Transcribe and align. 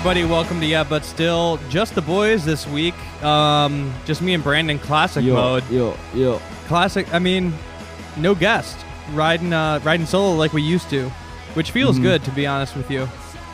everybody, 0.00 0.24
welcome 0.24 0.58
to 0.60 0.64
Yeah, 0.64 0.82
but 0.82 1.04
still 1.04 1.58
just 1.68 1.94
the 1.94 2.00
boys 2.00 2.42
this 2.42 2.66
week. 2.66 2.94
Um, 3.22 3.92
just 4.06 4.22
me 4.22 4.32
and 4.32 4.42
Brandon, 4.42 4.78
classic 4.78 5.22
Yo, 5.22 5.34
mode. 5.34 5.70
yo, 5.70 5.94
yo. 6.14 6.38
Classic. 6.68 7.12
I 7.12 7.18
mean, 7.18 7.52
no 8.16 8.34
guest, 8.34 8.78
riding, 9.12 9.52
uh, 9.52 9.78
riding 9.84 10.06
solo 10.06 10.34
like 10.36 10.54
we 10.54 10.62
used 10.62 10.88
to, 10.88 11.10
which 11.52 11.70
feels 11.72 11.98
good 11.98 12.24
to 12.24 12.30
be 12.30 12.46
honest 12.46 12.76
with 12.76 12.90
you. 12.90 13.06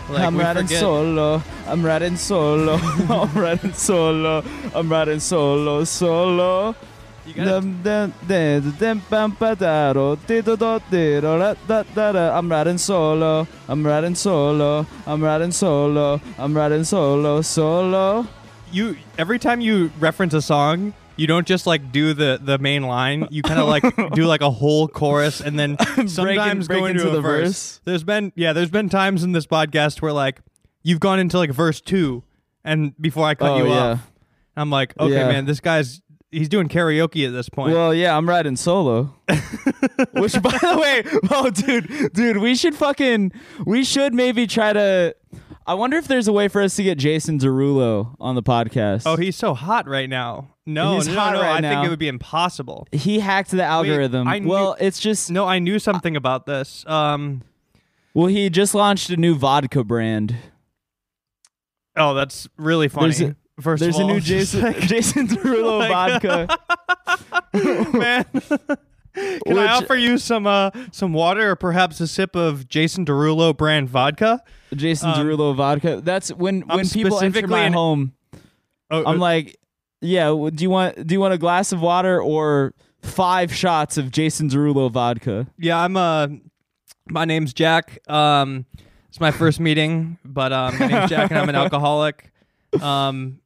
Like, 0.09 0.23
I'm 0.23 0.37
riding 0.37 0.67
forget- 0.67 0.79
solo. 0.79 1.43
I'm 1.67 1.85
riding 1.85 2.17
solo. 2.17 2.75
I'm 3.11 3.35
riding 3.35 3.73
solo. 3.73 4.45
I'm 4.73 4.89
riding 4.89 5.19
solo, 5.19 5.83
solo. 5.83 6.77
You. 7.27 7.43
I'm 12.33 12.51
riding 12.51 12.79
solo. 12.79 13.47
I'm 13.69 13.87
riding 13.87 14.15
solo. 14.15 14.87
I'm 15.07 15.23
riding 15.23 15.53
solo. 15.53 16.21
I'm 16.39 16.57
riding 16.57 16.85
solo, 16.85 17.41
solo. 17.43 18.27
you 18.73 18.97
every 19.19 19.39
time 19.39 19.61
you 19.61 19.91
reference 19.99 20.35
a 20.35 20.43
song, 20.43 20.93
you 21.17 21.27
don't 21.27 21.47
just 21.47 21.67
like 21.67 21.93
do 21.93 22.13
the 22.15 22.39
the 22.43 22.59
main 22.59 22.83
line. 22.83 23.27
You 23.31 23.43
kind 23.43 23.61
of 23.61 23.69
like 23.69 23.83
do 24.15 24.25
like 24.27 24.41
a 24.43 24.51
whole 24.51 24.89
chorus 24.89 25.41
and 25.41 25.59
then 25.59 25.77
sometimes 26.07 26.67
break 26.69 26.81
go 26.81 26.87
into, 26.87 27.01
into 27.03 27.11
a 27.11 27.15
the 27.15 27.21
verse. 27.21 27.43
verse. 27.49 27.81
There's 27.85 28.05
been 28.05 28.33
yeah, 28.37 28.53
there's 28.53 28.71
been 28.71 28.89
times 28.89 29.25
in 29.25 29.33
this 29.33 29.47
podcast 29.47 30.03
where 30.03 30.13
like 30.13 30.41
you've 30.83 31.01
gone 31.01 31.19
into 31.19 31.39
like 31.39 31.51
verse 31.51 31.81
two, 31.81 32.23
and 32.65 32.93
before 33.01 33.27
I 33.27 33.35
cut 33.35 33.53
Oh, 33.53 33.57
you 33.59 33.69
yeah. 33.69 33.79
off, 33.93 34.13
I'm 34.57 34.71
like, 34.71 34.95
okay, 34.99 35.13
Yeah. 35.15 35.29
man, 35.29 35.45
this 35.47 35.61
guy's 35.61 36.01
he's 36.31 36.49
doing 36.49 36.69
karaoke 36.69 37.27
at 37.27 37.33
this 37.33 37.49
point. 37.49 37.75
Well, 37.75 37.95
yeah, 37.95 38.17
I'm 38.17 38.29
riding 38.29 38.57
solo. 38.57 39.15
Which, 40.13 40.41
by 40.43 40.51
the 40.59 40.79
way, 40.81 41.03
oh, 41.31 41.51
dude, 41.51 42.13
dude, 42.13 42.39
we 42.39 42.55
should 42.55 42.75
fucking, 42.75 43.33
we 43.65 43.85
should 43.85 44.15
maybe 44.15 44.47
try 44.47 44.73
to. 44.73 45.15
I 45.69 45.75
wonder 45.75 45.97
if 45.97 46.07
there's 46.07 46.29
a 46.29 46.33
way 46.33 46.47
for 46.47 46.63
us 46.63 46.77
to 46.77 46.85
get 46.85 46.97
Jason 46.97 47.39
Derulo 47.41 48.15
on 48.21 48.37
the 48.37 48.43
podcast. 48.43 49.03
oh, 49.05 49.17
he's 49.17 49.35
so 49.35 49.53
hot 49.55 49.89
right 49.89 50.09
now. 50.09 50.55
No, 50.65 50.97
He's 50.97 51.07
no, 51.09 51.15
hot 51.15 51.35
no, 51.35 51.41
right 51.43 51.65
I 51.65 51.69
think 51.69 51.87
it 51.87 51.89
would 51.91 51.99
be 51.99 52.09
impossible. 52.09 52.87
he 52.93 53.21
hacked 53.21 53.51
the 53.53 53.63
algorithm. 53.63 54.27
I 54.27 54.41
knew- 54.41 54.49
well, 54.49 54.77
it's 54.81 54.99
just 54.99 55.31
No, 55.31 55.45
I 55.47 55.59
knew 55.61 55.79
something 55.79 56.17
about 56.17 56.47
this. 56.47 56.85
Um, 56.87 57.43
well, 58.15 58.27
he 58.27 58.51
just 58.51 58.75
launched 58.75 59.11
a 59.11 59.17
new 59.17 59.35
vodka 59.37 59.85
brand. 59.85 60.35
oh, 61.97 62.15
that's 62.15 62.49
really 62.57 62.89
funny. 62.89 63.07
There's 63.13 63.21
a- 63.33 63.37
First 63.61 63.81
There's 63.81 63.97
of 63.97 64.01
a 64.01 64.05
all, 64.05 64.11
new 64.11 64.17
it's 64.17 64.27
just 64.27 64.53
Jason 64.53 64.63
like- 64.73 64.81
Jason 64.81 65.29
Derulo 65.29 65.79
Like- 65.89 66.23
vodka. 66.23 66.59
man. 67.99 68.25
Can 69.47 69.59
I 69.59 69.69
offer 69.69 69.95
you 69.97 70.19
some 70.19 70.47
uh 70.47 70.71
some 70.93 71.15
water 71.15 71.53
or 71.53 71.57
perhaps 71.57 72.01
a 72.01 72.07
sip 72.07 72.37
of 72.37 72.69
Jason 72.69 73.07
Derulo 73.07 73.57
brand 73.57 73.89
vodka? 73.89 74.43
Jason 74.75 75.09
Um, 75.11 75.17
Derulo 75.27 75.55
vodka. 75.57 76.03
That's 76.03 76.29
when 76.31 76.65
I'm 76.69 76.77
when 76.77 76.89
people 76.89 77.19
enter 77.21 77.47
my 77.47 77.71
home. 77.71 78.13
Oh, 78.91 79.05
I'm 79.07 79.19
like, 79.19 79.57
yeah. 80.03 80.27
Do 80.29 80.63
you 80.63 80.69
want 80.69 81.07
do 81.07 81.15
you 81.15 81.21
want 81.21 81.33
a 81.33 81.39
glass 81.39 81.73
of 81.73 81.81
water 81.81 82.21
or 82.21 82.75
five 83.01 83.55
shots 83.55 83.97
of 83.97 84.11
Jason 84.11 84.51
Derulo 84.51 84.91
vodka? 84.93 85.47
yeah, 85.59 85.83
I'm 85.83 85.97
uh 85.97 86.29
my 87.09 87.25
name's 87.25 87.55
Jack. 87.55 87.99
Um 88.11 88.67
it's 89.09 89.19
my 89.19 89.31
first 89.31 89.61
meeting, 89.61 90.19
but 90.27 90.53
um 90.53 90.79
my 90.79 90.89
name's 90.89 91.09
Jack 91.09 91.31
and 91.31 91.41
I'm 91.41 91.49
an 91.49 91.55
alcoholic. 91.57 92.31
Um 92.83 93.41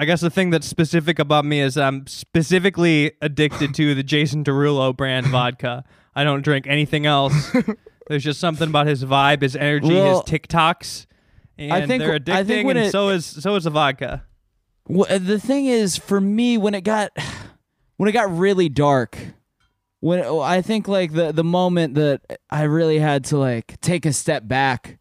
I 0.00 0.06
guess 0.06 0.22
the 0.22 0.30
thing 0.30 0.48
that's 0.48 0.66
specific 0.66 1.18
about 1.18 1.44
me 1.44 1.60
is 1.60 1.76
I'm 1.76 2.06
specifically 2.06 3.12
addicted 3.20 3.74
to 3.74 3.94
the 3.94 4.02
Jason 4.02 4.42
Derulo 4.42 4.96
brand 4.96 5.26
vodka. 5.28 5.84
I 6.14 6.24
don't 6.24 6.40
drink 6.42 6.66
anything 6.66 7.04
else. 7.04 7.54
There's 8.08 8.24
just 8.24 8.40
something 8.40 8.68
about 8.70 8.86
his 8.86 9.04
vibe, 9.04 9.42
his 9.42 9.54
energy, 9.56 9.88
Well, 9.94 10.22
his 10.26 10.40
TikToks. 10.40 11.04
And 11.58 11.70
I 11.72 11.86
think- 11.86 12.02
they're 12.02 12.14
I 12.14 12.18
addicting, 12.18 12.46
think 12.46 12.66
when 12.66 12.76
and 12.78 12.86
it- 12.86 12.92
so 12.92 13.10
is 13.10 13.26
so 13.26 13.54
is 13.56 13.64
the 13.64 13.70
vodka. 13.70 14.24
Well, 14.88 15.18
the 15.18 15.38
thing 15.38 15.66
is, 15.66 15.98
for 15.98 16.18
me, 16.18 16.56
when 16.56 16.74
it 16.74 16.80
got 16.80 17.12
when 17.98 18.08
it 18.08 18.12
got 18.12 18.34
really 18.34 18.70
dark, 18.70 19.18
when 20.00 20.20
oh, 20.24 20.40
I 20.40 20.62
think 20.62 20.88
like 20.88 21.12
the 21.12 21.30
the 21.30 21.44
moment 21.44 21.94
that 21.96 22.22
I 22.48 22.62
really 22.62 23.00
had 23.00 23.22
to 23.26 23.36
like 23.36 23.78
take 23.82 24.06
a 24.06 24.14
step 24.14 24.48
back 24.48 24.98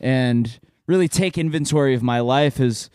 and 0.00 0.58
really 0.88 1.06
take 1.06 1.38
inventory 1.38 1.94
of 1.94 2.02
my 2.02 2.18
life 2.18 2.58
is 2.58 2.90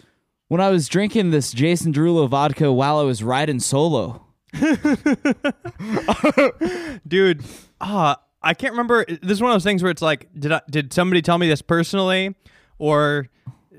when 0.47 0.61
I 0.61 0.69
was 0.69 0.87
drinking 0.87 1.31
this 1.31 1.51
Jason 1.51 1.93
Derulo 1.93 2.27
vodka 2.29 2.71
while 2.71 2.97
I 2.99 3.03
was 3.03 3.23
riding 3.23 3.59
solo. 3.59 4.21
dude 7.07 7.43
ah 7.81 8.17
i 8.41 8.53
can't 8.53 8.71
remember 8.71 9.05
this 9.05 9.31
is 9.31 9.41
one 9.41 9.51
of 9.51 9.55
those 9.55 9.63
things 9.63 9.83
where 9.83 9.91
it's 9.91 10.01
like 10.01 10.29
did 10.37 10.51
I, 10.51 10.61
did 10.69 10.93
somebody 10.93 11.21
tell 11.21 11.37
me 11.37 11.47
this 11.49 11.61
personally 11.61 12.35
or 12.77 13.27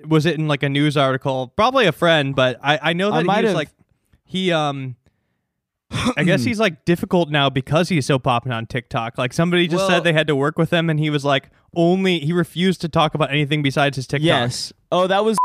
was 0.07 0.27
it 0.27 0.35
in 0.39 0.49
like 0.49 0.63
a 0.63 0.69
news 0.69 0.97
article 0.97 1.49
probably 1.57 1.87
a 1.87 1.93
friend 1.93 2.35
but 2.37 2.59
i 2.63 2.79
i 2.83 2.93
know 2.93 3.11
I 3.11 3.19
that 3.19 3.25
might 3.27 3.39
he's 3.39 3.49
have- 3.49 3.57
like 3.57 3.69
he 4.25 4.53
um 4.53 4.97
I 6.17 6.25
guess 6.25 6.43
he's 6.43 6.59
like 6.59 6.85
difficult 6.85 7.31
now 7.31 7.49
because 7.49 7.89
he's 7.89 8.07
so 8.07 8.19
popping 8.19 8.51
on 8.51 8.67
TikTok. 8.67 9.17
Like 9.17 9.33
somebody 9.33 9.69
just 9.69 9.83
Well- 9.83 9.89
said 9.89 10.03
they 10.05 10.13
had 10.13 10.27
to 10.27 10.35
work 10.35 10.59
with 10.59 10.73
him, 10.73 10.91
and 10.91 10.99
he 10.99 11.11
was 11.11 11.25
like 11.25 11.49
only 11.77 12.19
he 12.19 12.33
refused 12.33 12.81
to 12.81 12.89
talk 12.89 13.15
about 13.15 13.31
anything 13.31 13.63
besides 13.63 13.95
his 13.95 14.09
TikTok. 14.09 14.27
Yes. 14.27 14.73
Oh, 14.91 15.07
that 15.07 15.25
was 15.25 15.39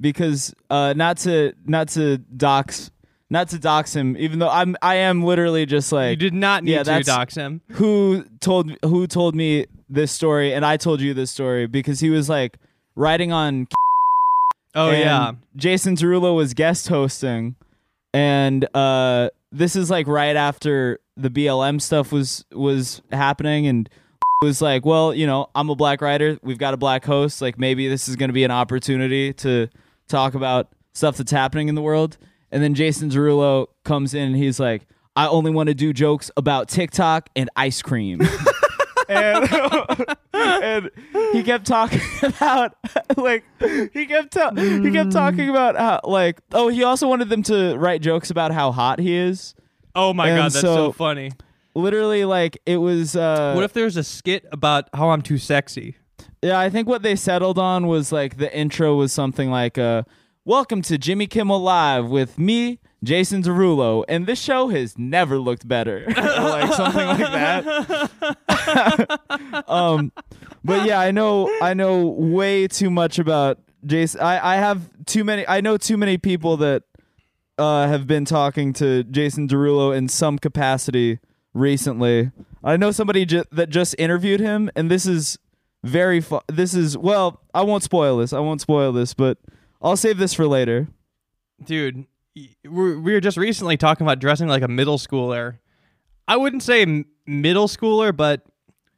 because 0.00 0.54
uh, 0.70 0.94
not 0.96 1.16
to 1.18 1.52
not 1.66 1.88
to 1.88 2.18
dox 2.18 2.90
not 3.30 3.48
to 3.50 3.58
dox 3.58 3.94
him, 3.94 4.16
even 4.18 4.38
though 4.38 4.48
I'm 4.48 4.76
I 4.80 4.96
am 4.96 5.22
literally 5.22 5.66
just 5.66 5.92
like 5.92 6.10
you 6.10 6.16
did 6.16 6.34
not 6.34 6.64
need 6.64 6.72
Yeah, 6.72 6.82
to 6.84 7.02
dox 7.02 7.34
him. 7.34 7.60
who 7.72 8.24
told 8.40 8.72
who 8.82 9.06
told 9.06 9.34
me 9.34 9.66
this 9.90 10.12
story 10.12 10.52
and 10.54 10.64
I 10.64 10.76
told 10.76 11.00
you 11.00 11.14
this 11.14 11.30
story 11.30 11.66
because 11.66 12.00
he 12.00 12.10
was 12.10 12.28
like 12.28 12.56
riding 12.94 13.32
on 13.32 13.68
Oh 14.74 14.90
yeah, 14.90 15.32
Jason 15.56 15.96
Derulo 15.96 16.36
was 16.36 16.54
guest 16.54 16.88
hosting 16.88 17.56
and 18.14 18.66
uh 18.74 19.30
this 19.50 19.76
is 19.76 19.90
like 19.90 20.06
right 20.06 20.36
after 20.36 21.00
the 21.16 21.30
BLM 21.30 21.80
stuff 21.80 22.12
was 22.12 22.44
was 22.52 23.02
happening 23.10 23.66
and 23.66 23.88
was 24.42 24.62
like, 24.62 24.86
well, 24.86 25.12
you 25.12 25.26
know, 25.26 25.48
I'm 25.54 25.68
a 25.68 25.74
black 25.74 26.00
writer. 26.00 26.38
We've 26.42 26.58
got 26.58 26.72
a 26.72 26.76
black 26.76 27.04
host. 27.04 27.42
Like 27.42 27.58
maybe 27.58 27.88
this 27.88 28.08
is 28.08 28.14
going 28.14 28.28
to 28.28 28.32
be 28.34 28.44
an 28.44 28.50
opportunity 28.52 29.32
to 29.34 29.68
talk 30.08 30.34
about 30.34 30.68
stuff 30.92 31.16
that's 31.16 31.30
happening 31.30 31.68
in 31.68 31.74
the 31.74 31.82
world. 31.82 32.18
And 32.50 32.62
then 32.62 32.74
Jason 32.74 33.10
Derulo 33.10 33.66
comes 33.84 34.14
in 34.14 34.22
and 34.28 34.36
he's 34.36 34.58
like, 34.58 34.86
I 35.14 35.28
only 35.28 35.50
want 35.50 35.68
to 35.68 35.74
do 35.74 35.92
jokes 35.92 36.30
about 36.36 36.68
TikTok 36.68 37.28
and 37.36 37.50
ice 37.56 37.82
cream. 37.82 38.20
and, 39.08 39.48
and 40.32 40.90
he 41.32 41.42
kept 41.42 41.66
talking 41.66 42.00
about 42.22 42.74
like 43.16 43.44
he 43.92 44.06
kept 44.06 44.32
ta- 44.32 44.52
he 44.54 44.90
kept 44.90 45.12
talking 45.12 45.48
about 45.48 45.76
how 45.76 46.00
like 46.04 46.40
oh 46.52 46.68
he 46.68 46.82
also 46.84 47.08
wanted 47.08 47.28
them 47.28 47.42
to 47.44 47.76
write 47.76 48.02
jokes 48.02 48.30
about 48.30 48.52
how 48.52 48.70
hot 48.70 48.98
he 48.98 49.14
is. 49.14 49.54
oh 49.94 50.12
my 50.12 50.28
and 50.28 50.38
god, 50.38 50.44
that's 50.44 50.60
so, 50.60 50.74
so- 50.74 50.92
funny. 50.92 51.32
Literally 51.74 52.24
like 52.24 52.58
it 52.66 52.78
was 52.78 53.14
uh 53.14 53.52
What 53.54 53.64
if 53.64 53.72
there's 53.72 53.96
a 53.96 54.02
skit 54.02 54.44
about 54.50 54.88
how 54.94 55.10
I'm 55.10 55.22
too 55.22 55.38
sexy? 55.38 55.96
Yeah, 56.42 56.58
I 56.58 56.70
think 56.70 56.86
what 56.88 57.02
they 57.02 57.16
settled 57.16 57.58
on 57.58 57.88
was 57.88 58.12
like 58.12 58.36
the 58.36 58.54
intro 58.56 58.94
was 58.94 59.12
something 59.12 59.50
like 59.50 59.76
uh 59.76 60.04
Welcome 60.44 60.80
to 60.82 60.96
Jimmy 60.96 61.26
Kimmel 61.26 61.60
Live 61.60 62.06
with 62.08 62.38
me, 62.38 62.78
Jason 63.04 63.42
Derulo, 63.42 64.02
and 64.08 64.26
this 64.26 64.40
show 64.40 64.68
has 64.68 64.96
never 64.96 65.38
looked 65.38 65.68
better. 65.68 66.04
like 66.16 66.72
something 66.72 67.06
like 67.06 67.18
that. 68.48 69.20
um 69.68 70.12
but 70.64 70.86
yeah, 70.86 71.00
I 71.00 71.10
know 71.10 71.50
I 71.60 71.74
know 71.74 72.06
way 72.06 72.68
too 72.68 72.88
much 72.88 73.18
about 73.18 73.58
Jason. 73.84 74.20
I, 74.20 74.54
I 74.54 74.56
have 74.56 74.88
too 75.06 75.24
many 75.24 75.46
I 75.46 75.60
know 75.60 75.76
too 75.76 75.96
many 75.96 76.18
people 76.18 76.56
that 76.58 76.84
uh, 77.58 77.88
have 77.88 78.06
been 78.06 78.24
talking 78.24 78.72
to 78.74 79.02
Jason 79.02 79.48
Derulo 79.48 79.94
in 79.94 80.06
some 80.08 80.38
capacity 80.38 81.18
recently. 81.52 82.30
I 82.62 82.76
know 82.76 82.92
somebody 82.92 83.26
ju- 83.26 83.42
that 83.50 83.68
just 83.68 83.96
interviewed 83.98 84.38
him, 84.38 84.70
and 84.76 84.88
this 84.88 85.06
is 85.06 85.36
very 85.84 86.20
fu- 86.20 86.40
This 86.48 86.74
is 86.74 86.96
well, 86.98 87.40
I 87.54 87.62
won't 87.62 87.82
spoil 87.82 88.18
this. 88.18 88.32
I 88.32 88.40
won't 88.40 88.60
spoil 88.60 88.92
this, 88.92 89.14
but 89.14 89.38
I'll 89.82 89.96
save 89.96 90.18
this 90.18 90.34
for 90.34 90.46
later. 90.46 90.88
dude 91.64 92.06
we 92.64 92.96
were 92.96 93.20
just 93.20 93.36
recently 93.36 93.76
talking 93.76 94.06
about 94.06 94.20
dressing 94.20 94.46
like 94.46 94.62
a 94.62 94.68
middle 94.68 94.96
schooler 94.96 95.58
i 96.28 96.36
wouldn't 96.36 96.62
say 96.62 97.04
middle 97.26 97.66
schooler 97.66 98.16
but 98.16 98.42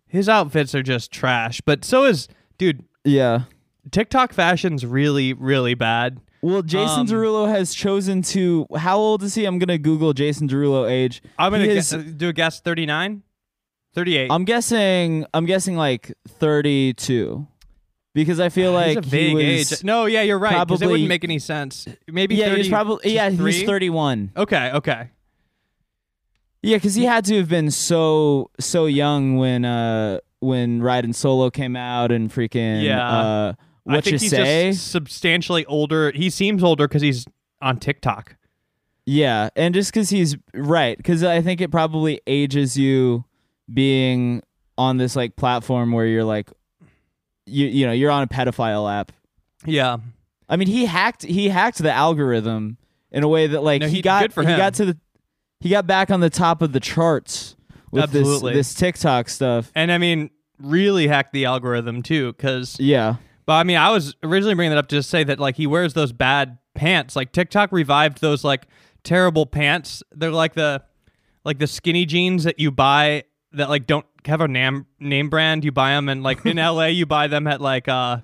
his 0.07 0.29
outfits 0.29 0.75
are 0.75 0.83
just 0.83 1.11
trash 1.11 1.63
but 1.63 1.83
so 1.83 2.05
is 2.05 2.29
dude 2.59 2.85
Yeah. 3.03 3.45
tiktok 3.91 4.35
fashion's 4.35 4.85
really 4.85 5.33
really 5.33 5.73
bad 5.73 6.21
Well, 6.43 6.61
Jason 6.63 7.01
Um, 7.01 7.07
Derulo 7.07 7.49
has 7.49 7.75
chosen 7.75 8.21
to. 8.33 8.67
How 8.77 8.97
old 8.99 9.23
is 9.23 9.35
he? 9.35 9.45
I'm 9.47 9.59
gonna 9.59 9.79
Google 9.79 10.13
Jason 10.13 10.47
Derulo 10.49 10.91
age. 10.91 11.23
i'm 11.39 11.53
gonna 11.53 11.67
gu- 11.67 11.97
uh, 11.97 12.03
do 12.17 12.29
a 12.29 12.33
guess 12.35 12.61
39 12.61 13.23
38 13.95 14.31
I'm 14.31 14.45
guessing. 14.45 15.27
I'm 15.35 15.47
guessing 15.47 15.77
like 15.77 16.13
32, 16.29 17.47
because 18.15 18.39
I 18.41 18.49
feel 18.49 18.73
like 18.73 18.89
he's 18.97 18.97
a 18.99 19.01
vague 19.03 19.29
he 19.29 19.35
was, 19.59 19.73
age 19.73 19.85
no 19.85 20.07
yeah 20.07 20.23
you're 20.23 20.39
right 20.39 20.53
'cause 20.53 20.63
it 20.63 20.67
probably- 20.69 20.87
wouldn't 20.89 21.09
make 21.09 21.25
any 21.25 21.39
sense 21.39 21.87
maybe 22.09 22.35
Yeah, 22.37 22.47
30, 22.51 22.57
he's 22.63 22.69
probably 22.69 23.15
yeah 23.15 23.31
he's 23.31 23.63
31. 23.65 24.33
okay 24.37 24.71
okay 24.75 25.11
Yeah, 26.63 26.77
because 26.77 26.95
he 26.95 27.05
had 27.05 27.25
to 27.27 27.37
have 27.39 27.49
been 27.49 27.71
so 27.71 28.51
so 28.61 28.87
young 28.87 29.37
when 29.37 29.65
uh 29.65 30.19
when 30.41 30.83
Riding 30.83 31.13
Solo 31.13 31.51
came 31.51 31.77
out 31.77 32.11
and 32.13 32.31
freaking 32.31 32.83
Yeah. 32.85 33.07
uh 33.07 33.53
I 33.89 33.95
What 33.95 34.05
think 34.05 34.13
you 34.15 34.19
he's 34.21 34.31
say? 34.31 34.71
just 34.73 34.91
substantially 34.91 35.65
older. 35.67 36.13
He 36.13 36.29
seems 36.31 36.63
older 36.63 36.87
because 36.87 37.03
he's 37.03 37.27
on 37.63 37.79
TikTok. 37.79 38.37
Yeah, 39.07 39.49
and 39.57 39.75
just 39.75 39.91
because 39.93 40.11
he's 40.11 40.37
right, 40.55 40.97
because 40.97 41.25
I 41.25 41.41
think 41.41 41.61
it 41.63 41.71
probably 41.71 42.21
ages 42.27 42.77
you 42.77 43.25
being 43.73 44.43
on 44.79 44.97
this 44.97 45.15
like 45.17 45.37
platform 45.37 45.93
where 45.93 46.07
you're 46.07 46.25
like, 46.25 46.49
you 47.47 47.67
you 47.67 47.87
know, 47.87 47.93
you're 47.93 48.11
on 48.11 48.23
a 48.23 48.27
pedophile 48.27 48.91
app. 48.93 49.13
Yeah. 49.67 49.99
I 50.49 50.57
mean, 50.57 50.69
he 50.69 50.87
hacked 50.87 51.23
he 51.23 51.49
hacked 51.49 51.79
the 51.79 51.93
algorithm 51.93 52.77
in 53.11 53.23
a 53.23 53.29
way 53.29 53.47
that 53.49 53.63
like 53.63 53.81
No, 53.83 53.89
he, 53.89 53.97
he- 53.97 54.03
got 54.03 54.33
he 54.33 54.41
him. 54.43 54.57
got 54.57 54.75
to 54.75 54.85
the 54.87 54.99
he 55.61 55.69
got 55.69 55.87
back 55.87 56.11
on 56.11 56.21
the 56.21 56.31
top 56.31 56.63
of 56.63 56.73
the 56.73 56.81
charts 56.81 57.57
with 57.91 58.05
Absolutely. 58.05 58.55
this 58.55 58.69
this 58.73 58.75
TikTok 58.79 59.29
stuff. 59.29 59.71
And 59.75 59.93
I 59.93 59.99
mean, 59.99 60.31
really 60.59 61.07
hacked 61.09 61.33
the 61.33 61.45
algorithm 61.45 62.03
too, 62.03 62.33
because. 62.33 62.79
Yeah, 62.81 63.17
But 63.47 63.55
I 63.55 63.65
mean, 63.65 63.77
I 63.77 63.91
was 63.91 64.15
originally 64.23 64.55
bringing 64.55 64.71
that 64.71 64.79
up 64.79 64.89
to 64.89 64.97
just 64.97 65.11
say 65.11 65.23
that 65.25 65.39
like 65.39 65.57
he 65.57 65.67
wears 65.67 65.93
those 65.93 66.13
bad 66.13 66.57
pants. 66.75 67.15
Like 67.17 67.33
TikTok 67.33 67.73
revived 67.73 68.21
those 68.23 68.43
like 68.45 68.67
terrible 69.05 69.45
pants. 69.45 70.03
They're 70.13 70.31
like 70.31 70.55
the 70.55 70.83
like 71.45 71.59
the 71.59 71.67
skinny 71.67 72.07
jeans 72.07 72.45
that 72.45 72.59
you 72.59 72.71
buy 72.71 73.25
that 73.53 73.69
like 73.69 73.87
don't 73.87 74.07
have 74.27 74.41
a 74.41 74.49
name 74.49 74.87
name 74.99 75.29
brand. 75.31 75.65
You 75.65 75.73
buy 75.73 75.93
them 75.93 76.09
and 76.09 76.23
like 76.23 76.45
in 76.47 76.57
LA 76.57 76.87
you 76.87 77.07
buy 77.07 77.27
them 77.27 77.47
at 77.47 77.61
like 77.61 77.89
uh 77.89 78.19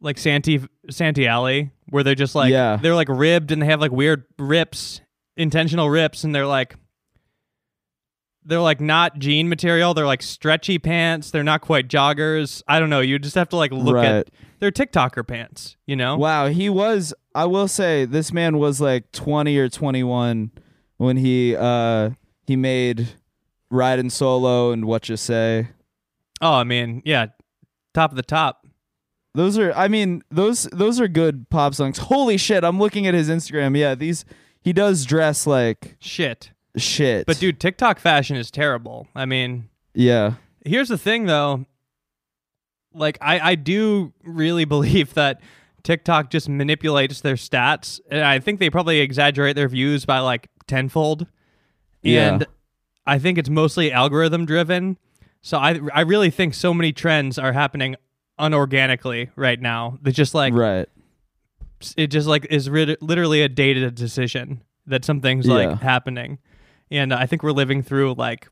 like 0.00 0.18
Santee 0.18 0.60
Santee 0.90 1.26
Alley 1.26 1.70
where 1.88 2.02
they're 2.02 2.14
just 2.14 2.34
like 2.34 2.50
Yeah. 2.52 2.76
they're 2.76 2.94
like 2.94 3.08
ribbed 3.08 3.50
and 3.52 3.60
they 3.62 3.66
have 3.66 3.80
like 3.80 3.92
weird 3.92 4.24
rips, 4.38 5.00
intentional 5.36 5.88
rips, 5.90 6.24
and 6.24 6.34
they're 6.34 6.46
like 6.46 6.76
they're 8.46 8.60
like 8.60 8.80
not 8.80 9.18
jean 9.18 9.48
material. 9.48 9.94
They're 9.94 10.06
like 10.06 10.22
stretchy 10.22 10.78
pants. 10.78 11.30
They're 11.30 11.42
not 11.42 11.62
quite 11.62 11.88
joggers. 11.88 12.62
I 12.68 12.78
don't 12.78 12.90
know. 12.90 13.00
You 13.00 13.18
just 13.18 13.34
have 13.36 13.48
to 13.50 13.56
like 13.56 13.72
look 13.72 13.94
Right. 13.96 14.04
at 14.06 14.30
they're 14.60 14.70
TikToker 14.70 15.26
pants. 15.26 15.76
You 15.86 15.96
know? 15.96 16.16
Wow, 16.16 16.48
he 16.48 16.68
was. 16.68 17.14
I 17.34 17.46
will 17.46 17.68
say 17.68 18.04
this 18.04 18.32
man 18.32 18.58
was 18.58 18.80
like 18.80 19.10
twenty 19.12 19.56
or 19.58 19.68
twenty 19.70 20.02
one 20.02 20.50
when 20.98 21.16
he 21.16 21.56
uh 21.56 22.10
he 22.46 22.54
made 22.56 23.08
riding 23.74 24.10
solo 24.10 24.70
and 24.72 24.86
what 24.86 25.08
you 25.08 25.16
say. 25.16 25.68
Oh, 26.40 26.54
I 26.54 26.64
mean, 26.64 27.02
yeah, 27.04 27.26
top 27.92 28.10
of 28.10 28.16
the 28.16 28.22
top. 28.22 28.66
Those 29.34 29.58
are. 29.58 29.72
I 29.72 29.88
mean, 29.88 30.22
those 30.30 30.64
those 30.64 31.00
are 31.00 31.08
good 31.08 31.50
pop 31.50 31.74
songs. 31.74 31.98
Holy 31.98 32.36
shit! 32.36 32.62
I'm 32.64 32.78
looking 32.78 33.06
at 33.06 33.14
his 33.14 33.28
Instagram. 33.28 33.76
Yeah, 33.76 33.94
these 33.94 34.24
he 34.60 34.72
does 34.72 35.04
dress 35.04 35.46
like 35.46 35.96
Shit. 35.98 36.50
shit. 36.76 37.26
But 37.26 37.38
dude, 37.38 37.58
TikTok 37.60 37.98
fashion 37.98 38.36
is 38.36 38.50
terrible. 38.50 39.08
I 39.14 39.26
mean, 39.26 39.68
yeah, 39.92 40.34
here's 40.64 40.88
the 40.88 40.98
thing 40.98 41.26
though. 41.26 41.66
Like 42.92 43.18
I, 43.20 43.40
I 43.40 43.54
do 43.56 44.12
really 44.22 44.64
believe 44.76 45.14
that 45.14 45.40
TikTok 45.82 46.30
just 46.30 46.48
manipulates 46.48 47.20
their 47.20 47.34
stats. 47.34 48.00
And 48.10 48.22
I 48.22 48.38
think 48.38 48.60
they 48.60 48.70
probably 48.70 49.00
exaggerate 49.00 49.56
their 49.56 49.68
views 49.68 50.04
by 50.04 50.20
like 50.20 50.48
tenfold. 50.66 51.26
Yeah. 52.02 52.34
And 52.34 52.46
I 53.06 53.18
think 53.18 53.38
it's 53.38 53.50
mostly 53.50 53.92
algorithm 53.92 54.46
driven. 54.46 54.98
So 55.42 55.58
I 55.58 55.78
I 55.92 56.00
really 56.02 56.30
think 56.30 56.54
so 56.54 56.72
many 56.72 56.92
trends 56.92 57.38
are 57.38 57.52
happening 57.52 57.96
unorganically 58.40 59.30
right 59.36 59.60
now. 59.60 59.98
That 60.02 60.12
just 60.12 60.34
like 60.34 60.54
right. 60.54 60.88
it 61.96 62.08
just 62.08 62.26
like 62.26 62.46
is 62.50 62.68
rit- 62.70 63.00
literally 63.02 63.42
a 63.42 63.48
data 63.48 63.90
decision 63.90 64.62
that 64.86 65.04
something's 65.04 65.46
Yeah. 65.46 65.54
like 65.54 65.80
happening 65.80 66.38
and 66.90 67.14
i 67.14 67.24
think 67.26 67.42
we're 67.42 67.52
living 67.52 67.82
through 67.82 68.14
like 68.14 68.48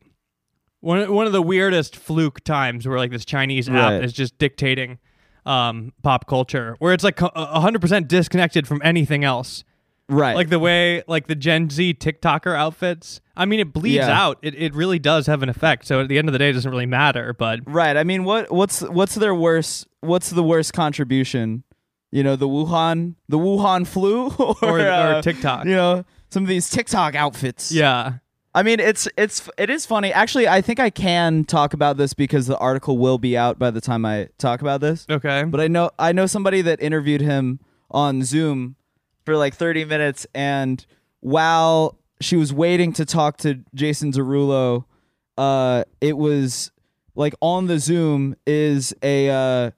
one, 0.80 1.12
one 1.12 1.26
of 1.26 1.32
the 1.32 1.42
weirdest 1.42 1.94
fluke 1.94 2.42
times 2.44 2.88
where 2.88 2.96
like 2.98 3.10
this 3.10 3.24
chinese 3.26 3.68
app 3.68 3.74
Right. 3.92 4.04
is 4.04 4.12
just 4.14 4.38
dictating 4.38 4.98
um, 5.44 5.92
pop 6.02 6.26
culture 6.26 6.76
where 6.78 6.94
it's 6.94 7.04
like 7.04 7.20
a- 7.20 7.26
a 7.34 7.60
100% 7.60 8.08
disconnected 8.08 8.66
from 8.66 8.80
anything 8.84 9.24
else 9.24 9.64
Right. 10.12 10.36
like 10.36 10.48
the 10.50 10.58
way 10.58 11.02
like 11.08 11.26
the 11.26 11.34
gen 11.34 11.70
z 11.70 11.94
tiktoker 11.94 12.54
outfits 12.54 13.20
i 13.36 13.44
mean 13.46 13.60
it 13.60 13.72
bleeds 13.72 13.96
Yeah. 14.06 14.22
out 14.24 14.38
it, 14.42 14.54
it 14.54 14.74
really 14.74 14.98
does 14.98 15.26
have 15.26 15.42
an 15.42 15.48
effect 15.48 15.86
so 15.86 16.00
at 16.02 16.08
the 16.08 16.18
end 16.18 16.28
of 16.28 16.32
the 16.32 16.38
day 16.38 16.50
it 16.50 16.52
doesn't 16.52 16.70
really 16.70 16.86
matter 16.86 17.32
but 17.32 17.60
right. 17.66 17.96
I 17.96 18.04
mean, 18.04 18.24
what 18.24 18.52
what's 18.52 18.82
what's 18.82 19.14
their 19.14 19.34
worst? 19.34 19.86
What's 20.00 20.30
the 20.30 20.42
worst 20.42 20.72
contribution? 20.74 21.64
You 22.10 22.22
know, 22.22 22.36
the 22.36 22.46
Wuhan 22.48 23.14
the 23.28 23.38
Wuhan 23.38 23.86
flu, 23.86 24.28
or, 24.38 24.54
or, 24.62 24.80
uh, 24.80 25.18
or 25.18 25.22
tiktok 25.22 25.64
You 25.64 25.74
know, 25.74 26.04
some 26.28 26.42
of 26.42 26.48
these 26.48 26.68
TikTok 26.68 27.14
outfits. 27.14 27.72
yeah 27.72 28.14
I 28.54 28.62
mean, 28.62 28.80
it's 28.80 29.08
it's 29.16 29.48
it 29.56 29.70
is 29.70 29.86
funny. 29.86 30.12
Actually, 30.12 30.46
I 30.46 30.60
think 30.60 30.78
I 30.78 30.90
can 30.90 31.44
talk 31.44 31.72
about 31.72 31.96
this 31.96 32.12
because 32.12 32.46
the 32.46 32.58
article 32.58 32.98
will 32.98 33.16
be 33.16 33.34
out 33.34 33.58
by 33.58 33.70
the 33.70 33.80
time 33.80 34.04
I 34.04 34.28
talk 34.36 34.60
about 34.60 34.82
this. 34.82 35.06
okay 35.08 35.44
But 35.48 35.60
I 35.62 35.68
know 35.68 35.88
I 35.98 36.12
know 36.12 36.26
somebody 36.26 36.60
that 36.60 36.82
interviewed 36.82 37.22
him 37.22 37.60
on 37.90 38.22
Zoom 38.24 38.76
for 39.24 39.36
like 39.36 39.54
30 39.54 39.84
minutes 39.84 40.26
and 40.34 40.84
while 41.20 41.98
she 42.20 42.36
was 42.36 42.52
waiting 42.52 42.92
to 42.94 43.04
talk 43.04 43.36
to 43.38 43.60
Jason 43.74 44.12
Derulo, 44.12 44.84
uh 45.38 45.84
it 46.00 46.16
was 46.16 46.70
like 47.14 47.34
on 47.40 47.66
the 47.66 47.78
Zoom 47.78 48.36
is 48.46 48.94
a 49.02 49.30
uh 49.30 49.70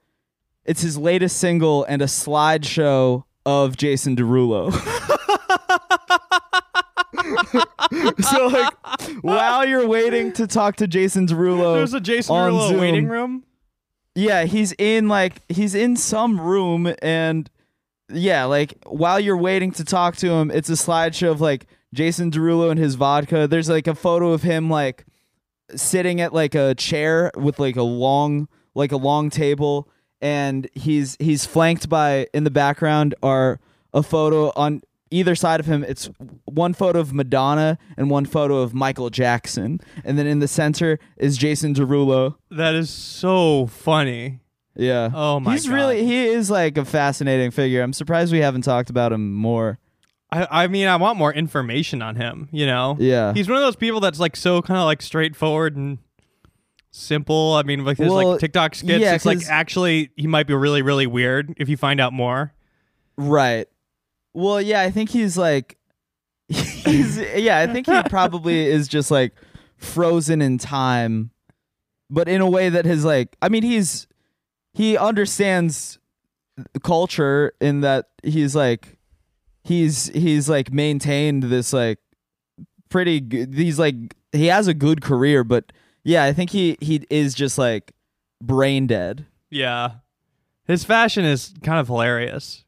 it's 0.64 0.82
his 0.82 0.96
latest 0.96 1.38
single 1.38 1.84
and 1.84 2.02
a 2.02 2.06
slideshow 2.06 3.24
of 3.44 3.76
Jason 3.76 4.16
Derulo. 4.16 4.72
so 8.22 8.46
like 8.48 8.72
while 9.22 9.64
you're 9.64 9.86
waiting 9.86 10.32
to 10.32 10.46
talk 10.46 10.76
to 10.76 10.86
Jason 10.86 11.26
Derulo 11.26 11.74
there's 11.74 11.94
a 11.94 12.00
jason 12.00 12.34
on 12.34 12.52
Derulo 12.52 12.68
Zoom. 12.68 12.80
waiting 12.80 13.08
room 13.08 13.44
yeah, 14.14 14.44
he's 14.44 14.72
in 14.78 15.08
like 15.08 15.40
he's 15.50 15.74
in 15.74 15.96
some 15.96 16.40
room 16.40 16.92
and 17.02 17.50
yeah, 18.08 18.44
like 18.44 18.74
while 18.86 19.18
you're 19.18 19.36
waiting 19.36 19.72
to 19.72 19.84
talk 19.84 20.16
to 20.16 20.30
him, 20.30 20.50
it's 20.50 20.68
a 20.68 20.74
slideshow 20.74 21.30
of 21.30 21.40
like 21.40 21.66
Jason 21.92 22.30
Derulo 22.30 22.70
and 22.70 22.78
his 22.78 22.94
vodka. 22.96 23.46
There's 23.46 23.68
like 23.68 23.86
a 23.86 23.94
photo 23.94 24.32
of 24.32 24.42
him 24.42 24.68
like 24.68 25.06
sitting 25.74 26.20
at 26.20 26.32
like 26.32 26.54
a 26.54 26.74
chair 26.74 27.30
with 27.36 27.58
like 27.58 27.76
a 27.76 27.82
long 27.82 28.48
like 28.74 28.92
a 28.92 28.96
long 28.96 29.30
table 29.30 29.88
and 30.20 30.68
he's 30.74 31.16
he's 31.20 31.44
flanked 31.44 31.88
by 31.88 32.26
in 32.34 32.44
the 32.44 32.50
background 32.50 33.14
are 33.22 33.60
a 33.92 34.02
photo 34.02 34.52
on 34.56 34.82
either 35.10 35.34
side 35.34 35.60
of 35.60 35.66
him 35.66 35.84
it's 35.84 36.10
one 36.44 36.74
photo 36.74 36.98
of 36.98 37.12
Madonna 37.12 37.78
and 37.96 38.10
one 38.10 38.24
photo 38.24 38.58
of 38.58 38.74
Michael 38.74 39.10
Jackson 39.10 39.80
and 40.04 40.18
then 40.18 40.26
in 40.26 40.40
the 40.40 40.48
center 40.48 40.98
is 41.16 41.36
Jason 41.36 41.74
Derulo. 41.74 42.36
That 42.50 42.74
is 42.74 42.90
so 42.90 43.66
funny. 43.66 44.40
Yeah. 44.76 45.10
Oh 45.14 45.40
my 45.40 45.52
He's 45.52 45.66
God. 45.68 45.74
really 45.74 46.04
he 46.04 46.24
is 46.26 46.50
like 46.50 46.76
a 46.78 46.84
fascinating 46.84 47.50
figure. 47.50 47.82
I'm 47.82 47.92
surprised 47.92 48.32
we 48.32 48.40
haven't 48.40 48.62
talked 48.62 48.90
about 48.90 49.12
him 49.12 49.32
more. 49.34 49.78
I, 50.32 50.64
I 50.64 50.66
mean, 50.66 50.88
I 50.88 50.96
want 50.96 51.16
more 51.16 51.32
information 51.32 52.02
on 52.02 52.16
him. 52.16 52.48
You 52.50 52.66
know, 52.66 52.96
Yeah. 52.98 53.32
he's 53.34 53.48
one 53.48 53.56
of 53.56 53.62
those 53.62 53.76
people 53.76 54.00
that's 54.00 54.18
like 54.18 54.34
so 54.34 54.60
kind 54.62 54.78
of 54.80 54.84
like 54.86 55.00
straightforward 55.00 55.76
and 55.76 55.98
simple. 56.90 57.54
I 57.54 57.62
mean, 57.62 57.84
like 57.84 57.98
his 57.98 58.08
Well, 58.10 58.30
like 58.32 58.40
TikTok 58.40 58.74
skits. 58.74 59.00
yeah, 59.00 59.14
it's 59.14 59.24
like 59.26 59.46
actually 59.48 60.10
he 60.16 60.26
might 60.26 60.46
be 60.46 60.54
really 60.54 60.82
really 60.82 61.06
weird 61.06 61.54
if 61.56 61.68
you 61.68 61.76
find 61.76 62.00
out 62.00 62.12
more. 62.12 62.52
Right. 63.16 63.68
Well, 64.32 64.60
yeah, 64.60 64.80
I 64.80 64.90
think 64.90 65.10
he's 65.10 65.36
like 65.38 65.78
he's 66.48 67.18
yeah, 67.18 67.58
I 67.58 67.66
think 67.72 67.86
he 67.86 68.02
probably 68.08 68.66
is 68.66 68.88
just 68.88 69.10
like 69.10 69.32
frozen 69.76 70.40
in 70.42 70.56
time 70.58 71.30
but 72.10 72.28
in 72.28 72.40
a 72.40 72.48
way 72.48 72.68
that 72.68 72.84
has 72.86 73.04
like 73.04 73.36
I 73.40 73.48
mean, 73.48 73.62
he's 73.62 74.06
he 74.74 74.98
understands 74.98 75.98
culture 76.82 77.52
in 77.60 77.80
that 77.80 78.08
he's 78.22 78.54
like 78.54 78.98
he's 79.64 80.06
he's 80.08 80.48
like 80.48 80.72
maintained 80.72 81.44
this 81.44 81.72
like 81.72 81.98
pretty 82.88 83.20
good 83.20 83.54
he's 83.54 83.78
like 83.78 83.96
he 84.32 84.46
has 84.46 84.68
a 84.68 84.74
good 84.74 85.00
career 85.02 85.42
but 85.42 85.72
yeah 86.04 86.22
i 86.24 86.32
think 86.32 86.50
he 86.50 86.76
he 86.80 87.04
is 87.10 87.34
just 87.34 87.58
like 87.58 87.92
brain 88.42 88.86
dead 88.86 89.26
Yeah, 89.50 89.90
his 90.66 90.84
fashion 90.84 91.24
is 91.24 91.52
kind 91.62 91.80
of 91.80 91.88
hilarious. 91.88 92.64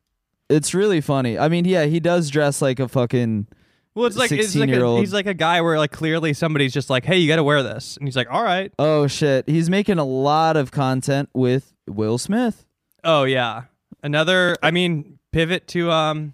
it's 0.48 0.74
really 0.74 1.00
funny 1.00 1.38
i 1.38 1.48
mean 1.48 1.64
yeah 1.64 1.84
he 1.84 2.00
does 2.00 2.28
dress 2.30 2.60
like 2.62 2.80
a 2.80 2.88
fucking 2.88 3.46
Well, 3.94 4.06
it's 4.06 4.16
like 4.16 4.32
it's 4.32 4.56
like 4.56 4.68
a, 4.68 4.72
16-year-old. 4.72 5.00
he's 5.00 5.12
like 5.12 5.26
a 5.26 5.34
guy 5.34 5.60
where 5.60 5.78
like 5.78 5.92
clearly 5.92 6.32
somebody's 6.32 6.72
just 6.72 6.90
like, 6.90 7.04
hey, 7.04 7.18
you 7.18 7.28
got 7.28 7.36
to 7.36 7.44
wear 7.44 7.62
this, 7.62 7.96
and 7.98 8.06
he's 8.08 8.16
like, 8.16 8.28
all 8.30 8.42
right. 8.42 8.72
oh 8.80 9.06
shit 9.06 9.48
he's 9.48 9.70
making 9.70 9.98
a 9.98 10.04
lot 10.04 10.56
of 10.56 10.72
content 10.72 11.28
with 11.34 11.72
will 11.86 12.18
smith 12.18 12.64
Oh 13.04 13.22
yeah, 13.22 13.64
another. 14.02 14.56
I 14.64 14.72
mean, 14.72 15.18
pivot 15.32 15.68
to 15.68 15.90
um 15.92 16.32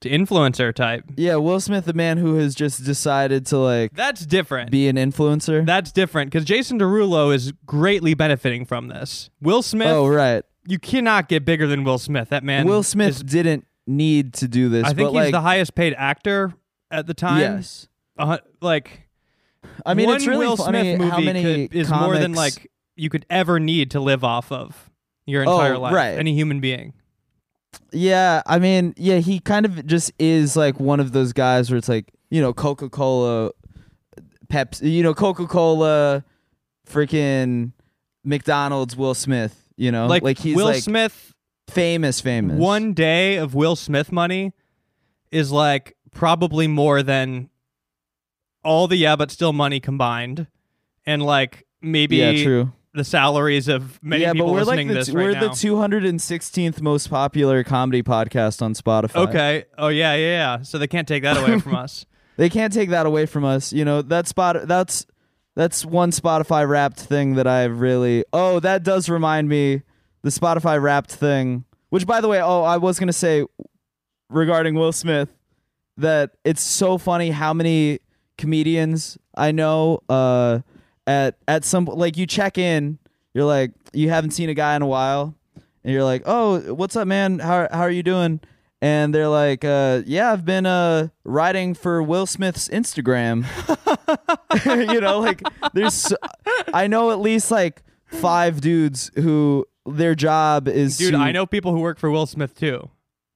to 0.00 0.08
influencer 0.08 0.72
type. 0.74 1.04
yeah 1.16 1.34
will 1.36 1.58
smith 1.60 1.84
the 1.84 1.92
man 1.92 2.16
who 2.18 2.36
has 2.36 2.54
just 2.54 2.84
decided 2.84 3.44
to 3.46 3.58
like 3.58 3.92
That's 3.94 4.24
different. 4.24 4.70
be 4.70 4.88
an 4.88 4.96
influencer 4.96 5.66
That's 5.66 5.90
different 5.92 6.30
because 6.30 6.44
Jason 6.46 6.78
Derulo 6.78 7.34
is 7.34 7.52
greatly 7.66 8.14
benefiting 8.14 8.64
from 8.64 8.88
this. 8.88 9.30
Will 9.42 9.62
Smith, 9.62 9.88
oh 9.88 10.06
right 10.06 10.44
you 10.66 10.78
cannot 10.78 11.28
get 11.28 11.44
bigger 11.44 11.66
than 11.66 11.82
Will 11.84 11.98
Smith. 11.98 12.28
That 12.28 12.44
man, 12.44 12.66
will 12.66 12.82
smith 12.82 13.08
is- 13.10 13.22
didn't 13.22 13.66
need 13.86 14.34
to 14.34 14.46
do 14.48 14.68
this 14.68 14.84
I 14.84 14.88
think 14.92 14.98
but 14.98 15.12
he's 15.12 15.14
like 15.14 15.32
the 15.32 15.40
highest 15.40 15.74
paid 15.74 15.94
actor 15.98 16.52
at 16.90 17.06
the 17.08 17.14
time. 17.14 17.40
yes 17.40 17.88
Uh, 18.18 18.38
like 18.60 19.08
I 19.84 19.94
mean, 19.94 20.06
one 20.06 20.16
it's 20.16 20.26
really 20.26 20.46
Will 20.46 20.56
funny 20.56 20.80
Smith 20.80 20.98
movie 21.00 21.10
how 21.10 21.20
many 21.20 21.68
could, 21.68 21.76
is 21.76 21.90
more 21.90 22.14
than 22.16 22.34
comics- 22.34 22.56
like 22.58 22.70
you 23.00 23.08
could 23.10 23.24
ever 23.30 23.58
need 23.58 23.90
to 23.92 24.00
live 24.00 24.22
off 24.22 24.52
of. 24.52 24.90
your 25.26 25.44
Oh, 25.48 25.52
entire 25.60 25.78
life. 25.78 25.94
right. 25.94 26.18
Any 26.18 26.34
human 26.34 26.60
being. 26.60 26.92
Yeah, 27.92 28.42
I 28.46 28.58
mean, 28.58 28.94
yeah, 28.96 29.18
he 29.18 29.38
kind 29.38 29.64
of 29.64 29.86
just 29.86 30.12
is 30.18 30.56
like 30.56 30.80
one 30.80 30.98
of 31.00 31.12
those 31.12 31.32
guys 31.32 31.70
where 31.70 31.78
it's 31.78 31.88
like, 31.88 32.12
you 32.30 32.40
know, 32.40 32.52
Coca 32.52 32.88
Cola, 32.88 33.52
Pepsi, 34.48 34.90
you 34.92 35.02
know, 35.04 35.14
Coca 35.14 35.46
Cola, 35.46 36.24
freaking 36.88 37.72
McDonald's, 38.24 38.96
Will 38.96 39.14
Smith, 39.14 39.68
you 39.76 39.92
know, 39.92 40.06
like, 40.06 40.38
he's 40.38 40.56
Will 40.56 40.66
like 40.66 40.82
Smith. 40.82 41.32
famous, 41.68 42.20
famous. 42.20 42.56
One 42.58 42.92
day 42.92 43.36
of 43.36 43.54
Will 43.54 43.76
Smith 43.76 44.10
money 44.10 44.52
is 45.30 45.52
like 45.52 45.96
probably 46.12 46.66
more 46.66 47.02
than 47.04 47.50
all 48.64 48.88
the 48.88 48.96
yeah, 48.96 49.14
but 49.16 49.30
still 49.30 49.52
money 49.52 49.78
combined, 49.80 50.48
and 51.06 51.22
like 51.22 51.66
maybe 51.80 52.16
yeah, 52.16 52.42
true. 52.42 52.72
The 52.92 53.04
salaries 53.04 53.68
of 53.68 54.02
many 54.02 54.22
yeah, 54.22 54.32
people 54.32 54.48
but 54.48 54.52
we're 54.52 54.64
like 54.64 54.78
the, 54.78 54.88
to 54.88 54.94
this 54.94 55.06
t- 55.06 55.12
we're 55.12 55.32
right 55.32 55.40
the 55.40 55.48
216th 55.48 56.80
most 56.80 57.08
popular 57.08 57.62
comedy 57.62 58.02
podcast 58.02 58.62
on 58.62 58.74
Spotify. 58.74 59.28
okay. 59.28 59.64
Oh 59.78 59.88
yeah, 59.88 60.14
yeah, 60.14 60.26
yeah. 60.26 60.62
So 60.62 60.78
they 60.78 60.88
can't 60.88 61.06
take 61.06 61.22
that 61.22 61.36
away 61.36 61.60
from 61.60 61.74
us. 61.76 62.06
they 62.36 62.48
can't 62.48 62.72
take 62.72 62.90
that 62.90 63.06
away 63.06 63.26
from 63.26 63.44
us. 63.44 63.72
You 63.72 63.84
know, 63.84 64.02
that 64.02 64.26
spot 64.26 64.66
that's 64.66 65.06
that's 65.54 65.84
one 65.84 66.10
Spotify 66.10 66.68
wrapped 66.68 66.98
thing 67.00 67.34
that 67.34 67.46
I 67.46 67.64
really 67.64 68.24
Oh, 68.32 68.60
that 68.60 68.82
does 68.82 69.08
remind 69.08 69.48
me 69.48 69.82
the 70.22 70.30
Spotify 70.30 70.80
wrapped 70.82 71.12
thing. 71.12 71.64
Which 71.90 72.06
by 72.06 72.20
the 72.20 72.28
way, 72.28 72.40
oh, 72.40 72.62
I 72.62 72.76
was 72.76 72.98
going 72.98 73.08
to 73.08 73.12
say 73.12 73.44
regarding 74.28 74.74
Will 74.74 74.92
Smith 74.92 75.28
that 75.96 76.32
it's 76.44 76.62
so 76.62 76.98
funny 76.98 77.30
how 77.30 77.52
many 77.52 78.00
comedians 78.38 79.18
I 79.34 79.52
know 79.52 80.00
uh 80.08 80.60
at 81.06 81.36
at 81.48 81.64
some 81.64 81.84
like 81.86 82.16
you 82.16 82.26
check 82.26 82.58
in, 82.58 82.98
you're 83.34 83.44
like 83.44 83.72
you 83.92 84.08
haven't 84.10 84.30
seen 84.32 84.48
a 84.48 84.54
guy 84.54 84.76
in 84.76 84.82
a 84.82 84.86
while 84.86 85.34
and 85.84 85.92
you're 85.92 86.04
like, 86.04 86.22
"Oh, 86.26 86.74
what's 86.74 86.96
up, 86.96 87.06
man? 87.08 87.38
How 87.38 87.68
how 87.70 87.80
are 87.80 87.90
you 87.90 88.02
doing?" 88.02 88.40
And 88.82 89.14
they're 89.14 89.28
like, 89.28 89.64
uh, 89.64 90.02
"Yeah, 90.06 90.32
I've 90.32 90.44
been 90.44 90.66
uh 90.66 91.08
writing 91.24 91.74
for 91.74 92.02
Will 92.02 92.26
Smith's 92.26 92.68
Instagram." 92.68 93.44
you 94.92 95.00
know, 95.00 95.20
like 95.20 95.42
there's 95.74 95.94
so- 95.94 96.16
I 96.72 96.86
know 96.86 97.10
at 97.10 97.20
least 97.20 97.50
like 97.50 97.82
five 98.06 98.60
dudes 98.60 99.10
who 99.14 99.66
their 99.86 100.14
job 100.14 100.68
is 100.68 100.96
Dude, 100.98 101.12
to- 101.12 101.18
I 101.18 101.32
know 101.32 101.46
people 101.46 101.72
who 101.72 101.80
work 101.80 101.98
for 101.98 102.10
Will 102.10 102.26
Smith 102.26 102.58
too. 102.58 102.90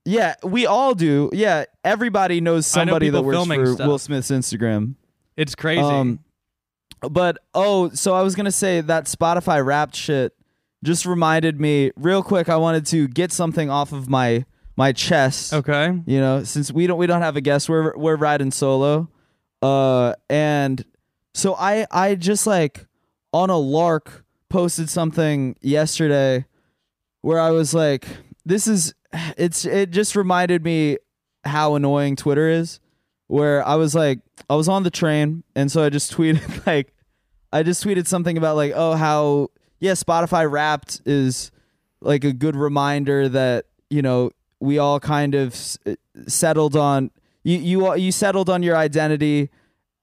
Yeah, 0.07 0.35
we 0.43 0.67
all 0.67 0.95
do. 0.95 1.31
Yeah, 1.33 1.65
everybody 1.83 2.41
knows 2.41 2.77
I 2.77 2.85
know 2.85 2.91
somebody 2.93 3.09
that 3.09 3.23
works 3.23 3.47
for 3.47 3.67
stuff. 3.67 3.87
Will 3.87 3.99
Smith's 3.99 4.31
Instagram. 4.31 4.97
It's 5.37 5.55
crazy. 5.55 5.81
Um, 5.81 6.21
but 7.09 7.39
oh, 7.55 7.91
so 7.91 8.15
I 8.15 8.23
was 8.23 8.35
gonna 8.35 8.53
say 8.53 8.81
that 8.81 9.05
Spotify 9.05 9.65
Wrapped 9.65 9.97
shit 9.97 10.35
just 10.85 11.07
reminded 11.07 11.61
me 11.61 11.93
real 11.97 12.23
quick. 12.23 12.49
I 12.49 12.57
wanted 12.57 12.87
to 12.87 13.09
get 13.09 13.33
something 13.33 13.71
off 13.71 13.93
of 13.93 14.09
my 14.09 14.45
my 14.77 14.93
chest. 14.93 15.53
okay. 15.53 15.99
You 16.07 16.21
know, 16.21 16.45
since 16.45 16.73
we 16.73 16.87
don't 16.87 16.99
we 16.99 17.07
don't 17.07 17.23
have 17.23 17.37
a 17.37 17.41
guest, 17.41 17.69
we're 17.69 17.97
we're 17.97 18.17
riding 18.17 18.51
solo. 18.51 19.09
Uh, 19.63 20.15
and 20.29 20.85
so 21.33 21.55
I 21.55 21.87
I 21.91 22.15
just 22.15 22.47
like 22.47 22.87
on 23.33 23.51
a 23.51 23.59
lark 23.59 24.25
posted 24.49 24.89
something 24.89 25.57
yesterday 25.61 26.45
where 27.23 27.41
I 27.41 27.51
was 27.51 27.75
like, 27.75 28.07
this 28.45 28.67
is 28.67 28.95
it's 29.37 29.65
it 29.65 29.91
just 29.91 30.17
reminded 30.17 30.65
me 30.65 30.99
how 31.45 31.75
annoying 31.75 32.17
Twitter 32.17 32.49
is. 32.49 32.81
Where 33.27 33.67
I 33.67 33.77
was 33.77 33.95
like, 33.95 34.21
I 34.51 34.55
was 34.55 34.69
on 34.69 34.83
the 34.83 34.91
train, 34.91 35.45
and 35.57 35.73
so 35.73 35.83
I 35.83 35.89
just 35.89 36.13
tweeted 36.17 36.67
like, 36.67 36.94
I 37.55 37.63
just 37.63 37.83
tweeted 37.85 38.07
something 38.07 38.37
about 38.37 38.57
like, 38.57 38.73
oh 38.75 38.95
how 38.95 39.49
yeah, 39.81 39.93
Spotify 39.93 40.51
Wrapped 40.51 41.01
is 41.07 41.51
like 42.01 42.25
a 42.25 42.33
good 42.33 42.57
reminder 42.57 43.29
that 43.29 43.67
you 43.91 44.03
know 44.03 44.31
we 44.61 44.79
all 44.79 44.99
kind 45.01 45.35
of 45.35 45.53
s- 45.53 45.79
settled 46.27 46.77
on 46.77 47.11
you 47.45 47.59
you 47.59 47.87
all- 47.87 47.97
you 47.97 48.11
settled 48.13 48.49
on 48.51 48.63
your 48.63 48.77
identity 48.77 49.51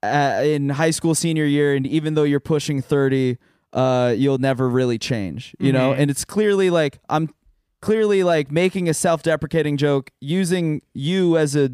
uh, 0.03 0.41
in 0.43 0.69
high 0.69 0.89
school 0.91 1.13
senior 1.13 1.45
year, 1.45 1.75
and 1.75 1.85
even 1.85 2.15
though 2.15 2.23
you're 2.23 2.39
pushing 2.39 2.81
thirty, 2.81 3.37
uh, 3.73 4.13
you'll 4.17 4.37
never 4.39 4.67
really 4.69 4.97
change. 4.97 5.55
You 5.59 5.71
know, 5.71 5.91
Mhm. 5.93 5.99
and 5.99 6.11
it's 6.11 6.25
clearly 6.25 6.69
like 6.71 6.99
I'm 7.09 7.29
clearly 7.81 8.23
like 8.23 8.51
making 8.51 8.87
a 8.89 8.93
self-deprecating 8.93 9.77
joke 9.77 10.11
using 10.21 10.81
you 10.93 11.37
as 11.37 11.55
a 11.55 11.71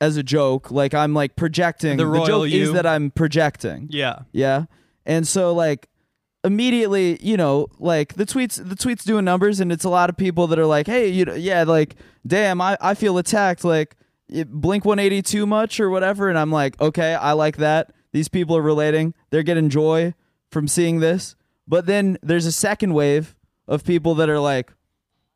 as 0.00 0.16
a 0.18 0.22
joke 0.22 0.70
like 0.70 0.92
i'm 0.92 1.14
like 1.14 1.36
projecting 1.36 1.96
The 1.98 2.04
the, 2.04 2.24
joke 2.24 2.48
you. 2.50 2.62
is 2.64 2.72
that 2.74 2.84
i'm 2.86 3.10
projecting 3.10 3.88
Yeah. 3.90 4.20
yeah. 4.32 4.64
And 5.06 5.26
so 5.26 5.54
like 5.54 5.88
immediately, 6.44 7.18
you 7.22 7.36
know, 7.36 7.68
like 7.78 8.14
the 8.14 8.26
tweets 8.26 8.56
the 8.56 8.74
tweets 8.74 9.04
doing 9.04 9.24
numbers 9.24 9.60
and 9.60 9.72
it's 9.72 9.84
a 9.84 9.88
lot 9.88 10.10
of 10.10 10.16
people 10.16 10.46
that 10.48 10.58
are 10.58 10.66
like, 10.66 10.86
"Hey, 10.86 11.08
you 11.08 11.24
know, 11.24 11.34
yeah, 11.34 11.62
like 11.62 11.96
damn, 12.26 12.60
I 12.60 12.76
I 12.80 12.94
feel 12.94 13.16
attacked 13.18 13.64
like 13.64 13.96
Blink 14.28 14.84
182 14.84 15.46
much 15.46 15.80
or 15.80 15.88
whatever." 15.88 16.28
And 16.28 16.38
I'm 16.38 16.50
like, 16.50 16.80
"Okay, 16.80 17.14
I 17.14 17.32
like 17.32 17.56
that. 17.58 17.92
These 18.12 18.28
people 18.28 18.56
are 18.56 18.62
relating. 18.62 19.14
They're 19.30 19.42
getting 19.42 19.68
joy 19.68 20.14
from 20.50 20.68
seeing 20.68 21.00
this." 21.00 21.36
But 21.68 21.86
then 21.86 22.18
there's 22.22 22.46
a 22.46 22.52
second 22.52 22.94
wave 22.94 23.34
of 23.66 23.84
people 23.84 24.14
that 24.16 24.28
are 24.28 24.40
like 24.40 24.72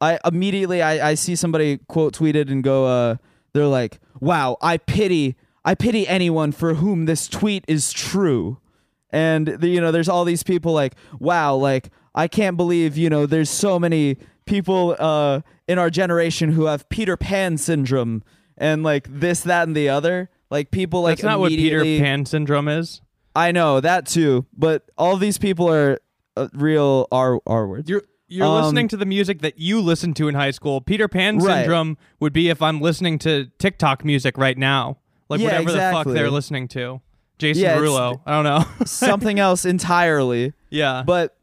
I 0.01 0.19
immediately 0.25 0.81
I, 0.83 1.11
I 1.11 1.15
see 1.15 1.37
somebody 1.37 1.79
quote 1.89 2.15
tweeted 2.15 2.51
and 2.51 2.63
go 2.63 2.87
uh 2.87 3.17
they're 3.53 3.67
like, 3.67 4.01
"Wow, 4.21 4.57
I 4.63 4.79
pity 4.79 5.37
I 5.65 5.75
pity 5.75 6.09
anyone 6.09 6.53
for 6.53 6.75
whom 6.75 7.07
this 7.07 7.29
tweet 7.29 7.65
is 7.69 7.93
true." 7.93 8.59
And 9.13 9.47
the, 9.49 9.69
you 9.69 9.81
know, 9.81 9.91
there's 9.93 10.09
all 10.09 10.25
these 10.25 10.43
people 10.43 10.73
like, 10.73 10.95
"Wow, 11.19 11.57
like 11.57 11.91
I 12.15 12.29
can't 12.29 12.57
believe, 12.57 12.97
you 12.97 13.11
know, 13.11 13.27
there's 13.27 13.51
so 13.51 13.79
many 13.79 14.17
people 14.47 14.97
uh 14.99 15.41
in 15.69 15.79
our 15.79 15.91
generation 15.91 16.53
who 16.53 16.65
have 16.67 16.89
Peter 16.89 17.17
Pan 17.17 17.57
syndrome 17.59 18.23
and 18.57 18.83
like 18.83 19.07
this 19.09 19.41
that 19.41 19.67
and 19.69 19.77
the 19.77 19.89
other." 19.89 20.31
Like 20.51 20.71
people 20.73 21.03
like 21.03 21.19
That's 21.19 21.25
not 21.27 21.39
what 21.41 21.51
Peter 21.51 21.83
Pan 21.85 22.27
syndrome 22.27 22.67
is. 22.67 23.03
I 23.37 23.53
know 23.53 23.81
that 23.81 24.07
too, 24.07 24.47
but 24.57 24.91
all 24.99 25.17
these 25.17 25.39
people 25.39 25.71
are 25.73 26.01
uh, 26.37 26.49
real 26.53 27.07
R 27.13 27.41
R 27.47 27.69
words. 27.69 27.89
You're 27.89 28.03
you're 28.27 28.47
Um, 28.47 28.63
listening 28.65 28.89
to 28.89 28.97
the 28.97 29.07
music 29.07 29.43
that 29.43 29.59
you 29.59 29.81
listened 29.81 30.17
to 30.17 30.27
in 30.29 30.35
high 30.35 30.51
school. 30.51 30.81
Peter 30.81 31.07
Pan 31.07 31.39
Right. 31.39 31.59
syndrome 31.63 31.99
would 32.19 32.33
be 32.33 32.49
if 32.49 32.61
I'm 32.63 32.81
listening 32.81 33.19
to 33.21 33.47
TikTok 33.59 34.05
music 34.05 34.37
right 34.37 34.59
now, 34.59 34.99
like 35.29 35.39
Yeah, 35.41 35.47
whatever 35.47 35.71
the 35.73 35.79
fuck 35.79 36.07
they're 36.09 36.31
listening 36.31 36.67
to. 36.69 37.01
Jason 37.41 37.63
Yeah. 37.65 38.15
I 38.27 38.33
don't 38.33 38.45
know. 38.45 38.65
Something 38.85 39.39
else 39.39 39.65
entirely. 39.65 40.53
yeah. 40.71 41.03
but 41.05 41.37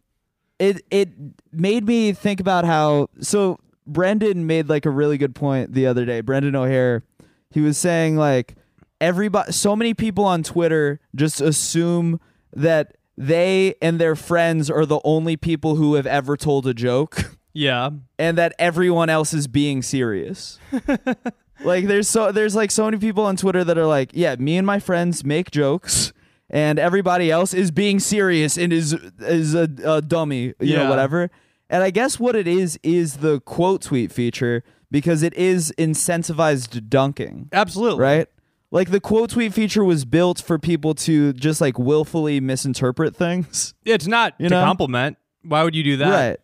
it 0.59 0.81
it 0.89 1.09
made 1.51 1.85
me 1.85 2.13
think 2.13 2.39
about 2.39 2.65
how 2.65 3.09
so 3.19 3.59
Brendan 3.85 4.47
made 4.47 4.69
like 4.69 4.85
a 4.85 4.89
really 4.89 5.17
good 5.17 5.35
point 5.35 5.73
the 5.73 5.87
other 5.87 6.05
day. 6.05 6.21
Brendan 6.21 6.55
O'Hare, 6.55 7.03
he 7.51 7.61
was 7.61 7.77
saying 7.77 8.17
like 8.17 8.55
everybody 8.99 9.51
so 9.51 9.75
many 9.75 9.93
people 9.93 10.25
on 10.25 10.43
Twitter 10.43 10.99
just 11.15 11.41
assume 11.41 12.19
that 12.53 12.95
they 13.17 13.75
and 13.81 13.99
their 13.99 14.15
friends 14.15 14.69
are 14.69 14.85
the 14.85 14.99
only 15.03 15.35
people 15.37 15.75
who 15.75 15.95
have 15.95 16.07
ever 16.07 16.37
told 16.37 16.67
a 16.67 16.73
joke 16.73 17.37
yeah. 17.53 17.89
and 18.19 18.37
that 18.37 18.53
everyone 18.59 19.09
else 19.09 19.33
is 19.33 19.47
being 19.47 19.81
serious. 19.81 20.59
like 21.63 21.85
there's 21.87 22.07
so 22.07 22.31
there's 22.31 22.55
like 22.55 22.71
so 22.71 22.85
many 22.85 22.97
people 22.97 23.25
on 23.25 23.35
Twitter 23.37 23.63
that 23.63 23.77
are 23.77 23.85
like, 23.85 24.11
yeah, 24.13 24.35
me 24.35 24.57
and 24.57 24.65
my 24.67 24.79
friends 24.79 25.23
make 25.23 25.51
jokes 25.51 26.13
and 26.49 26.79
everybody 26.79 27.29
else 27.31 27.53
is 27.53 27.71
being 27.71 27.99
serious 27.99 28.57
and 28.57 28.71
is 28.71 28.93
is 29.19 29.53
a, 29.55 29.69
a 29.85 30.01
dummy, 30.01 30.45
you 30.45 30.55
Yeah. 30.59 30.83
know, 30.83 30.89
whatever. 30.89 31.29
And 31.69 31.83
I 31.83 31.89
guess 31.89 32.19
what 32.19 32.35
it 32.35 32.47
is 32.47 32.79
is 32.83 33.17
the 33.17 33.41
quote 33.41 33.81
tweet 33.81 34.11
feature 34.11 34.63
because 34.89 35.21
it 35.23 35.33
is 35.33 35.73
incentivized 35.77 36.89
dunking, 36.89 37.49
Absolutely. 37.51 37.99
right? 38.01 38.27
Like 38.71 38.91
the 38.91 38.99
quote 38.99 39.29
tweet 39.31 39.53
feature 39.53 39.83
was 39.83 40.05
built 40.05 40.41
for 40.41 40.57
people 40.59 40.93
to 40.95 41.33
just 41.33 41.59
like 41.61 41.77
willfully 41.77 42.39
misinterpret 42.39 43.15
things. 43.15 43.73
It's 43.85 44.07
not 44.07 44.33
You 44.37 44.49
to 44.49 44.55
know? 44.55 44.63
compliment. 44.63 45.17
Why 45.43 45.63
would 45.63 45.75
you 45.75 45.83
do 45.83 45.97
that? 45.97 46.09
Right. 46.09 46.39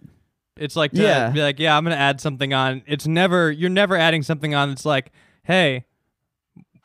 It's 0.58 0.76
like 0.76 0.92
to 0.92 1.02
Yeah. 1.02 1.30
be 1.30 1.42
like, 1.42 1.60
yeah, 1.60 1.76
I'm 1.76 1.84
gonna 1.84 1.96
add 1.96 2.22
something 2.22 2.54
on. 2.54 2.84
It's 2.86 3.08
never 3.08 3.52
you're 3.52 3.70
never 3.70 3.96
adding 3.96 4.24
something 4.24 4.54
on. 4.54 4.70
It's 4.70 4.86
like, 4.86 5.12
hey, 5.44 5.86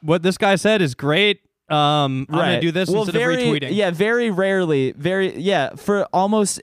what 0.00 0.22
this 0.22 0.38
guy 0.38 0.56
said 0.56 0.80
is 0.82 0.94
great. 0.94 1.40
Um, 1.68 2.26
I'm 2.30 2.38
gonna 2.38 2.60
do 2.60 2.72
this 2.72 2.88
well, 2.88 3.02
instead 3.02 3.18
very, 3.18 3.34
of 3.34 3.40
retweeting. 3.54 3.74
Yeah, 3.74 3.90
very 3.90 4.30
rarely, 4.30 4.92
very 4.92 5.38
yeah, 5.38 5.70
for 5.76 6.04
almost 6.12 6.60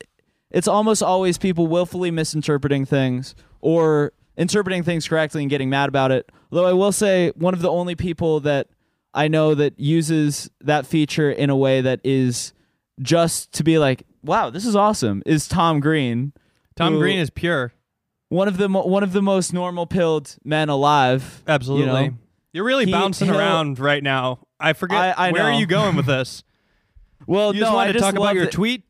it's 0.52 0.68
almost 0.68 1.04
always 1.04 1.38
people 1.38 1.68
willfully 1.68 2.12
misinterpreting 2.12 2.86
things 2.86 3.36
or 3.62 4.14
interpreting 4.38 4.84
things 4.84 5.08
correctly 5.08 5.42
and 5.42 5.50
getting 5.50 5.70
mad 5.70 5.90
about 5.90 6.12
it. 6.12 6.32
Although 6.52 6.66
I 6.66 6.74
will 6.74 6.92
say 6.92 7.32
one 7.36 7.54
of 7.54 7.62
the 7.62 7.70
only 7.70 7.96
people 7.96 8.40
that 8.42 8.68
I 9.14 9.28
know 9.28 9.54
that 9.54 9.80
uses 9.80 10.50
that 10.62 10.86
feature 10.88 11.30
in 11.32 11.50
a 11.50 11.56
way 11.56 11.82
that 11.82 12.00
is 12.04 12.54
just 13.02 13.52
to 13.54 13.64
be 13.64 13.78
like, 13.78 14.04
"Wow, 14.24 14.50
this 14.50 14.66
is 14.66 14.76
awesome." 14.76 15.22
is 15.26 15.48
Tom 15.48 15.80
Green. 15.80 16.34
Tom 16.75 16.94
who- 16.94 17.00
Green 17.00 17.20
is 17.20 17.29
pure. 17.29 17.74
one 18.29 18.48
of 18.48 18.58
the 18.58 18.67
mo- 18.70 18.86
one 18.86 19.03
of 19.03 19.13
the 19.13 19.22
most 19.22 19.53
normal 19.53 19.86
pilled 19.86 20.36
men 20.44 20.70
alive. 20.70 21.44
Absolutely. 21.48 21.86
You 22.03 22.10
know? 22.12 22.17
You're 22.53 22.63
really 22.65 22.86
He- 22.86 22.91
bouncing 22.91 23.29
around 23.29 23.79
right 23.79 24.01
now. 24.03 24.39
I 24.60 24.74
forget 24.74 24.98
I- 25.20 25.27
I 25.27 25.32
where 25.32 25.44
are 25.44 25.53
you 25.60 25.65
going 25.65 25.96
with 25.96 26.05
this. 26.05 26.44
Well, 27.27 27.55
You 27.55 27.62
no, 27.62 27.65
just 27.65 27.72
I 27.72 27.75
wanted 27.75 27.94
to 27.94 28.00
talk 28.00 28.15
about 28.15 28.36
your 28.36 28.46
tweet. 28.46 28.84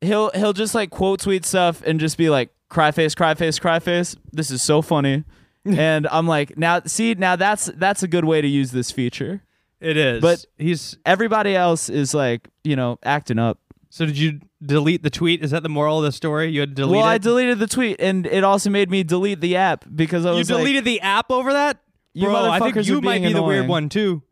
he'll 0.00 0.30
he'll 0.34 0.52
just 0.52 0.74
like 0.74 0.90
quote 0.90 1.20
tweet 1.20 1.44
stuff 1.44 1.80
and 1.86 2.00
just 2.00 2.18
be 2.18 2.28
like 2.28 2.50
cry 2.68 2.90
face, 2.90 3.14
cry 3.14 3.34
face, 3.34 3.58
cry 3.60 3.78
face. 3.78 4.16
This 4.32 4.50
is 4.50 4.62
so 4.62 4.82
funny. 4.82 5.22
and 5.64 6.08
I'm 6.10 6.26
like, 6.26 6.58
now 6.58 6.80
see, 6.86 7.14
now 7.14 7.36
that's 7.36 7.66
that's 7.76 8.02
a 8.02 8.08
good 8.08 8.24
way 8.24 8.40
to 8.40 8.48
use 8.48 8.72
this 8.72 8.90
feature. 8.90 9.42
It 9.80 9.96
is. 9.96 10.20
But- 10.20 10.44
he's 10.58 10.96
Everybody 11.06 11.54
else 11.54 11.88
is 11.88 12.14
like, 12.14 12.48
you 12.64 12.74
know, 12.74 12.98
acting 13.04 13.38
up. 13.38 13.58
so 13.90 14.06
did 14.06 14.18
you 14.18 14.40
delete 14.64 15.02
the 15.02 15.10
tweet? 15.10 15.42
Is 15.42 15.50
that 15.50 15.62
the 15.62 15.68
moral 15.68 15.98
of 15.98 16.04
the 16.04 16.12
story? 16.12 16.50
You 16.50 16.60
had 16.60 16.70
to 16.70 16.74
delete 16.74 16.96
well, 16.98 17.04
I 17.04 17.18
deleted 17.18 17.58
the 17.58 17.66
tweet, 17.66 17.96
and 18.00 18.26
it 18.26 18.44
also 18.44 18.70
made 18.70 18.90
me 18.90 19.02
delete 19.02 19.40
the 19.40 19.56
app 19.56 19.84
because 19.94 20.24
I 20.26 20.32
you 20.32 20.38
was 20.38 20.50
like, 20.50 20.58
deleted 20.58 20.84
the 20.84 21.00
app 21.00 21.30
over 21.30 21.52
that? 21.52 21.78
You 22.14 22.26
Bro, 22.28 22.50
I 22.50 22.58
think 22.60 22.76
motherfuckers 22.76 22.86
you 22.88 23.00
might 23.00 23.18
being 23.20 23.28
be 23.28 23.32
the 23.32 23.42
weird 23.42 23.58
annoying. 23.60 23.68
one 23.70 23.88
too. 23.88 24.22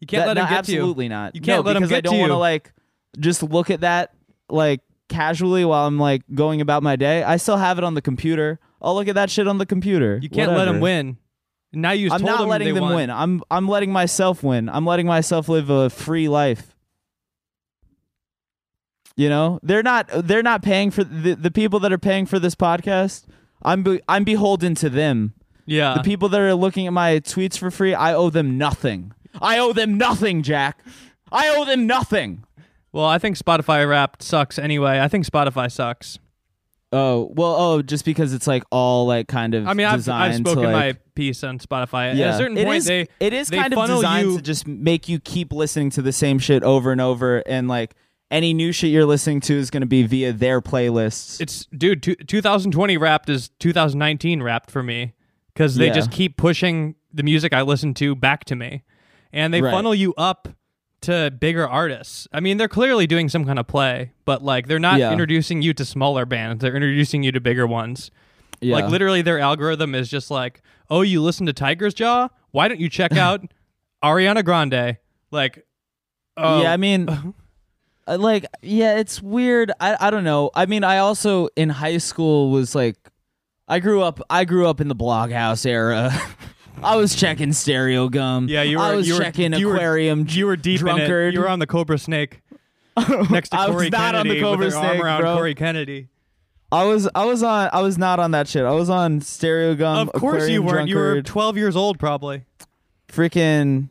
You 0.00 0.06
can't 0.06 0.22
that, 0.22 0.28
let 0.28 0.36
him 0.38 0.44
no, 0.44 0.50
get 0.50 0.64
to 0.66 0.72
you. 0.72 0.78
absolutely 0.78 1.08
not. 1.08 1.34
You 1.34 1.40
can't 1.40 1.64
no, 1.64 1.66
let 1.66 1.76
him 1.76 1.82
because 1.82 1.90
get 1.90 1.98
I 1.98 2.00
don't 2.02 2.18
want 2.18 2.30
to 2.30 2.34
you. 2.34 2.38
like 2.38 2.72
just 3.18 3.42
look 3.42 3.70
at 3.70 3.80
that 3.80 4.12
like 4.48 4.80
casually 5.08 5.64
while 5.64 5.86
I'm 5.86 5.98
like 5.98 6.22
going 6.34 6.60
about 6.60 6.82
my 6.82 6.96
day. 6.96 7.22
I 7.22 7.36
still 7.36 7.56
have 7.56 7.78
it 7.78 7.84
on 7.84 7.94
the 7.94 8.02
computer. 8.02 8.60
I'll 8.80 8.94
look 8.94 9.08
at 9.08 9.14
that 9.16 9.30
shit 9.30 9.48
on 9.48 9.58
the 9.58 9.66
computer. 9.66 10.18
You 10.22 10.28
can't 10.28 10.50
let 10.50 10.58
Whatever. 10.58 10.76
him 10.76 10.80
win. 10.82 11.18
Now 11.72 11.90
you 11.92 12.10
I'm 12.10 12.20
told 12.20 12.30
not 12.30 12.48
letting 12.48 12.68
they 12.68 12.72
them 12.74 12.84
won. 12.84 12.94
win. 12.94 13.10
I'm 13.10 13.42
I'm 13.50 13.68
letting 13.68 13.92
myself 13.92 14.42
win. 14.42 14.68
I'm 14.68 14.86
letting 14.86 15.06
myself 15.06 15.48
live 15.48 15.68
a 15.70 15.90
free 15.90 16.28
life. 16.28 16.74
You 19.18 19.28
know, 19.28 19.58
they're 19.64 19.82
not 19.82 20.08
they're 20.14 20.44
not 20.44 20.62
paying 20.62 20.92
for 20.92 21.02
the 21.02 21.34
the 21.34 21.50
people 21.50 21.80
that 21.80 21.92
are 21.92 21.98
paying 21.98 22.24
for 22.24 22.38
this 22.38 22.54
podcast. 22.54 23.24
I'm 23.62 23.82
be, 23.82 24.00
I'm 24.08 24.22
beholden 24.22 24.76
to 24.76 24.88
them. 24.88 25.34
Yeah. 25.66 25.94
The 25.94 26.02
people 26.04 26.28
that 26.28 26.40
are 26.40 26.54
looking 26.54 26.86
at 26.86 26.92
my 26.92 27.14
tweets 27.18 27.58
for 27.58 27.72
free, 27.72 27.94
I 27.94 28.14
owe 28.14 28.30
them 28.30 28.56
nothing. 28.56 29.12
I 29.42 29.58
owe 29.58 29.72
them 29.72 29.98
nothing, 29.98 30.42
Jack. 30.44 30.78
I 31.32 31.48
owe 31.48 31.64
them 31.64 31.84
nothing. 31.84 32.44
well, 32.92 33.06
I 33.06 33.18
think 33.18 33.36
Spotify 33.36 33.88
Wrapped 33.88 34.22
sucks 34.22 34.56
anyway. 34.56 35.00
I 35.00 35.08
think 35.08 35.26
Spotify 35.26 35.70
sucks. 35.70 36.20
Oh 36.92 37.32
well, 37.34 37.56
oh, 37.58 37.82
just 37.82 38.04
because 38.04 38.32
it's 38.32 38.46
like 38.46 38.62
all 38.70 39.04
like 39.08 39.26
kind 39.26 39.54
of. 39.54 39.66
I 39.66 39.74
mean, 39.74 39.86
I've, 39.88 40.08
I've 40.08 40.36
spoken 40.36 40.62
to, 40.62 40.70
my 40.70 40.92
piece 41.16 41.42
on 41.42 41.58
Spotify. 41.58 42.14
Yeah, 42.16 42.28
At 42.28 42.34
a 42.34 42.38
certain 42.38 42.56
It 42.56 42.64
point, 42.66 42.78
is- 42.78 42.86
they 42.86 43.08
it 43.18 43.32
is 43.32 43.48
they 43.48 43.56
kind 43.58 43.74
of 43.74 43.86
designed 43.88 44.30
you- 44.30 44.36
to 44.36 44.42
just 44.42 44.68
make 44.68 45.08
you 45.08 45.18
keep 45.18 45.52
listening 45.52 45.90
to 45.90 46.02
the 46.02 46.12
same 46.12 46.38
shit 46.38 46.62
over 46.62 46.92
and 46.92 47.00
over, 47.00 47.38
and 47.46 47.66
like 47.66 47.96
any 48.30 48.52
new 48.52 48.72
shit 48.72 48.90
you're 48.90 49.06
listening 49.06 49.40
to 49.40 49.54
is 49.54 49.70
going 49.70 49.80
to 49.80 49.86
be 49.86 50.02
via 50.04 50.32
their 50.32 50.60
playlists. 50.60 51.40
It's 51.40 51.64
dude, 51.66 52.02
two, 52.02 52.14
2020 52.16 52.96
Wrapped 52.96 53.28
is 53.30 53.48
2019 53.58 54.42
Wrapped 54.42 54.70
for 54.70 54.82
me 54.82 55.14
because 55.54 55.76
they 55.76 55.86
Yeah. 55.86 55.92
just 55.94 56.10
keep 56.10 56.36
pushing 56.36 56.94
the 57.12 57.22
music 57.22 57.52
I 57.52 57.62
listen 57.62 57.94
to 57.94 58.14
back 58.14 58.44
to 58.46 58.54
me, 58.56 58.82
and 59.32 59.52
they 59.54 59.62
Right. 59.62 59.70
funnel 59.72 59.94
you 59.94 60.12
up 60.18 60.48
to 61.00 61.30
bigger 61.30 61.66
artists. 61.66 62.26
I 62.32 62.40
mean, 62.40 62.56
they're 62.58 62.68
clearly 62.68 63.06
doing 63.06 63.28
some 63.28 63.44
kind 63.44 63.58
of 63.58 63.66
play, 63.66 64.12
but 64.24 64.42
like 64.42 64.66
they're 64.66 64.78
not 64.78 64.98
Yeah. 64.98 65.10
introducing 65.12 65.62
you 65.62 65.72
to 65.74 65.84
smaller 65.84 66.26
bands. 66.26 66.60
They're 66.60 66.74
introducing 66.74 67.22
you 67.22 67.32
to 67.32 67.40
bigger 67.40 67.66
ones. 67.66 68.10
yeah. 68.60 68.74
Like 68.74 68.88
literally, 68.90 69.22
their 69.22 69.38
algorithm 69.38 69.94
is 69.94 70.08
just 70.10 70.30
like, 70.30 70.60
oh, 70.90 71.02
you 71.02 71.22
listen 71.22 71.46
to 71.46 71.52
Tiger's 71.52 71.94
Jaw? 71.94 72.28
Why 72.50 72.66
don't 72.66 72.80
you 72.80 72.88
check 72.88 73.12
out 73.16 73.42
Ariana 74.02 74.44
Grande? 74.44 74.96
Like, 75.30 75.64
oh, 76.36 76.62
Yeah, 76.62 76.72
I 76.72 76.76
mean, 76.76 77.06
Uh, 78.08 78.16
like, 78.18 78.46
yeah, 78.62 78.96
it's 78.98 79.20
weird. 79.22 79.70
I 79.80 79.96
I 80.00 80.10
don't 80.10 80.24
know. 80.24 80.50
I 80.54 80.66
mean, 80.66 80.82
I 80.84 80.98
also 80.98 81.48
in 81.56 81.68
high 81.68 81.98
school 81.98 82.50
was 82.50 82.74
like, 82.74 82.96
I 83.68 83.80
grew 83.80 84.02
up. 84.02 84.20
I 84.30 84.44
grew 84.44 84.66
up 84.66 84.80
in 84.80 84.88
the 84.88 84.96
bloghouse 84.96 85.66
era. 85.66 86.10
I 86.82 86.96
was 86.96 87.14
checking 87.14 87.50
Stereogum. 87.50 88.48
yeah, 88.48 88.62
you 88.62 88.78
were. 88.78 88.84
I 88.84 88.94
was 88.94 89.06
you 89.08 89.14
were, 89.14 89.20
checking 89.20 89.52
you 89.52 89.68
were- 89.68 89.76
aquarium. 89.76 90.26
You 90.28 90.46
were 90.46 90.56
deep 90.56 90.80
drunkard. 90.80 91.10
in 91.10 91.28
it. 91.28 91.34
You 91.34 91.40
were 91.40 91.48
on 91.48 91.58
the 91.58 91.66
Cobra 91.66 91.98
Snake 91.98 92.40
next 93.30 93.50
to 93.50 93.56
I 93.58 93.66
was 93.66 93.74
Corey 93.74 93.90
not 93.90 94.14
on 94.14 94.26
the 94.28 94.40
Cobra 94.40 94.66
with 94.66 94.72
their 94.74 94.80
arm 94.80 94.90
Snake, 94.90 95.04
around 95.04 95.20
bro. 95.20 95.36
Cory 95.36 95.54
Kennedy. 95.54 96.08
I 96.70 96.84
was 96.84 97.08
I 97.14 97.24
was 97.24 97.42
on 97.42 97.70
I 97.72 97.80
was 97.80 97.98
not 97.98 98.20
on 98.20 98.30
that 98.32 98.46
shit. 98.48 98.64
I 98.64 98.72
was 98.72 98.90
on 98.90 99.20
Stereogum. 99.20 100.08
of 100.08 100.12
course 100.12 100.48
you 100.48 100.62
weren't. 100.62 100.88
You 100.88 100.96
were 100.96 101.22
12 101.22 101.56
years 101.56 101.76
old, 101.76 101.98
probably. 101.98 102.44
freaking 103.08 103.88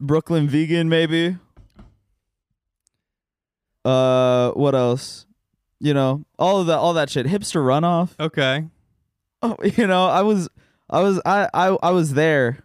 Brooklyn 0.00 0.48
vegan 0.48 0.88
maybe. 0.88 1.36
Uh, 3.84 4.50
what 4.52 4.74
else? 4.74 5.26
You 5.80 5.94
know, 5.94 6.24
all 6.38 6.60
of 6.60 6.66
that, 6.66 6.76
all 6.78 6.92
that 6.94 7.08
shit. 7.10 7.26
Hipster 7.26 7.62
runoff. 7.62 8.10
Okay. 8.20 8.66
Oh, 9.42 9.56
you 9.64 9.86
know, 9.86 10.04
I 10.04 10.20
was, 10.20 10.50
I 10.90 11.00
was, 11.00 11.18
I, 11.24 11.48
I, 11.54 11.68
I 11.82 11.90
was 11.92 12.12
there. 12.12 12.58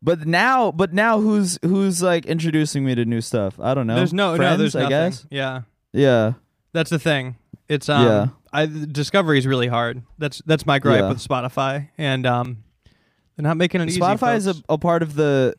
But 0.00 0.24
now, 0.24 0.70
but 0.70 0.92
now, 0.92 1.18
who's 1.18 1.58
who's 1.62 2.00
like 2.00 2.26
introducing 2.26 2.84
me 2.84 2.94
to 2.94 3.04
new 3.04 3.20
stuff? 3.20 3.58
I 3.58 3.74
don't 3.74 3.88
know. 3.88 3.96
There's 3.96 4.12
no, 4.12 4.36
Friends, 4.36 4.52
no, 4.52 4.56
there's 4.56 4.76
I 4.76 4.82
nothing. 4.82 4.90
guess. 5.10 5.26
Yeah, 5.32 5.62
Yeah, 5.92 6.34
that's 6.72 6.90
the 6.90 7.00
thing. 7.00 7.34
It's 7.68 7.88
um, 7.88 8.04
Yeah. 8.06 8.26
I 8.52 8.66
discovery 8.66 9.38
is 9.38 9.48
really 9.48 9.66
hard. 9.66 10.04
That's 10.16 10.40
that's 10.46 10.64
my 10.64 10.78
gripe 10.78 11.00
Yeah. 11.00 11.08
with 11.08 11.18
Spotify, 11.18 11.88
and 11.98 12.24
um, 12.24 12.58
they're 13.36 13.42
not 13.42 13.56
making 13.56 13.80
it 13.80 13.88
easy. 13.88 14.00
Spotify 14.00 14.36
is 14.36 14.46
a, 14.46 14.54
a 14.68 14.78
part 14.78 15.02
of 15.02 15.16
the 15.16 15.56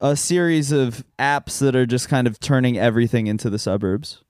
a 0.00 0.16
series 0.16 0.72
of 0.72 1.04
apps 1.18 1.58
that 1.60 1.74
are 1.76 1.86
just 1.86 2.08
kind 2.08 2.26
of 2.26 2.38
turning 2.40 2.78
everything 2.78 3.26
into 3.26 3.48
the 3.50 3.58
suburbs. 3.58 4.22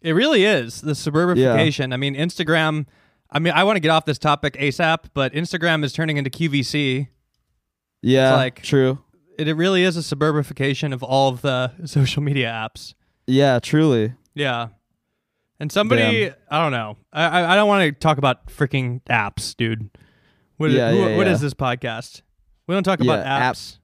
It 0.00 0.12
really 0.12 0.44
is 0.44 0.80
the 0.80 0.92
suburbification. 0.92 1.92
I 1.92 1.96
mean, 1.96 2.14
Instagram. 2.14 2.86
I 3.30 3.38
mean, 3.40 3.52
I 3.52 3.64
want 3.64 3.76
to 3.76 3.80
get 3.80 3.90
off 3.90 4.04
this 4.04 4.18
topic 4.18 4.54
ASAP, 4.54 5.10
but 5.12 5.32
Instagram 5.34 5.84
is 5.84 5.92
turning 5.92 6.16
into 6.16 6.30
QVC. 6.30 7.08
Yeah, 8.02 8.36
like- 8.36 8.62
true. 8.62 8.98
It, 9.38 9.46
it 9.48 9.54
really 9.54 9.84
is 9.84 9.96
a 9.96 10.00
suburbification 10.00 10.92
of 10.92 11.02
all 11.04 11.28
of 11.28 11.42
the 11.42 11.72
social 11.86 12.22
media 12.22 12.48
apps. 12.48 12.94
Yeah, 13.26 13.58
truly. 13.60 14.14
Yeah. 14.34 14.68
And 15.60 15.70
somebody, 15.70 16.26
Damn. 16.26 16.34
I 16.50 16.62
don't 16.62 16.72
know. 16.72 16.96
I 17.12 17.52
I, 17.52 17.56
don't 17.56 17.68
want 17.68 17.82
to 17.84 17.92
talk 17.92 18.18
about 18.18 18.46
freaking 18.46 19.00
apps, 19.10 19.56
dude. 19.56 19.90
What, 20.56 20.70
Yeah, 20.70 20.90
who- 20.92 20.98
yeah, 20.98 21.16
what 21.16 21.26
yeah. 21.26 21.32
is 21.32 21.40
this 21.40 21.54
podcast? 21.54 22.22
We 22.66 22.74
don't 22.74 22.84
talk 22.84 23.00
about 23.00 23.24
Yeah, 23.24 23.50
apps. 23.50 23.77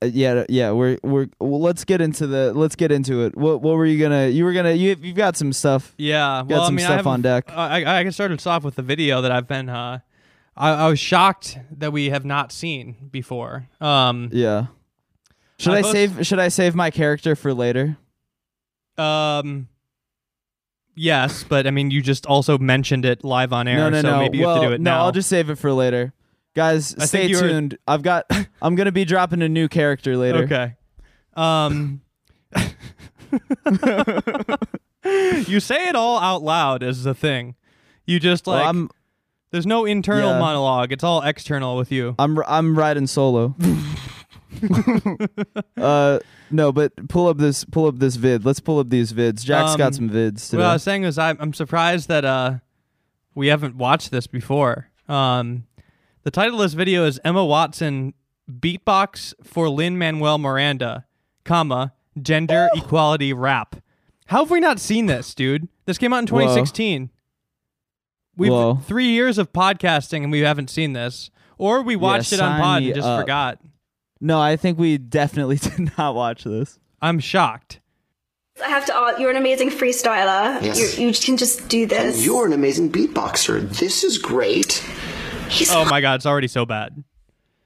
Uh, 0.00 0.06
yeah, 0.06 0.44
yeah. 0.48 0.70
We're 0.70 0.98
we're 1.02 1.28
well, 1.40 1.60
let's 1.60 1.84
get 1.84 2.00
into 2.00 2.26
the 2.26 2.52
let's 2.52 2.76
get 2.76 2.92
into 2.92 3.24
it. 3.24 3.36
What 3.36 3.62
what 3.62 3.76
were 3.76 3.86
you 3.86 3.98
gonna? 3.98 4.28
You 4.28 4.44
were 4.44 4.52
gonna 4.52 4.72
you 4.72 4.96
you've 5.00 5.16
got 5.16 5.36
some 5.36 5.52
stuff. 5.52 5.94
Yeah. 5.98 6.44
Got 6.46 6.48
well, 6.48 6.64
some 6.66 6.74
I 6.74 6.76
mean, 6.76 6.86
stuff 6.86 7.06
on 7.06 7.22
deck. 7.22 7.52
I, 7.52 7.98
I 8.00 8.08
started 8.10 8.46
off 8.46 8.62
with 8.62 8.76
the 8.76 8.82
video 8.82 9.20
that 9.22 9.32
I've 9.32 9.48
been. 9.48 9.68
Uh, 9.68 10.00
I, 10.56 10.70
I 10.70 10.88
was 10.88 10.98
shocked 10.98 11.58
that 11.78 11.92
we 11.92 12.10
have 12.10 12.24
not 12.24 12.52
seen 12.52 13.08
before. 13.10 13.68
Um, 13.80 14.30
Yeah. 14.32 14.66
Should 15.58 15.74
I 15.74 15.78
I 15.78 15.82
save 15.82 16.26
Should 16.26 16.38
I 16.38 16.48
save 16.48 16.74
my 16.74 16.90
character 16.90 17.34
for 17.34 17.52
later? 17.52 17.96
um, 18.96 19.68
yes, 20.94 21.44
but 21.44 21.66
I 21.66 21.70
mean, 21.70 21.90
you 21.90 22.02
just 22.02 22.26
also 22.26 22.58
mentioned 22.58 23.04
it 23.04 23.24
live 23.24 23.52
on 23.52 23.66
air, 23.68 23.78
no, 23.78 23.90
no, 23.90 24.00
so 24.02 24.10
no. 24.10 24.18
maybe 24.18 24.38
you 24.38 24.44
well, 24.44 24.54
have 24.54 24.62
to 24.62 24.68
do 24.68 24.74
it 24.74 24.80
no, 24.80 24.90
now. 24.92 25.04
I'll 25.04 25.12
just 25.12 25.28
save 25.28 25.50
it 25.50 25.56
for 25.56 25.72
later. 25.72 26.12
Guys, 26.54 26.94
I 26.98 27.04
stay 27.06 27.32
were- 27.34 27.40
tuned. 27.40 27.78
I've 27.86 28.02
got. 28.02 28.24
I'm 28.62 28.74
gonna 28.74 28.92
be 28.92 29.04
dropping 29.04 29.42
a 29.42 29.48
new 29.48 29.68
character 29.68 30.16
later. 30.16 30.38
Okay. 30.44 30.74
Um 31.34 32.00
You 35.04 35.60
say 35.60 35.88
it 35.88 35.94
all 35.94 36.18
out 36.18 36.42
loud 36.42 36.82
is 36.82 37.04
the 37.04 37.14
thing. 37.14 37.54
You 38.06 38.18
just 38.20 38.46
Well, 38.46 38.56
like 38.56 38.66
I'm 38.66 38.90
there's 39.50 39.66
no 39.66 39.84
internal 39.86 40.32
Yeah. 40.32 40.38
monologue. 40.38 40.92
It's 40.92 41.04
all 41.04 41.22
external 41.22 41.76
with 41.76 41.90
you. 41.92 42.14
I'm 42.18 42.38
I'm 42.46 42.76
riding 42.76 43.06
solo. 43.06 43.54
uh 45.76 46.18
no, 46.50 46.72
but 46.72 47.08
pull 47.08 47.28
up 47.28 47.38
this 47.38 47.64
pull 47.64 47.86
up 47.86 47.98
this 47.98 48.16
vid. 48.16 48.44
Let's 48.44 48.60
pull 48.60 48.78
up 48.80 48.88
these 48.90 49.12
vids. 49.12 49.44
Jack's 49.44 49.72
Um, 49.72 49.78
got 49.78 49.94
some 49.94 50.10
vids 50.10 50.50
today. 50.50 50.62
What 50.62 50.70
I 50.70 50.72
was 50.74 50.82
saying 50.82 51.04
is 51.04 51.18
I'm 51.18 51.36
I'm 51.40 51.54
surprised 51.54 52.08
that 52.08 52.24
uh 52.24 52.54
we 53.34 53.46
haven't 53.48 53.76
watched 53.76 54.10
this 54.10 54.26
before. 54.26 54.88
Um 55.08 55.64
the 56.22 56.30
title 56.30 56.54
of 56.56 56.62
this 56.62 56.74
video 56.74 57.04
is 57.04 57.20
Emma 57.24 57.44
Watson 57.44 58.14
beatbox 58.50 59.34
for 59.42 59.68
Lin 59.68 59.98
Manuel 59.98 60.38
Miranda, 60.38 61.06
comma, 61.44 61.94
gender 62.20 62.68
oh. 62.72 62.78
equality 62.78 63.32
rap. 63.32 63.76
How 64.26 64.40
have 64.40 64.50
we 64.50 64.60
not 64.60 64.80
seen 64.80 65.06
this, 65.06 65.34
dude? 65.34 65.68
This 65.86 65.98
came 65.98 66.12
out 66.12 66.18
in 66.18 66.26
Whoa. 66.26 66.40
2016. 66.40 67.10
We've 68.36 68.52
Whoa. 68.52 68.76
three 68.76 69.08
years 69.08 69.38
of 69.38 69.52
podcasting 69.52 70.22
and 70.22 70.32
we 70.32 70.40
haven't 70.40 70.70
seen 70.70 70.92
this, 70.92 71.30
or 71.56 71.82
we 71.82 71.96
watched 71.96 72.32
it 72.32 72.40
on 72.40 72.60
pod 72.60 72.82
me 72.82 72.88
and 72.88 72.94
just 72.94 73.08
up. 73.08 73.20
forgot. 73.20 73.60
no, 74.20 74.40
I 74.40 74.56
think 74.56 74.78
we 74.78 74.98
definitely 74.98 75.56
did 75.56 75.96
not 75.98 76.14
watch 76.14 76.44
this. 76.44 76.78
I'm 77.00 77.20
shocked. 77.20 77.80
I 78.64 78.68
have 78.68 78.86
to 78.86 78.94
ask, 78.94 79.20
you're 79.20 79.30
an 79.30 79.36
amazing 79.36 79.70
freestyler. 79.70 80.60
Yes. 80.62 80.98
You, 80.98 81.08
you 81.08 81.14
can 81.14 81.36
just 81.36 81.68
do 81.68 81.86
this. 81.86 82.24
You're 82.24 82.46
an 82.46 82.52
amazing 82.52 82.90
beatboxer. 82.90 83.68
This 83.78 84.02
is 84.02 84.18
great. 84.18 84.84
He's 85.50 85.70
Oh 85.70 85.84
my 85.86 86.00
god, 86.00 86.14
it's 86.16 86.26
already 86.26 86.48
so 86.48 86.64
bad. 86.66 87.02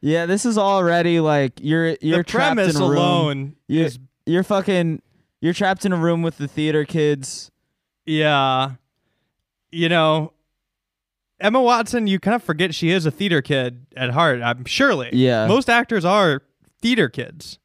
Yeah, 0.00 0.26
this 0.26 0.44
is 0.44 0.58
already 0.58 1.20
like 1.20 1.52
you're 1.60 1.96
you're 2.00 2.18
the 2.18 2.24
trapped 2.24 2.56
premise 2.56 2.76
in 2.76 2.82
a 2.82 2.86
room. 2.88 2.96
alone 2.96 3.56
You- 3.68 3.84
is 3.84 3.98
You're 4.26 4.42
fucking 4.44 5.00
you're 5.40 5.52
trapped 5.54 5.84
in 5.84 5.92
a 5.92 5.96
room 5.96 6.22
with 6.22 6.38
the 6.38 6.46
theater 6.48 6.84
kids. 6.84 7.50
Yeah. 8.06 8.72
You 9.70 9.88
know, 9.88 10.32
Emma 11.40 11.60
Watson, 11.60 12.06
you 12.06 12.20
kind 12.20 12.34
of 12.36 12.42
forget 12.42 12.74
she 12.74 12.90
is 12.90 13.06
a 13.06 13.10
theater 13.10 13.42
kid 13.42 13.86
at 13.96 14.10
heart. 14.10 14.40
I'm 14.42 14.64
surely. 14.64 15.10
Yeah. 15.12 15.46
Most 15.48 15.68
actors 15.70 16.04
are 16.04 16.42
theater 16.80 17.08
kids. 17.08 17.58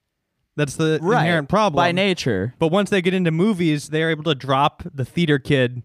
That's 0.55 0.75
the 0.75 0.95
inherent 0.95 1.49
problem. 1.49 1.75
by 1.75 1.91
nature. 1.91 2.55
But 2.57 2.69
once 2.69 2.89
they 2.89 3.01
get 3.03 3.13
into 3.13 3.29
movies, 3.29 3.89
they're 3.89 4.09
able 4.09 4.23
to 4.23 4.33
drop 4.33 4.81
the 4.91 5.05
theater 5.05 5.37
kid 5.37 5.83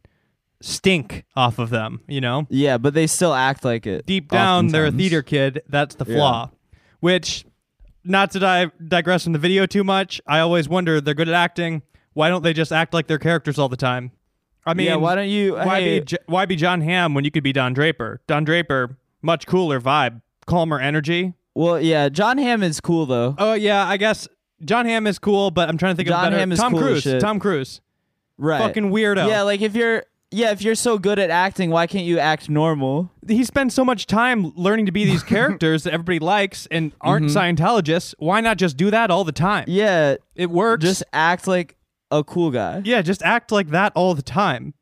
stink 0.62 1.24
off 1.36 1.58
of 1.58 1.70
them, 1.70 2.00
you 2.08 2.20
know? 2.20 2.46
Yeah, 2.50 2.78
but 2.78 2.94
they 2.94 3.06
still 3.06 3.34
act 3.34 3.64
like 3.64 3.86
it. 3.86 4.06
Deep 4.06 4.28
down, 4.30 4.68
they're 4.68 4.86
a 4.86 4.92
theater 4.92 5.22
kid. 5.22 5.62
That's 5.68 5.94
the 5.96 6.04
flaw. 6.04 6.50
Which, 7.00 7.44
not 8.04 8.30
to 8.32 8.38
di- 8.38 8.70
digress 8.86 9.24
from 9.24 9.32
the 9.32 9.38
video 9.38 9.66
too 9.66 9.84
much, 9.84 10.20
I 10.26 10.38
always 10.40 10.68
wonder 10.68 11.00
they're 11.00 11.14
good 11.14 11.28
at 11.28 11.34
acting. 11.34 11.82
Why 12.14 12.28
don't 12.28 12.42
they 12.42 12.52
just 12.52 12.72
act 12.72 12.94
like 12.94 13.06
their 13.06 13.18
characters 13.18 13.58
all 13.58 13.68
the 13.68 13.76
time? 13.76 14.12
I 14.64 14.74
mean, 14.74 14.86
yeah, 14.86 14.96
why 14.96 15.14
don't 15.16 15.28
you? 15.28 15.54
why 15.54 15.80
hey, 15.80 15.98
be 15.98 16.04
J- 16.04 16.16
why 16.26 16.46
be 16.46 16.54
Jon 16.54 16.80
Hamm 16.82 17.14
when 17.14 17.24
you 17.24 17.30
could 17.32 17.42
be 17.42 17.52
Don 17.52 17.72
Draper? 17.72 18.20
Don 18.28 18.44
Draper, 18.44 18.96
much 19.20 19.46
cooler 19.46 19.80
vibe, 19.80 20.20
calmer 20.46 20.78
energy. 20.78 21.34
well, 21.54 21.80
yeah, 21.80 22.08
Jon 22.08 22.38
Hamm 22.38 22.62
is 22.62 22.80
cool 22.80 23.04
though. 23.06 23.34
Oh 23.38 23.54
yeah, 23.54 23.84
I 23.88 23.96
guess 23.96 24.28
Jon 24.64 24.86
Hamm 24.86 25.08
is 25.08 25.18
cool, 25.18 25.50
but 25.50 25.68
I'm 25.68 25.78
trying 25.78 25.94
to 25.94 25.96
think 25.96 26.08
John 26.08 26.20
of 26.26 26.30
better. 26.30 26.38
Hamm 26.38 26.52
is 26.52 26.60
Tom 26.60 26.72
cool 26.72 26.80
Cruise. 26.82 27.14
Tom 27.20 27.40
Cruise. 27.40 27.80
Right. 28.38 28.60
Fucking 28.60 28.90
weirdo. 28.90 29.26
Yeah, 29.28 29.42
like 29.42 29.62
if 29.62 29.74
you're 29.74 30.04
yeah, 30.32 30.50
if 30.50 30.62
you're 30.62 30.74
so 30.74 30.98
good 30.98 31.18
at 31.18 31.30
acting, 31.30 31.70
why 31.70 31.86
can't 31.86 32.04
you 32.04 32.18
act 32.18 32.48
normal? 32.50 33.10
he 33.28 33.44
spends 33.44 33.74
so 33.74 33.84
much 33.84 34.06
time 34.06 34.52
learning 34.56 34.86
to 34.86 34.92
be 34.92 35.04
these 35.04 35.22
characters 35.34 35.84
that 35.84 35.92
everybody 35.92 36.18
likes 36.18 36.66
and 36.70 36.92
aren't 37.00 37.26
Scientologists. 37.26 38.14
Why 38.18 38.40
not 38.40 38.56
just 38.58 38.76
do 38.76 38.90
that 38.90 39.10
all 39.10 39.24
the 39.24 39.32
time? 39.32 39.62
Mm-hmm. 39.64 39.70
Yeah, 39.72 40.16
It 40.34 40.50
works. 40.50 40.82
just 40.84 41.04
act 41.12 41.46
like 41.46 41.76
a 42.10 42.24
cool 42.24 42.50
guy. 42.50 42.82
yeah, 42.84 43.00
just 43.02 43.22
act 43.22 43.52
like 43.52 43.68
that 43.68 43.92
all 43.94 44.14
the 44.14 44.22
time. 44.22 44.74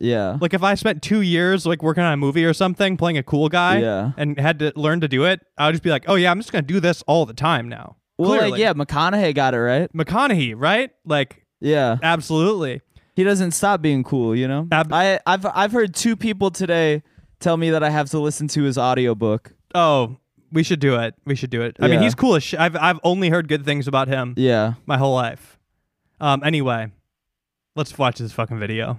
Yeah. 0.00 0.38
Like 0.40 0.52
if 0.54 0.62
I 0.64 0.74
spent 0.74 1.02
two 1.02 1.20
years 1.20 1.64
like 1.66 1.82
working 1.82 2.02
on 2.02 2.12
a 2.12 2.16
movie 2.16 2.44
or 2.44 2.52
something, 2.54 2.96
playing 2.96 3.18
a 3.18 3.22
cool 3.22 3.48
guy, 3.48 3.78
Yeah. 3.80 4.12
and 4.16 4.38
had 4.40 4.58
to 4.60 4.72
learn 4.74 5.00
to 5.02 5.08
do 5.08 5.24
it, 5.24 5.40
I 5.58 5.66
would 5.66 5.72
just 5.72 5.82
be 5.84 5.90
like, 5.90 6.04
oh 6.08 6.14
yeah, 6.16 6.30
I'm 6.30 6.38
just 6.40 6.50
gonna 6.50 6.62
do 6.62 6.80
this 6.80 7.02
all 7.06 7.24
the 7.26 7.34
time 7.34 7.68
now. 7.68 7.96
well, 8.18 8.30
Clearly. 8.30 8.50
like 8.52 8.60
yeah, 8.60 8.72
McConaughey 8.72 9.34
got 9.34 9.54
it 9.54 9.58
right. 9.60 9.92
McConaughey, 9.92 10.54
right? 10.56 10.90
Like 11.04 11.44
Yeah. 11.60 11.98
absolutely. 12.02 12.80
He 13.22 13.24
doesn't 13.24 13.52
stop 13.52 13.80
being 13.80 14.02
cool, 14.02 14.34
you 14.34 14.48
know? 14.48 14.66
Ab- 14.72 14.92
I 14.92 15.20
I've 15.24 15.46
I've 15.46 15.70
heard 15.70 15.94
two 15.94 16.16
people 16.16 16.50
today 16.50 17.04
tell 17.38 17.56
me 17.56 17.70
that 17.70 17.80
I 17.84 17.88
have 17.88 18.10
to 18.10 18.18
listen 18.18 18.48
to 18.48 18.64
his 18.64 18.76
audiobook. 18.76 19.52
Oh, 19.76 20.16
we 20.50 20.64
should 20.64 20.80
do 20.80 20.96
it. 20.98 21.14
We 21.24 21.36
should 21.36 21.50
do 21.50 21.62
it. 21.62 21.76
I 21.78 21.86
mean, 21.86 22.02
he's 22.02 22.16
cool 22.16 22.34
as 22.34 22.42
shit. 22.42 22.58
I've 22.58 22.74
I've 22.74 22.98
only 23.04 23.28
heard 23.28 23.46
good 23.46 23.64
things 23.64 23.86
about 23.86 24.08
him 24.08 24.34
Yeah. 24.36 24.74
my 24.86 24.98
whole 24.98 25.14
life. 25.14 25.56
Um. 26.20 26.42
Anyway, 26.42 26.90
let's 27.76 27.96
watch 27.96 28.18
this 28.18 28.32
fucking 28.32 28.58
video. 28.58 28.98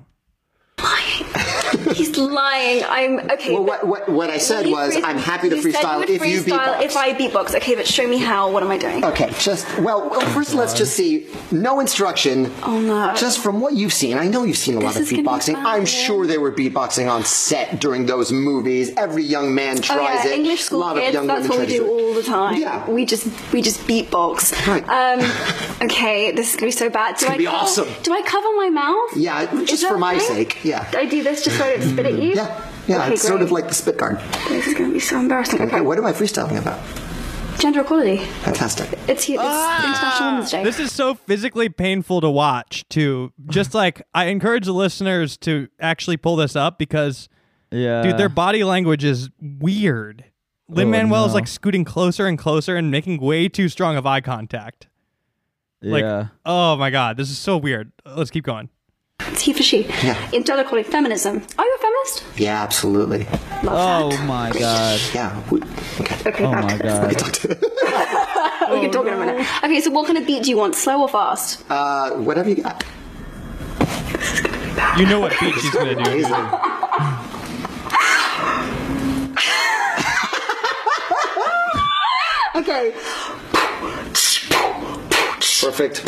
He's 1.94 2.18
lying. 2.18 2.84
I'm 2.88 3.20
okay. 3.32 3.54
Well, 3.54 3.64
what, 3.66 3.88
what, 3.88 4.10
what 4.10 4.30
I 4.30 4.38
said 4.38 4.68
was, 4.68 4.94
free- 4.94 5.04
I'm 5.04 5.18
happy 5.18 5.50
to 5.50 5.56
you 5.58 5.62
said 5.72 5.74
freestyle 5.84 6.00
would 6.00 6.10
if 6.10 6.26
you 6.26 6.42
freestyle 6.42 6.78
beatbox. 6.78 6.82
If 6.84 6.98
I 6.98 7.14
beatbox, 7.14 7.56
okay, 7.56 7.76
but 7.76 7.88
show 7.88 8.08
me 8.08 8.18
how. 8.18 8.52
What 8.52 8.64
am 8.64 8.72
I 8.72 8.78
doing? 8.78 9.04
Okay, 9.06 9.32
just 9.40 9.68
well, 9.80 10.10
well 10.10 10.22
first 10.32 10.54
let's 10.54 10.74
just 10.74 10.96
see. 10.96 11.28
No 11.52 11.80
instruction. 11.80 12.52
Oh 12.64 12.80
no. 12.80 13.14
Just 13.16 13.40
from 13.42 13.60
what 13.62 13.74
you've 13.74 13.94
seen, 13.94 14.18
I 14.18 14.28
know 14.28 14.44
you've 14.44 14.58
seen 14.58 14.76
a 14.76 14.80
lot 14.80 14.94
This 14.96 14.98
of 14.98 15.02
is 15.04 15.10
gonna 15.12 15.24
be 15.24 15.28
beatboxing. 15.30 15.54
bad. 15.56 15.66
I'm 15.66 15.86
sure 15.86 16.26
they 16.28 16.38
were 16.38 16.52
beatboxing 16.52 17.10
on 17.12 17.24
set 17.26 17.80
during 17.80 18.06
those 18.06 18.32
movies. 18.32 18.92
Every 18.98 19.24
young 19.24 19.54
man 19.56 19.78
Oh 19.78 19.82
tries 19.82 20.26
yeah, 20.26 20.32
it. 20.32 20.36
English 20.40 20.62
a 20.62 20.64
school 20.64 20.80
lot 20.80 20.98
of 20.98 21.04
kids. 21.04 21.14
young 21.14 21.28
That's 21.28 21.48
women 21.48 21.60
what 21.60 21.68
we 21.68 21.78
try 21.78 21.78
to 21.78 21.84
do 21.84 21.86
it. 21.86 22.02
all 22.08 22.14
the 22.14 22.24
time. 22.24 22.62
Yeah. 22.62 22.90
We 22.90 23.06
just 23.06 23.28
we 23.54 23.62
just 23.62 23.80
beatbox. 23.88 24.68
Right. 24.68 24.88
Um. 24.88 25.20
Okay, 25.84 26.32
this 26.32 26.52
is 26.52 26.56
gonna 26.56 26.68
be 26.68 26.72
so 26.72 26.90
bad. 26.90 27.18
Do 27.18 27.26
gonna 27.26 27.36
I 27.36 27.38
be 27.38 27.46
cover, 27.46 27.58
awesome. 27.58 27.88
Do 28.04 28.14
I 28.14 28.22
cover 28.22 28.48
my 28.56 28.70
mouth? 28.70 29.18
Yeah, 29.18 29.54
Is 29.54 29.70
just 29.70 29.82
that 29.82 29.90
for 29.90 29.98
my 29.98 30.16
okay? 30.16 30.24
sake. 30.26 30.64
Yeah. 30.64 30.90
Do 30.92 30.98
I 30.98 31.06
do 31.06 31.22
this 31.24 31.44
just 31.44 31.58
so 31.58 31.66
I 31.66 31.76
don't 31.76 31.83
spit 31.84 32.06
at 32.06 32.14
you? 32.14 32.34
Yeah, 32.36 32.70
yeah, 32.88 33.04
Okay, 33.04 33.14
it's 33.14 33.22
sort 33.22 33.42
of 33.42 33.52
like 33.52 33.68
the 33.68 33.74
spit 33.74 33.98
guard. 33.98 34.20
This 34.50 34.68
is 34.68 34.74
gonna 34.74 34.94
be 34.94 35.00
so 35.00 35.20
embarrassing. 35.20 35.62
Okay, 35.62 35.76
Okay. 35.78 35.82
what 35.82 35.98
am 35.98 36.06
I 36.06 36.14
freestyling 36.14 36.58
about? 36.58 36.80
Gender 37.60 37.82
equality. 37.82 38.18
Fantastic. 38.18 38.92
It's, 39.08 39.30
it's 39.30 39.30
International 39.30 40.32
Women's 40.32 40.52
Day. 40.52 40.62
Ah! 40.62 40.64
This 40.64 40.80
is 40.80 40.92
so 40.92 41.14
physically 41.14 41.70
painful 41.70 42.20
to 42.22 42.30
watch. 42.30 42.84
To 42.90 43.32
just 43.48 43.74
like, 43.82 44.02
I 44.14 44.26
encourage 44.26 44.66
the 44.66 44.74
listeners 44.74 45.38
to 45.40 45.68
actually 45.80 46.18
pull 46.18 46.36
this 46.36 46.56
up 46.56 46.78
because, 46.80 47.30
Yeah. 47.72 48.02
dude, 48.02 48.18
their 48.18 48.28
body 48.30 48.64
language 48.64 49.04
is 49.04 49.30
weird. 49.40 50.26
Lin 50.68 50.90
Manuel 50.90 51.26
is 51.26 51.30
no. 51.32 51.36
like 51.36 51.48
scooting 51.48 51.84
closer 51.86 52.26
and 52.26 52.38
closer 52.40 52.76
and 52.76 52.90
making 52.90 53.22
way 53.22 53.48
too 53.48 53.70
strong 53.70 53.96
of 53.98 54.06
eye 54.08 54.22
contact. 54.22 54.88
Like, 55.82 56.04
yeah. 56.04 56.28
oh 56.46 56.76
my 56.78 56.90
god, 56.90 57.18
this 57.18 57.30
is 57.30 57.38
so 57.38 57.58
weird. 57.58 57.92
Let's 58.06 58.32
keep 58.32 58.46
going. 58.46 58.70
It's 59.32 59.42
he 59.42 59.54
for 59.54 59.64
she. 59.64 59.84
Yeah. 60.04 60.18
In 60.32 60.44
gender 60.44 60.64
equality, 60.64 60.90
feminism. 60.90 61.42
Are 61.58 61.66
you 61.66 61.76
a 61.78 61.82
feminist? 61.82 62.24
Yeah, 62.38 62.62
absolutely. 62.64 63.26
Love 63.64 63.68
Oh 63.72 64.10
that. 64.12 64.26
my 64.26 64.52
god. 64.52 65.00
Yeah. 65.14 65.42
we- 65.50 65.62
Okay. 66.02 66.30
Okay, 66.30 66.46
Oh 66.46 66.52
back. 66.52 66.64
my 66.64 66.78
god. 66.78 67.12
we 68.72 68.80
can 68.82 68.92
talk 68.92 69.06
in 69.08 69.14
a 69.14 69.18
minute. 69.18 69.48
Okay, 69.64 69.82
so 69.82 69.92
what 69.92 70.06
kind 70.08 70.18
of 70.18 70.26
beat 70.28 70.44
do 70.44 70.50
you 70.50 70.58
want? 70.58 70.76
Slow 70.76 71.02
or 71.02 71.10
fast? 71.10 71.64
Uh, 71.70 72.12
whatever 72.12 72.50
you 72.50 72.62
got. 72.64 72.84
You 74.98 75.06
know 75.08 75.20
what 75.20 75.34
beat 75.40 75.54
she's 75.56 75.72
gonna 75.74 75.96
do. 75.96 76.02
Amazing. 76.02 76.34
Okay. 82.56 82.94
Perfect. 85.62 86.04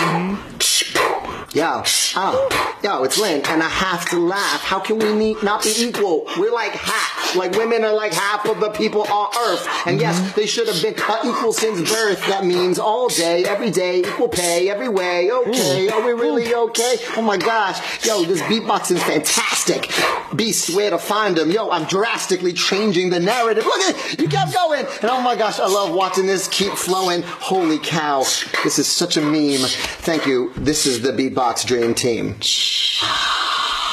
Yo, 1.56 1.84
oh, 2.18 2.78
yo, 2.84 3.04
it's 3.06 3.18
Lin, 3.18 3.42
and 3.48 3.64
I 3.64 3.70
have 3.70 4.10
to 4.10 4.20
laugh. 4.20 4.62
How 4.62 4.78
can 4.78 5.00
we 5.00 5.36
not 5.42 5.64
be 5.64 5.74
equal? 5.78 6.26
We're 6.38 6.52
like 6.52 6.74
half. 6.74 7.34
Like 7.34 7.54
women 7.54 7.86
are 7.86 7.94
like 7.94 8.12
half 8.12 8.46
of 8.50 8.60
the 8.60 8.72
people 8.72 9.04
on 9.04 9.30
Earth. 9.48 9.66
And 9.86 9.98
mm-hmm. 9.98 10.02
yes, 10.02 10.34
they 10.34 10.48
should 10.48 10.68
have 10.68 10.82
been 10.82 10.96
equal 11.26 11.54
since 11.54 11.90
birth. 11.90 12.20
That 12.28 12.44
means 12.44 12.78
all 12.78 13.08
day, 13.08 13.46
every 13.46 13.72
day, 13.72 14.00
equal 14.00 14.28
pay, 14.28 14.70
every 14.70 14.90
way. 14.90 15.32
Okay, 15.32 15.88
are 15.88 16.06
we 16.06 16.12
really 16.12 16.54
okay? 16.54 16.98
Oh 17.16 17.22
my 17.22 17.38
gosh, 17.38 18.06
yo, 18.06 18.26
this 18.26 18.42
beatboxing's 18.42 19.04
fantastic. 19.04 19.90
Beasts, 20.36 20.76
where 20.76 20.90
to 20.90 20.98
find 20.98 21.38
them? 21.38 21.52
Yo, 21.52 21.70
I'm 21.70 21.86
drastically 21.86 22.52
changing 22.52 23.12
the 23.12 23.20
narrative. 23.22 23.64
Look 23.64 23.80
at 23.80 24.14
it, 24.14 24.20
you 24.20 24.28
kept 24.28 24.54
going. 24.54 24.86
And 25.02 25.10
oh 25.10 25.22
my 25.22 25.38
gosh, 25.38 25.62
I 25.62 25.68
love 25.68 25.94
watching 25.94 26.26
this 26.26 26.50
keep 26.50 26.74
flowing. 26.74 27.22
Holy 27.22 27.80
cow, 27.80 28.20
this 28.66 28.78
is 28.78 28.90
such 28.90 29.16
a 29.16 29.22
meme. 29.22 29.70
Thank 30.04 30.26
you. 30.26 30.52
This 30.58 30.86
is 30.86 31.02
the 31.02 31.12
Beatbox 31.14 31.45
Dream 31.54 31.94
Team. 31.94 32.36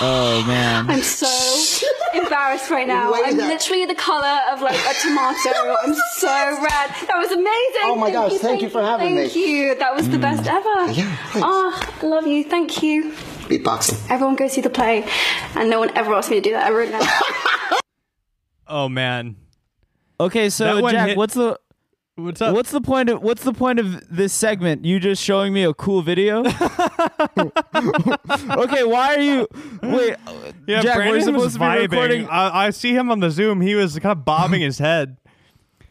Oh 0.05 0.43
man. 0.49 0.91
I'm 0.91 1.01
so 1.01 1.29
embarrassed 2.15 2.71
right 2.71 2.89
now. 2.89 3.13
Wait 3.13 3.23
I'm 3.25 3.37
that- 3.37 3.47
literally 3.47 3.87
the 3.87 3.95
color 3.95 4.41
of 4.51 4.61
like 4.61 4.75
a 4.75 4.95
tomato. 5.01 5.77
I'm 5.85 5.95
so 6.17 6.27
red. 6.29 6.91
That 7.07 7.19
was 7.19 7.31
amazing. 7.31 7.83
Oh 7.85 7.97
my 7.97 8.11
gosh, 8.11 8.33
thank 8.39 8.63
you 8.63 8.69
for 8.69 8.83
having 8.83 9.15
thank 9.15 9.17
me. 9.17 9.29
Thank 9.29 9.47
you. 9.47 9.75
That 9.77 9.95
was 9.95 10.09
the 10.09 10.17
mm. 10.17 10.23
best 10.23 10.49
ever. 10.49 10.91
Yeah, 10.91 11.17
thanks. 11.27 11.41
Oh, 11.45 11.99
love 12.03 12.27
you. 12.27 12.43
Thank 12.43 12.83
you. 12.83 13.13
Beatboxing. 13.13 14.11
Everyone 14.11 14.35
go 14.35 14.49
see 14.49 14.61
the 14.61 14.71
play, 14.71 15.07
and 15.55 15.71
no 15.71 15.79
one 15.79 15.97
ever 15.97 16.13
asked 16.15 16.31
me 16.31 16.37
to 16.37 16.43
do 16.43 16.51
that 16.51 16.67
ever 16.67 16.81
again. 16.81 17.07
Oh 18.67 18.89
man, 18.89 19.37
Okay, 20.23 20.51
so 20.51 20.89
Jack, 20.89 21.09
hit- 21.09 21.17
what's 21.17 21.35
the 21.35 21.59
what's 22.17 22.41
up? 22.41 22.55
what's 22.55 22.71
the 22.71 22.81
point 22.81 23.09
of 23.09 23.23
what's 23.23 23.43
the 23.45 23.53
point 23.53 23.79
of 23.79 24.15
this 24.15 24.33
segment? 24.33 24.85
You 24.85 25.01
just 25.01 25.23
showing 25.23 25.53
me 25.53 25.65
a 25.65 25.75
cool 25.75 26.03
video? 26.03 26.41
okay, 26.45 26.55
why 28.85 29.15
are 29.15 29.21
you 29.21 29.49
wait 29.83 30.17
yeah, 30.67 30.83
Jack, 30.83 30.97
we're 30.97 31.03
Brandon 31.03 31.23
supposed 31.23 31.45
was 31.45 31.53
to 31.55 31.59
be 31.59 31.65
vibing. 31.65 31.91
recording 31.91 32.29
I, 32.29 32.67
I 32.67 32.71
see 32.71 32.95
him 32.95 33.11
on 33.11 33.21
the 33.21 33.31
Zoom. 33.31 33.61
He 33.61 33.75
was 33.75 33.99
kind 33.99 34.13
of 34.19 34.25
bobbing 34.25 34.61
his 34.61 34.79
head. 34.79 35.17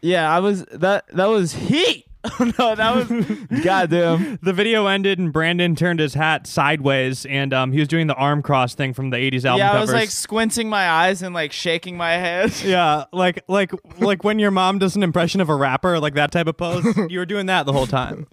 Yeah, 0.00 0.34
I 0.34 0.40
was 0.40 0.64
that 0.66 1.06
that 1.08 1.26
was 1.26 1.52
heat. 1.52 2.06
no, 2.58 2.74
that 2.76 2.94
was 2.94 3.62
goddamn. 3.64 4.38
The 4.42 4.52
video 4.52 4.86
ended 4.86 5.18
and 5.18 5.32
Brandon 5.32 5.74
turned 5.74 5.98
his 6.00 6.14
hat 6.14 6.46
sideways 6.46 7.26
and 7.26 7.52
um, 7.52 7.72
he 7.72 7.78
was 7.80 7.88
doing 7.88 8.06
the 8.06 8.14
arm 8.14 8.42
cross 8.42 8.74
thing 8.74 8.92
from 8.94 9.10
the 9.10 9.16
80s 9.16 9.44
album 9.44 9.58
Yeah, 9.58 9.70
I 9.70 9.72
covers. 9.74 9.88
was 9.88 9.94
like 9.94 10.10
squinting 10.10 10.68
my 10.68 10.88
eyes 10.88 11.22
and 11.22 11.34
like 11.34 11.52
shaking 11.52 11.96
my 11.96 12.12
head. 12.12 12.52
yeah, 12.64 13.04
like 13.12 13.42
like 13.48 13.72
like 13.98 14.22
when 14.24 14.38
your 14.38 14.50
mom 14.52 14.78
does 14.78 14.94
an 14.96 15.02
impression 15.02 15.40
of 15.40 15.48
a 15.48 15.54
rapper, 15.56 15.98
like 15.98 16.14
that 16.14 16.30
type 16.32 16.46
of 16.46 16.56
pose. 16.56 16.84
you 17.08 17.18
were 17.18 17.26
doing 17.26 17.46
that 17.46 17.66
the 17.66 17.72
whole 17.72 17.86
time. 17.86 18.26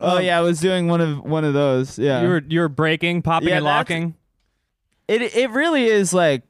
Oh 0.00 0.18
yeah, 0.18 0.38
I 0.38 0.40
was 0.42 0.60
doing 0.60 0.88
one 0.88 1.00
of 1.00 1.18
one 1.24 1.44
of 1.44 1.54
those. 1.54 1.98
Yeah. 1.98 2.22
You 2.22 2.28
were 2.28 2.42
you 2.48 2.60
were 2.60 2.68
breaking, 2.68 3.22
popping, 3.22 3.48
Yeah, 3.50 3.56
and 3.56 3.64
locking. 3.64 4.14
it 5.08 5.22
it 5.34 5.50
really 5.50 5.84
is 5.84 6.12
like 6.12 6.42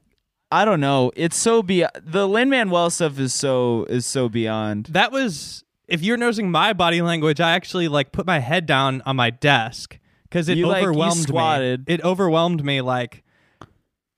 I 0.50 0.64
don't 0.66 0.80
know. 0.80 1.10
It's 1.16 1.36
so 1.36 1.62
be 1.62 1.84
the 2.02 2.26
Lin 2.28 2.50
Manuel 2.50 2.90
stuff 2.90 3.18
is 3.18 3.32
so 3.34 3.84
is 3.90 4.04
so 4.06 4.28
beyond. 4.28 4.86
That 4.90 5.12
was 5.12 5.64
if 5.92 6.02
you're 6.02 6.16
noticing 6.16 6.50
my 6.50 6.72
body 6.72 7.02
language, 7.02 7.40
I 7.40 7.52
actually 7.52 7.86
like 7.88 8.12
put 8.12 8.26
my 8.26 8.38
head 8.38 8.66
down 8.66 9.02
on 9.04 9.16
my 9.16 9.30
desk 9.30 9.98
because 10.24 10.48
it 10.48 10.56
You, 10.56 10.66
like, 10.66 10.82
overwhelmed 10.82 11.18
squatted. 11.22 11.86
me. 11.86 11.94
It 11.94 12.02
overwhelmed 12.02 12.64
me 12.64 12.80
like 12.80 13.22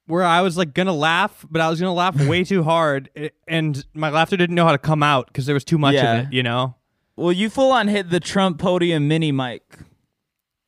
where 0.07 0.23
I 0.25 0.41
was 0.43 0.57
like 0.57 0.75
gonna 0.75 0.93
laugh, 0.93 1.45
but 1.51 1.61
I 1.61 1.69
was 1.71 1.81
gonna 1.81 1.93
laugh 1.95 2.15
way 2.27 2.45
too 2.53 2.63
hard, 2.63 3.11
eh, 3.17 3.31
and 3.49 3.85
my 3.95 4.11
laughter 4.11 4.37
didn't 4.37 4.55
know 4.55 4.65
how 4.67 4.73
to 4.73 4.79
come 4.79 5.03
out 5.03 5.27
because 5.29 5.47
there 5.47 5.55
was 5.55 5.65
too 5.65 5.79
much 5.79 5.95
Yeah. 5.95 6.13
of 6.15 6.27
it. 6.29 6.33
You 6.33 6.43
know, 6.43 6.77
Well, 7.17 7.33
you 7.33 7.51
full 7.51 7.73
on 7.73 7.89
hit 7.89 8.11
the 8.11 8.21
Trump 8.21 8.59
podium 8.59 9.09
mini 9.09 9.33
mic. 9.33 9.63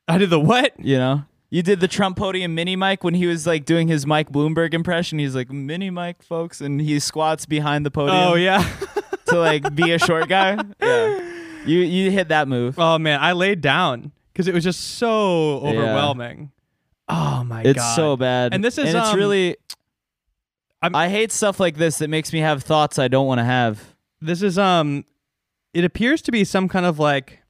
I 0.09 0.19
did 0.19 0.31
the 0.31 0.41
what? 0.41 0.73
You 0.79 0.97
know, 0.99 1.25
you 1.51 1.63
did 1.63 1.81
the 1.81 1.89
Trump 1.89 2.17
podium 2.17 2.55
mini 2.55 2.77
mic 2.77 3.05
when 3.05 3.15
he 3.15 3.27
was 3.27 3.47
like 3.47 3.65
doing 3.65 3.89
his 3.89 4.07
Mike 4.07 4.31
Bloomberg 4.31 4.73
impression. 4.75 5.19
He's 5.19 5.35
like 5.37 5.51
mini 5.51 5.91
mic, 5.91 6.23
folks, 6.23 6.61
and 6.61 6.81
he 6.81 6.99
squats 6.99 7.47
behind 7.47 7.85
the 7.87 7.91
podium. 7.91 8.17
Oh 8.17 8.35
yeah. 8.35 8.69
to 9.27 9.39
like 9.39 9.75
be 9.75 9.93
a 9.93 9.99
short 9.99 10.29
guy. 10.29 10.59
Yeah, 10.81 11.33
you 11.67 11.79
you 11.81 12.11
hit 12.11 12.29
that 12.29 12.49
move. 12.49 12.79
oh 12.79 12.99
man, 12.99 13.21
I 13.21 13.33
laid 13.33 13.61
down 13.61 14.13
because 14.33 14.49
it 14.49 14.55
was 14.55 14.65
just 14.65 14.99
so 14.99 15.61
overwhelming. 15.61 16.51
Oh 17.09 17.45
my 17.45 17.61
It's 17.63 17.75
god, 17.79 17.87
It's 17.87 17.97
so 17.97 18.17
bad, 18.17 18.53
And 18.53 18.65
this 18.65 18.79
is 18.79 18.89
and 18.89 18.99
it's 18.99 19.09
um, 19.09 19.17
really 19.17 19.57
I'm- 20.83 20.95
I 20.95 21.09
hate 21.09 21.31
stuff 21.33 21.61
like 21.61 21.77
this 21.77 21.99
that 21.99 22.09
makes 22.11 22.33
me 22.33 22.41
have 22.41 22.63
thoughts 22.63 22.99
I 22.99 23.09
don't 23.09 23.27
want 23.27 23.39
to 23.39 23.45
have. 23.45 23.95
This 24.21 24.43
is 24.43 24.59
um 24.59 25.05
it 25.73 25.85
appears 25.85 26.21
to 26.23 26.33
be 26.33 26.43
some 26.45 26.69
kind 26.69 26.85
of 26.87 26.99
like 26.99 27.43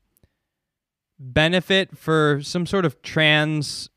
benefit 1.18 1.96
for 1.96 2.40
some 2.42 2.66
sort 2.66 2.84
of 2.84 3.00
trans 3.02 3.88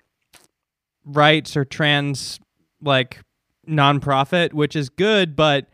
rights 1.05 1.57
or 1.57 1.65
trans 1.65 2.39
like 2.81 3.19
nonprofit, 3.67 4.53
which 4.53 4.75
is 4.75 4.89
good, 4.89 5.35
but 5.35 5.67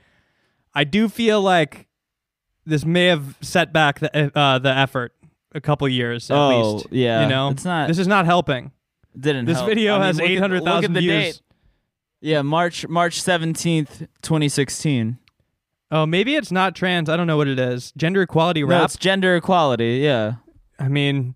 I 0.74 0.84
do 0.84 1.08
feel 1.08 1.42
like 1.42 1.85
this 2.66 2.86
may 2.86 3.06
have 3.06 3.38
set 3.42 3.72
back 3.74 4.00
the 4.00 4.38
uh, 4.38 4.60
the 4.60 4.70
effort 4.70 5.14
a 5.54 5.62
couple 5.62 5.88
years 5.88 6.30
at 6.30 6.38
Oh, 6.38 6.74
least. 6.74 6.88
yeah. 6.92 7.24
you 7.24 7.30
know, 7.30 7.50
It's 7.50 7.64
not- 7.64 7.88
This 7.88 7.98
is 8.00 8.08
not 8.08 8.26
helping. 8.26 8.72
Didn't 9.18 9.46
This 9.46 9.56
help. 9.58 9.70
video 9.70 9.94
I 9.96 9.98
mean, 10.00 10.06
has 10.08 10.16
look 10.18 10.26
at- 10.26 10.32
eight 10.32 10.40
hundred 10.40 10.64
look 10.64 10.84
at 10.84 10.94
the 10.94 11.00
views. 11.00 11.36
date. 11.38 11.42
Yeah, 12.22 12.42
March 12.42 12.88
March 12.88 13.22
seventeenth, 13.22 14.08
twenty 14.22 14.50
sixteen. 14.50 15.20
Oh, 15.92 16.06
maybe 16.06 16.36
it's 16.36 16.52
not 16.52 16.76
trans. 16.76 17.10
I 17.10 17.16
don't 17.16 17.28
know 17.28 17.38
what 17.38 17.48
it 17.48 17.60
is. 17.60 17.94
Gender 17.96 18.22
equality 18.24 18.64
No, 18.64 18.84
it's 18.84 18.98
gender 18.98 19.36
equality. 19.36 20.00
Yeah. 20.04 20.34
I 20.80 20.88
mean, 20.90 21.36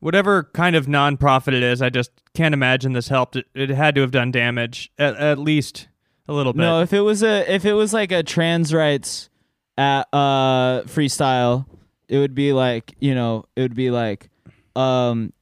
whatever 0.00 0.50
kind 0.52 0.74
of 0.76 0.86
nonprofit 0.86 1.54
it 1.54 1.62
is, 1.62 1.80
I 1.80 1.88
just 1.88 2.10
can't 2.34 2.52
imagine 2.52 2.92
this 2.92 3.08
helped. 3.08 3.36
It, 3.36 3.46
it 3.54 3.70
had 3.70 3.94
to 3.94 4.00
have 4.02 4.10
done 4.10 4.30
damage, 4.32 4.90
at, 4.98 5.16
at 5.16 5.38
least 5.38 5.88
a 6.28 6.32
little 6.34 6.52
bit. 6.52 6.60
No, 6.60 6.82
if 6.82 6.92
it 6.92 7.00
was 7.00 7.22
a 7.22 7.50
if 7.50 7.64
it 7.64 7.72
was 7.74 7.94
like 7.94 8.10
a 8.12 8.22
trans 8.22 8.74
rights 8.74 9.30
uh, 9.78 10.04
uh 10.12 10.82
freestyle, 10.84 11.66
it 12.08 12.18
would 12.18 12.34
be 12.34 12.52
like, 12.52 12.94
you 13.00 13.14
know, 13.14 13.44
it 13.56 13.62
would 13.62 13.74
be 13.74 13.90
like 13.90 14.28
um 14.74 15.32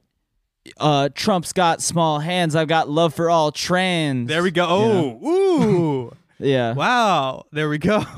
uh 0.79 1.09
Trump's 1.15 1.53
got 1.53 1.83
small 1.83 2.19
hands, 2.21 2.57
I've 2.57 2.69
got 2.69 2.89
love 2.89 3.15
for 3.15 3.31
all 3.31 3.53
trans. 3.53 4.29
there 4.29 4.43
we 4.43 4.51
go. 4.51 4.67
Oh, 4.69 5.29
ooh, 5.29 6.17
Yeah. 6.39 6.73
wow. 6.75 7.47
There 7.53 7.69
we 7.69 7.79
go. 7.79 8.03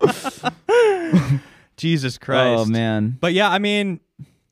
Jesus 1.76 2.18
Christ. 2.18 2.60
Oh 2.60 2.64
man. 2.66 3.16
But 3.20 3.32
yeah, 3.34 3.50
I 3.50 3.58
mean, 3.58 4.00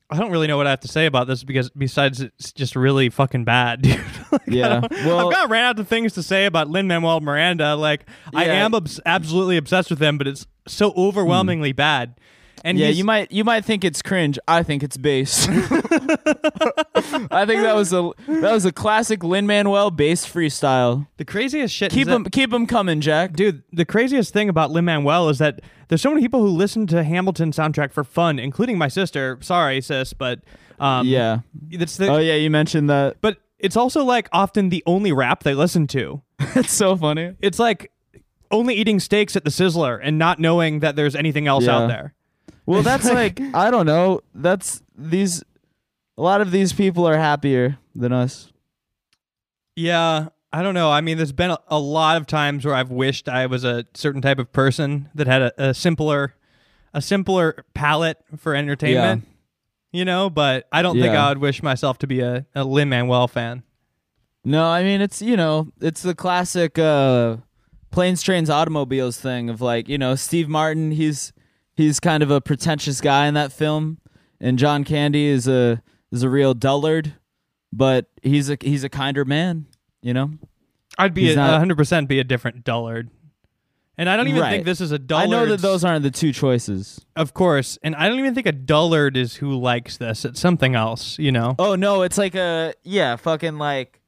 I 0.09 0.17
don't 0.17 0.31
really 0.31 0.47
know 0.47 0.57
what 0.57 0.67
I 0.67 0.69
have 0.69 0.81
to 0.81 0.87
say 0.87 1.07
about 1.07 1.25
this 1.25 1.43
because 1.43 1.71
besides 1.71 2.21
it's 2.21 2.51
just 2.51 2.75
really 2.75 3.09
fucking 3.09 3.43
bad, 3.43 3.81
dude. 3.83 3.99
Like, 4.31 4.41
yeah, 4.47 4.81
well, 5.05 5.27
I've 5.27 5.33
got 5.33 5.49
ran 5.49 5.65
out 5.65 5.79
of 5.79 5.87
things 5.87 6.13
to 6.13 6.23
say 6.23 6.45
about 6.45 6.69
Lin 6.69 6.87
Manuel 6.87 7.21
Miranda. 7.21 7.75
Like, 7.75 8.05
I 8.33 8.45
am 8.45 8.75
obs- 8.75 8.99
absolutely 9.05 9.57
obsessed 9.57 9.89
with 9.89 10.01
him, 10.01 10.17
but 10.17 10.27
it's 10.27 10.45
so 10.67 10.91
hmm. 10.91 10.99
overwhelmingly 10.99 11.71
bad. 11.71 12.19
And 12.65 12.79
Yeah, 12.79 12.87
you 12.87 13.03
might 13.05 13.31
you 13.31 13.43
might 13.43 13.63
think 13.63 13.83
it's 13.83 14.01
cringe. 14.01 14.39
I 14.47 14.63
think 14.63 14.81
it's 14.83 14.97
bass. 14.97 15.47
I 15.49 17.45
think 17.45 17.61
that 17.61 17.75
was 17.75 17.93
a 17.93 18.11
that 18.27 18.51
was 18.51 18.65
a 18.65 18.71
classic 18.71 19.23
Lin 19.23 19.45
Manuel 19.47 19.91
bass 19.91 20.25
freestyle. 20.25 21.07
the 21.17 21.25
craziest 21.25 21.73
shit. 21.73 21.91
Keep 21.91 22.07
them 22.07 22.25
keep 22.25 22.49
them 22.51 22.65
coming, 22.67 23.01
Jack. 23.01 23.33
dude. 23.33 23.63
The 23.71 23.85
craziest 23.85 24.33
thing 24.33 24.49
about 24.49 24.71
Lin 24.71 24.85
Manuel 24.85 25.29
is 25.29 25.37
that 25.39 25.61
there's 25.87 26.01
so 26.01 26.09
many 26.09 26.21
people 26.21 26.41
who 26.41 26.47
listen 26.49 26.87
to 26.87 27.03
Hamilton 27.03 27.51
soundtrack 27.51 27.91
for 27.91 28.03
fun, 28.03 28.39
including 28.39 28.77
my 28.77 28.87
sister. 28.87 29.37
Sorry, 29.41 29.81
sis, 29.81 30.13
but 30.13 30.39
um, 30.79 31.07
Yeah. 31.07 31.39
it's 31.69 31.97
the. 31.97 32.07
Oh 32.07 32.17
yeah, 32.17 32.35
you 32.35 32.49
mentioned 32.49 32.89
that. 32.89 33.17
But 33.21 33.37
it's 33.59 33.77
also 33.77 34.03
like 34.03 34.27
often 34.31 34.69
the 34.69 34.83
only 34.85 35.11
rap 35.11 35.43
they 35.43 35.53
listen 35.53 35.87
to. 35.87 36.21
it's 36.39 36.73
so 36.73 36.95
funny. 36.95 37.35
It's 37.41 37.59
like 37.59 37.91
only 38.51 38.75
eating 38.75 38.99
steaks 38.99 39.35
at 39.35 39.43
the 39.43 39.49
Sizzler 39.49 39.99
and 40.01 40.17
not 40.17 40.39
knowing 40.39 40.79
that 40.79 40.95
there's 40.95 41.15
anything 41.15 41.47
else 41.47 41.65
Yeah. 41.65 41.77
out 41.77 41.87
there. 41.87 42.13
Well, 42.65 42.81
that's 42.83 43.05
like 43.05 43.39
I 43.53 43.71
don't 43.71 43.85
know. 43.85 44.21
That's 44.33 44.81
these. 44.97 45.43
A 46.17 46.21
lot 46.21 46.39
of 46.41 46.51
these 46.51 46.71
people 46.71 47.05
are 47.07 47.17
happier 47.17 47.77
than 47.93 48.13
us. 48.13 48.51
Yeah, 49.75 50.29
I 50.53 50.61
don't 50.63 50.73
know. 50.73 50.89
I 50.89 51.01
mean, 51.01 51.17
there's 51.17 51.33
been 51.33 51.51
a, 51.51 51.59
a 51.67 51.79
lot 51.79 52.15
of 52.15 52.25
times 52.27 52.63
where 52.65 52.73
I've 52.73 52.91
wished 52.91 53.27
I 53.27 53.45
was 53.47 53.65
a 53.65 53.85
certain 53.93 54.21
type 54.21 54.39
of 54.39 54.53
person 54.53 55.09
that 55.15 55.27
had 55.27 55.41
a, 55.41 55.69
a 55.69 55.73
simpler, 55.73 56.33
a 56.93 57.01
simpler 57.01 57.65
palette 57.73 58.17
for 58.37 58.55
entertainment. 58.55 59.23
Yeah. 59.25 59.99
You 59.99 60.05
know, 60.05 60.29
but 60.29 60.67
I 60.71 60.81
don't 60.81 60.95
think 60.99 61.13
Yeah. 61.13 61.25
I 61.25 61.29
would 61.29 61.39
wish 61.39 61.61
myself 61.63 61.97
to 61.99 62.07
be 62.07 62.21
a, 62.21 62.45
a 62.55 62.63
Lin 62.63 62.89
Manuel 62.89 63.27
fan. 63.27 63.63
No, 64.45 64.65
I 64.65 64.83
mean 64.83 65.01
it's 65.01 65.21
you 65.21 65.35
know 65.35 65.69
it's 65.81 66.01
the 66.03 66.13
classic 66.15 66.77
uh, 66.77 67.37
planes, 67.91 68.21
trains, 68.21 68.49
automobiles 68.49 69.19
thing 69.19 69.49
of 69.49 69.59
like 69.59 69.89
you 69.89 69.97
know 69.97 70.15
Steve 70.15 70.47
Martin. 70.47 70.91
He's 70.91 71.33
he's 71.75 71.99
kind 71.99 72.23
of 72.23 72.31
a 72.31 72.41
pretentious 72.41 73.01
guy 73.01 73.27
in 73.27 73.33
that 73.35 73.51
film, 73.51 73.99
and 74.39 74.57
John 74.59 74.83
Candy 74.83 75.25
is 75.27 75.47
a 75.47 75.81
is 76.11 76.23
a 76.23 76.29
real 76.29 76.53
dullard, 76.53 77.13
but 77.73 78.07
he's 78.21 78.49
a 78.49 78.57
he's 78.61 78.83
a 78.83 78.89
kinder 78.89 79.25
man. 79.25 79.65
You 80.01 80.13
know. 80.13 80.31
I'd 80.97 81.13
be 81.13 81.29
a 81.31 81.35
100% 81.35 82.07
be 82.07 82.19
a 82.19 82.23
different 82.23 82.63
dullard. 82.63 83.09
And 83.97 84.09
I 84.09 84.15
don't 84.15 84.27
even 84.29 84.41
Right. 84.41 84.51
think 84.51 84.65
this 84.65 84.79
is 84.79 84.91
a 84.93 84.99
dullard. 84.99 85.27
I 85.27 85.29
know 85.29 85.45
that 85.47 85.59
those 85.61 85.83
aren't 85.83 86.03
the 86.03 86.11
two 86.11 86.31
choices. 86.31 87.05
Of 87.17 87.33
course. 87.33 87.77
And 87.83 87.95
I 87.95 88.07
don't 88.07 88.19
even 88.19 88.33
think 88.33 88.47
a 88.47 88.51
dullard 88.53 89.17
is 89.17 89.35
who 89.35 89.57
likes 89.59 89.97
this. 89.97 90.23
It's 90.23 90.39
something 90.39 90.73
else, 90.75 91.17
you 91.19 91.31
know? 91.33 91.55
Oh 91.59 91.75
no, 91.75 92.01
it's 92.03 92.17
like 92.17 92.35
a 92.35 92.73
yeah, 92.83 93.15
fucking 93.17 93.57
like 93.57 93.99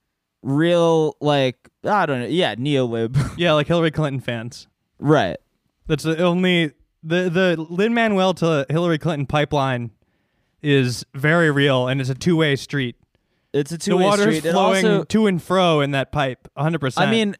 real 0.42 1.16
like 1.20 1.58
I 1.84 2.06
don't 2.06 2.22
know, 2.22 2.28
yeah, 2.28 2.56
neo 2.58 2.86
lib. 2.86 3.18
Yeah, 3.38 3.54
like 3.54 3.68
Hillary 3.68 3.92
Clinton 3.92 4.22
fans. 4.22 4.68
right. 5.00 5.38
That's 5.88 6.04
the 6.04 6.22
only 6.24 6.72
the 7.08 7.30
the 7.30 7.56
Lin 7.70 7.94
Manuel 7.94 8.34
to 8.36 8.66
Hillary 8.70 8.98
Clinton 8.98 9.26
pipeline 9.26 9.92
is 10.62 11.06
very 11.14 11.50
real, 11.52 11.88
and 11.88 12.02
it's 12.02 12.10
a 12.10 12.16
two 12.16 12.36
way 12.38 12.56
street. 12.56 12.96
It's 13.54 13.72
a 13.72 13.76
The 13.78 13.86
two-way 13.86 14.04
water's 14.04 14.38
street. 14.38 14.52
Flowing 14.52 14.86
also, 14.86 15.04
to 15.06 15.28
and 15.28 15.42
fro 15.42 15.80
in 15.82 15.92
that 15.92 16.12
pipe, 16.12 16.48
100. 16.56 16.80
percent 16.80 17.08
I 17.08 17.10
mean, 17.12 17.36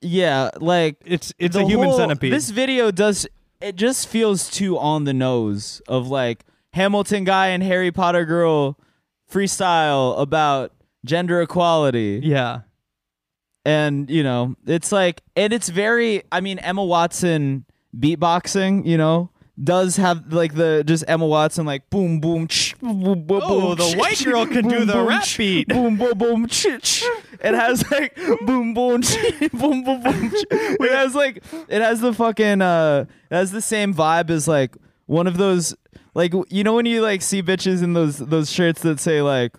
yeah, 0.00 0.50
like 0.60 0.96
it's 1.04 1.32
it's 1.38 1.56
a 1.56 1.64
human 1.64 1.88
whole- 1.88 1.96
centipede. 1.98 2.32
This 2.32 2.50
video 2.50 2.90
does 2.90 3.26
it 3.60 3.74
just 3.74 4.06
feels 4.08 4.50
too 4.50 4.78
on 4.78 5.04
the 5.04 5.14
nose 5.14 5.80
of 5.88 6.06
like 6.08 6.44
Hamilton 6.74 7.24
guy 7.24 7.48
and 7.48 7.62
Harry 7.62 7.90
Potter 7.90 8.24
girl 8.24 8.78
freestyle 9.32 10.18
about 10.20 10.72
gender 11.04 11.40
equality. 11.42 12.20
yeah, 12.22 12.60
And, 13.64 14.08
you 14.10 14.22
know, 14.22 14.54
it's 14.66 14.92
like 14.92 15.22
and 15.34 15.52
it's 15.52 15.68
very 15.70 16.22
I 16.30 16.40
mean 16.40 16.58
Emma 16.58 16.84
Watson 16.84 17.64
beatboxing, 17.96 18.86
you 18.86 18.96
know, 18.96 19.30
does 19.62 19.96
have 19.96 20.32
like 20.32 20.54
the 20.54 20.84
just 20.86 21.04
Emma 21.08 21.26
Watson 21.26 21.66
like 21.66 21.88
boom 21.90 22.20
boom 22.20 22.46
ch, 22.46 22.78
boom 22.80 23.02
boom 23.02 23.24
boom. 23.24 23.40
Oh, 23.42 23.74
the 23.74 23.92
ch, 23.92 23.96
white 23.96 24.24
girl 24.24 24.46
can 24.46 24.68
do 24.68 24.84
the 24.84 24.92
boom, 24.92 25.06
rap 25.06 25.24
ch, 25.24 25.38
beat. 25.38 25.68
Boom 25.68 25.96
boom 25.96 26.16
boom 26.16 26.46
ch, 26.46 26.66
ch. 26.80 27.04
It 27.40 27.54
has 27.54 27.88
like 27.90 28.14
boom 28.46 28.74
boom 28.74 29.02
ch, 29.02 29.16
boom 29.52 29.82
boom 29.84 30.02
boom. 30.02 30.30
ch. 30.30 30.44
It 30.50 30.92
has 30.92 31.14
like 31.14 31.42
it 31.68 31.82
has 31.82 32.00
the 32.00 32.12
fucking 32.12 32.62
uh 32.62 33.06
it 33.30 33.34
has 33.34 33.50
the 33.50 33.62
same 33.62 33.92
vibe 33.92 34.30
as 34.30 34.46
like 34.46 34.76
one 35.06 35.26
of 35.26 35.36
those 35.36 35.74
like 36.14 36.32
you 36.50 36.62
know 36.62 36.74
when 36.74 36.86
you 36.86 37.02
like 37.02 37.22
see 37.22 37.42
bitches 37.42 37.82
in 37.82 37.94
those 37.94 38.18
those 38.18 38.50
shirts 38.50 38.82
that 38.82 39.00
say 39.00 39.22
like 39.22 39.56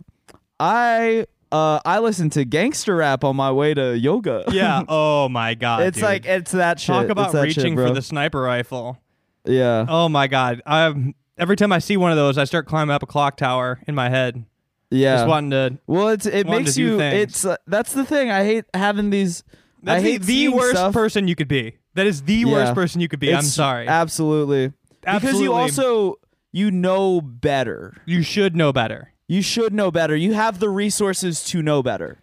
I 0.59 1.25
uh 1.51 1.79
I 1.85 1.99
listen 1.99 2.29
to 2.31 2.45
gangster 2.45 2.95
rap 2.95 3.23
on 3.23 3.35
my 3.35 3.51
way 3.51 3.73
to 3.73 3.97
yoga. 3.97 4.43
yeah. 4.51 4.83
Oh 4.89 5.29
my 5.29 5.53
god, 5.53 5.83
it's 5.83 5.95
dude. 5.95 6.03
like 6.03 6.25
it's 6.25 6.51
that 6.51 6.79
shit. 6.79 6.87
talk 6.87 7.09
about 7.09 7.33
reaching 7.33 7.75
shit, 7.75 7.87
for 7.87 7.93
the 7.93 8.01
sniper 8.01 8.41
rifle. 8.41 8.97
Yeah. 9.45 9.85
Oh 9.87 10.09
my 10.09 10.27
god, 10.27 10.61
I 10.65 11.13
every 11.37 11.55
time 11.55 11.71
I 11.71 11.79
see 11.79 11.97
one 11.97 12.11
of 12.11 12.17
those, 12.17 12.37
I 12.37 12.43
start 12.43 12.67
climbing 12.67 12.93
up 12.93 13.03
a 13.03 13.05
clock 13.05 13.37
tower 13.37 13.79
in 13.87 13.95
my 13.95 14.09
head, 14.09 14.45
yeah. 14.91 15.17
just 15.17 15.27
wanting 15.27 15.51
to. 15.51 15.79
well, 15.87 16.09
it's 16.09 16.25
it 16.25 16.47
makes 16.47 16.77
you. 16.77 16.97
things. 16.97 17.21
It's 17.21 17.45
uh, 17.45 17.57
that's 17.67 17.93
the 17.93 18.05
thing. 18.05 18.29
I 18.29 18.43
hate 18.43 18.65
having 18.73 19.09
these. 19.09 19.43
That's 19.81 20.03
I 20.03 20.05
hate 20.05 20.21
the 20.21 20.27
seeing 20.27 20.55
worst 20.55 20.75
stuff. 20.75 20.93
person 20.93 21.27
you 21.27 21.35
could 21.35 21.47
be. 21.47 21.77
That 21.95 22.05
is 22.05 22.23
the 22.23 22.45
worst 22.45 22.75
person 22.75 23.01
you 23.01 23.07
could 23.07 23.19
be. 23.19 23.33
I'm 23.33 23.41
sorry. 23.41 23.87
Absolutely. 23.87 24.73
Absolutely. 25.05 25.29
Because 25.29 25.41
you 25.41 25.53
also 25.53 26.15
you 26.51 26.71
know 26.71 27.21
better. 27.21 27.95
you 28.05 28.21
should 28.21 28.55
know 28.55 28.73
better. 28.73 29.13
You 29.29 29.41
should 29.43 29.73
know 29.73 29.91
better. 29.91 30.15
You 30.15 30.33
have 30.33 30.59
the 30.59 30.69
resources 30.69 31.43
to 31.45 31.61
know 31.61 31.81
better. 31.83 32.17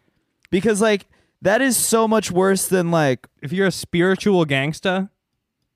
Because 0.50 0.80
like 0.82 1.06
that 1.40 1.62
is 1.62 1.76
so 1.76 2.06
much 2.08 2.30
worse 2.32 2.66
than 2.68 2.90
like 2.90 3.26
If 3.40 3.52
you're 3.52 3.68
a 3.68 3.72
spiritual 3.72 4.44
gangsta, 4.44 5.08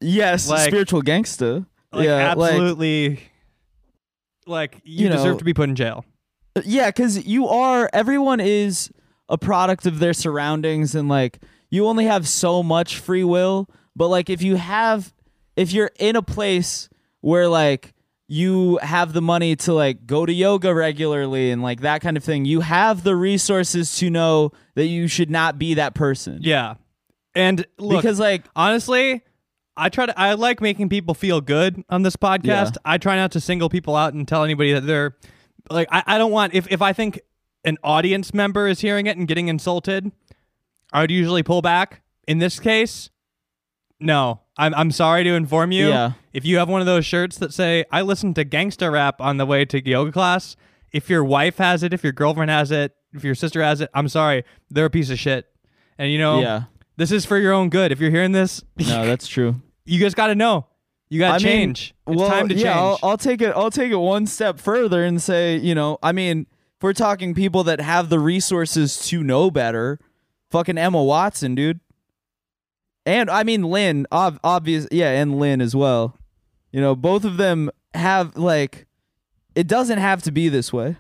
yes, 0.01 0.49
Like- 0.51 0.66
spiritual 0.69 1.03
gangsta. 1.03 1.64
like 1.93 2.05
yeah, 2.05 2.35
like 2.35 2.53
absolutely, 2.55 3.21
like, 4.47 4.81
you, 4.85 5.05
You 5.05 5.09
know- 5.11 5.16
deserve 5.16 5.38
to 5.38 5.45
be 5.45 5.55
put 5.55 5.69
in 5.69 5.77
jail. 5.77 6.05
Uh, 6.57 6.62
yeah, 6.64 6.88
because 6.88 7.25
you 7.27 7.47
are. 7.47 7.88
Everyone 7.93 8.40
is 8.40 8.90
a 9.29 9.38
product 9.38 9.87
of 9.87 10.01
their 10.01 10.12
surroundings, 10.12 10.95
and 10.97 11.09
like 11.09 11.38
you 11.71 11.87
only 11.87 12.07
have 12.07 12.27
so 12.27 12.62
much 12.62 12.99
free 12.99 13.23
will. 13.23 13.69
But 13.95 14.09
like 14.09 14.29
if 14.29 14.43
you 14.43 14.57
have, 14.57 15.12
if 15.57 15.73
you're 15.73 15.93
in 16.01 16.16
a 16.16 16.23
place 16.23 16.88
where 17.21 17.47
like 17.47 17.93
you 18.33 18.79
have 18.81 19.12
the 19.12 19.21
money 19.21 19.57
to 19.57 19.73
like 19.75 20.07
go 20.07 20.25
to 20.25 20.33
yoga 20.33 20.73
regularly 20.73 21.51
and 21.51 21.62
like 21.62 21.81
that 21.81 22.01
kind 22.01 22.16
of 22.16 22.23
thing, 22.23 22.45
you 22.45 22.61
have 22.61 23.03
the 23.03 23.16
resources 23.16 23.97
to 23.97 24.09
know 24.09 24.53
that 24.77 24.87
you 24.87 25.09
should 25.09 25.33
not 25.33 25.59
be 25.59 25.75
that 25.75 25.95
person. 25.95 26.38
Yeah, 26.40 26.75
and 27.35 27.66
look, 27.77 28.03
because 28.03 28.21
like 28.21 28.45
honestly, 28.55 29.23
I 29.77 29.88
try 29.88 30.07
to. 30.07 30.16
I 30.19 30.35
like 30.35 30.61
making 30.61 30.90
people 30.90 31.14
feel 31.14 31.40
good 31.40 31.83
on 31.90 32.03
this 32.03 32.14
podcast. 32.14 32.45
Yeah. 32.45 32.85
I 32.85 32.99
try 32.99 33.16
not 33.16 33.33
to 33.33 33.40
single 33.40 33.69
people 33.69 33.97
out 33.97 34.14
and 34.14 34.29
tell 34.29 34.45
anybody 34.45 34.75
that 34.75 34.87
they're 34.87 35.16
like. 35.69 35.88
I, 35.90 36.05
I 36.07 36.19
don't 36.19 36.31
want 36.31 36.55
if 36.55 36.71
if 36.71 36.81
I 36.83 36.93
think 36.93 37.21
an 37.64 37.79
audience 37.83 38.33
member 38.33 38.69
is 38.69 38.79
hearing 38.79 39.07
it 39.07 39.16
and 39.16 39.27
getting 39.27 39.49
insulted. 39.49 40.12
I 40.93 41.01
would 41.01 41.11
usually 41.11 41.43
pull 41.43 41.62
back. 41.62 42.03
In 42.29 42.38
this 42.38 42.61
case, 42.61 43.11
no. 44.01 44.41
I'm 44.57 44.75
I'm 44.75 44.91
sorry 44.91 45.25
to 45.25 45.31
inform 45.35 45.73
you. 45.73 45.89
Yeah. 45.89 46.13
If 46.33 46.45
you 46.45 46.59
have 46.59 46.69
one 46.69 46.81
of 46.81 46.87
those 46.87 47.07
shirts 47.07 47.39
that 47.39 47.53
say 47.55 47.85
I 47.91 48.03
listen 48.03 48.35
to 48.35 48.45
gangsta 48.45 48.91
rap 48.93 49.21
on 49.21 49.37
the 49.39 49.47
way 49.47 49.65
to 49.67 49.89
yoga 49.89 50.13
class, 50.13 50.57
if 50.93 51.09
your 51.09 51.25
wife 51.25 51.57
has 51.59 51.83
it, 51.83 51.95
if 51.95 52.03
your 52.05 52.13
girlfriend 52.13 52.51
has 52.51 52.71
it, 52.71 52.95
if 53.15 53.25
your 53.25 53.35
sister 53.35 53.63
has 53.63 53.81
it, 53.81 53.89
I'm 53.95 54.09
sorry, 54.09 54.45
they're 54.71 54.85
a 54.87 54.91
piece 54.91 55.11
of 55.11 55.19
shit. 55.19 55.47
And 55.99 56.13
you 56.13 56.19
know, 56.19 56.41
Yeah. 56.41 56.63
this 56.97 57.11
is 57.13 57.25
for 57.25 57.39
your 57.39 57.53
own 57.53 57.71
good. 57.71 57.91
If 57.93 58.01
you're 58.01 58.11
hearing 58.11 58.33
this, 58.33 58.63
No, 58.79 59.07
that's 59.07 59.27
true. 59.27 59.57
you 59.87 59.99
just 59.99 60.17
got 60.17 60.27
to 60.29 60.35
know. 60.35 60.67
You 61.09 61.19
got 61.19 61.41
to 61.41 61.45
mean, 61.45 61.53
change. 61.75 61.95
it's 62.07 62.17
well, 62.19 62.29
time 62.31 62.49
to 62.49 62.55
yeah, 62.55 62.63
change. 62.75 62.77
I'll, 62.77 62.99
I'll 63.03 63.19
take 63.19 63.41
it. 63.43 63.53
I'll 63.57 63.71
take 63.71 63.91
it 63.91 63.97
one 63.97 64.27
step 64.27 64.61
further 64.61 65.03
and 65.05 65.21
say, 65.21 65.57
you 65.57 65.75
know, 65.75 65.99
I 66.03 66.13
mean, 66.13 66.47
if 66.77 66.83
we're 66.83 66.93
talking 66.93 67.35
people 67.35 67.65
that 67.65 67.81
have 67.81 68.11
the 68.11 68.21
resources 68.21 68.97
to 69.09 69.25
know 69.25 69.51
better, 69.51 69.99
fucking 70.53 70.79
Emma 70.79 71.03
Watson, 71.03 71.57
dude, 71.57 71.81
and 73.07 73.31
I 73.31 73.43
mean 73.45 73.63
Lin, 73.65 74.07
ob- 74.13 74.41
obvious, 74.45 74.87
yeah, 74.91 75.11
and 75.11 75.39
Lin 75.39 75.61
as 75.61 75.75
well. 75.75 76.17
You 76.73 76.81
know, 76.81 76.95
both 76.95 77.25
of 77.25 77.37
them 77.37 77.71
have 77.95 78.37
like, 78.37 78.87
it 79.55 79.67
doesn't 79.67 79.99
have 79.99 80.23
to 80.25 80.31
be 80.33 80.49
this 80.49 80.73
way, 80.73 80.97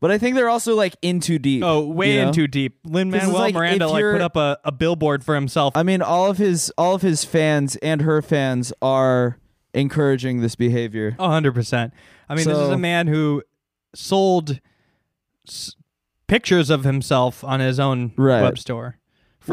but 0.00 0.10
I 0.10 0.18
think 0.18 0.34
they're 0.34 0.48
also 0.48 0.74
like 0.74 0.96
in 1.02 1.20
too 1.20 1.38
deep. 1.38 1.62
oh, 1.64 1.86
way 1.86 2.14
you 2.14 2.22
know? 2.22 2.28
in 2.28 2.34
too 2.34 2.46
deep. 2.48 2.78
'Cause 2.82 2.92
it's 3.02 3.10
Manuel 3.10 3.32
like, 3.32 3.54
Miranda 3.54 3.84
if 3.84 3.90
like 3.92 4.00
you're- 4.00 4.14
put 4.14 4.22
up 4.22 4.36
a, 4.36 4.58
a 4.64 4.72
billboard 4.72 5.22
for 5.24 5.34
himself. 5.34 5.76
I 5.76 5.82
mean, 5.82 6.02
all 6.02 6.28
of 6.30 6.38
his 6.38 6.72
all 6.76 6.94
of 6.94 7.02
his 7.02 7.24
fans 7.24 7.76
and 7.76 8.02
her 8.02 8.20
fans 8.22 8.72
are 8.82 9.38
encouraging 9.74 10.40
this 10.40 10.56
behavior. 10.56 11.14
A 11.18 11.28
hundred 11.28 11.52
percent. 11.54 11.92
I 12.28 12.34
mean, 12.34 12.46
this 12.48 12.56
is 12.58 12.66
So- 12.68 12.72
a 12.72 12.78
man 12.78 13.06
who 13.06 13.42
sold 13.94 14.60
s- 15.46 15.76
pictures 16.26 16.70
of 16.70 16.82
himself 16.84 17.44
on 17.44 17.60
his 17.60 17.78
own 17.78 18.12
Right. 18.16 18.42
web 18.42 18.58
store. 18.58 18.98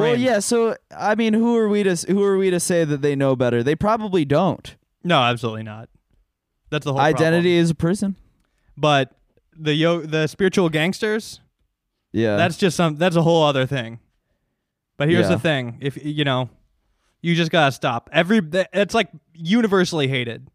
Well, 0.02 0.16
yeah. 0.18 0.40
So 0.40 0.76
I 0.96 1.16
mean, 1.16 1.34
who 1.34 1.56
are 1.58 1.68
we 1.70 1.84
to 1.84 1.96
who 2.12 2.24
are 2.24 2.38
we 2.38 2.50
to 2.50 2.60
say 2.60 2.84
that 2.86 3.02
they 3.02 3.16
know 3.16 3.36
better? 3.36 3.64
They 3.64 3.76
probably 3.76 4.26
don't. 4.26 4.76
No, 5.04 5.20
absolutely 5.22 5.64
not. 5.64 5.90
That's 6.70 6.86
the 6.86 6.94
whole 6.94 7.02
Identity 7.02 7.50
problem. 7.50 7.62
is 7.64 7.70
a 7.70 7.76
prison. 7.76 8.16
But 8.78 9.12
the 9.56 9.74
yo 9.74 10.02
the 10.02 10.28
spiritual 10.28 10.70
gangsters, 10.70 11.40
Yeah, 12.12 12.36
that's 12.38 12.58
just 12.58 12.76
some. 12.78 12.96
That's 12.96 13.16
a 13.16 13.22
whole 13.22 13.44
other 13.44 13.66
thing. 13.66 14.00
But 14.98 15.10
here's 15.10 15.30
Yeah. 15.30 15.36
the 15.36 15.40
thing: 15.40 15.78
if 15.82 16.04
you 16.04 16.24
know, 16.24 16.50
you 17.22 17.36
just 17.36 17.52
gotta 17.52 17.72
stop. 17.72 18.10
Every 18.12 18.42
it's 18.74 18.94
like 18.96 19.10
universally 19.34 20.08
hated. 20.08 20.48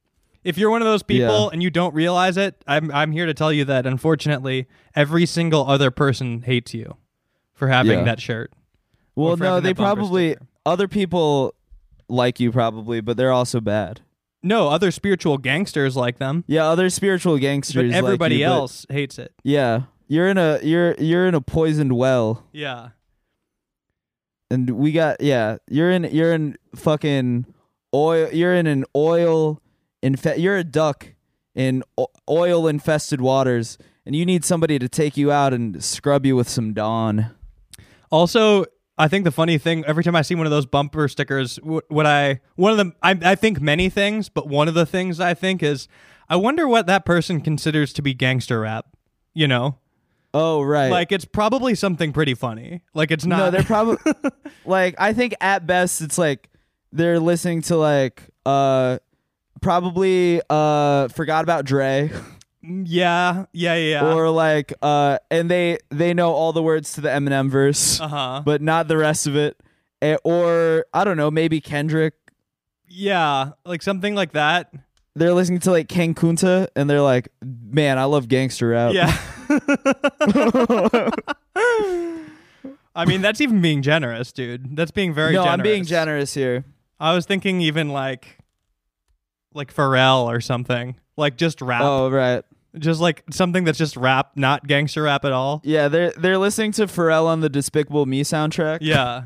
If 0.45 0.57
you're 0.57 0.71
one 0.71 0.83
of 0.83 0.87
those 0.87 1.03
people 1.03 1.43
Yeah. 1.45 1.49
and 1.53 1.63
you 1.63 1.69
don't 1.71 1.95
realize 1.95 2.37
it, 2.37 2.57
I'm 2.67 2.91
I'm 2.93 3.13
here 3.13 3.27
to 3.27 3.35
tell 3.35 3.53
you 3.53 3.65
that 3.67 3.87
unfortunately, 3.87 4.67
every 4.97 5.27
single 5.27 5.67
other 5.69 5.91
person 5.91 6.43
hates 6.43 6.73
you 6.75 6.97
for 7.55 7.69
having 7.69 7.99
Yeah. 8.01 8.05
that 8.05 8.21
shirt. 8.21 8.53
Well, 9.25 9.37
no, 9.37 9.61
they 9.61 9.75
probably 9.75 10.31
sticker. 10.33 10.47
other 10.67 10.89
people 10.89 11.55
like 12.09 12.41
you 12.41 12.51
probably, 12.53 13.01
but 13.01 13.17
they're 13.17 13.33
also 13.33 13.61
bad. 13.61 14.01
No, 14.43 14.69
other 14.69 14.91
spiritual 14.91 15.37
gangsters 15.39 15.97
like 15.97 16.19
them, 16.19 16.45
Yeah, 16.47 16.67
other 16.69 16.89
spiritual 16.91 17.39
gangsters. 17.39 17.75
but 17.75 17.87
like 17.87 17.95
everybody 18.05 18.37
you, 18.37 18.47
but- 18.47 18.53
else 18.53 18.87
hates 18.89 19.19
it. 19.19 19.33
yeah, 19.43 19.83
you're 20.07 20.29
in 20.29 20.39
a 20.39 20.61
you're 20.63 20.95
you're 20.99 21.27
in 21.27 21.35
a 21.35 21.41
poisoned 21.41 21.93
well, 21.97 22.45
Yeah. 22.53 22.91
and 24.51 24.71
we 24.71 24.93
got 24.93 25.21
yeah, 25.21 25.59
you're 25.69 25.91
in 25.91 26.05
you're 26.05 26.33
in 26.33 26.57
fucking 26.75 27.47
oil. 27.95 28.29
You're 28.33 28.55
in 28.55 28.67
an 28.67 28.85
oil 28.97 29.61
infe- 30.03 30.39
You're 30.39 30.57
a 30.57 30.65
duck 30.65 31.09
in 31.55 31.83
oil 32.31 32.67
infested 32.69 33.21
waters, 33.21 33.77
and 34.07 34.15
you 34.15 34.25
need 34.25 34.45
somebody 34.45 34.79
to 34.79 34.89
take 34.89 35.17
you 35.17 35.31
out 35.33 35.53
and 35.53 35.83
scrub 35.83 36.25
you 36.25 36.37
with 36.37 36.49
some 36.49 36.73
Dawn. 36.73 37.35
Also, 38.11 38.65
I 38.99 39.09
think 39.09 39.25
the 39.25 39.31
funny 39.31 39.59
thing 39.59 39.85
every 39.87 40.03
time 40.03 40.17
I 40.17 40.23
see 40.23 40.35
one 40.35 40.47
of 40.47 40.51
those 40.51 40.67
bumper 40.67 41.07
stickers, 41.09 41.59
what 41.63 42.07
I 42.07 42.41
one 42.57 42.73
of 42.73 42.79
them 42.79 42.95
I 43.03 43.17
I 43.23 43.35
think 43.35 43.61
many 43.61 43.89
things, 43.89 44.29
but 44.29 44.49
one 44.49 44.69
of 44.69 44.75
the 44.75 44.87
things 44.87 45.21
I 45.21 45.35
think 45.35 45.63
is 45.63 45.87
I 46.29 46.37
wonder 46.37 46.67
what 46.67 46.87
that 46.87 47.05
person 47.05 47.41
considers 47.41 47.93
to 47.95 48.03
be 48.03 48.13
gangster 48.15 48.61
rap. 48.61 48.87
You 49.35 49.47
know, 49.47 49.79
Oh 50.35 50.63
right. 50.63 50.91
like 50.91 51.13
it's 51.13 51.25
probably 51.25 51.75
something 51.75 52.13
pretty 52.13 52.35
funny. 52.35 52.83
Like 52.93 53.11
it's 53.11 53.25
not. 53.25 53.39
no, 53.39 53.51
they're 53.51 53.63
probably 53.63 53.99
like 54.65 54.95
I 54.99 55.13
think 55.13 55.35
at 55.41 55.67
best 55.67 56.01
it's 56.03 56.19
like 56.19 56.51
they're 56.93 57.21
listening 57.21 57.63
to 57.63 57.77
like 57.77 58.23
uh 58.45 58.99
probably 59.61 60.41
uh 60.51 61.09
forgot 61.09 61.45
about 61.45 61.65
Dre 61.65 62.11
yeah, 62.63 63.47
yeah, 63.53 63.77
yeah. 63.77 64.13
or 64.13 64.31
like 64.31 64.73
uh 64.83 65.19
and 65.31 65.51
they 65.51 65.79
they 65.91 66.15
know 66.15 66.33
all 66.33 66.53
the 66.53 66.63
words 66.63 66.93
to 66.95 67.01
the 67.01 67.09
Eminem 67.09 67.51
verse 67.51 68.01
uh 68.01 68.09
huh. 68.09 68.43
but 68.45 68.61
not 68.63 68.89
the 68.89 68.97
rest 68.97 69.27
of 69.27 69.37
it. 69.37 69.61
Eh, 70.01 70.17
or 70.25 70.87
I 70.95 71.05
don't 71.05 71.17
know, 71.17 71.31
maybe 71.31 71.61
Kendrick. 71.61 72.15
Yeah, 72.87 73.51
like 73.65 73.83
something 73.83 74.15
like 74.15 74.33
that. 74.33 74.73
They're 75.15 75.35
listening 75.35 75.61
to 75.61 75.71
like 75.71 75.89
King 75.89 76.15
Kunta 76.15 76.69
and 76.77 76.89
they're 76.89 77.03
like, 77.03 77.29
"Man, 77.43 77.99
I 77.99 78.05
love 78.05 78.29
gangster 78.29 78.69
rap." 78.69 78.95
Yeah. 78.95 79.17
I 82.95 83.05
mean, 83.05 83.21
that's 83.23 83.41
even 83.41 83.61
being 83.61 83.83
generous, 83.83 84.33
dude. 84.33 84.77
That's 84.77 84.91
being 84.91 85.13
very 85.15 85.33
no, 85.33 85.45
generous. 85.45 85.53
I'm 85.53 85.63
being 85.63 85.85
generous 85.85 86.35
here. 86.35 86.65
I 87.01 87.15
was 87.15 87.27
thinking 87.27 87.61
even 87.61 87.91
like 87.91 88.39
like 89.55 89.75
Pharrell 89.75 90.25
or 90.25 90.41
something. 90.41 90.97
Like 91.17 91.37
just 91.37 91.61
rap. 91.61 91.83
Oh, 91.83 92.11
right. 92.11 92.45
Just 92.79 93.01
like 93.01 93.25
something 93.31 93.65
that's 93.65 93.79
just 93.79 93.97
rap, 93.97 94.33
not 94.37 94.67
gangster 94.67 95.03
rap 95.05 95.25
at 95.25 95.33
all. 95.33 95.61
Yeah, 95.65 95.89
they're 95.89 96.13
they're 96.13 96.39
listening 96.39 96.73
to 96.73 96.87
Pharrell 96.87 97.27
on 97.27 97.41
the 97.41 97.49
Despicable 97.49 98.07
Me 98.07 98.23
soundtrack. 98.23 98.79
Yeah. 98.81 99.25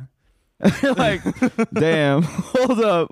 Like, 0.83 1.23
damn, 1.75 2.23
hold 2.23 2.81
up, 2.81 3.11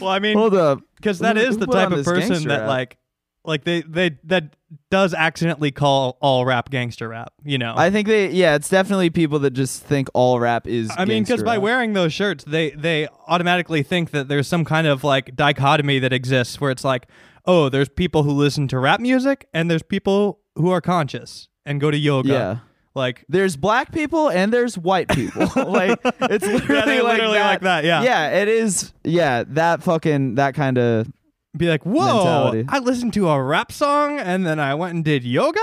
Well, 0.00 0.08
I 0.10 0.20
mean, 0.20 0.36
hold 0.36 0.54
up. 0.54 0.80
because 0.96 1.18
that 1.18 1.36
is 1.36 1.58
the 1.58 1.66
type 1.66 1.90
of 1.90 2.04
person 2.04 2.46
that 2.46 2.60
rap? 2.60 2.68
like 2.68 2.96
like 3.44 3.64
they 3.64 3.80
they 3.82 4.18
that 4.24 4.54
does 4.90 5.14
accidentally 5.14 5.70
call 5.72 6.16
all 6.20 6.44
rap 6.44 6.70
gangster 6.70 7.08
rap, 7.08 7.32
you 7.42 7.58
know. 7.58 7.74
I 7.76 7.90
think 7.90 8.06
they, 8.06 8.30
yeah, 8.30 8.54
it's 8.54 8.68
definitely 8.68 9.10
people 9.10 9.40
that 9.40 9.50
just 9.52 9.82
think 9.82 10.08
all 10.14 10.38
rap 10.38 10.66
is. 10.68 10.90
I 10.96 11.06
mean, 11.06 11.24
because 11.24 11.42
by 11.42 11.58
wearing 11.58 11.94
those 11.94 12.12
shirts, 12.12 12.44
they 12.44 12.70
they 12.70 13.08
automatically 13.26 13.82
think 13.82 14.10
that 14.10 14.28
there's 14.28 14.46
some 14.46 14.64
kind 14.64 14.86
of 14.86 15.02
like 15.02 15.34
dichotomy 15.34 15.98
that 16.00 16.12
exists 16.12 16.60
where 16.60 16.70
it's 16.70 16.84
like, 16.84 17.08
oh, 17.44 17.68
there's 17.68 17.88
people 17.88 18.22
who 18.22 18.30
listen 18.30 18.68
to 18.68 18.78
rap 18.78 19.00
music 19.00 19.46
and 19.52 19.70
there's 19.70 19.82
people 19.82 20.40
who 20.56 20.70
are 20.70 20.80
conscious 20.80 21.48
and 21.64 21.80
go 21.80 21.90
to 21.90 21.96
yoga. 21.96 22.28
yeah, 22.28 22.58
Like, 22.94 23.24
there's 23.28 23.56
black 23.56 23.92
people 23.92 24.28
and 24.28 24.52
there's 24.52 24.76
white 24.76 25.08
people. 25.08 25.42
like 25.70 25.98
it's 26.04 26.46
literally, 26.46 26.84
they're 26.84 27.02
like, 27.02 27.12
literally 27.14 27.38
that. 27.38 27.46
like 27.46 27.60
that, 27.62 27.84
yeah. 27.84 28.02
yeah, 28.02 28.28
it 28.40 28.48
is. 28.48 28.92
Yeah, 29.04 29.44
that 29.48 29.82
fucking 29.82 30.36
that 30.36 30.54
kind 30.54 30.78
of 30.78 31.10
be 31.56 31.68
like, 31.68 31.84
whoa, 31.84 32.16
Mentality. 32.16 32.64
I 32.68 32.78
listened 32.78 33.12
to 33.14 33.28
a 33.28 33.42
rap 33.42 33.72
song 33.72 34.18
and 34.18 34.46
then 34.46 34.58
I 34.58 34.74
went 34.74 34.94
and 34.94 35.04
did 35.04 35.24
yoga. 35.24 35.60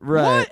right. 0.00 0.48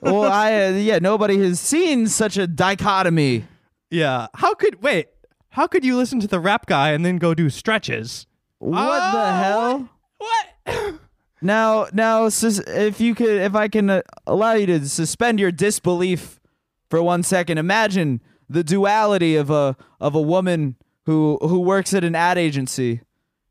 well, 0.00 0.24
I 0.24 0.54
uh, 0.64 0.70
yeah, 0.70 0.98
nobody 0.98 1.38
has 1.38 1.60
seen 1.60 2.08
such 2.08 2.36
a 2.36 2.46
dichotomy. 2.46 3.44
Yeah. 3.90 4.26
How 4.34 4.54
could 4.54 4.82
wait? 4.82 5.08
How 5.50 5.66
could 5.68 5.84
you 5.84 5.96
listen 5.96 6.18
to 6.20 6.26
the 6.26 6.40
rap 6.40 6.66
guy 6.66 6.90
and 6.90 7.04
then 7.04 7.16
go 7.18 7.32
do 7.32 7.48
stretches? 7.48 8.26
What 8.64 9.02
Oh, 9.02 9.18
the 9.18 9.32
hell? 9.32 9.88
What? 10.18 10.94
Now, 11.42 11.88
now, 11.92 12.30
sus- 12.30 12.60
if 12.60 13.00
you 13.02 13.14
could, 13.14 13.28
if 13.42 13.54
I 13.54 13.68
can 13.68 13.90
uh, 13.90 14.00
allow 14.26 14.54
you 14.54 14.64
to 14.66 14.88
suspend 14.88 15.38
your 15.38 15.52
disbelief 15.52 16.40
for 16.88 17.02
one 17.02 17.22
second, 17.22 17.58
imagine 17.58 18.22
the 18.48 18.64
duality 18.64 19.36
of 19.36 19.50
a 19.50 19.76
of 20.00 20.14
a 20.14 20.22
woman 20.22 20.76
who 21.04 21.36
who 21.42 21.60
works 21.60 21.92
at 21.92 22.02
an 22.02 22.14
ad 22.14 22.38
agency, 22.38 23.02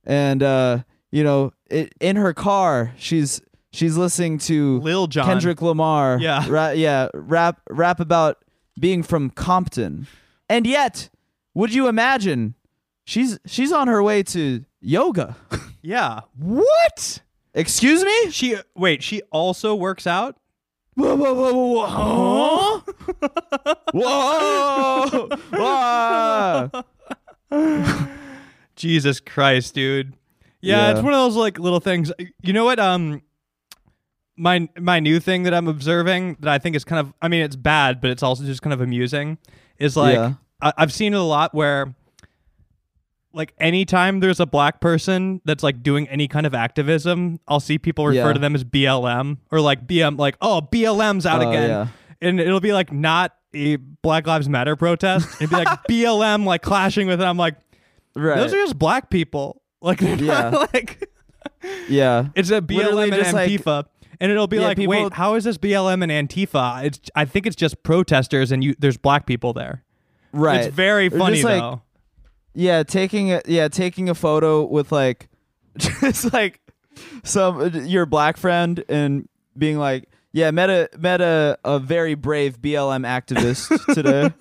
and 0.06 0.42
uh, 0.42 0.80
you 1.12 1.24
know, 1.24 1.54
it, 1.70 1.94
in 2.00 2.16
her 2.16 2.34
car, 2.34 2.94
she's 2.98 3.42
she's 3.72 3.96
listening 3.96 4.40
to 4.40 4.80
Lil 4.80 5.06
Jon. 5.06 5.28
Kendrick 5.28 5.62
Lamar, 5.62 6.18
Yeah. 6.20 6.46
ra- 6.50 6.72
yeah, 6.72 7.10
rap 7.14 7.62
rap 7.70 8.00
about 8.00 8.44
being 8.80 9.04
from 9.04 9.30
Compton, 9.30 10.08
and 10.50 10.66
yet, 10.66 11.12
would 11.54 11.72
you 11.72 11.88
imagine 11.88 12.56
she's 13.06 13.40
she's 13.46 13.72
on 13.72 13.88
her 13.88 14.02
way 14.04 14.24
to 14.24 14.64
yoga? 14.82 15.36
Yeah. 15.86 16.22
What? 16.40 17.20
Excuse 17.54 18.06
me. 18.06 18.32
She 18.32 18.56
wait, 18.74 19.04
she 19.04 19.22
also 19.32 19.76
works 19.76 20.08
out? 20.08 20.38
Whoa, 20.96 21.14
whoa, 21.16 21.34
whoa, 21.34 21.54
whoa, 21.54 22.84
whoa. 23.92 25.30
Whoa! 25.52 26.72
Whoa! 27.52 27.92
Jesus 28.76 29.20
Christ, 29.20 29.74
dude. 29.76 30.14
Yeah, 30.62 30.78
Yeah. 30.88 30.92
it's 30.92 31.02
one 31.02 31.14
of 31.14 31.20
those 31.20 31.36
like 31.36 31.60
little 31.60 31.80
things. 31.80 32.12
You 32.42 32.54
know 32.54 32.64
what? 32.66 32.80
Um, 32.80 33.22
my 34.38 34.68
my 34.80 35.00
new 35.00 35.20
thing 35.20 35.44
that 35.44 35.54
I'm 35.54 35.68
observing 35.68 36.38
that 36.40 36.50
I 36.50 36.58
think 36.60 36.76
is 36.76 36.84
kind 36.86 37.00
of, 37.00 37.14
I 37.22 37.28
mean, 37.28 37.42
it's 37.42 37.56
bad, 37.56 38.02
but 38.02 38.10
it's 38.10 38.24
also 38.24 38.44
just 38.44 38.62
kind 38.62 38.74
of 38.74 38.82
amusing. 38.82 39.38
Is 39.80 39.98
like 39.98 40.16
Yeah. 40.16 40.34
I, 40.62 40.74
I've 40.78 40.94
seen 40.94 41.14
it 41.14 41.18
a 41.20 41.24
lot 41.24 41.54
where, 41.54 41.94
like, 43.34 43.54
anytime 43.58 44.20
there's 44.20 44.40
a 44.40 44.46
black 44.46 44.80
person 44.80 45.42
that's 45.46 45.64
like 45.64 45.82
doing 45.84 46.08
any 46.10 46.28
kind 46.28 46.46
of 46.46 46.54
activism, 46.54 47.40
I'll 47.48 47.60
see 47.60 47.78
people 47.78 48.06
refer 48.08 48.28
Yeah. 48.28 48.34
to 48.34 48.40
them 48.40 48.56
as 48.56 48.64
BLM 48.64 49.38
or 49.52 49.60
like 49.62 49.88
BM, 49.88 50.18
like, 50.18 50.36
oh, 50.42 50.62
BLM's 50.72 51.26
out 51.26 51.42
Oh, 51.44 51.50
again, 51.50 51.70
yeah. 51.70 51.88
and 52.22 52.40
it'll 52.40 52.60
be 52.60 52.74
like 52.74 52.92
not 52.92 53.34
a 53.56 53.76
Black 53.76 54.26
Lives 54.28 54.48
Matter 54.50 54.76
protest. 54.76 55.28
It'd 55.42 55.50
be 55.50 55.56
like 55.56 55.68
BLM 55.90 56.46
like 56.46 56.62
clashing 56.62 57.08
with 57.08 57.22
it. 57.22 57.24
I'm 57.26 57.38
like, 57.38 57.56
right. 58.16 58.38
those 58.38 58.54
are 58.54 58.58
just 58.58 58.78
black 58.80 59.10
people. 59.10 59.62
Like, 59.82 60.00
Yeah. 60.02 60.50
like 60.74 61.10
yeah. 61.90 62.28
it's 62.36 62.50
a 62.52 62.62
Literally 62.62 63.10
BLM 63.10 63.14
and 63.14 63.24
just, 63.24 63.34
like- 63.34 63.50
Antifa. 63.52 63.86
and 64.20 64.32
it'll 64.32 64.48
be 64.48 64.58
Yeah, 64.58 64.68
like, 64.68 64.78
people- 64.78 64.92
wait, 64.92 65.14
how 65.14 65.36
is 65.36 65.44
this 65.44 65.58
BLM 65.58 66.02
and 66.10 66.30
Antifa? 66.30 66.84
It's 66.86 67.00
I 67.16 67.26
think 67.26 67.46
it's 67.46 67.56
just 67.56 67.84
protesters 67.84 68.52
and 68.52 68.64
you 68.64 68.76
there's 68.80 68.98
black 68.98 69.26
people 69.26 69.54
there. 69.54 69.84
Right. 70.32 70.62
It's 70.62 70.76
very 70.76 71.10
funny 71.10 71.36
just, 71.36 71.46
like, 71.46 71.62
though. 71.62 71.82
Yeah, 72.54 72.84
taking 72.84 73.32
a 73.32 73.42
yeah, 73.46 73.68
taking 73.68 74.10
a 74.10 74.16
photo 74.16 74.64
with 74.64 74.92
like 74.92 75.30
just 75.78 76.32
like 76.34 76.60
some 77.24 77.86
your 77.86 78.06
black 78.06 78.38
friend 78.38 78.84
and 78.88 79.28
being 79.58 79.78
like, 79.78 80.10
yeah, 80.32 80.52
met 80.52 80.70
a 80.70 80.90
met 80.98 81.22
a, 81.22 81.58
a 81.64 81.80
very 81.80 82.16
brave 82.16 82.62
BLM 82.62 83.06
activist 83.08 83.94
today. 83.94 84.32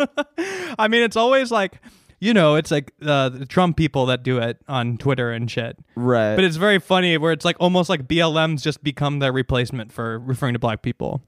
I 0.79 0.89
mean, 0.89 1.03
it's 1.03 1.17
always 1.17 1.51
like, 1.51 1.81
you 2.21 2.35
know, 2.35 2.57
it's 2.57 2.71
like 2.71 2.93
uh, 3.03 3.31
the 3.31 3.47
Trump 3.47 3.77
people 3.77 4.07
that 4.07 4.23
do 4.23 4.39
it 4.39 4.59
on 4.69 4.99
Twitter 4.99 5.31
and 5.31 5.51
shit. 5.51 5.79
right. 5.97 6.35
But 6.35 6.45
it's 6.45 6.57
very 6.57 6.79
funny 6.79 7.17
where 7.19 7.33
it's 7.33 7.45
like 7.45 7.57
almost 7.61 7.89
like 7.89 8.07
BLM's 8.07 8.63
just 8.63 8.83
become 8.83 9.19
their 9.21 9.33
replacement 9.33 9.93
for 9.93 10.19
referring 10.19 10.53
to 10.53 10.59
black 10.59 10.83
people. 10.83 11.23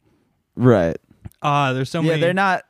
right. 0.55 0.97
Ah, 1.47 1.75
there's 1.75 1.91
so 1.91 2.01
yeah, 2.01 2.09
many. 2.11 2.21
they're 2.23 2.33
not 2.33 2.65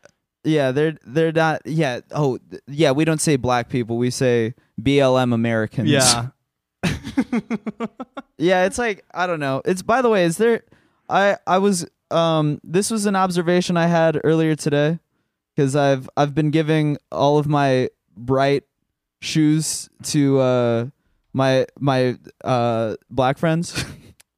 yeah, 0.44 0.70
they're 0.72 0.96
they're 1.04 1.32
not 1.32 1.62
yeah, 1.66 2.00
oh 2.12 2.38
th- 2.50 2.62
yeah, 2.68 2.90
we 2.92 3.04
don't 3.04 3.20
say 3.20 3.36
black 3.36 3.68
people, 3.68 3.96
we 3.96 4.10
say 4.10 4.54
BLM 4.80 5.32
Americans. 5.34 5.90
Yeah. 5.90 6.28
Yeah, 8.36 8.66
it's 8.66 8.78
like 8.78 9.04
I 9.14 9.26
don't 9.26 9.40
know. 9.40 9.62
It's 9.64 9.82
by 9.82 10.02
the 10.02 10.10
way, 10.10 10.24
is 10.24 10.36
there 10.38 10.64
I 11.08 11.36
I 11.46 11.58
was 11.58 11.86
um 12.10 12.60
this 12.64 12.90
was 12.90 13.06
an 13.06 13.14
observation 13.16 13.76
I 13.76 13.86
had 13.86 14.20
earlier 14.24 14.56
today 14.56 14.98
cuz 15.56 15.76
I've 15.76 16.10
I've 16.16 16.34
been 16.34 16.50
giving 16.50 16.98
all 17.12 17.38
of 17.38 17.46
my 17.46 17.88
bright 18.16 18.64
shoes 19.22 19.88
to 20.04 20.40
uh 20.40 20.86
my 21.32 21.66
my 21.78 22.18
uh 22.44 22.96
black 23.08 23.38
friends. 23.38 23.84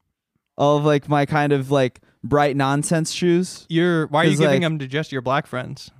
all 0.59 0.77
of 0.79 0.85
like 0.85 1.09
my 1.09 1.25
kind 1.27 1.53
of 1.53 1.71
like 1.71 2.01
bright 2.23 2.55
nonsense 2.55 3.13
shoes. 3.13 3.67
You're 3.71 4.07
why 4.09 4.25
are 4.25 4.27
you 4.27 4.33
giving 4.37 4.47
like- 4.57 4.61
them 4.61 4.79
to 4.81 4.87
just 4.87 5.11
your 5.11 5.23
black 5.23 5.47
friends? 5.47 5.91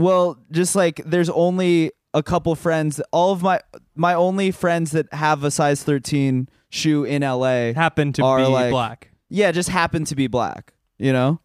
Well, 0.00 0.38
just 0.50 0.74
like 0.74 1.00
there's 1.04 1.30
only 1.30 1.92
a 2.14 2.22
couple 2.22 2.54
friends, 2.54 3.00
all 3.12 3.32
of 3.32 3.42
my 3.42 3.60
my 3.94 4.14
only 4.14 4.50
friends 4.50 4.92
that 4.92 5.12
have 5.12 5.44
a 5.44 5.50
size 5.50 5.82
13 5.82 6.48
shoe 6.70 7.04
in 7.04 7.22
LA. 7.22 7.72
Happen 7.72 8.12
to 8.14 8.24
Are, 8.24 8.38
be 8.38 8.44
like- 8.46 8.70
black. 8.70 9.10
Yeah, 9.32 9.52
just 9.52 9.68
happen 9.68 10.04
to 10.06 10.16
be 10.16 10.26
black, 10.26 10.72
you 10.98 11.12
know? 11.12 11.38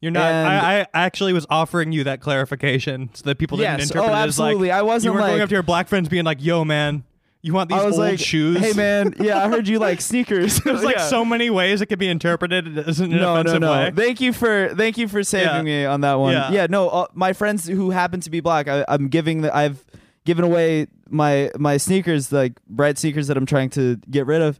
You're 0.00 0.12
not. 0.12 0.22
I, 0.22 0.82
I 0.82 0.86
actually 0.94 1.32
was 1.32 1.46
offering 1.50 1.90
you 1.90 2.04
that 2.04 2.20
clarification 2.20 3.10
so 3.14 3.22
that 3.24 3.38
people 3.38 3.56
didn't 3.56 3.80
Yes. 3.80 3.90
Oh, 3.90 3.98
interpret 3.98 4.04
Oh, 4.04 4.06
it 4.06 4.10
as 4.28 4.38
like 4.38 4.46
absolutely. 4.50 4.70
I 4.70 4.82
wasn't 4.82 5.14
you 5.14 5.20
were 5.20 5.26
going 5.26 5.40
up 5.40 5.48
to 5.48 5.54
your 5.54 5.62
black 5.64 5.88
friends 5.88 6.08
being 6.10 6.24
like, 6.24 6.44
"Yo, 6.44 6.62
man, 6.64 7.02
you 7.44 7.52
want 7.52 7.68
these 7.68 7.78
I 7.78 7.84
was 7.84 7.98
old 7.98 8.08
like, 8.08 8.18
shoes?" 8.18 8.58
"Hey 8.58 8.72
man, 8.72 9.14
yeah, 9.20 9.44
I 9.44 9.48
heard 9.48 9.68
you 9.68 9.78
like 9.78 10.00
sneakers." 10.00 10.58
There's 10.64 10.82
like 10.82 10.96
Yeah. 10.96 11.06
so 11.08 11.24
many 11.24 11.50
ways 11.50 11.82
it 11.82 11.86
could 11.86 11.98
be 11.98 12.08
interpreted 12.08 12.78
as 12.78 13.00
an 13.00 13.10
no, 13.10 13.18
no, 13.18 13.34
offensive 13.34 13.60
no. 13.60 13.70
way. 13.72 13.92
Thank 13.94 14.20
you 14.22 14.32
for 14.32 14.74
thank 14.74 14.96
you 14.96 15.06
for 15.08 15.22
saving 15.22 15.54
Yeah. 15.54 15.62
me 15.62 15.84
on 15.84 16.00
that 16.00 16.14
one. 16.14 16.32
Yeah. 16.32 16.50
Yeah, 16.50 16.66
no, 16.70 16.88
uh, 16.88 17.06
my 17.12 17.34
friends 17.34 17.68
who 17.68 17.90
happen 17.90 18.20
to 18.20 18.30
be 18.30 18.40
black, 18.40 18.66
I, 18.66 18.84
I'm 18.88 19.08
giving 19.08 19.42
the 19.42 19.54
I've 19.54 19.84
given 20.24 20.42
away 20.44 20.86
my 21.10 21.50
my 21.58 21.76
sneakers, 21.76 22.32
like 22.32 22.54
bright 22.66 22.96
sneakers 22.96 23.26
that 23.28 23.36
I'm 23.36 23.46
trying 23.46 23.68
to 23.70 23.96
get 24.10 24.24
rid 24.26 24.40
of, 24.40 24.58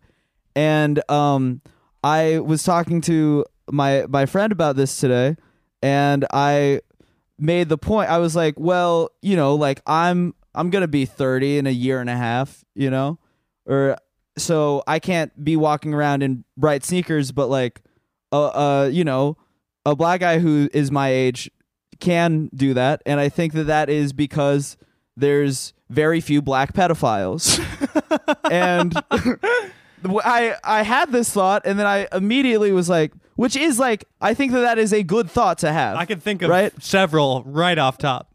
and 0.55 1.01
um, 1.11 1.62
I 2.03 2.41
was 2.41 2.62
talking 2.64 3.01
to 3.03 3.47
my 3.72 4.05
my 4.11 4.26
friend 4.26 4.53
about 4.53 4.76
this 4.76 5.01
today, 5.01 5.37
and 5.82 6.26
I 6.35 6.80
made 7.39 7.70
the 7.70 7.78
point. 7.78 8.11
I 8.11 8.18
was 8.18 8.37
like, 8.37 8.61
well, 8.61 9.11
you 9.22 9.37
know, 9.37 9.55
like 9.55 9.80
I'm 9.87 10.35
I'm 10.55 10.71
gonna 10.71 10.89
be 10.89 11.05
30 11.05 11.59
in 11.59 11.67
a 11.67 11.71
year 11.71 12.01
and 12.01 12.09
a 12.11 12.17
half, 12.17 12.65
you 12.75 12.91
know, 12.91 13.19
or 13.67 13.97
so 14.37 14.83
I 14.87 14.99
can't 14.99 15.45
be 15.45 15.57
walking 15.57 15.95
around 15.95 16.23
in 16.23 16.45
bright 16.57 16.85
sneakers, 16.85 17.33
but 17.33 17.49
like, 17.49 17.83
uh, 18.33 18.47
uh, 18.47 18.91
you 18.93 19.05
know, 19.05 19.37
a 19.87 19.95
black 19.95 20.21
guy 20.21 20.39
who 20.39 20.69
is 20.73 20.91
my 20.91 21.09
age 21.11 21.51
can 22.01 22.51
do 22.55 22.75
that, 22.75 23.03
and 23.07 23.21
I 23.21 23.29
think 23.29 23.53
that 23.53 23.65
that 23.65 23.89
is 23.89 24.13
because 24.13 24.77
there's 25.17 25.73
very 25.91 26.21
few 26.21 26.43
black 26.43 26.73
pedophiles, 26.73 27.61
and 28.51 28.95
I 30.25 30.57
I 30.65 30.83
had 30.83 31.13
this 31.13 31.31
thought, 31.31 31.63
and 31.65 31.79
then 31.79 31.87
I 31.87 32.09
immediately 32.13 32.73
was 32.73 32.89
like, 32.89 33.13
which 33.37 33.57
is 33.57 33.79
like, 33.79 34.05
I 34.21 34.35
think 34.35 34.53
that 34.53 34.61
that 34.61 34.79
is 34.79 34.93
a 34.93 35.03
good 35.03 35.31
thought 35.31 35.59
to 35.59 35.73
have. 35.73 35.97
I 35.97 36.05
can 36.05 36.21
think 36.21 36.43
of 36.43 36.51
Right? 36.51 36.73
several 36.83 37.43
right 37.47 37.79
off 37.79 37.99
top. 37.99 38.33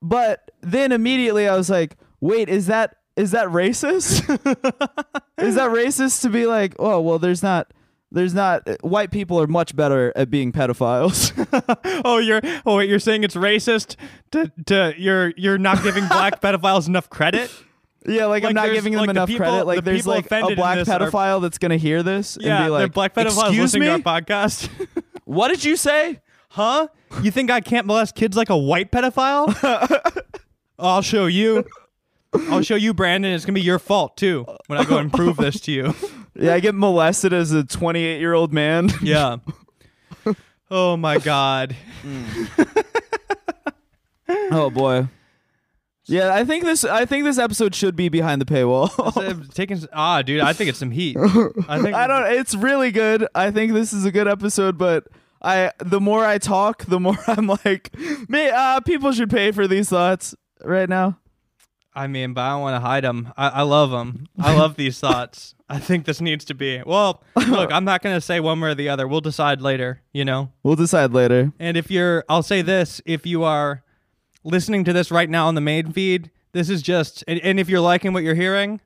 But 0.00 0.50
then 0.62 0.92
immediately 0.92 1.48
I 1.48 1.56
was 1.56 1.68
like, 1.70 1.96
wait, 2.20 2.48
is 2.48 2.66
that 2.66 2.96
is 3.16 3.32
that 3.32 3.48
racist? 3.48 4.22
is 5.38 5.54
that 5.56 5.70
racist 5.70 6.22
to 6.22 6.30
be 6.30 6.46
like, 6.46 6.74
oh 6.78 7.00
well, 7.00 7.18
there's 7.18 7.42
not 7.42 7.72
there's 8.10 8.34
not 8.34 8.66
uh, 8.68 8.76
white 8.82 9.10
people 9.10 9.40
are 9.40 9.46
much 9.46 9.74
better 9.76 10.12
at 10.16 10.30
being 10.30 10.52
pedophiles. 10.52 11.32
Oh, 12.04 12.18
you're 12.18 12.40
oh 12.66 12.76
wait, 12.78 12.88
you're 12.88 12.98
saying 12.98 13.22
it's 13.24 13.34
racist 13.36 13.96
to 14.32 14.50
to 14.66 14.94
you're 14.96 15.32
you're 15.36 15.58
not 15.58 15.82
giving 15.82 16.06
black 16.08 16.40
pedophiles 16.42 16.88
enough 16.88 17.08
credit? 17.10 17.50
yeah, 18.06 18.26
like, 18.26 18.42
Like, 18.42 18.50
I'm 18.50 18.54
not 18.54 18.72
giving 18.72 18.92
them 18.94 19.00
like, 19.00 19.06
the 19.08 19.10
enough 19.12 19.28
people- 19.28 19.46
credit. 19.46 19.58
the 19.60 19.64
Like 19.64 19.84
there's 19.84 20.06
like 20.06 20.26
a 20.32 20.54
black 20.56 20.78
this 20.78 20.88
are- 20.88 20.98
pedophile 20.98 21.40
that's 21.42 21.58
gonna 21.58 21.76
hear 21.76 22.02
this 22.02 22.36
Yeah, 22.40 22.56
and 22.56 22.66
be 22.66 22.70
like, 22.70 22.92
black 22.92 23.14
pedophiles 23.14 23.46
excuse 23.48 23.58
listening 23.74 23.82
me, 23.82 24.02
to 24.02 24.08
our 24.10 24.20
podcast. 24.20 24.68
what 25.24 25.48
did 25.48 25.64
you 25.64 25.76
say? 25.76 26.20
huh? 26.48 26.88
You 27.22 27.30
think 27.30 27.50
I 27.50 27.60
can't 27.60 27.86
molest 27.86 28.14
kids 28.14 28.36
like 28.36 28.50
a 28.50 28.56
white 28.56 28.90
pedophile? 28.90 29.54
I'll 30.82 31.02
show 31.02 31.26
you. 31.26 31.64
I'll 32.48 32.62
show 32.62 32.76
you, 32.76 32.94
Brandon. 32.94 33.32
It's 33.32 33.44
gonna 33.44 33.54
be 33.54 33.60
your 33.60 33.78
fault 33.78 34.16
too 34.16 34.46
when 34.66 34.78
I 34.78 34.84
go 34.84 34.98
and 34.98 35.12
prove 35.12 35.36
this 35.36 35.60
to 35.62 35.72
you. 35.72 35.94
Yeah, 36.34 36.54
I 36.54 36.60
get 36.60 36.74
molested 36.74 37.34
as 37.34 37.52
a 37.52 37.62
28 37.62 38.18
year 38.18 38.32
old 38.32 38.52
man. 38.52 38.90
Yeah. 39.02 39.36
Oh 40.74 40.96
my 40.96 41.18
God. 41.18 41.76
oh 44.50 44.70
boy. 44.70 45.06
Yeah, 46.06 46.34
I 46.34 46.46
think 46.46 46.64
this. 46.64 46.82
I 46.82 47.04
think 47.04 47.24
this 47.24 47.36
episode 47.36 47.74
should 47.74 47.94
be 47.94 48.08
behind 48.08 48.40
the 48.40 48.46
paywall. 48.46 49.52
Taking 49.54 49.86
ah, 49.92 50.22
dude. 50.22 50.40
I 50.40 50.54
think 50.54 50.70
it's 50.70 50.78
some 50.78 50.90
heat. 50.90 51.18
I 51.68 51.80
think 51.82 51.94
I 51.94 52.06
don't. 52.06 52.32
It's 52.32 52.54
really 52.54 52.90
good. 52.90 53.28
I 53.34 53.50
think 53.50 53.74
this 53.74 53.92
is 53.92 54.06
a 54.06 54.10
good 54.10 54.26
episode, 54.26 54.78
but 54.78 55.08
I 55.42 55.72
the 55.78 56.00
more 56.00 56.24
I 56.24 56.38
talk, 56.38 56.86
the 56.86 56.98
more 56.98 57.18
I'm 57.26 57.48
like, 57.48 57.94
me. 58.30 58.48
uh, 58.48 58.80
people 58.80 59.12
should 59.12 59.30
pay 59.30 59.52
for 59.52 59.68
these 59.68 59.90
thoughts 59.90 60.34
right 60.64 60.88
now. 60.88 61.18
I 61.94 62.06
mean, 62.06 62.32
but 62.32 62.40
I 62.40 62.50
don't 62.50 62.62
want 62.62 62.76
to 62.82 62.86
hide 62.86 63.04
them. 63.04 63.32
I, 63.36 63.48
I 63.48 63.62
love 63.62 63.90
them. 63.90 64.26
I 64.40 64.56
love 64.56 64.76
these 64.76 64.98
thoughts. 65.04 65.54
I 65.68 65.78
think 65.78 66.06
this 66.06 66.20
needs 66.22 66.44
to 66.46 66.54
be. 66.54 66.82
Well, 66.86 67.22
look, 67.48 67.70
I'm 67.70 67.84
not 67.84 68.00
going 68.02 68.14
to 68.16 68.20
say 68.20 68.40
one 68.40 68.60
way 68.60 68.70
or 68.70 68.74
the 68.74 68.88
other. 68.88 69.06
We'll 69.06 69.20
decide 69.20 69.60
later, 69.60 70.00
you 70.12 70.24
know? 70.24 70.52
We'll 70.62 70.76
decide 70.76 71.12
later. 71.12 71.52
And 71.58 71.76
if 71.76 71.90
you're, 71.90 72.24
I'll 72.30 72.42
say 72.42 72.62
this 72.62 73.02
if 73.04 73.26
you 73.26 73.42
are 73.44 73.82
listening 74.42 74.84
to 74.84 74.92
this 74.94 75.10
right 75.10 75.28
now 75.28 75.48
on 75.48 75.54
the 75.54 75.60
main 75.60 75.92
feed, 75.92 76.30
this 76.52 76.70
is 76.70 76.80
just, 76.82 77.24
and, 77.28 77.38
and 77.40 77.60
if 77.60 77.68
you're 77.68 77.80
liking 77.80 78.12
what 78.14 78.22
you're 78.22 78.34
hearing, 78.34 78.80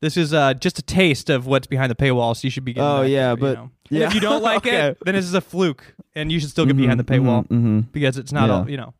this 0.00 0.16
is 0.16 0.32
uh, 0.34 0.54
just 0.54 0.78
a 0.78 0.82
taste 0.82 1.30
of 1.30 1.46
what's 1.46 1.66
behind 1.68 1.90
the 1.90 1.94
paywall. 1.96 2.34
So 2.36 2.46
you 2.46 2.50
should 2.50 2.64
be 2.64 2.72
getting 2.72 2.88
Oh, 2.88 3.02
yeah, 3.02 3.30
you 3.32 3.36
but- 3.36 3.54
know? 3.54 3.70
Yeah. 3.90 4.06
if 4.06 4.14
you 4.14 4.20
don't 4.20 4.42
like 4.50 4.58
Okay. 4.66 4.88
it, 4.90 4.98
then 5.04 5.14
this 5.14 5.24
is 5.24 5.34
a 5.34 5.40
fluke 5.40 5.94
and 6.16 6.30
you 6.32 6.38
should 6.40 6.50
still 6.50 6.64
get 6.66 6.76
behind 6.76 6.98
the 7.00 7.04
paywall 7.04 7.42
Mm-hmm. 7.48 7.80
because 7.92 8.16
it's 8.18 8.32
not 8.32 8.48
Yeah. 8.48 8.54
all, 8.56 8.70
you 8.70 8.76
know, 8.76 8.94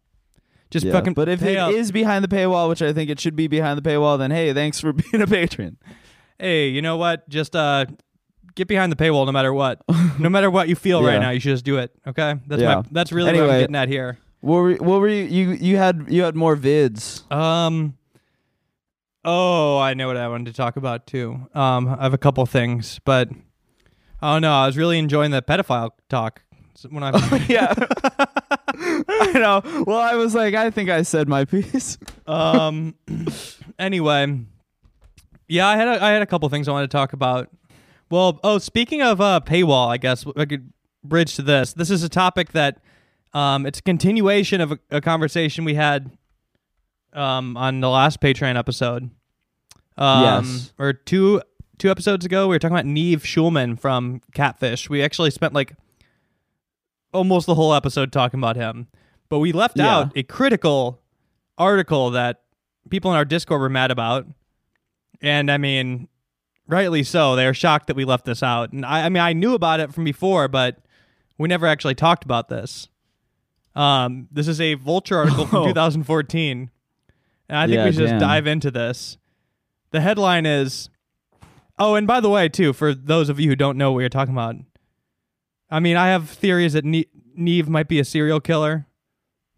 just 0.71 0.87
Yeah. 0.87 0.93
fucking 0.93 1.15
But 1.15 1.29
if 1.29 1.43
it 1.43 1.57
is 1.75 1.89
up. 1.91 1.95
behind 1.95 2.25
the 2.25 2.29
paywall, 2.29 2.69
which 2.69 2.83
I 2.83 2.93
think 2.93 3.11
it 3.11 3.21
should 3.21 3.37
be 3.37 3.47
behind 3.49 3.79
the 3.79 3.83
paywall, 3.89 4.19
then 4.19 4.31
hey, 4.31 4.53
thanks 4.53 4.81
for 4.81 4.93
being 5.11 5.23
a 5.23 5.27
patron. 5.27 5.77
hey, 6.39 6.69
you 6.69 6.81
know 6.83 6.97
what? 6.97 7.29
Just 7.29 7.55
uh, 7.57 7.87
get 8.55 8.69
behind 8.69 8.91
the 8.93 8.97
paywall 8.97 9.27
no 9.27 9.33
matter 9.33 9.53
what. 9.53 9.83
no 10.19 10.29
matter 10.29 10.51
what 10.51 10.69
you 10.69 10.75
feel 10.77 11.03
right 11.03 11.19
now, 11.21 11.31
you 11.31 11.41
should 11.41 11.51
just 11.53 11.65
do 11.65 11.79
it. 11.79 11.93
Okay, 12.07 12.35
that's 12.47 12.63
Yeah. 12.63 12.77
my 12.77 12.83
that's 12.91 13.13
really 13.13 13.33
what 13.41 13.51
I'm 13.51 13.61
getting 13.61 13.77
at 13.77 13.89
here. 13.89 14.19
What 14.41 14.55
were 14.57 14.75
what 14.77 15.01
were 15.01 15.09
you 15.09 15.25
you 15.25 15.51
you 15.53 15.77
had 15.77 16.07
you 16.09 16.23
had 16.23 16.35
more 16.35 16.57
vids? 16.57 17.31
Um. 17.33 17.95
Oh, 19.23 19.79
I 19.79 19.93
know 19.93 20.07
what 20.07 20.17
I 20.17 20.29
wanted 20.29 20.47
to 20.47 20.53
talk 20.55 20.77
about 20.77 21.07
too. 21.07 21.47
Um, 21.55 21.89
I 21.89 22.05
have 22.05 22.15
a 22.15 22.19
couple 22.19 22.45
things, 22.47 23.01
but 23.05 23.29
oh 24.23 24.35
don't. 24.41 24.45
I 24.47 24.65
was 24.67 24.79
really 24.79 24.99
enjoying 24.99 25.31
the 25.31 25.43
pedophile 25.43 25.91
talk 26.09 26.43
when 26.89 27.03
I. 27.03 27.11
yeah. 27.49 27.75
I 28.83 29.33
know. 29.35 29.85
Well, 29.87 29.99
I 29.99 30.15
was 30.15 30.35
like, 30.35 30.55
I 30.55 30.71
think 30.71 30.91
I 30.91 31.03
said 31.03 31.29
my 31.29 31.45
piece. 31.45 31.99
um. 32.27 32.95
anyway, 33.79 34.41
yeah, 35.49 35.67
I 35.67 35.77
had 35.77 35.89
a, 35.89 36.03
I 36.03 36.11
had 36.11 36.23
a 36.23 36.27
couple 36.27 36.49
things 36.49 36.69
I 36.69 36.73
wanted 36.73 36.91
to 36.91 36.97
talk 36.97 37.13
about. 37.13 37.49
Well, 38.11 38.41
oh, 38.43 38.59
speaking 38.59 39.03
of 39.03 39.21
uh, 39.21 39.41
paywall, 39.45 39.89
I 39.89 39.97
guess 39.97 40.25
I 40.37 40.45
could 40.45 40.73
bridge 41.05 41.37
to 41.37 41.43
this. 41.43 41.73
This 41.73 41.91
is 41.91 42.03
a 42.03 42.09
topic 42.09 42.53
that 42.53 42.81
um, 43.33 43.67
it's 43.67 43.79
a 43.79 43.83
continuation 43.83 44.61
of 44.61 44.73
a, 44.73 44.79
a 44.91 45.01
conversation 45.01 45.65
we 45.65 45.75
had 45.75 46.11
um, 47.13 47.57
on 47.57 47.81
the 47.81 47.89
last 47.89 48.21
Patreon 48.21 48.57
episode. 48.59 49.11
Um, 49.97 50.45
Yes. 50.45 50.73
Or 50.79 50.93
two 50.93 51.43
two 51.79 51.91
episodes 51.91 52.25
ago, 52.25 52.49
we 52.49 52.55
were 52.55 52.59
talking 52.59 52.77
about 52.77 52.87
Nev 52.87 53.23
Schulman 53.23 53.79
from 53.79 54.21
Catfish. 54.35 54.91
We 54.91 55.03
actually 55.03 55.31
spent 55.31 55.55
like 55.55 55.75
almost 57.13 57.47
the 57.47 57.55
whole 57.55 57.75
episode 57.75 58.13
talking 58.13 58.39
about 58.41 58.57
him. 58.57 58.89
but 59.29 59.39
we 59.39 59.53
left 59.53 59.79
Yeah. 59.79 59.97
out 59.97 60.13
a 60.17 60.23
critical 60.25 61.01
article 61.57 62.11
that 62.11 62.41
people 62.89 63.11
in 63.13 63.17
our 63.17 63.25
Discord 63.25 63.61
were 63.61 63.69
mad 63.69 63.91
about. 63.93 64.27
And 65.21 65.51
I 65.53 65.57
mean, 65.59 66.09
rightly 66.67 67.05
so. 67.05 67.37
They 67.37 67.47
are 67.47 67.55
shocked 67.55 67.87
that 67.87 67.95
we 67.97 68.05
left 68.05 68.25
this 68.25 68.43
out. 68.43 68.73
And 68.73 68.85
I, 68.85 69.05
I 69.05 69.09
mean, 69.09 69.23
I 69.23 69.33
knew 69.33 69.55
about 69.55 69.79
it 69.79 69.95
from 69.95 70.03
before, 70.05 70.49
but 70.49 70.79
we 71.39 71.47
never 71.47 71.67
actually 71.69 71.95
talked 71.95 72.25
about 72.25 72.49
this. 72.49 72.89
Um, 73.77 74.27
this 74.33 74.49
is 74.49 74.61
a 74.61 74.75
Vulture 74.75 75.17
article 75.19 75.47
from 75.47 75.59
Oh. 75.63 75.67
2014. 75.69 76.71
And 77.49 77.57
I 77.59 77.67
think 77.67 77.75
Yeah, 77.77 77.85
we 77.85 77.93
should 77.93 77.99
damn. 78.07 78.09
just 78.19 78.21
dive 78.21 78.47
into 78.49 78.71
this. 78.73 79.17
The 79.93 80.01
headline 80.01 80.45
is 80.47 80.91
Oh, 81.79 81.95
and 81.95 82.07
by 82.07 82.19
the 82.21 82.29
way, 82.31 82.49
too, 82.49 82.73
for 82.73 82.93
those 82.95 83.29
of 83.29 83.39
you 83.41 83.49
who 83.49 83.57
don't 83.57 83.79
know 83.79 83.93
what 83.93 84.01
you're 84.01 84.09
talking 84.09 84.35
about, 84.35 84.57
I 85.71 85.81
mean, 85.81 85.97
I 85.97 86.09
have 86.09 86.29
theories 86.29 86.73
that 86.73 86.85
ne- 86.85 87.07
Nev 87.35 87.69
might 87.69 87.89
be 87.89 88.01
a 88.01 88.05
serial 88.05 88.41
killer. 88.41 88.87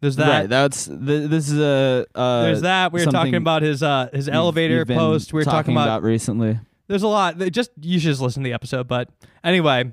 There's 0.01 0.17
that. 0.17 0.29
right. 0.29 0.49
That's 0.49 0.87
th- 0.87 1.31
this 1.31 1.49
is 1.49 1.59
a. 1.59 2.07
Uh, 2.15 2.43
There's 2.43 2.63
that. 2.63 2.93
We 2.93 3.05
were 3.05 3.13
talking 3.13 3.37
about 3.37 3.63
his 3.63 3.83
uh 3.83 4.09
his 4.13 4.27
you've- 4.27 4.37
elevator 4.37 4.79
you've 4.79 4.89
post. 4.89 5.33
We 5.33 5.39
were 5.39 5.45
talking, 5.45 5.75
about, 5.75 6.03
recently. 6.03 6.59
There's 6.89 7.05
a 7.05 7.09
lot. 7.09 7.39
Just 7.53 7.71
you 7.81 7.99
should 8.01 8.09
just 8.09 8.21
listen 8.21 8.43
to 8.43 8.49
the 8.49 8.53
episode. 8.53 8.89
But 8.89 9.11
anyway, 9.45 9.93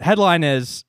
headline 0.00 0.44
is 0.44 0.84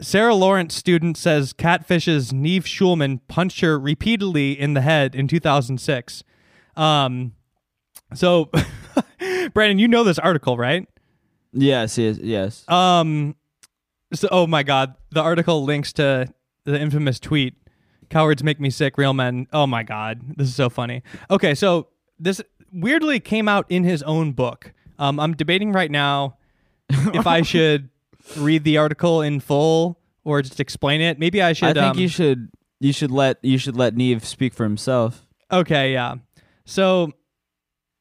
Sarah 0.00 0.34
Lawrence 0.34 0.74
student 0.74 1.16
says 1.16 1.52
catfishes 1.52 2.32
Nev 2.32 2.64
Schulman 2.64 3.20
punched 3.28 3.60
her 3.60 3.78
repeatedly 3.78 4.58
in 4.58 4.72
the 4.74 4.80
head 4.80 5.14
in 5.14 5.28
2006. 5.28 6.24
Um, 6.74 7.34
so 8.14 8.50
Brandon, 9.52 9.78
you 9.78 9.88
know 9.88 10.04
this 10.04 10.18
article, 10.18 10.56
right? 10.56 10.88
Yes. 11.52 11.98
Yes. 11.98 12.18
Yes. 12.18 12.68
Um, 12.68 13.36
so 14.12 14.28
oh 14.30 14.46
my 14.46 14.62
god, 14.62 14.94
the 15.10 15.20
article 15.20 15.64
links 15.64 15.92
to 15.94 16.32
the 16.64 16.80
infamous 16.80 17.18
tweet. 17.18 17.54
Cowards 18.10 18.42
make 18.42 18.60
me 18.60 18.70
sick, 18.70 18.98
real 18.98 19.14
men. 19.14 19.46
Oh 19.52 19.66
my 19.66 19.82
god, 19.82 20.20
this 20.36 20.48
is 20.48 20.54
so 20.54 20.68
funny. 20.68 21.02
Okay, 21.30 21.54
so 21.54 21.88
this 22.18 22.40
weirdly 22.72 23.20
came 23.20 23.48
out 23.48 23.66
in 23.68 23.84
his 23.84 24.02
own 24.02 24.32
book. 24.32 24.72
Um, 24.98 25.18
I'm 25.18 25.34
debating 25.34 25.72
right 25.72 25.90
now 25.90 26.36
if 26.88 27.26
I 27.26 27.42
should 27.42 27.88
read 28.36 28.64
the 28.64 28.78
article 28.78 29.22
in 29.22 29.40
full 29.40 29.98
or 30.24 30.42
just 30.42 30.60
explain 30.60 31.00
it. 31.00 31.18
Maybe 31.18 31.42
I 31.42 31.52
should. 31.52 31.76
I 31.76 31.82
think 31.82 31.96
um, 31.96 31.98
you 31.98 32.08
should. 32.08 32.50
You 32.80 32.92
should 32.92 33.12
let 33.12 33.38
you 33.42 33.58
should 33.58 33.76
let 33.76 33.96
Nev 33.96 34.24
speak 34.24 34.54
for 34.54 34.64
himself. 34.64 35.24
Okay, 35.52 35.92
yeah. 35.92 36.16
So 36.64 37.12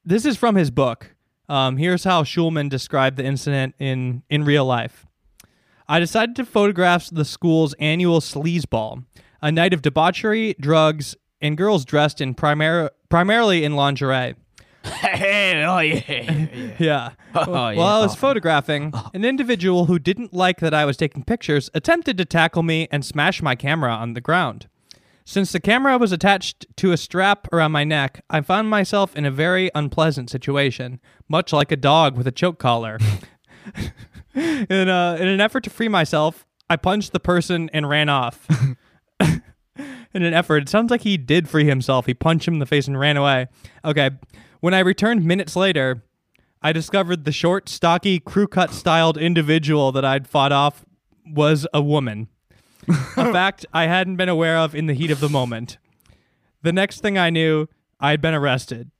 this 0.03 0.25
is 0.25 0.37
from 0.37 0.55
his 0.55 0.71
book. 0.71 1.15
Um, 1.47 1.77
here's 1.77 2.03
how 2.03 2.23
Schulman 2.23 2.69
described 2.69 3.17
the 3.17 3.23
incident 3.23 3.75
in 3.77 4.23
in 4.29 4.43
real 4.43 4.65
life. 4.65 5.05
I 5.91 5.99
decided 5.99 6.37
to 6.37 6.45
photograph 6.45 7.09
the 7.11 7.25
school's 7.25 7.73
annual 7.73 8.21
sleazeball, 8.21 9.03
a 9.41 9.51
night 9.51 9.73
of 9.73 9.81
debauchery, 9.81 10.55
drugs, 10.57 11.17
and 11.41 11.57
girls 11.57 11.83
dressed 11.83 12.21
in 12.21 12.33
primar- 12.33 12.91
primarily 13.09 13.65
in 13.65 13.75
lingerie. 13.75 14.35
oh 14.85 15.79
yeah. 15.79 16.47
Yeah. 16.79 17.09
Oh, 17.35 17.51
While 17.51 17.73
yeah. 17.73 17.81
I 17.81 17.99
was 17.99 18.13
oh. 18.13 18.15
photographing, 18.15 18.91
oh. 18.93 19.09
an 19.13 19.25
individual 19.25 19.87
who 19.87 19.99
didn't 19.99 20.33
like 20.33 20.61
that 20.61 20.73
I 20.73 20.85
was 20.85 20.95
taking 20.95 21.25
pictures 21.25 21.69
attempted 21.73 22.17
to 22.19 22.23
tackle 22.23 22.63
me 22.63 22.87
and 22.89 23.03
smash 23.03 23.41
my 23.41 23.55
camera 23.55 23.91
on 23.91 24.13
the 24.13 24.21
ground. 24.21 24.69
Since 25.25 25.51
the 25.51 25.59
camera 25.59 25.97
was 25.97 26.13
attached 26.13 26.67
to 26.77 26.93
a 26.93 26.97
strap 26.97 27.49
around 27.51 27.73
my 27.73 27.83
neck, 27.83 28.23
I 28.29 28.39
found 28.39 28.69
myself 28.69 29.13
in 29.13 29.25
a 29.25 29.31
very 29.31 29.69
unpleasant 29.75 30.29
situation, 30.29 31.01
much 31.27 31.51
like 31.51 31.69
a 31.73 31.75
dog 31.75 32.15
with 32.15 32.27
a 32.27 32.31
choke 32.31 32.59
collar. 32.59 32.97
in, 34.35 34.89
uh, 34.89 35.17
in 35.19 35.27
an 35.27 35.41
effort 35.41 35.63
to 35.65 35.69
free 35.69 35.87
myself, 35.87 36.45
I 36.69 36.75
punched 36.75 37.11
the 37.11 37.19
person 37.19 37.69
and 37.73 37.89
ran 37.89 38.09
off. 38.09 38.47
in 39.19 40.23
an 40.23 40.33
effort, 40.33 40.63
it 40.63 40.69
sounds 40.69 40.91
like 40.91 41.01
he 41.01 41.17
did 41.17 41.49
free 41.49 41.65
himself. 41.65 42.05
He 42.05 42.13
punched 42.13 42.47
him 42.47 42.55
in 42.55 42.59
the 42.59 42.65
face 42.65 42.87
and 42.87 42.99
ran 42.99 43.17
away. 43.17 43.47
Okay. 43.83 44.11
When 44.59 44.73
I 44.73 44.79
returned 44.79 45.25
minutes 45.25 45.55
later, 45.55 46.03
I 46.61 46.71
discovered 46.71 47.25
the 47.25 47.31
short, 47.31 47.67
stocky, 47.67 48.19
crew 48.19 48.47
cut 48.47 48.71
styled 48.71 49.17
individual 49.17 49.91
that 49.91 50.05
I'd 50.05 50.27
fought 50.27 50.51
off 50.51 50.85
was 51.25 51.67
a 51.73 51.81
woman. 51.81 52.27
a 52.87 52.93
fact 53.31 53.65
I 53.73 53.87
hadn't 53.87 54.17
been 54.17 54.29
aware 54.29 54.57
of 54.57 54.75
in 54.75 54.85
the 54.85 54.93
heat 54.93 55.11
of 55.11 55.19
the 55.19 55.29
moment. 55.29 55.77
The 56.61 56.71
next 56.71 57.01
thing 57.01 57.17
I 57.17 57.31
knew, 57.31 57.67
I'd 57.99 58.21
been 58.21 58.33
arrested. 58.33 58.91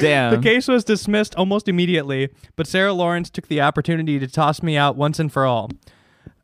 Damn. 0.00 0.34
The 0.34 0.42
case 0.42 0.68
was 0.68 0.84
dismissed 0.84 1.34
almost 1.34 1.68
immediately, 1.68 2.28
but 2.56 2.66
Sarah 2.66 2.92
Lawrence 2.92 3.30
took 3.30 3.48
the 3.48 3.60
opportunity 3.60 4.18
to 4.18 4.26
toss 4.28 4.62
me 4.62 4.76
out 4.76 4.96
once 4.96 5.18
and 5.18 5.32
for 5.32 5.44
all. 5.44 5.70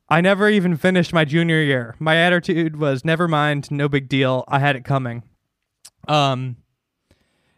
I 0.09 0.21
never 0.21 0.49
even 0.49 0.77
finished 0.77 1.13
my 1.13 1.25
junior 1.25 1.61
year. 1.63 1.95
My 1.99 2.17
attitude 2.17 2.77
was 2.77 3.05
never 3.05 3.27
mind, 3.27 3.71
no 3.71 3.89
big 3.89 4.09
deal. 4.09 4.45
I 4.49 4.59
had 4.59 4.77
it 4.77 4.85
coming. 4.85 5.23
Um 6.09 6.57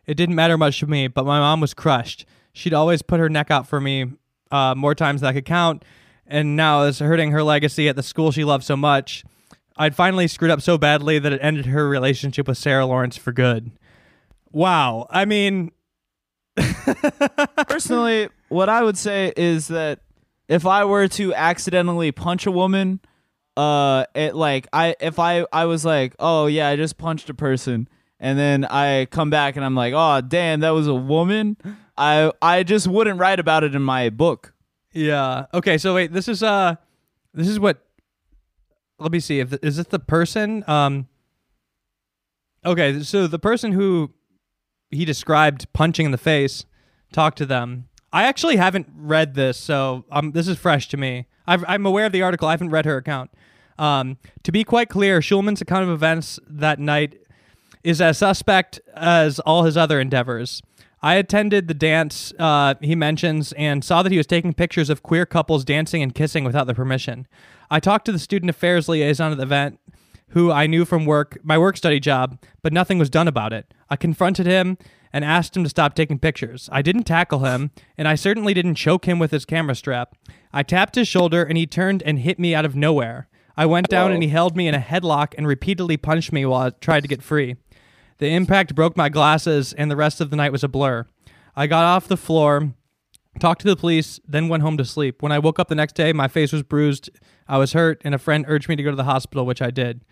it 0.06 0.16
didn't 0.16 0.36
matter 0.36 0.56
much 0.56 0.78
to 0.80 0.86
me, 0.86 1.08
but 1.08 1.26
my 1.26 1.40
mom 1.40 1.60
was 1.60 1.74
crushed. 1.74 2.26
She'd 2.52 2.74
always 2.74 3.02
put 3.02 3.20
her 3.20 3.28
neck 3.28 3.50
out 3.50 3.66
for 3.66 3.80
me 3.80 4.12
uh, 4.50 4.74
more 4.76 4.94
times 4.94 5.20
than 5.20 5.28
I 5.28 5.32
could 5.32 5.44
count, 5.44 5.84
and 6.26 6.56
now 6.56 6.84
it's 6.84 7.00
hurting 7.00 7.32
her 7.32 7.42
legacy 7.42 7.88
at 7.88 7.96
the 7.96 8.02
school 8.02 8.30
she 8.30 8.44
loved 8.44 8.64
so 8.64 8.76
much. 8.76 9.24
I'd 9.76 9.94
finally 9.94 10.28
screwed 10.28 10.50
up 10.50 10.62
so 10.62 10.78
badly 10.78 11.18
that 11.18 11.32
it 11.32 11.40
ended 11.42 11.66
her 11.66 11.88
relationship 11.88 12.48
with 12.48 12.56
Sarah 12.56 12.86
Lawrence 12.86 13.16
for 13.16 13.32
good. 13.32 13.72
Wow. 14.52 15.06
I 15.10 15.24
mean, 15.24 15.72
Personally, 17.68 18.28
what 18.48 18.68
I 18.68 18.82
would 18.82 18.96
say 18.96 19.32
is 19.36 19.68
that 19.68 20.00
if 20.48 20.64
I 20.66 20.84
were 20.84 21.08
to 21.08 21.34
accidentally 21.34 22.12
punch 22.12 22.46
a 22.46 22.50
woman, 22.50 23.00
uh, 23.56 24.04
it 24.14 24.34
like 24.34 24.66
I 24.72 24.96
if 25.00 25.18
I 25.18 25.44
I 25.52 25.66
was 25.66 25.84
like, 25.84 26.14
oh 26.18 26.46
yeah, 26.46 26.68
I 26.68 26.76
just 26.76 26.96
punched 26.98 27.28
a 27.28 27.34
person, 27.34 27.88
and 28.20 28.38
then 28.38 28.64
I 28.64 29.06
come 29.06 29.30
back 29.30 29.56
and 29.56 29.64
I'm 29.64 29.74
like, 29.74 29.92
oh 29.94 30.20
damn, 30.20 30.60
that 30.60 30.70
was 30.70 30.86
a 30.86 30.94
woman. 30.94 31.56
I 31.96 32.32
I 32.40 32.62
just 32.62 32.86
wouldn't 32.86 33.18
write 33.18 33.40
about 33.40 33.64
it 33.64 33.74
in 33.74 33.82
my 33.82 34.10
book. 34.10 34.52
yeah. 34.92 35.46
Okay, 35.52 35.78
so 35.78 35.94
wait, 35.94 36.12
this 36.12 36.28
is 36.28 36.42
uh 36.42 36.76
this 37.34 37.48
is 37.48 37.58
what 37.60 37.84
let 38.98 39.12
me 39.12 39.20
see 39.20 39.40
if 39.40 39.52
is 39.62 39.76
this 39.76 39.86
the 39.88 39.98
person 39.98 40.64
um 40.66 41.06
Okay, 42.64 43.02
so 43.02 43.26
the 43.26 43.38
person 43.38 43.70
who 43.72 44.10
he 44.90 45.04
described 45.04 45.72
punching 45.72 46.06
in 46.06 46.12
the 46.12 46.18
face 46.18 46.64
talked 47.12 47.38
to 47.38 47.46
them. 47.46 47.88
I 48.12 48.24
actually 48.24 48.56
haven't 48.56 48.88
read 48.96 49.34
this, 49.34 49.56
so 49.58 50.04
um, 50.10 50.32
this 50.32 50.48
is 50.48 50.58
fresh 50.58 50.88
to 50.88 50.96
me. 50.96 51.26
I've, 51.46 51.64
I'm 51.68 51.86
aware 51.86 52.06
of 52.06 52.12
the 52.12 52.22
article. 52.22 52.48
I 52.48 52.52
haven't 52.52 52.70
read 52.70 52.84
her 52.84 52.96
account. 52.96 53.30
Um, 53.78 54.18
to 54.42 54.52
be 54.52 54.64
quite 54.64 54.88
clear, 54.88 55.20
Schulman's 55.20 55.60
account 55.60 55.84
of 55.84 55.90
events 55.90 56.38
that 56.48 56.78
night 56.78 57.18
is 57.84 58.00
as 58.00 58.18
suspect 58.18 58.80
as 58.94 59.38
all 59.40 59.64
his 59.64 59.76
other 59.76 60.00
endeavors. 60.00 60.62
I 61.02 61.16
attended 61.16 61.68
the 61.68 61.74
dance 61.74 62.32
uh, 62.38 62.74
he 62.80 62.94
mentions 62.94 63.52
and 63.52 63.84
saw 63.84 64.02
that 64.02 64.10
he 64.10 64.18
was 64.18 64.26
taking 64.26 64.54
pictures 64.54 64.90
of 64.90 65.02
queer 65.02 65.26
couples 65.26 65.64
dancing 65.64 66.02
and 66.02 66.14
kissing 66.14 66.42
without 66.42 66.66
their 66.66 66.74
permission. 66.74 67.26
I 67.70 67.80
talked 67.80 68.06
to 68.06 68.12
the 68.12 68.18
student 68.18 68.50
affairs 68.50 68.88
liaison 68.88 69.30
at 69.30 69.38
the 69.38 69.44
event, 69.44 69.78
who 70.30 70.50
I 70.50 70.66
knew 70.66 70.84
from 70.84 71.06
work, 71.06 71.38
my 71.42 71.56
work 71.56 71.76
study 71.76 72.00
job, 72.00 72.38
but 72.62 72.72
nothing 72.72 72.98
was 72.98 73.10
done 73.10 73.28
about 73.28 73.52
it. 73.52 73.72
I 73.88 73.96
confronted 73.96 74.46
him 74.46 74.76
and 75.12 75.24
asked 75.24 75.56
him 75.56 75.62
to 75.62 75.70
stop 75.70 75.94
taking 75.94 76.18
pictures. 76.18 76.68
I 76.72 76.82
didn't 76.82 77.04
tackle 77.04 77.40
him, 77.40 77.70
and 77.96 78.06
I 78.06 78.16
certainly 78.16 78.52
didn't 78.52 78.74
choke 78.74 79.06
him 79.06 79.18
with 79.18 79.30
his 79.30 79.44
camera 79.44 79.74
strap. 79.74 80.14
I 80.52 80.62
tapped 80.62 80.96
his 80.96 81.08
shoulder, 81.08 81.42
and 81.42 81.56
he 81.56 81.66
turned 81.66 82.02
and 82.02 82.18
hit 82.18 82.38
me 82.38 82.54
out 82.54 82.64
of 82.64 82.76
nowhere. 82.76 83.28
I 83.56 83.66
went 83.66 83.88
down, 83.88 84.12
and 84.12 84.22
he 84.22 84.28
held 84.28 84.56
me 84.56 84.68
in 84.68 84.74
a 84.74 84.78
headlock 84.78 85.32
and 85.38 85.46
repeatedly 85.46 85.96
punched 85.96 86.32
me 86.32 86.44
while 86.44 86.66
I 86.66 86.70
tried 86.70 87.00
to 87.00 87.08
get 87.08 87.22
free. 87.22 87.56
The 88.18 88.28
impact 88.28 88.74
broke 88.74 88.96
my 88.96 89.08
glasses, 89.08 89.72
and 89.72 89.90
the 89.90 89.96
rest 89.96 90.20
of 90.20 90.30
the 90.30 90.36
night 90.36 90.52
was 90.52 90.64
a 90.64 90.68
blur. 90.68 91.06
I 91.54 91.66
got 91.66 91.84
off 91.84 92.08
the 92.08 92.16
floor, 92.16 92.74
talked 93.38 93.62
to 93.62 93.68
the 93.68 93.76
police, 93.76 94.20
then 94.26 94.48
went 94.48 94.62
home 94.62 94.76
to 94.76 94.84
sleep. 94.84 95.22
When 95.22 95.32
I 95.32 95.38
woke 95.38 95.58
up 95.58 95.68
the 95.68 95.74
next 95.74 95.94
day, 95.94 96.12
my 96.12 96.28
face 96.28 96.52
was 96.52 96.62
bruised, 96.62 97.08
I 97.48 97.58
was 97.58 97.72
hurt, 97.72 98.00
and 98.04 98.14
a 98.14 98.18
friend 98.18 98.44
urged 98.48 98.68
me 98.68 98.76
to 98.76 98.82
go 98.82 98.90
to 98.90 98.96
the 98.96 99.04
hospital, 99.04 99.46
which 99.46 99.62
I 99.62 99.70
did. 99.70 100.02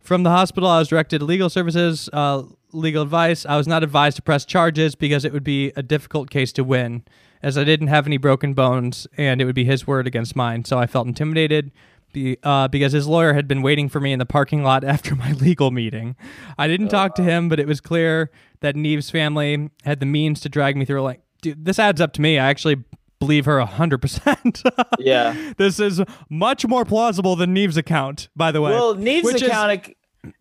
From 0.00 0.22
the 0.22 0.30
hospital, 0.30 0.68
I 0.68 0.78
was 0.78 0.88
directed 0.88 1.20
to 1.20 1.24
legal 1.24 1.48
services, 1.48 2.10
uh, 2.12 2.42
legal 2.72 3.02
advice. 3.02 3.46
I 3.46 3.56
was 3.56 3.66
not 3.66 3.82
advised 3.82 4.16
to 4.16 4.22
press 4.22 4.44
charges 4.44 4.94
because 4.94 5.24
it 5.24 5.32
would 5.32 5.44
be 5.44 5.72
a 5.76 5.82
difficult 5.82 6.28
case 6.28 6.52
to 6.52 6.64
win, 6.64 7.04
as 7.42 7.56
I 7.56 7.64
didn't 7.64 7.86
have 7.86 8.06
any 8.06 8.18
broken 8.18 8.52
bones, 8.52 9.06
and 9.16 9.40
it 9.40 9.46
would 9.46 9.54
be 9.54 9.64
his 9.64 9.86
word 9.86 10.06
against 10.06 10.36
mine. 10.36 10.64
So 10.64 10.78
I 10.78 10.86
felt 10.86 11.06
intimidated 11.06 11.72
be, 12.14 12.38
uh, 12.42 12.68
because 12.68 12.92
his 12.92 13.06
lawyer 13.06 13.34
had 13.34 13.46
been 13.46 13.60
waiting 13.60 13.90
for 13.90 14.00
me 14.00 14.12
in 14.12 14.18
the 14.18 14.24
parking 14.26 14.62
lot 14.62 14.84
after 14.94 15.14
my 15.14 15.32
legal 15.32 15.70
meeting. 15.70 16.16
I 16.56 16.66
didn't 16.66 16.88
talk 16.88 17.14
to 17.16 17.22
him, 17.22 17.50
but 17.50 17.60
it 17.60 17.66
was 17.66 17.82
clear 17.82 18.30
that 18.60 18.74
Nev's 18.74 19.10
family 19.10 19.70
had 19.84 20.00
the 20.00 20.06
means 20.06 20.40
to 20.40 20.48
drag 20.48 20.76
me 20.76 20.86
through. 20.86 21.02
Like, 21.02 21.20
dude, 21.42 21.66
this 21.66 21.78
adds 21.78 22.00
up 22.00 22.14
to 22.14 22.22
me. 22.22 22.38
I 22.38 22.48
actually 22.48 22.82
believe 23.24 23.44
her 23.46 23.58
100%. 23.60 24.84
Yeah. 24.98 25.52
this 25.56 25.80
is 25.80 26.00
much 26.30 26.66
more 26.66 26.84
plausible 26.84 27.36
than 27.36 27.52
Nev's 27.54 27.76
account, 27.76 28.28
by 28.36 28.52
the 28.52 28.60
way. 28.60 28.72
Well, 28.72 28.94
Nev's 28.94 29.24
which 29.24 29.36
is- 29.36 29.48
account. 29.48 29.88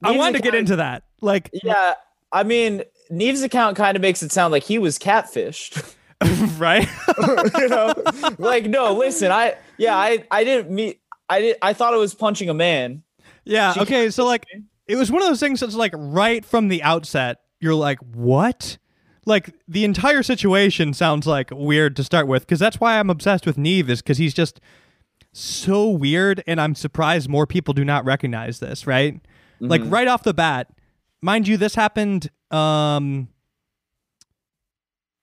I 0.02 0.12
wanted 0.12 0.38
to 0.38 0.44
get 0.44 0.56
into 0.56 0.78
that. 0.78 1.04
Like, 1.22 1.50
Yeah, 1.54 1.96
I 2.32 2.44
mean, 2.44 2.84
Nev's 3.10 3.42
account 3.42 3.76
kind 3.78 3.96
of 3.98 4.02
makes 4.02 4.24
it 4.24 4.32
sound 4.32 4.52
like 4.52 4.64
he 4.64 4.78
was 4.78 4.98
catfished. 5.00 5.96
right? 6.58 6.88
you 7.58 7.68
know, 7.68 7.94
like 8.38 8.66
no, 8.66 8.94
listen, 8.94 9.30
I 9.30 9.56
yeah, 9.78 9.98
I 9.98 10.24
I 10.32 10.46
didn't 10.46 10.72
meet. 10.72 11.02
I 11.30 11.42
did. 11.42 11.58
I 11.62 11.74
thought 11.74 11.94
it 11.94 11.98
was 11.98 12.14
punching 12.14 12.50
a 12.50 12.54
man. 12.54 13.04
Yeah. 13.44 13.74
She 13.74 13.82
okay. 13.82 14.10
So 14.10 14.26
like, 14.26 14.46
it 14.88 14.96
was 14.96 15.12
one 15.12 15.22
of 15.22 15.28
those 15.28 15.42
things 15.42 15.60
that's 15.60 15.76
like 15.76 15.92
right 15.98 16.46
from 16.46 16.70
the 16.70 16.82
outset, 16.82 17.40
you're 17.60 17.76
like, 17.76 18.00
what? 18.00 18.78
Like 19.26 19.54
the 19.68 19.86
entire 19.86 20.24
situation 20.24 20.94
sounds 20.94 21.26
like 21.26 21.50
weird 21.52 21.96
to 21.96 22.04
start 22.04 22.28
with, 22.28 22.44
because 22.44 22.60
that's 22.60 22.80
why 22.80 23.00
I'm 23.00 23.10
obsessed 23.10 23.46
with 23.46 23.58
Nev, 23.58 23.90
is 23.90 24.02
because 24.02 24.18
he's 24.18 24.34
just 24.34 24.60
so 25.32 25.90
weird, 25.90 26.44
and 26.46 26.60
I'm 26.60 26.76
surprised 26.76 27.30
more 27.30 27.48
people 27.48 27.74
do 27.74 27.86
not 27.86 28.06
recognize 28.06 28.60
this. 28.60 28.86
Right? 28.86 29.22
Like 29.60 29.82
right 29.86 30.08
off 30.08 30.24
the 30.24 30.34
bat, 30.34 30.68
mind 31.22 31.48
you, 31.48 31.58
this 31.58 31.76
happened. 31.76 32.30
Um, 32.52 33.30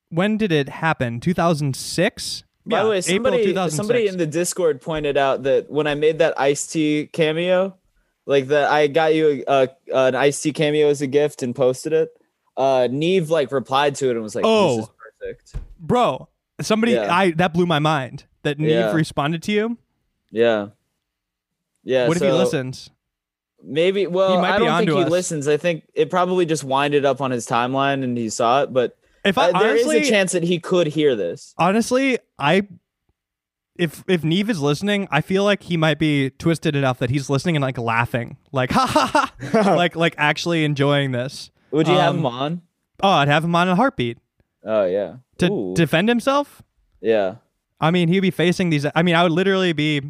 when 0.08 0.36
did 0.36 0.52
it 0.52 0.68
happen? 0.68 1.20
2006. 1.20 2.44
By 2.66 2.82
the 2.82 2.90
way, 2.90 3.00
somebody 3.00 3.54
somebody 3.70 4.06
in 4.06 4.12
the 4.12 4.26
the 4.26 4.30
Discord 4.30 4.80
pointed 4.80 5.16
out 5.16 5.44
that 5.44 5.70
when 5.70 5.86
I 5.86 5.94
made 5.94 6.18
that 6.18 6.38
iced 6.38 6.72
tea 6.72 7.08
cameo, 7.12 7.76
like 8.26 8.48
that 8.48 8.70
I 8.70 8.86
got 8.86 9.14
you 9.14 9.44
a, 9.48 9.68
a, 9.92 9.96
an 9.96 10.14
iced 10.14 10.42
tea 10.42 10.52
cameo 10.52 10.88
as 10.88 11.00
a 11.00 11.06
gift 11.06 11.42
and 11.42 11.54
posted 11.54 11.92
it. 11.92 12.10
Uh, 12.60 12.88
Nev 12.90 13.30
like 13.30 13.50
replied 13.52 13.94
to 13.96 14.08
it 14.08 14.12
and 14.12 14.22
was 14.22 14.34
like, 14.34 14.44
Oh. 14.46 14.76
"This 14.76 14.84
is 14.86 14.90
perfect." 15.20 15.54
bro. 15.78 16.28
Somebody, 16.60 16.92
Yeah. 16.92 17.14
I 17.14 17.30
that 17.32 17.54
blew 17.54 17.64
my 17.66 17.78
mind 17.78 18.24
that 18.42 18.58
Nev 18.58 18.70
Yeah. 18.70 18.92
responded 18.92 19.42
to 19.44 19.52
you. 19.52 19.78
Yeah, 20.30 20.68
yeah. 21.84 22.06
what 22.06 22.16
if 22.16 22.22
he 22.22 22.30
listens? 22.30 22.90
Maybe. 23.62 24.06
Well, 24.06 24.40
might 24.40 24.52
I 24.52 24.58
be 24.58 24.64
don't 24.64 24.78
think 24.78 24.90
he 24.90 25.04
us. 25.04 25.10
listens. 25.10 25.48
I 25.48 25.56
think 25.56 25.84
it 25.94 26.08
probably 26.10 26.46
just 26.46 26.64
winded 26.64 27.04
up 27.04 27.20
on 27.20 27.30
his 27.30 27.46
timeline 27.46 28.02
and 28.04 28.16
he 28.16 28.28
saw 28.30 28.62
it. 28.62 28.72
But 28.72 28.96
If 29.24 29.36
I 29.38 29.50
uh, 29.50 29.58
there 29.58 29.74
is 29.76 29.86
honestly, 29.86 30.06
a 30.06 30.10
chance 30.10 30.32
that 30.32 30.42
he 30.44 30.58
could 30.58 30.86
hear 30.86 31.14
this. 31.16 31.54
honestly, 31.58 32.18
I 32.38 32.68
if 33.76 34.04
if 34.06 34.22
Nev 34.24 34.50
is 34.50 34.60
listening, 34.60 35.08
I 35.10 35.20
feel 35.22 35.44
like 35.44 35.62
he 35.64 35.76
might 35.76 35.98
be 35.98 36.30
twisted 36.30 36.76
enough 36.76 36.98
that 36.98 37.10
he's 37.10 37.28
listening 37.30 37.56
and 37.56 37.62
like 37.62 37.78
laughing, 37.78 38.36
like 38.52 38.70
ha 38.78 38.86
ha 38.86 39.32
ha, 39.52 39.74
like 39.76 39.96
like 39.96 40.14
actually 40.18 40.64
enjoying 40.64 41.12
this. 41.12 41.50
Would 41.72 41.88
you 41.88 41.94
have 41.94 42.10
Um, 42.14 42.18
him 42.18 42.26
on? 42.26 42.62
Oh, 43.02 43.08
I'd 43.10 43.28
have 43.28 43.44
him 43.44 43.54
on 43.54 43.68
a 43.68 43.76
heartbeat 43.76 44.18
Oh 44.64 44.84
yeah. 44.84 45.16
to 45.38 45.50
Ooh. 45.50 45.74
defend 45.74 46.08
himself. 46.08 46.62
yeah. 47.00 47.36
I 47.82 47.90
mean, 47.90 48.08
he'd 48.08 48.20
be 48.20 48.30
facing 48.30 48.68
these. 48.68 48.84
I 48.94 49.02
mean, 49.02 49.14
I 49.14 49.22
would 49.22 49.32
literally 49.32 49.72
be 49.72 50.02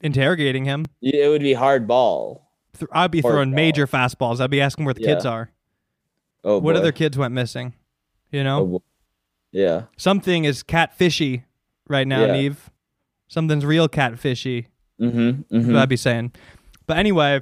interrogating 0.00 0.64
him. 0.66 0.84
Y- 1.02 1.10
It 1.14 1.28
would 1.28 1.42
be 1.42 1.54
hard 1.54 1.88
ball. 1.88 2.48
Th- 2.78 2.88
I'd 2.92 3.10
be 3.10 3.20
Hard 3.22 3.32
throwing 3.32 3.50
ball. 3.50 3.56
major 3.56 3.86
fastballs. 3.88 4.40
I'd 4.40 4.50
be 4.50 4.60
asking 4.60 4.84
where 4.84 4.94
the 4.94 5.00
kids 5.02 5.24
Yeah. 5.24 5.30
are. 5.32 5.50
Oh, 6.44 6.58
What 6.58 6.74
boy. 6.74 6.78
other 6.78 6.92
kids 6.92 7.18
went 7.18 7.34
missing? 7.34 7.74
You 8.30 8.44
know, 8.44 8.60
Oh, 8.60 8.66
boy. 8.66 8.78
Yeah. 9.50 9.82
something 9.96 10.44
is 10.44 10.62
catfishy 10.62 11.42
right 11.88 12.06
now, 12.06 12.20
Yeah. 12.26 12.32
Nev. 12.40 12.70
Something's 13.28 13.64
real 13.66 13.88
catfishy. 13.88 14.66
Mm-hmm. 15.00 15.42
That's 15.50 15.66
what 15.66 15.76
I'd 15.76 15.88
be 15.88 15.96
saying. 15.96 16.32
But 16.86 16.98
anyway, 16.98 17.40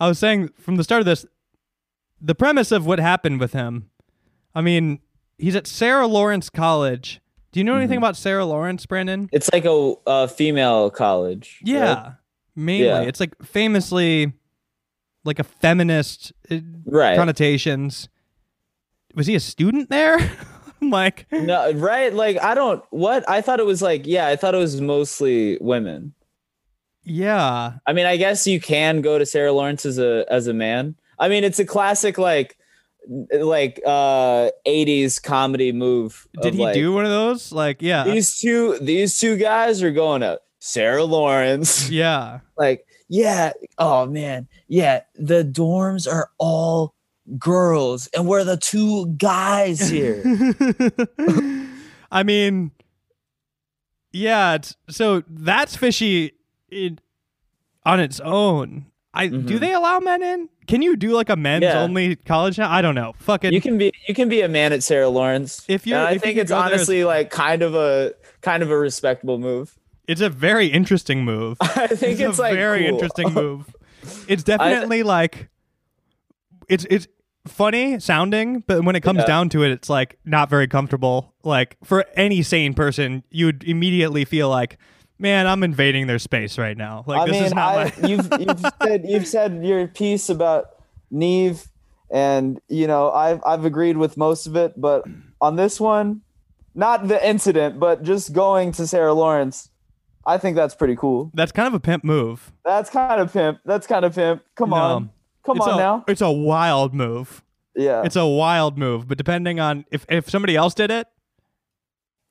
I 0.00 0.08
was 0.08 0.18
saying 0.18 0.48
from 0.58 0.76
the 0.76 0.84
start 0.84 1.00
of 1.00 1.06
this, 1.06 1.26
the 2.20 2.34
premise 2.34 2.72
of 2.72 2.86
what 2.86 2.98
happened 2.98 3.40
with 3.40 3.52
him. 3.52 3.90
I 4.54 4.60
mean, 4.60 5.00
he's 5.38 5.54
at 5.56 5.66
Sarah 5.66 6.06
Lawrence 6.06 6.50
College. 6.50 7.20
Do 7.52 7.60
you 7.60 7.64
know 7.64 7.72
Mm-hmm. 7.72 7.78
anything 7.80 7.98
about 7.98 8.16
Sarah 8.16 8.44
Lawrence, 8.44 8.84
Brandon? 8.86 9.28
It's 9.32 9.50
like 9.52 9.64
a, 9.64 9.94
a 10.06 10.28
female 10.28 10.90
college. 10.90 11.60
right? 11.64 11.72
Yeah, 11.72 12.12
mainly. 12.56 12.86
Yeah. 12.86 13.00
It's 13.02 13.20
like 13.20 13.34
famously 13.42 14.32
like 15.24 15.38
a 15.38 15.44
feminist 15.44 16.32
uh, 16.50 16.56
Right. 16.86 17.16
connotations. 17.16 18.08
Was 19.14 19.26
he 19.26 19.34
a 19.34 19.40
student 19.40 19.90
there? 19.90 20.18
Like, 20.80 21.26
No, 21.32 21.72
right? 21.72 22.14
Like 22.14 22.40
I 22.40 22.54
don't. 22.54 22.84
What 22.90 23.28
I 23.28 23.40
thought 23.40 23.58
it 23.58 23.66
was 23.66 23.82
like. 23.82 24.06
Yeah, 24.06 24.28
I 24.28 24.36
thought 24.36 24.54
it 24.54 24.58
was 24.58 24.80
mostly 24.80 25.58
women. 25.60 26.14
yeah, 27.02 27.72
I 27.84 27.92
mean, 27.92 28.06
I 28.06 28.16
guess 28.16 28.46
you 28.46 28.60
can 28.60 29.00
go 29.00 29.18
to 29.18 29.26
Sarah 29.26 29.52
Lawrence 29.52 29.84
as 29.84 29.98
a 29.98 30.24
as 30.30 30.46
a 30.46 30.52
man. 30.54 30.94
I 31.18 31.28
mean, 31.28 31.44
it's 31.44 31.58
a 31.58 31.64
classic 31.64 32.18
like 32.18 32.56
like 33.32 33.80
uh 33.86 34.50
80s 34.66 35.22
comedy 35.22 35.72
move. 35.72 36.28
did 36.42 36.54
he 36.54 36.62
like, 36.62 36.74
do 36.74 36.92
one 36.92 37.04
of 37.04 37.10
those? 37.10 37.52
Like, 37.52 37.80
yeah, 37.80 38.04
these 38.04 38.38
two 38.38 38.78
these 38.80 39.18
two 39.18 39.36
guys 39.36 39.82
are 39.82 39.90
going 39.90 40.20
to 40.20 40.40
Sarah 40.58 41.04
Lawrence. 41.04 41.90
yeah. 41.90 42.40
like, 42.56 42.86
yeah, 43.08 43.52
oh 43.78 44.06
man. 44.06 44.48
Yeah, 44.68 45.02
the 45.14 45.44
dorms 45.44 46.10
are 46.10 46.30
all 46.38 46.94
girls 47.38 48.08
and 48.08 48.26
we're 48.26 48.44
the 48.44 48.56
two 48.56 49.06
guys 49.16 49.88
here. 49.88 50.22
I 52.10 52.22
mean, 52.22 52.70
yeah. 54.12 54.54
It's, 54.54 54.76
so 54.88 55.22
that's 55.28 55.76
fishy 55.76 56.32
in, 56.70 56.98
on 57.84 58.00
its 58.00 58.20
own. 58.20 58.86
I 59.18 59.26
do 59.26 59.56
Mhm. 59.56 59.60
they 59.60 59.72
allow 59.74 59.98
men 59.98 60.22
in? 60.22 60.48
Can 60.66 60.80
you 60.80 60.96
do 60.96 61.10
like 61.12 61.28
a 61.28 61.36
men's 61.36 61.64
Yeah. 61.64 61.80
only 61.82 62.16
college 62.16 62.56
now? 62.58 62.70
I 62.70 62.80
don't 62.82 62.94
know. 62.94 63.14
Fucking 63.18 63.52
you 63.52 63.60
can 63.60 63.76
be 63.78 63.92
you 64.06 64.14
can 64.14 64.28
be 64.28 64.40
a 64.42 64.48
man 64.48 64.72
at 64.72 64.82
Sarah 64.82 65.08
Lawrence. 65.08 65.64
If 65.68 65.86
you're- 65.86 66.00
I 66.00 66.12
if 66.12 66.22
think 66.22 66.36
could 66.36 66.42
it's 66.42 66.50
there 66.50 66.58
as- 66.60 66.64
honestly 66.72 67.04
like 67.04 67.30
kind 67.30 67.62
of 67.62 67.74
a 67.74 68.12
kind 68.42 68.62
of 68.62 68.70
a 68.70 68.78
respectable 68.78 69.38
move. 69.38 69.76
it's 70.06 70.20
a 70.22 70.30
very 70.30 70.68
interesting 70.68 71.24
move. 71.24 71.58
I 71.60 71.88
think 71.88 72.20
it's, 72.20 72.38
a 72.38 72.42
like 72.42 72.54
very 72.54 72.84
cool. 72.84 72.94
interesting 72.94 73.32
move. 73.34 73.74
It's 74.28 74.42
definitely 74.44 75.02
like 75.02 75.48
it's 76.68 76.86
it's 76.90 77.08
funny 77.46 77.98
sounding, 77.98 78.62
but 78.66 78.84
when 78.84 78.94
it 78.94 79.00
comes 79.00 79.20
Yeah. 79.20 79.24
down 79.26 79.48
to 79.50 79.62
it, 79.64 79.70
it's 79.70 79.88
like 79.88 80.18
not 80.24 80.50
very 80.50 80.68
comfortable. 80.68 81.34
Like 81.42 81.76
for 81.82 82.04
any 82.14 82.42
sane 82.42 82.74
person, 82.74 83.22
you'd 83.30 83.64
immediately 83.64 84.24
feel 84.26 84.50
like, 84.50 84.76
man, 85.18 85.46
I'm 85.46 85.62
invading 85.62 86.06
their 86.06 86.18
space 86.18 86.58
right 86.58 86.76
now. 86.76 87.04
Like 87.06 87.20
I 87.20 87.24
this 87.26 87.32
mean, 87.32 87.44
is 87.44 87.54
not 87.54 87.78
I, 87.78 87.84
my 88.00 88.08
you've 88.08 88.28
you've 88.40 88.72
said 88.82 89.04
you've 89.08 89.26
said 89.26 89.64
your 89.64 89.86
piece 89.88 90.28
about 90.28 90.70
Nev, 91.10 91.66
and 92.10 92.60
you 92.68 92.86
know 92.86 93.10
I've 93.10 93.40
I've 93.44 93.64
agreed 93.64 93.96
with 93.96 94.16
most 94.16 94.46
of 94.46 94.56
it, 94.56 94.80
but 94.80 95.04
on 95.40 95.56
this 95.56 95.80
one, 95.80 96.22
not 96.74 97.08
the 97.08 97.26
incident, 97.26 97.78
but 97.80 98.02
just 98.02 98.32
going 98.32 98.72
to 98.72 98.86
Sarah 98.86 99.12
Lawrence, 99.14 99.70
I 100.26 100.38
think 100.38 100.56
that's 100.56 100.74
pretty 100.74 100.96
cool. 100.96 101.30
That's 101.34 101.52
kind 101.52 101.66
of 101.68 101.74
a 101.74 101.80
pimp 101.80 102.04
move. 102.04 102.52
That's 102.64 102.90
kind 102.90 103.20
of 103.20 103.32
pimp. 103.32 103.60
That's 103.64 103.86
kind 103.86 104.04
of 104.04 104.14
pimp. 104.14 104.42
Come 104.56 104.70
No. 104.70 104.76
on, 104.76 105.10
come 105.44 105.60
on 105.60 105.74
a, 105.74 105.76
now. 105.76 106.04
It's 106.08 106.20
a 106.20 106.30
wild 106.30 106.94
move. 106.94 107.42
Yeah, 107.76 108.02
It's 108.04 108.16
a 108.16 108.26
wild 108.26 108.76
move, 108.76 109.06
but 109.06 109.18
depending 109.18 109.60
on 109.60 109.84
if 109.92 110.04
if 110.08 110.28
somebody 110.28 110.56
else 110.56 110.74
did 110.74 110.90
it, 110.90 111.06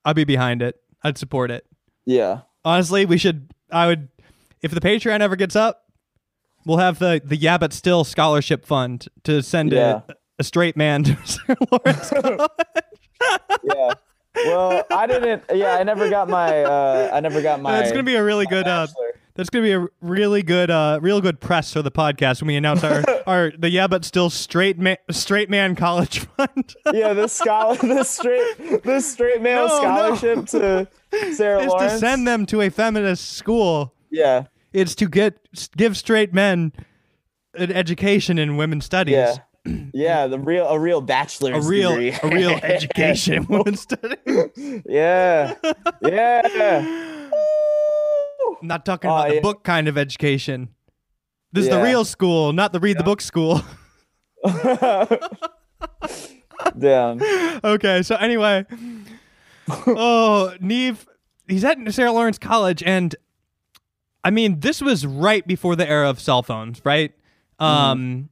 I'd 0.03 0.15
be 0.15 0.25
behind 0.25 0.61
it. 0.61 0.75
I'd 1.03 1.17
support 1.17 1.51
it. 1.51 1.65
yeah. 2.05 2.41
Honestly, 2.67 3.05
we 3.05 3.17
should. 3.17 3.49
I 3.71 3.87
would. 3.87 4.09
If 4.61 4.71
the 4.71 4.81
Patreon 4.81 5.21
ever 5.21 5.35
gets 5.35 5.55
up, 5.55 5.85
we'll 6.65 6.79
have 6.79 6.99
the 6.99 7.21
the 7.23 7.37
Yeah 7.37 7.57
But 7.57 7.71
Still 7.73 8.03
scholarship 8.03 8.65
fund 8.65 9.07
to 9.23 9.41
send 9.41 9.71
Yeah. 9.71 10.01
a, 10.09 10.13
a 10.39 10.43
straight 10.43 10.75
man 10.75 11.03
to 11.05 11.17
Sarah 11.25 11.57
Lawrence. 11.71 12.11
yeah. 13.63 13.93
Well, 14.45 14.83
I 14.91 15.07
didn't. 15.07 15.43
Yeah, 15.53 15.75
I 15.77 15.83
never 15.83 16.09
got 16.09 16.29
my. 16.29 16.63
Uh, 16.63 17.09
I 17.13 17.19
never 17.21 17.41
got 17.41 17.61
my. 17.61 17.71
that's 17.71 17.91
gonna 17.91 18.03
be 18.03 18.15
a 18.15 18.23
really 18.23 18.45
good. 18.45 18.67
Uh, 18.67 18.87
that's 19.33 19.49
gonna 19.49 19.63
be 19.63 19.71
a 19.71 19.87
really 20.01 20.43
good, 20.43 20.69
uh, 20.71 20.99
real 21.01 21.21
good 21.21 21.39
press 21.39 21.71
for 21.73 21.81
the 21.81 21.91
podcast 21.91 22.41
when 22.41 22.47
we 22.47 22.55
announce 22.55 22.83
our 22.83 23.03
our 23.27 23.51
the 23.57 23.69
Yeah 23.69 23.87
But 23.87 24.03
Still 24.05 24.29
straight 24.29 24.77
man 24.77 24.97
straight 25.11 25.49
man 25.49 25.75
college 25.75 26.19
fund. 26.19 26.75
yeah, 26.93 27.13
the 27.13 27.27
scholar, 27.27 27.77
the 27.77 28.03
straight, 28.03 28.83
the 28.83 28.99
straight 28.99 29.41
male 29.41 29.67
No, 29.67 29.73
no. 29.73 29.77
scholarship 30.15 30.45
to 30.47 30.87
Sarah 31.33 31.61
is 31.61 31.67
Lawrence. 31.67 31.93
to 31.93 31.99
send 31.99 32.27
them 32.27 32.45
to 32.47 32.61
a 32.61 32.69
feminist 32.69 33.31
school. 33.33 33.93
Yeah, 34.09 34.45
It's 34.73 34.95
to 34.95 35.07
get 35.07 35.37
give 35.75 35.97
straight 35.97 36.33
men 36.33 36.71
an 37.55 37.71
education 37.71 38.37
in 38.39 38.57
women's 38.57 38.85
studies. 38.85 39.13
yeah, 39.15 39.35
yeah. 39.93 40.27
The 40.27 40.39
real, 40.39 40.65
a 40.67 40.79
real 40.79 41.01
bachelor's 41.01 41.65
A 41.65 41.69
real, 41.69 41.89
degree. 41.91 42.13
a 42.23 42.27
real 42.33 42.51
education 42.63 43.33
in 43.35 43.45
women's 43.47 43.81
studies. 43.81 44.17
yeah, 44.85 45.53
yeah. 46.01 47.29
I'm 48.61 48.67
not 48.67 48.85
talking 48.85 49.09
Oh, 49.09 49.15
about 49.15 49.29
the 49.29 49.35
yeah. 49.35 49.41
book 49.41 49.63
kind 49.63 49.87
of 49.87 49.97
education. 49.97 50.69
This 51.53 51.65
is 51.65 51.69
the 51.69 51.81
real 51.81 52.03
school, 52.05 52.53
not 52.53 52.73
the 52.73 52.79
read 52.79 52.97
the 52.97 53.03
book 53.03 53.21
school. 53.21 53.61
Damn. 56.77 57.21
okay, 57.63 58.01
so 58.03 58.15
anyway, 58.15 58.65
oh, 59.87 60.53
Nev, 60.59 61.07
he's 61.47 61.63
at 61.63 61.77
Sarah 61.93 62.11
Lawrence 62.11 62.37
College, 62.37 62.83
and 62.83 63.15
I 64.23 64.29
mean, 64.31 64.59
this 64.59 64.81
was 64.81 65.05
right 65.05 65.45
before 65.45 65.75
the 65.75 65.87
era 65.89 66.09
of 66.09 66.19
cell 66.19 66.43
phones, 66.43 66.81
right? 66.83 67.13
Um, 67.59 68.29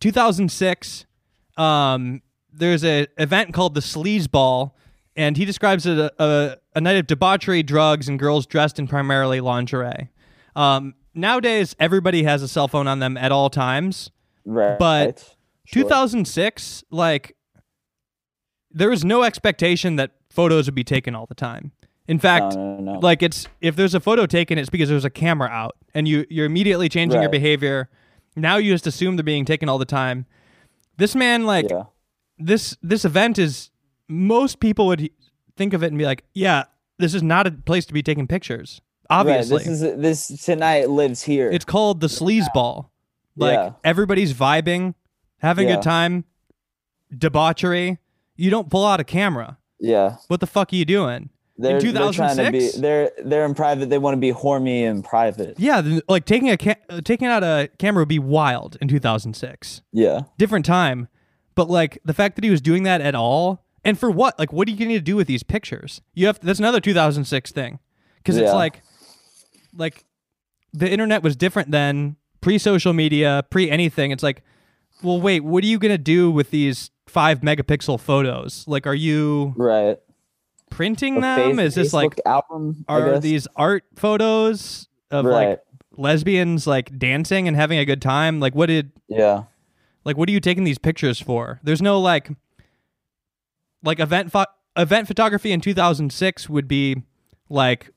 2006. 0.00 1.06
Um, 1.56 2.22
there's 2.52 2.84
a 2.84 3.06
event 3.18 3.52
called 3.54 3.74
the 3.74 3.80
Sleaze 3.80 4.30
Ball, 4.30 4.76
and 5.16 5.36
he 5.36 5.44
describes 5.44 5.86
it 5.86 5.98
a, 5.98 6.12
a, 6.22 6.56
a 6.76 6.80
night 6.80 6.96
of 6.96 7.06
debauchery, 7.06 7.62
drugs, 7.62 8.08
and 8.08 8.18
girls 8.18 8.46
dressed 8.46 8.78
in 8.78 8.86
primarily 8.86 9.40
lingerie. 9.40 10.10
Um, 10.54 10.94
nowadays, 11.14 11.74
everybody 11.78 12.22
has 12.24 12.42
a 12.42 12.48
cell 12.48 12.68
phone 12.68 12.86
on 12.86 12.98
them 12.98 13.16
at 13.16 13.32
all 13.32 13.50
times. 13.50 14.10
Right. 14.44 14.78
But 14.78 15.36
Sure. 15.64 15.84
2006, 15.84 16.84
like, 16.90 17.36
there 18.70 18.90
was 18.90 19.04
no 19.04 19.22
expectation 19.22 19.96
that 19.96 20.10
photos 20.32 20.66
would 20.66 20.74
be 20.74 20.84
taken 20.84 21.14
all 21.14 21.26
the 21.26 21.34
time. 21.34 21.72
In 22.08 22.18
fact, 22.18 22.54
No, 22.56 22.76
no, 22.80 22.92
no. 22.94 22.98
like 22.98 23.22
it's 23.22 23.46
if 23.60 23.76
there's 23.76 23.94
a 23.94 24.00
photo 24.00 24.26
taken, 24.26 24.58
it's 24.58 24.70
because 24.70 24.88
there's 24.88 25.04
a 25.04 25.10
camera 25.10 25.48
out, 25.48 25.76
and 25.94 26.08
you 26.08 26.26
you're 26.28 26.46
immediately 26.46 26.88
changing 26.88 27.20
your 27.20 27.30
behavior 27.30 27.88
Now 28.34 28.56
you 28.56 28.72
just 28.72 28.86
assume 28.86 29.16
they're 29.16 29.22
being 29.22 29.44
taken 29.44 29.68
all 29.68 29.78
the 29.78 29.84
time. 29.84 30.24
This 30.96 31.14
man, 31.14 31.44
like 31.44 31.70
Yeah. 31.70 31.84
this 32.38 32.76
this 32.82 33.04
event 33.04 33.38
is 33.38 33.70
most 34.08 34.58
people 34.58 34.86
would 34.86 35.10
think 35.56 35.74
of 35.74 35.82
it 35.82 35.88
and 35.88 35.98
be 35.98 36.04
like, 36.06 36.24
yeah, 36.34 36.64
this 36.98 37.12
is 37.14 37.22
not 37.22 37.46
a 37.46 37.50
place 37.52 37.84
to 37.86 37.92
be 37.92 38.02
taking 38.02 38.26
pictures. 38.26 38.80
Obviously, 39.10 39.58
Right. 39.58 39.66
This 39.66 39.82
is 39.82 40.28
this 40.28 40.44
tonight 40.44 40.88
lives 40.90 41.22
here. 41.22 41.50
it's 41.50 41.64
called 41.66 42.00
the 42.00 42.06
sleaze 42.08 42.46
ball. 42.54 42.90
Like 43.36 43.54
Yeah. 43.58 43.72
everybody's 43.84 44.32
vibing, 44.34 44.94
having 45.38 45.70
a 45.70 45.74
good 45.76 45.82
time, 45.82 46.24
debauchery. 47.16 47.98
You 48.36 48.50
don't 48.50 48.70
pull 48.70 48.84
out 48.86 48.98
a 49.00 49.04
camera. 49.04 49.58
Yeah. 49.82 50.16
What 50.28 50.40
the 50.40 50.46
fuck 50.46 50.72
are 50.72 50.76
you 50.76 50.84
doing? 50.86 51.28
They're, 51.58 51.76
in 51.76 51.82
they're 51.84 51.92
be 51.92 51.98
2006? 51.98 52.74
they're 52.76 53.10
they're 53.24 53.44
in 53.44 53.54
private. 53.54 53.90
They 53.90 53.98
want 53.98 54.14
to 54.14 54.20
be 54.20 54.30
horny 54.30 54.84
in 54.84 55.02
private. 55.02 55.60
Yeah, 55.60 55.98
like 56.08 56.24
taking 56.24 56.48
a 56.50 56.56
ca- 56.56 56.80
uh, 56.88 57.02
taking 57.02 57.28
out 57.28 57.44
a 57.44 57.68
camera 57.78 58.00
would 58.02 58.08
be 58.08 58.18
wild 58.18 58.78
in 58.80 58.88
2006. 58.88 59.82
Yeah. 59.92 60.22
Different 60.38 60.64
time, 60.64 61.08
but 61.54 61.68
like 61.68 61.98
the 62.04 62.14
fact 62.14 62.36
that 62.36 62.44
he 62.44 62.50
was 62.50 62.62
doing 62.62 62.84
that 62.84 63.00
at 63.02 63.14
all, 63.14 63.66
and 63.84 63.98
for 63.98 64.10
what? 64.10 64.38
Like, 64.38 64.52
what 64.52 64.66
are 64.66 64.70
you 64.70 64.78
going 64.78 64.90
to 64.90 65.00
do 65.00 65.14
with 65.14 65.26
these 65.26 65.42
pictures? 65.42 66.00
You 66.14 66.26
have 66.28 66.40
that's 66.40 66.58
another 66.58 66.80
2006 66.80 67.52
thing, 67.52 67.78
because 68.16 68.38
it's 68.38 68.46
Yeah. 68.46 68.54
like, 68.54 68.80
like, 69.76 70.04
the 70.72 70.90
internet 70.90 71.22
was 71.22 71.36
different 71.36 71.70
then, 71.70 72.16
pre 72.40 72.56
social 72.58 72.94
media, 72.94 73.44
pre 73.50 73.70
anything. 73.70 74.10
It's 74.10 74.22
like, 74.22 74.42
well, 75.02 75.20
wait, 75.20 75.40
what 75.44 75.62
are 75.64 75.66
you 75.66 75.78
going 75.78 75.92
to 75.92 75.98
do 75.98 76.30
with 76.30 76.50
these 76.50 76.90
five 77.12 77.40
megapixel 77.40 78.00
photos? 78.00 78.64
Like, 78.66 78.86
are 78.86 78.94
you 78.94 79.54
Right. 79.56 79.98
printing 80.70 81.18
A 81.18 81.20
them? 81.20 81.56
face- 81.56 81.66
Is 81.68 81.74
this 81.74 81.92
like 81.92 82.18
album? 82.24 82.84
I 82.88 82.94
are 82.94 83.10
guess? 83.14 83.22
these 83.22 83.48
art 83.56 83.84
photos 83.96 84.88
of 85.10 85.26
Right. 85.26 85.48
like 85.50 85.60
lesbians 85.98 86.66
like 86.66 86.98
dancing 86.98 87.46
and 87.46 87.54
having 87.54 87.78
a 87.78 87.84
good 87.84 88.00
time 88.00 88.40
like 88.40 88.54
what 88.54 88.66
did 88.66 88.92
Yeah. 89.08 89.42
like 90.06 90.16
what 90.16 90.26
are 90.26 90.32
you 90.32 90.40
taking 90.40 90.64
these 90.64 90.78
pictures 90.78 91.20
for 91.20 91.60
there's 91.62 91.82
no 91.82 92.00
like 92.00 92.30
like 93.84 94.00
event 94.00 94.32
pho- 94.32 94.46
event 94.74 95.06
photography 95.06 95.52
in 95.52 95.60
2006 95.60 96.48
would 96.48 96.66
be 96.66 97.02
like 97.50 97.90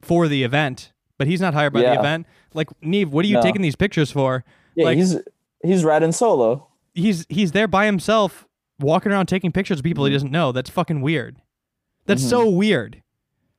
for 0.00 0.28
the 0.28 0.44
event 0.44 0.92
but 1.18 1.26
he's 1.26 1.40
not 1.40 1.54
hired 1.54 1.72
by 1.72 1.80
the 1.80 1.92
event 1.98 2.24
like 2.54 2.68
nev 2.82 3.12
what 3.12 3.24
are 3.24 3.28
you 3.28 3.34
No. 3.34 3.42
taking 3.42 3.62
these 3.62 3.74
pictures 3.74 4.12
for 4.12 4.44
Yeah. 4.76 4.84
like 4.84 4.96
he's 4.96 5.16
he's 5.64 5.82
riding 5.82 6.12
solo. 6.12 6.68
he's 6.94 7.26
he's 7.28 7.50
there 7.50 7.66
by 7.66 7.86
himself 7.86 8.43
walking 8.80 9.12
around 9.12 9.26
taking 9.26 9.52
pictures 9.52 9.78
of 9.78 9.84
people 9.84 10.04
he 10.04 10.12
doesn't 10.12 10.32
know 10.32 10.50
that's 10.52 10.70
fucking 10.70 11.00
weird 11.00 11.40
that's 12.06 12.26
so 12.28 12.48
weird 12.48 13.02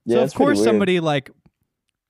Mm-hmm. 0.07 0.11
Yeah. 0.11 0.17
so 0.19 0.23
of 0.23 0.33
course 0.35 0.63
somebody 0.63 0.99
like 0.99 1.31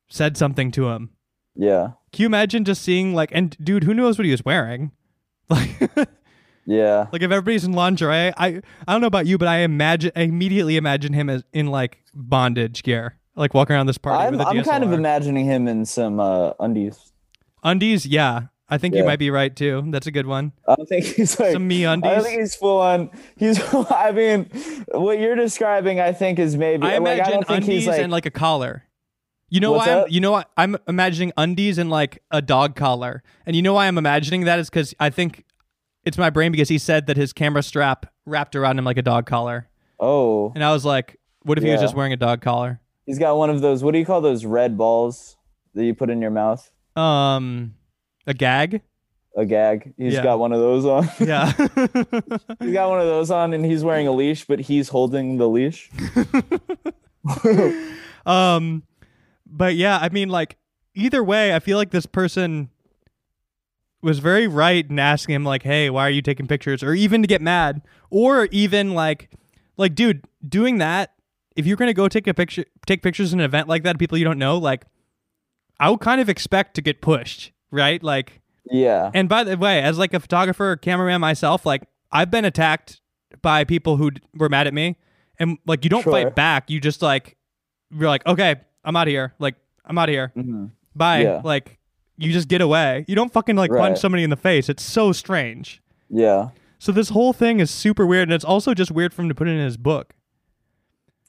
said 0.09 0.35
something 0.37 0.69
to 0.71 0.89
him 0.89 1.11
Yeah. 1.55 1.91
Can 2.11 2.23
you 2.23 2.25
imagine 2.27 2.65
just 2.65 2.81
seeing 2.81 3.13
like, 3.13 3.29
and 3.33 3.55
dude, 3.63 3.83
who 3.85 3.93
knows 3.93 4.17
what 4.17 4.25
he 4.25 4.31
was 4.31 4.43
wearing? 4.45 4.91
Like, 5.49 5.69
Yeah. 6.65 7.07
like 7.11 7.21
if 7.21 7.29
everybody's 7.31 7.63
in 7.63 7.73
lingerie, 7.73 8.33
I 8.35 8.61
I 8.87 8.91
don't 8.91 8.99
know 9.01 9.07
about 9.07 9.27
you, 9.27 9.37
but 9.37 9.47
I 9.47 9.59
imagine 9.59 10.11
I 10.15 10.21
immediately 10.23 10.75
imagine 10.77 11.13
him 11.13 11.29
as 11.29 11.43
in 11.53 11.67
like 11.67 11.99
bondage 12.13 12.81
gear, 12.83 13.17
like 13.35 13.53
walking 13.53 13.75
around 13.75 13.85
this 13.87 13.97
party 13.99 14.25
I'm 14.35 14.41
I'm 14.41 14.63
kind 14.63 14.83
of 14.83 14.91
imagining 14.91 15.45
him 15.45 15.67
in 15.67 15.85
some 15.85 16.19
uh, 16.19 16.51
undies. 16.59 17.13
undies. 17.63 18.05
Yeah, 18.07 18.47
I 18.67 18.77
think 18.79 18.95
you 18.95 19.03
might 19.03 19.19
be 19.19 19.29
right 19.29 19.55
too. 19.55 19.83
That's 19.87 20.07
a 20.07 20.11
good 20.11 20.25
one. 20.25 20.51
I 20.67 20.75
think 20.89 21.05
he's 21.05 21.39
like 21.39 21.53
Some 21.53 21.67
me 21.67 21.83
undies. 21.83 22.11
don't 22.11 22.23
think 22.23 22.39
he's 22.39 22.55
full 22.55 22.79
on. 22.79 23.11
He's. 23.37 23.61
I 23.91 24.11
mean, 24.11 24.49
what 24.91 25.19
you're 25.19 25.35
describing, 25.35 25.99
I 25.99 26.13
think, 26.13 26.39
is 26.39 26.57
maybe. 26.57 26.83
I 26.87 26.97
like, 26.97 27.07
I 27.07 27.13
imagine 27.15 27.43
think 27.43 27.63
undies 27.63 27.87
like. 27.87 28.01
and 28.01 28.11
like 28.11 28.25
a 28.25 28.31
collar. 28.31 28.83
You 29.49 29.59
know 29.59 29.73
why? 29.73 30.01
I'm, 30.01 30.05
you 30.09 30.19
know 30.19 30.31
what? 30.31 30.49
I'm 30.57 30.77
imagining 30.87 31.31
undies 31.37 31.77
and 31.77 31.89
like 31.91 32.23
a 32.31 32.41
dog 32.41 32.75
collar, 32.75 33.21
and 33.45 33.55
you 33.55 33.61
know 33.61 33.73
why 33.73 33.87
I'm 33.87 33.99
imagining 33.99 34.45
that 34.45 34.57
is 34.57 34.69
because 34.71 34.95
I 34.99 35.11
think 35.11 35.45
it's 36.03 36.17
my 36.17 36.31
brain 36.31 36.51
because 36.51 36.69
he 36.69 36.79
said 36.79 37.05
that 37.05 37.17
his 37.17 37.33
camera 37.33 37.61
strap 37.61 38.07
wrapped 38.25 38.55
around 38.55 38.79
him 38.79 38.85
like 38.85 38.97
a 38.97 39.03
dog 39.03 39.27
collar. 39.27 39.69
oh, 39.99 40.51
And 40.55 40.63
I 40.63 40.73
was 40.73 40.83
like, 40.85 41.19
what 41.43 41.59
if 41.59 41.63
he 41.63 41.69
was 41.69 41.81
just 41.81 41.95
wearing 41.95 42.13
a 42.13 42.17
dog 42.17 42.41
collar? 42.41 42.79
he's 43.05 43.19
got 43.19 43.37
one 43.37 43.51
of 43.51 43.61
those. 43.61 43.83
What 43.83 43.91
do 43.91 43.99
you 43.99 44.05
call 44.05 44.21
those 44.21 44.43
red 44.45 44.75
balls 44.75 45.37
that 45.75 45.85
you 45.85 45.93
put 45.93 46.09
in 46.09 46.19
your 46.21 46.31
mouth? 46.31 46.71
Um, 46.95 47.74
a 48.27 48.33
gag? 48.33 48.81
A 49.37 49.45
gag. 49.45 49.93
He's 49.97 50.13
Yeah. 50.13 50.23
got 50.23 50.39
one 50.39 50.51
of 50.53 50.59
those 50.59 50.85
on. 50.85 51.09
Yeah. 51.19 51.51
he's 52.59 52.73
got 52.73 52.89
one 52.89 52.99
of 53.01 53.05
those 53.05 53.31
on, 53.31 53.53
and 53.53 53.65
he's 53.65 53.83
wearing 53.83 54.07
a 54.07 54.11
leash, 54.11 54.45
but 54.45 54.59
he's 54.59 54.89
holding 54.89 55.37
the 55.37 55.47
leash. 55.49 55.89
um, 58.25 58.83
but 59.45 59.75
yeah, 59.75 59.97
I 60.01 60.09
mean, 60.09 60.29
like, 60.29 60.57
either 60.93 61.23
way, 61.23 61.53
I 61.53 61.59
feel 61.59 61.77
like 61.77 61.91
this 61.91 62.05
person 62.05 62.69
was 64.01 64.19
very 64.19 64.47
right 64.47 64.87
in 64.89 64.99
asking 64.99 65.35
him, 65.35 65.43
like, 65.43 65.63
hey, 65.63 65.89
why 65.89 66.07
are 66.07 66.11
you 66.11 66.21
taking 66.21 66.47
pictures? 66.47 66.83
Or 66.83 66.93
even 66.93 67.21
to 67.21 67.27
get 67.27 67.41
mad. 67.41 67.81
Or 68.09 68.45
even 68.51 68.93
like, 68.93 69.29
like, 69.77 69.95
dude, 69.95 70.23
doing 70.47 70.77
that, 70.77 71.13
if 71.55 71.65
you're 71.65 71.77
gonna 71.77 71.93
go 71.93 72.07
take 72.07 72.27
a 72.27 72.33
picture 72.33 72.65
take 72.85 73.01
pictures 73.01 73.33
in 73.33 73.39
an 73.39 73.45
event 73.45 73.67
like 73.67 73.83
that, 73.83 73.97
people 73.97 74.17
you 74.17 74.23
don't 74.25 74.37
know, 74.37 74.57
like 74.57 74.85
I 75.79 75.89
would 75.89 76.01
kind 76.01 76.21
of 76.21 76.29
expect 76.29 76.75
to 76.75 76.81
get 76.81 77.01
pushed, 77.01 77.51
right? 77.71 78.01
Like 78.03 78.41
Yeah. 78.71 79.11
And 79.13 79.29
by 79.29 79.43
the 79.43 79.57
way, 79.57 79.81
as 79.81 79.97
like 79.97 80.13
a 80.13 80.19
photographer, 80.19 80.75
cameraman 80.75 81.21
myself, 81.21 81.65
like 81.65 81.83
I've 82.11 82.31
been 82.31 82.45
attacked 82.45 83.01
by 83.41 83.63
people 83.63 83.97
who 83.97 84.11
d- 84.11 84.21
were 84.35 84.49
mad 84.49 84.67
at 84.67 84.73
me, 84.73 84.95
and 85.39 85.57
like 85.67 85.83
you 85.83 85.89
don't 85.89 86.03
Sure. 86.03 86.11
fight 86.13 86.35
back. 86.35 86.69
You 86.69 86.79
just 86.79 87.01
like 87.01 87.35
you're 87.91 88.09
like, 88.09 88.25
okay, 88.25 88.55
I'm 88.83 88.95
out 88.95 89.07
of 89.07 89.11
here. 89.11 89.33
Like 89.39 89.55
I'm 89.85 89.97
out 89.97 90.09
of 90.09 90.13
here. 90.13 90.31
Bye. 90.95 91.21
Yeah. 91.23 91.41
Like 91.43 91.77
you 92.17 92.31
just 92.31 92.47
get 92.47 92.61
away. 92.61 93.03
You 93.07 93.15
don't 93.15 93.31
fucking 93.33 93.55
like 93.55 93.69
punch 93.71 93.99
somebody 93.99 94.23
in 94.23 94.29
the 94.29 94.37
face. 94.37 94.69
It's 94.69 94.83
so 94.83 95.11
strange. 95.11 95.81
Yeah. 96.09 96.49
So 96.79 96.91
this 96.91 97.09
whole 97.09 97.33
thing 97.33 97.59
is 97.59 97.69
super 97.71 98.05
weird, 98.05 98.29
and 98.29 98.33
it's 98.33 98.45
also 98.45 98.73
just 98.73 98.91
weird 98.91 99.13
for 99.13 99.21
him 99.23 99.29
to 99.29 99.35
put 99.35 99.47
it 99.47 99.51
in 99.51 99.59
his 99.59 99.75
book. 99.77 100.13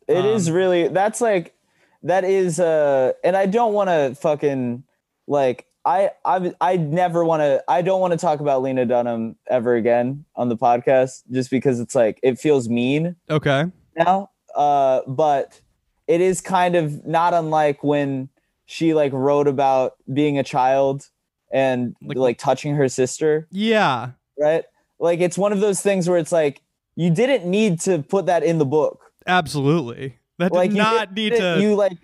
It 0.09 0.25
is 0.25 0.49
Um, 0.49 0.55
really 0.55 0.89
that's 0.89 1.21
like 1.21 1.55
that 2.03 2.25
is 2.25 2.61
uh 2.61 3.13
and 3.25 3.37
I 3.37 3.47
don't 3.47 3.73
want 3.73 3.89
to 3.91 4.15
fucking 4.21 4.85
like 5.27 5.67
I 5.87 6.11
I 6.25 6.53
I 6.61 6.77
never 6.77 7.25
want 7.25 7.41
to 7.43 7.63
I 7.69 7.81
don't 7.81 8.01
want 8.01 8.13
to 8.13 8.19
talk 8.19 8.41
about 8.41 8.61
Lena 8.61 8.85
Dunham 8.85 9.37
ever 9.49 9.75
again 9.77 10.25
on 10.35 10.49
the 10.49 10.57
podcast 10.57 11.23
just 11.31 11.49
because 11.49 11.79
it's 11.81 11.95
like 11.95 12.19
it 12.25 12.39
feels 12.41 12.69
mean 12.69 13.15
Okay. 13.31 13.65
now 13.97 14.31
uh 14.57 15.03
but 15.07 15.61
it 16.09 16.21
is 16.21 16.41
kind 16.41 16.75
of 16.77 17.07
not 17.07 17.35
unlike 17.35 17.85
when 17.85 18.29
she 18.67 18.95
like 18.95 19.13
wrote 19.13 19.47
about 19.47 19.93
being 20.13 20.39
a 20.39 20.43
child 20.43 21.09
and 21.53 21.95
Like- 22.03 22.17
like 22.19 22.39
touching 22.39 22.75
her 22.75 22.89
sister 22.89 23.47
Yeah. 23.53 24.11
right 24.39 24.65
like 24.99 25.21
it's 25.21 25.39
one 25.39 25.53
of 25.53 25.61
those 25.61 25.81
things 25.83 26.09
where 26.09 26.19
it's 26.19 26.33
like 26.33 26.63
you 26.97 27.11
didn't 27.11 27.49
need 27.49 27.79
to 27.83 28.03
put 28.03 28.27
that 28.27 28.43
in 28.43 28.59
the 28.59 28.67
book 28.67 29.13
Absolutely. 29.29 30.19
That 30.39 30.51
like 30.53 30.71
did 30.71 30.77
you 30.79 30.83
not 30.83 31.13
need 31.15 31.33
to. 31.35 31.59
you 31.61 31.75
like 31.77 31.99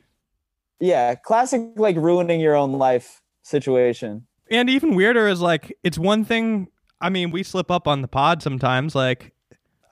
yeah 0.78 1.14
classic 1.16 1.62
like 1.76 1.96
ruining 1.96 2.38
your 2.40 2.54
own 2.54 2.72
life 2.74 3.21
situation 3.42 4.26
And 4.50 4.70
even 4.70 4.94
weirder 4.94 5.28
is 5.28 5.40
like 5.40 5.76
it's 5.82 5.98
one 5.98 6.24
thing. 6.24 6.68
I 7.00 7.10
mean, 7.10 7.30
we 7.30 7.42
slip 7.42 7.70
up 7.70 7.88
on 7.88 8.00
the 8.02 8.08
pod 8.08 8.42
sometimes. 8.42 8.94
Like 8.94 9.32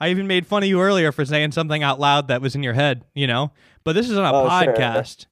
I 0.01 0.09
even 0.11 0.27
made 0.27 0.47
fun 0.47 0.63
of 0.63 0.69
you 0.69 0.81
earlier 0.81 1.13
for 1.13 1.25
saying 1.25 1.53
something 1.53 1.83
out 1.83 1.99
loud 2.01 2.29
that 2.29 2.41
was 2.41 2.55
in 2.55 2.63
your 2.63 2.75
head, 2.75 3.05
you 3.15 3.27
know. 3.27 3.53
But 3.85 3.95
this 3.95 4.09
is 4.09 4.17
on 4.17 4.25
a 4.25 4.33
Oh, 4.37 4.49
sure. 4.49 4.75
podcast. 4.75 5.27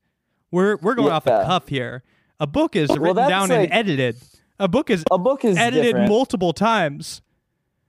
We're 0.51 0.77
we're 0.79 0.95
going 0.95 1.13
off 1.13 1.25
the 1.25 1.43
cuff 1.45 1.69
here. 1.69 2.03
A 2.41 2.47
book 2.47 2.75
is 2.77 2.89
written 2.91 3.29
down 3.29 3.51
and 3.51 3.71
edited. 3.73 4.17
A 4.59 4.67
book 4.69 4.91
is 4.91 5.05
a 5.11 5.19
book 5.19 5.45
is 5.45 5.57
edited 5.57 5.85
different. 5.85 6.09
multiple 6.09 6.53
times. 6.53 7.21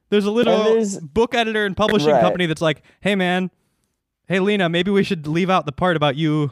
There's 0.10 0.26
a 0.26 0.32
little 0.32 0.84
book 1.02 1.36
editor 1.36 1.66
and 1.66 1.76
publishing 1.78 2.12
Right. 2.12 2.22
company 2.22 2.46
that's 2.48 2.62
like, 2.62 2.82
"Hey 3.00 3.16
man, 3.16 3.50
hey 4.28 4.40
Lena, 4.40 4.68
maybe 4.70 4.92
we 4.92 5.04
should 5.04 5.26
leave 5.28 5.50
out 5.50 5.66
the 5.66 5.72
part 5.72 5.96
about 5.96 6.16
you 6.16 6.52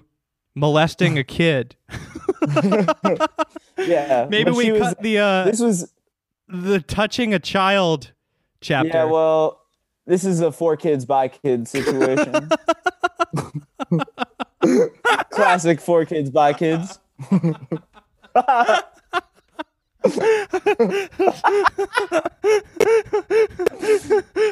molesting 0.58 1.18
a 1.18 1.24
kid. 1.24 1.76
yeah 3.78 4.28
Maybe 4.30 4.52
we 4.52 4.66
she 4.66 4.72
was- 4.72 4.82
cut 4.82 5.02
the 5.02 5.20
uh 5.20 5.44
this 5.46 5.60
was 5.60 5.94
the 6.48 6.80
touching 6.82 7.34
a 7.34 7.40
child 7.40 8.12
chapter." 8.62 8.90
yeah 8.90 9.04
well 9.06 9.62
this 10.06 10.24
is 10.26 10.42
a 10.42 10.52
four 10.52 10.76
kids 10.78 11.06
by 11.06 11.28
kids 11.28 11.70
situation 11.72 12.50
classic 15.32 15.80
four 15.80 16.06
kids 16.06 16.30
by 16.30 16.54
kids 16.54 17.00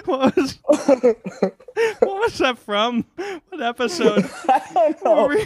what 0.05 0.35
was 0.35 0.57
what 0.65 2.01
was 2.01 2.37
that 2.39 2.57
from? 2.57 3.05
What 3.49 3.61
episode? 3.61 4.29
i 4.49 4.61
don't 4.73 5.03
know 5.03 5.27
Were 5.27 5.35
we- 5.35 5.45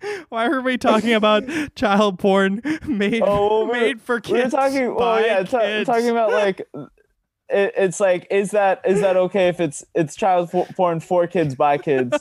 Why 0.28 0.46
are 0.46 0.60
we 0.60 0.76
talking 0.78 1.12
about 1.12 1.44
child 1.74 2.18
porn 2.18 2.60
made 2.86 3.22
Oh, 3.24 3.66
made 3.66 4.00
for 4.00 4.16
we 4.24 4.32
We're 4.32 4.42
kids? 4.42 4.54
talking. 4.54 4.94
Well, 4.94 5.20
yeah, 5.20 5.42
kids? 5.44 5.86
talking 5.86 6.08
about 6.10 6.30
like, 6.32 6.60
it, 7.50 7.72
it's 7.76 8.00
like, 8.00 8.26
is 8.30 8.50
that 8.52 8.82
is 8.86 9.00
that 9.00 9.16
okay 9.16 9.48
if 9.48 9.60
it's 9.60 9.84
it's 9.94 10.14
child 10.14 10.50
porn 10.76 11.00
for 11.00 11.26
kids 11.26 11.54
by 11.54 11.78
kids? 11.78 12.16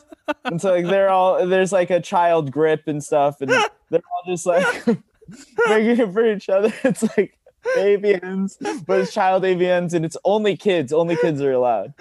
And 0.45 0.61
so 0.61 0.71
like 0.73 0.85
they're 0.85 1.09
all 1.09 1.45
there's 1.45 1.71
like 1.71 1.89
a 1.89 1.99
child 1.99 2.51
grip 2.51 2.83
and 2.87 3.03
stuff, 3.03 3.41
and 3.41 3.49
they're 3.49 4.01
all 4.11 4.23
just 4.25 4.45
like 4.45 4.87
making 5.67 5.99
it 5.99 6.13
for 6.13 6.25
each 6.25 6.49
other. 6.49 6.73
It's 6.83 7.03
like 7.17 7.37
AVNs, 7.75 8.85
but 8.85 9.01
it's 9.01 9.13
child 9.13 9.43
AVNs, 9.43 9.93
and 9.93 10.05
it's 10.05 10.17
only 10.23 10.55
kids. 10.55 10.93
Only 10.93 11.15
kids 11.17 11.41
are 11.41 11.51
allowed. 11.51 11.93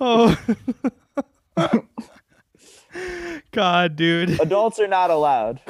Oh. 0.00 0.36
God, 3.52 3.96
dude. 3.96 4.40
Adults 4.40 4.80
are 4.80 4.88
not 4.88 5.10
allowed. 5.10 5.60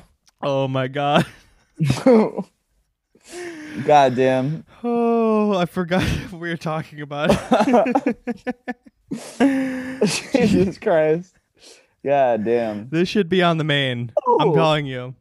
Oh 0.42 0.68
my 0.68 0.88
god. 0.88 1.26
God 3.86 4.14
damn. 4.14 4.64
Oh, 4.82 5.56
I 5.56 5.64
forgot 5.66 6.02
what 6.30 6.40
we 6.40 6.48
were 6.48 6.56
talking 6.56 7.00
about. 7.00 7.30
Jesus 10.04 10.78
Christ. 10.78 11.34
God 12.04 12.44
damn. 12.44 12.88
this 12.90 13.08
should 13.08 13.28
be 13.28 13.42
on 13.42 13.58
the 13.58 13.64
main. 13.64 14.12
I'm 14.26 14.52
calling 14.52 14.86
you. 14.86 15.14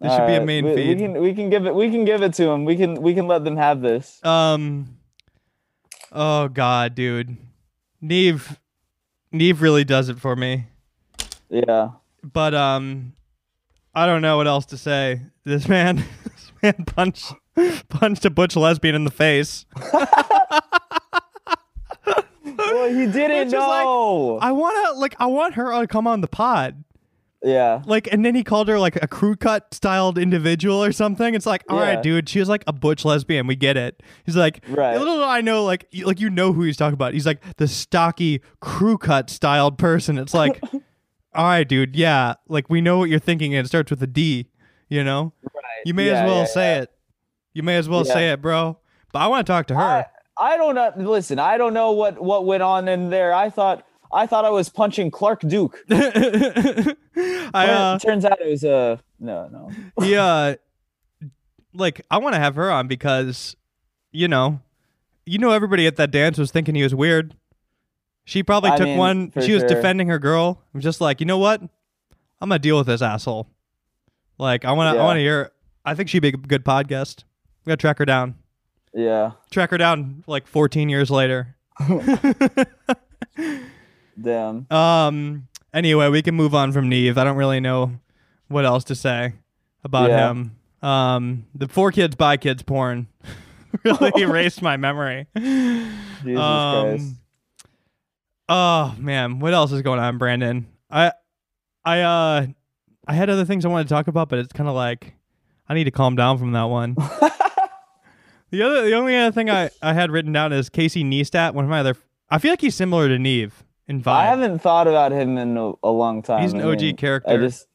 This 0.00 0.12
should 0.14 0.26
be 0.26 0.34
a 0.34 0.44
main 0.44 0.66
we, 0.66 0.74
feed. 0.74 0.98
We 0.98 1.04
can 1.04 1.22
we 1.22 1.34
can 1.34 1.50
give 1.50 1.66
it 1.66 1.74
we 1.74 1.90
can 1.90 2.04
give 2.04 2.22
it 2.22 2.34
to 2.34 2.44
them. 2.44 2.64
We 2.64 2.76
can 2.76 3.00
we 3.00 3.14
can 3.14 3.26
let 3.26 3.44
them 3.44 3.56
have 3.56 3.80
this. 3.80 4.22
Um. 4.24 4.98
Oh 6.10 6.48
God, 6.48 6.94
dude. 6.94 7.36
Nev. 8.00 8.58
Nev 9.30 9.62
really 9.62 9.84
does 9.84 10.08
it 10.10 10.18
for 10.18 10.36
me. 10.36 10.66
Yeah. 11.52 11.90
But 12.24 12.54
um, 12.54 13.12
I 13.94 14.06
don't 14.06 14.22
know 14.22 14.38
what 14.38 14.46
else 14.46 14.64
to 14.66 14.76
say. 14.78 15.20
This 15.44 15.68
man, 15.68 15.96
this 16.24 16.52
man 16.62 16.84
punched 16.86 17.32
punched 17.90 18.24
a 18.24 18.30
butch 18.30 18.56
lesbian 18.56 18.94
in 18.94 19.04
the 19.04 19.10
face. 19.10 19.66
Well, 22.44 22.88
he 22.88 23.06
didn't 23.06 23.38
Which 23.38 23.46
is 23.48 23.52
like- 23.52 23.84
know. 23.84 24.38
I 24.40 24.52
wanna 24.52 24.92
like 24.98 25.14
I 25.18 25.26
want 25.26 25.54
her 25.54 25.78
to 25.80 25.86
come 25.86 26.06
on 26.06 26.20
the 26.20 26.28
pod. 26.28 26.82
yeah. 27.42 27.82
Like, 27.86 28.08
and 28.12 28.24
then 28.24 28.34
he 28.34 28.42
called 28.44 28.68
her 28.68 28.78
like 28.78 28.96
a 29.02 29.06
crew 29.08 29.36
cut 29.36 29.72
styled 29.74 30.16
individual 30.18 30.82
or 30.82 30.92
something. 30.92 31.34
It's 31.34 31.46
like, 31.46 31.64
all 31.68 31.78
right, 31.78 31.94
Yeah. 31.94 32.00
dude, 32.02 32.28
she 32.28 32.38
was 32.40 32.48
like 32.48 32.64
a 32.66 32.72
butch 32.72 33.04
lesbian. 33.04 33.46
We 33.46 33.56
get 33.56 33.76
it. 33.76 34.02
He's 34.24 34.36
like, 34.36 34.62
Right. 34.68 34.96
Little 34.98 35.16
do 35.18 35.24
I 35.24 35.40
know, 35.40 35.64
like, 35.64 35.86
like 36.04 36.20
you 36.20 36.30
know 36.30 36.52
who 36.52 36.62
he's 36.62 36.76
talking 36.76 36.94
about. 36.94 37.14
He's 37.14 37.26
like 37.26 37.42
the 37.56 37.68
stocky 37.68 38.42
crew 38.60 38.96
cut 38.98 39.28
styled 39.30 39.76
person. 39.78 40.18
It's 40.18 40.34
like, 40.34 40.60
all 41.34 41.44
right, 41.46 41.66
dude, 41.68 41.96
yeah, 41.96 42.34
like 42.48 42.68
we 42.70 42.80
know 42.80 42.98
what 42.98 43.08
you're 43.10 43.18
thinking, 43.18 43.54
and 43.54 43.64
it 43.64 43.68
starts 43.68 43.90
with 43.90 44.02
a 44.02 44.06
D. 44.06 44.48
You 44.88 45.02
know, 45.04 45.32
Right. 45.42 45.62
you 45.86 45.94
may 45.94 46.06
Yeah, 46.08 46.22
as 46.22 46.28
well 46.28 46.38
yeah, 46.40 46.44
say 46.44 46.74
yeah. 46.76 46.82
it. 46.82 46.90
You 47.54 47.62
may 47.62 47.76
as 47.76 47.88
well 47.88 48.06
Yeah. 48.06 48.12
say 48.12 48.30
it, 48.32 48.42
bro. 48.42 48.78
But 49.12 49.20
I 49.20 49.26
want 49.28 49.46
to 49.46 49.50
talk 49.52 49.66
to 49.68 49.74
her. 49.74 49.80
I, 49.80 50.06
I 50.38 50.56
don't 50.56 50.74
know. 50.74 50.92
Listen, 51.10 51.38
I 51.38 51.56
don't 51.56 51.72
know 51.74 51.92
what 51.92 52.20
what 52.22 52.44
went 52.44 52.62
on 52.62 52.88
in 52.88 53.08
there. 53.10 53.32
I 53.32 53.48
thought 53.50 53.86
I 54.12 54.26
thought 54.26 54.44
I 54.44 54.50
was 54.50 54.68
punching 54.68 55.10
Clark 55.10 55.40
Duke. 55.40 55.78
I 55.90 56.94
uh, 57.54 57.96
it 57.96 58.02
turns 58.06 58.24
out 58.24 58.40
it 58.40 58.48
was 58.50 58.64
a 58.64 59.00
no, 59.18 59.48
no. 59.48 59.70
he 60.04 60.16
uh 60.16 60.56
like 61.74 62.04
I 62.10 62.18
want 62.18 62.34
to 62.34 62.38
have 62.40 62.54
her 62.56 62.70
on 62.70 62.88
because 62.88 63.56
you 64.10 64.28
know 64.28 64.60
you 65.24 65.38
know 65.38 65.50
everybody 65.50 65.86
at 65.86 65.96
that 65.96 66.10
dance 66.10 66.38
was 66.38 66.50
thinking 66.50 66.74
he 66.74 66.82
was 66.82 66.94
weird. 66.94 67.34
She 68.24 68.42
probably 68.42 68.70
I 68.70 68.76
took 68.76 68.86
mean, 68.86 68.98
one. 68.98 69.32
She 69.40 69.52
was 69.52 69.64
defending 69.64 70.08
her 70.08 70.18
girl. 70.18 70.62
I'm 70.74 70.80
just 70.80 71.00
like, 71.00 71.20
you 71.20 71.26
know 71.26 71.38
what? 71.38 71.60
I'm 71.60 72.48
gonna 72.48 72.58
deal 72.58 72.76
with 72.78 72.86
this 72.86 73.02
asshole. 73.02 73.48
Like 74.38 74.64
I 74.64 74.72
want 74.72 74.94
to. 74.96 75.00
I 75.00 75.04
want 75.04 75.16
to 75.16 75.20
hear. 75.20 75.50
I 75.84 75.94
think 75.94 76.08
she'd 76.08 76.20
be 76.20 76.28
a 76.28 76.32
good 76.32 76.64
podcast. 76.64 77.24
We 77.64 77.70
gotta 77.70 77.76
track 77.78 77.98
her 77.98 78.04
down. 78.04 78.36
Yeah. 78.94 79.32
Track 79.50 79.70
her 79.70 79.78
down 79.78 80.22
like 80.26 80.46
14 80.46 80.88
years 80.88 81.10
later. 81.10 81.56
Damn. 84.20 84.66
Um. 84.70 85.48
Anyway, 85.74 86.08
we 86.10 86.22
can 86.22 86.34
move 86.34 86.54
on 86.54 86.72
from 86.72 86.88
Nev. 86.88 87.16
I 87.16 87.24
don't 87.24 87.36
really 87.36 87.60
know 87.60 87.92
what 88.48 88.64
else 88.66 88.84
to 88.84 88.94
say 88.94 89.32
about 89.84 90.10
Yeah. 90.10 90.30
him. 90.30 90.56
Um. 90.82 91.46
The 91.54 91.68
four 91.68 91.90
kids 91.92 92.14
by 92.16 92.36
kids 92.36 92.62
porn 92.62 93.06
really 93.84 94.12
erased 94.22 94.62
my 94.62 94.76
memory. 94.76 95.26
Jesus 95.34 96.38
Um, 96.38 96.88
Christ. 96.98 97.14
Oh 98.48 98.94
man, 98.98 99.38
what 99.38 99.54
else 99.54 99.72
is 99.72 99.82
going 99.82 100.00
on, 100.00 100.18
Brandon? 100.18 100.66
I, 100.90 101.12
I, 101.84 102.00
uh, 102.00 102.46
I 103.06 103.14
had 103.14 103.30
other 103.30 103.44
things 103.44 103.64
I 103.64 103.68
wanted 103.68 103.88
to 103.88 103.94
talk 103.94 104.08
about, 104.08 104.28
but 104.28 104.38
it's 104.38 104.52
kind 104.52 104.68
of 104.68 104.74
like 104.74 105.14
I 105.68 105.74
need 105.74 105.84
to 105.84 105.90
calm 105.90 106.16
down 106.16 106.38
from 106.38 106.52
that 106.52 106.64
one. 106.64 106.94
the 108.50 108.62
other, 108.62 108.84
the 108.84 108.94
only 108.94 109.16
other 109.16 109.32
thing 109.32 109.48
I, 109.48 109.70
I 109.80 109.92
had 109.92 110.10
written 110.10 110.32
down 110.32 110.52
is 110.52 110.68
Casey 110.68 111.02
Neistat. 111.02 111.54
One 111.54 111.64
of 111.64 111.70
my 111.70 111.80
other, 111.80 111.96
I 112.30 112.38
feel 112.38 112.52
like 112.52 112.60
he's 112.60 112.74
similar 112.74 113.08
to 113.08 113.18
Nev 113.18 113.64
in 113.88 114.02
vibe. 114.02 114.12
I 114.12 114.26
haven't 114.26 114.58
thought 114.60 114.86
about 114.86 115.12
him 115.12 115.38
in 115.38 115.56
a, 115.56 115.72
a 115.82 115.90
long 115.90 116.22
time. 116.22 116.42
He's 116.42 116.52
an 116.52 116.60
I 116.60 116.64
OG 116.64 116.80
mean, 116.80 116.96
character. 116.96 117.30
I 117.30 117.36
just 117.38 117.66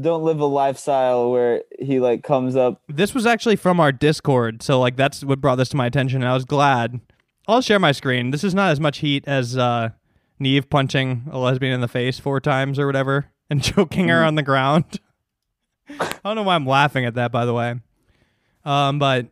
don't 0.00 0.22
live 0.22 0.40
a 0.40 0.46
lifestyle 0.46 1.30
where 1.30 1.62
he 1.78 2.00
like 2.00 2.22
comes 2.22 2.56
up. 2.56 2.82
This 2.88 3.14
was 3.14 3.26
actually 3.26 3.56
from 3.56 3.80
our 3.80 3.92
Discord, 3.92 4.62
so 4.62 4.80
like 4.80 4.96
that's 4.96 5.24
what 5.24 5.40
brought 5.40 5.56
this 5.56 5.68
to 5.70 5.76
my 5.76 5.86
attention, 5.86 6.22
and 6.22 6.30
I 6.30 6.34
was 6.34 6.44
glad. 6.44 7.00
I'll 7.48 7.60
share 7.60 7.78
my 7.78 7.92
screen. 7.92 8.30
This 8.30 8.44
is 8.44 8.54
not 8.54 8.70
as 8.70 8.80
much 8.80 8.98
heat 8.98 9.24
as 9.26 9.56
uh, 9.56 9.90
Nev 10.38 10.70
punching 10.70 11.28
a 11.30 11.38
lesbian 11.38 11.72
in 11.72 11.80
the 11.80 11.88
face 11.88 12.18
four 12.18 12.40
times 12.40 12.78
or 12.78 12.86
whatever 12.86 13.26
and 13.50 13.62
choking 13.62 14.08
her 14.08 14.24
on 14.24 14.34
the 14.34 14.42
ground. 14.42 15.00
I 15.88 16.18
don't 16.24 16.36
know 16.36 16.42
why 16.42 16.54
I'm 16.54 16.66
laughing 16.66 17.04
at 17.04 17.14
that, 17.14 17.32
by 17.32 17.44
the 17.44 17.54
way. 17.54 17.74
Um, 18.64 18.98
but 18.98 19.26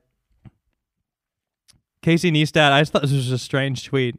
Casey 2.03 2.31
Neistat, 2.31 2.73
I 2.73 2.81
just 2.81 2.93
thought 2.93 3.03
this 3.03 3.13
was 3.13 3.31
a 3.31 3.39
strange 3.39 3.85
tweet. 3.85 4.17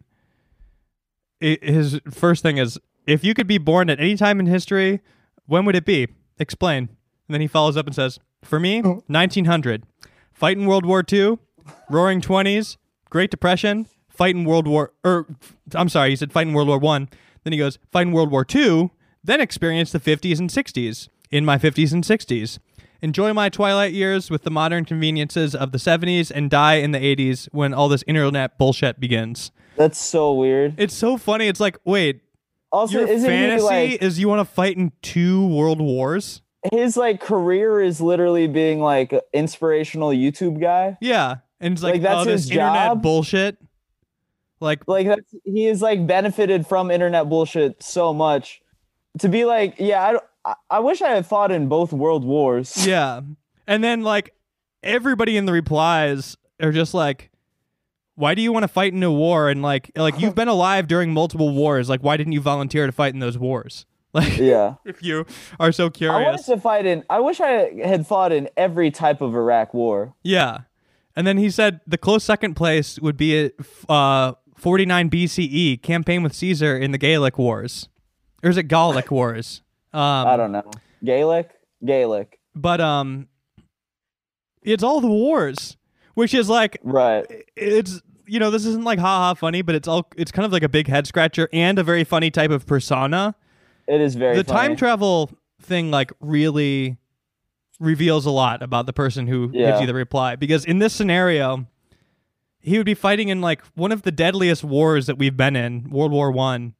I 1.42 1.58
his 1.62 2.00
first 2.10 2.44
thing 2.44 2.58
is, 2.58 2.80
if 3.08 3.24
you 3.24 3.34
could 3.34 3.48
be 3.48 3.58
born 3.58 3.90
at 3.90 4.00
any 4.00 4.16
time 4.16 4.40
in 4.40 4.46
history, 4.46 5.02
when 5.48 5.66
would 5.66 5.76
it 5.76 5.86
be? 5.86 6.08
Explain. 6.40 6.90
And 7.28 7.34
then 7.34 7.42
he 7.42 7.48
follows 7.48 7.76
up 7.76 7.88
and 7.88 7.96
says, 7.96 8.20
For 8.44 8.60
me, 8.60 8.82
1900. 8.82 9.84
Fight 10.32 10.58
in 10.58 10.66
World 10.66 10.86
War 10.86 11.04
II, 11.12 11.40
Roaring 11.90 12.22
20s, 12.22 12.78
Great 13.12 13.30
Depression, 13.30 13.86
fight 14.10 14.36
in 14.36 14.46
World 14.46 14.68
War, 14.68 14.94
or 15.04 15.28
I'm 15.76 15.90
sorry, 15.90 16.10
he 16.10 16.16
said 16.16 16.32
fight 16.34 16.48
in 16.48 16.54
World 16.54 16.68
War 16.70 16.80
One. 16.80 17.10
Then 17.44 17.54
he 17.54 17.60
goes, 17.60 17.78
fight 17.92 18.08
in 18.08 18.14
World 18.14 18.32
War 18.32 18.46
II, 18.54 18.90
then 19.24 19.42
experience 19.42 19.92
the 19.92 20.00
50s 20.00 20.40
and 20.40 20.50
60s. 20.50 21.10
In 21.30 21.46
my 21.46 21.58
50s 21.58 21.94
and 21.94 22.04
60s. 22.04 22.60
Enjoy 23.02 23.34
my 23.34 23.50
twilight 23.50 23.94
years 23.94 24.30
with 24.30 24.44
the 24.44 24.52
modern 24.52 24.86
conveniences 24.86 25.56
of 25.56 25.72
the 25.72 25.78
70s 25.78 26.30
and 26.30 26.50
die 26.50 26.76
in 26.76 26.92
the 26.92 27.00
80s 27.00 27.48
when 27.52 27.74
all 27.74 27.88
this 27.90 28.04
internet 28.06 28.58
bullshit 28.58 29.00
begins. 29.00 29.52
That's 29.78 29.98
so 30.00 30.34
weird. 30.34 30.76
It's 30.78 30.94
so 30.94 31.18
funny. 31.18 31.48
It's 31.48 31.60
like, 31.60 31.78
wait, 31.86 32.22
Also, 32.72 33.00
your 33.00 33.08
isn't 33.08 33.28
fantasy 33.28 33.62
he 33.62 33.92
like 33.92 34.02
is 34.04 34.20
you 34.20 34.28
want 34.28 34.48
to 34.48 34.54
fight 34.54 34.78
in 34.78 34.92
two 35.02 35.48
world 35.48 35.80
wars? 35.82 36.42
his 36.72 36.96
like 36.96 37.20
career 37.20 37.82
is 37.82 38.02
literally 38.02 38.48
being 38.48 38.82
like 38.82 39.14
inspirational 39.34 40.10
YouTube 40.10 40.62
guy? 40.62 40.98
Yeah. 41.02 41.38
And 41.62 41.74
it's 41.74 41.82
like, 41.84 41.94
Like, 41.94 42.02
that's 42.02 42.22
oh, 42.22 42.26
this 42.26 42.42
his 42.44 42.52
internet 42.52 42.88
job? 42.88 43.02
bullshit. 43.02 43.58
Like, 44.60 44.88
Like 44.88 45.08
that's 45.08 45.34
he 45.46 45.68
is 45.68 45.82
like 45.82 46.06
benefited 46.06 46.68
from 46.68 46.92
internet 46.92 47.30
bullshit 47.30 47.82
so 47.82 48.14
much. 48.14 48.62
To 49.20 49.30
be 49.30 49.46
like, 49.46 49.76
yeah, 49.80 50.04
I, 50.04 50.12
don't- 50.14 50.24
I, 50.70 50.80
wish 50.80 51.02
I 51.02 51.10
had 51.10 51.26
fought 51.26 51.52
in 51.52 51.68
both 51.68 51.92
world 51.94 52.24
wars. 52.24 52.86
yeah. 52.88 53.22
And 53.68 53.84
then, 53.84 54.02
like, 54.04 54.34
everybody 54.84 55.38
in 55.38 55.46
the 55.46 55.52
replies 55.52 56.38
are 56.62 56.72
just 56.72 56.94
like, 56.94 57.30
why 58.16 58.36
do 58.36 58.42
you 58.42 58.52
want 58.54 58.64
to 58.64 58.68
fight 58.68 58.94
in 58.94 59.02
a 59.04 59.12
war? 59.12 59.50
And 59.50 59.62
like, 59.62 59.92
like 59.96 60.20
you've 60.20 60.36
been 60.36 60.48
alive 60.48 60.88
during 60.88 61.12
multiple 61.14 61.54
wars. 61.54 61.90
Like, 61.90 62.02
why 62.04 62.18
didn't 62.18 62.34
you 62.34 62.42
volunteer 62.42 62.86
to 62.86 62.92
fight 62.92 63.14
in 63.14 63.20
those 63.20 63.38
wars? 63.38 63.86
Like, 64.14 64.38
Yeah. 64.40 64.76
if 64.84 65.02
you 65.02 65.26
are 65.58 65.72
so 65.72 65.84
I 65.84 65.88
wanted 65.88 65.96
curious. 65.98 66.46
to 66.48 66.58
fight 66.60 66.86
in. 66.86 67.06
I 67.10 67.22
wish 67.22 67.40
I 67.40 67.72
had 67.82 68.06
fought 68.06 68.34
in 68.34 68.50
every 68.58 68.92
type 68.92 69.22
of 69.22 69.34
Iraq 69.34 69.74
war. 69.74 70.14
Yeah. 70.22 70.60
And 71.16 71.28
then 71.28 71.38
he 71.38 71.50
said 71.50 71.82
the 71.86 71.98
close 71.98 72.24
second 72.24 72.56
place 72.56 73.00
would 73.00 73.18
be 73.18 73.52
uh, 73.90 74.34
49 74.56 75.10
BCE, 75.10 75.82
campaign 75.82 76.24
with 76.24 76.34
Caesar 76.36 76.78
in 76.78 76.92
the 76.92 76.98
Gaelic 76.98 77.38
Wars. 77.38 77.90
Or 78.44 78.50
is 78.50 78.58
it 78.58 78.64
Gallic 78.64 79.12
Wars? 79.12 79.62
Um, 79.94 80.28
I 80.28 80.38
don't 80.38 80.52
know. 80.52 80.70
Gaelic, 81.04 81.50
Gaelic, 81.84 82.40
But 82.56 82.80
um, 82.80 83.28
it's 84.62 84.84
all 84.84 85.02
the 85.02 85.08
wars, 85.08 85.78
which 86.14 86.34
is 86.34 86.48
like 86.48 86.78
right? 86.84 87.26
it's 87.56 88.02
you 88.28 88.40
know 88.40 88.52
this 88.52 88.66
isn't 88.66 88.84
like 88.84 89.00
haha 89.00 89.34
funny, 89.34 89.62
but 89.64 89.76
it's 89.76 89.88
all 89.88 90.08
it's 90.16 90.32
kind 90.32 90.46
of 90.46 90.52
like 90.54 90.64
a 90.64 90.70
big 90.70 90.88
head 90.88 91.08
scratcher 91.08 91.50
and 91.52 91.78
a 91.80 91.84
very 91.84 92.04
funny 92.04 92.30
type 92.32 92.52
of 92.52 92.66
persona. 92.66 93.36
It 93.88 94.00
is 94.00 94.16
very 94.16 94.38
the 94.38 94.44
funny. 94.44 94.60
time 94.70 94.76
travel 94.78 95.32
thing 95.62 95.92
like 95.92 96.12
really 96.20 96.98
reveals 97.82 98.26
a 98.26 98.32
lot 98.32 98.62
about 98.64 98.86
the 98.86 98.94
person 98.94 99.28
who 99.28 99.50
gives 99.50 99.82
you 99.82 99.88
the 99.88 99.94
reply 99.94 100.36
because 100.36 100.64
in 100.64 100.80
this 100.80 100.94
scenario 100.94 101.66
he 102.60 102.78
would 102.78 102.86
be 102.86 102.94
fighting 102.94 103.30
in 103.30 103.42
like 103.42 103.62
one 103.76 103.92
of 103.92 104.04
the 104.04 104.12
deadliest 104.12 104.64
wars 104.64 105.08
that 105.08 105.18
we've 105.18 105.36
been 105.36 105.56
in 105.56 105.90
world 105.90 106.12
war 106.12 106.32
one 106.32 106.74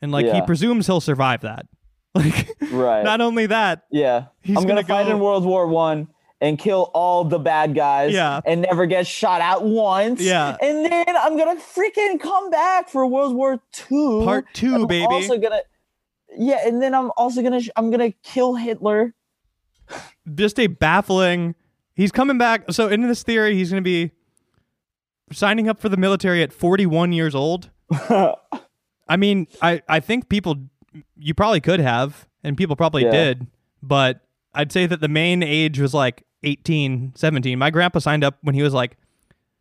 and 0.00 0.10
like 0.10 0.26
he 0.26 0.40
presumes 0.42 0.86
he'll 0.86 1.00
survive 1.00 1.42
that 1.42 1.66
like 2.14 2.48
Right. 2.72 3.04
not 3.04 3.20
only 3.20 3.46
that 3.46 3.84
yeah, 3.90 4.26
He's 4.40 4.56
I'm 4.56 4.62
gonna, 4.64 4.82
gonna 4.82 4.88
fight 4.88 5.06
go- 5.06 5.12
in 5.16 5.20
World 5.20 5.44
War 5.44 5.66
One 5.66 6.08
and 6.40 6.58
kill 6.58 6.90
all 6.94 7.24
the 7.24 7.38
bad 7.38 7.74
guys. 7.74 8.12
Yeah. 8.14 8.40
and 8.46 8.62
never 8.62 8.86
get 8.86 9.06
shot 9.06 9.40
at 9.42 9.62
once. 9.62 10.20
Yeah. 10.22 10.56
and 10.62 10.84
then 10.90 11.04
I'm 11.16 11.36
gonna 11.36 11.60
freaking 11.60 12.18
come 12.18 12.48
back 12.50 12.88
for 12.88 13.06
World 13.06 13.34
War 13.36 13.60
Two. 13.72 14.24
Part 14.24 14.46
two, 14.54 14.86
baby. 14.86 15.04
Also 15.04 15.36
gonna, 15.38 15.60
yeah, 16.36 16.66
and 16.66 16.80
then 16.82 16.94
I'm 16.94 17.10
also 17.16 17.42
gonna 17.42 17.60
I'm 17.76 17.90
gonna 17.90 18.12
kill 18.22 18.54
Hitler. 18.54 19.14
Just 20.34 20.58
a 20.58 20.66
baffling. 20.68 21.54
He's 21.94 22.12
coming 22.12 22.38
back. 22.38 22.70
So 22.72 22.88
in 22.88 23.02
this 23.02 23.22
theory, 23.22 23.54
he's 23.56 23.70
going 23.70 23.82
to 23.82 23.88
be 23.88 24.12
signing 25.32 25.68
up 25.68 25.78
for 25.80 25.88
the 25.88 25.96
military 25.96 26.42
at 26.42 26.52
41 26.52 27.12
years 27.12 27.34
old. 27.34 27.70
I 27.90 29.16
mean, 29.16 29.46
I 29.60 29.82
I 29.88 30.00
think 30.00 30.28
people 30.28 30.56
you 31.16 31.34
probably 31.34 31.60
could 31.60 31.80
have, 31.80 32.26
and 32.42 32.56
people 32.56 32.76
probably 32.76 33.04
Yeah. 33.04 33.10
did, 33.10 33.46
but 33.82 34.20
I'd 34.54 34.72
say 34.72 34.86
that 34.86 35.00
the 35.00 35.08
main 35.08 35.42
age 35.42 35.78
was 35.78 35.94
like 35.94 36.24
18, 36.42 37.12
17. 37.16 37.58
My 37.58 37.70
grandpa 37.70 37.98
signed 38.00 38.24
up 38.24 38.38
when 38.42 38.54
he 38.54 38.62
was 38.62 38.72
like 38.74 38.96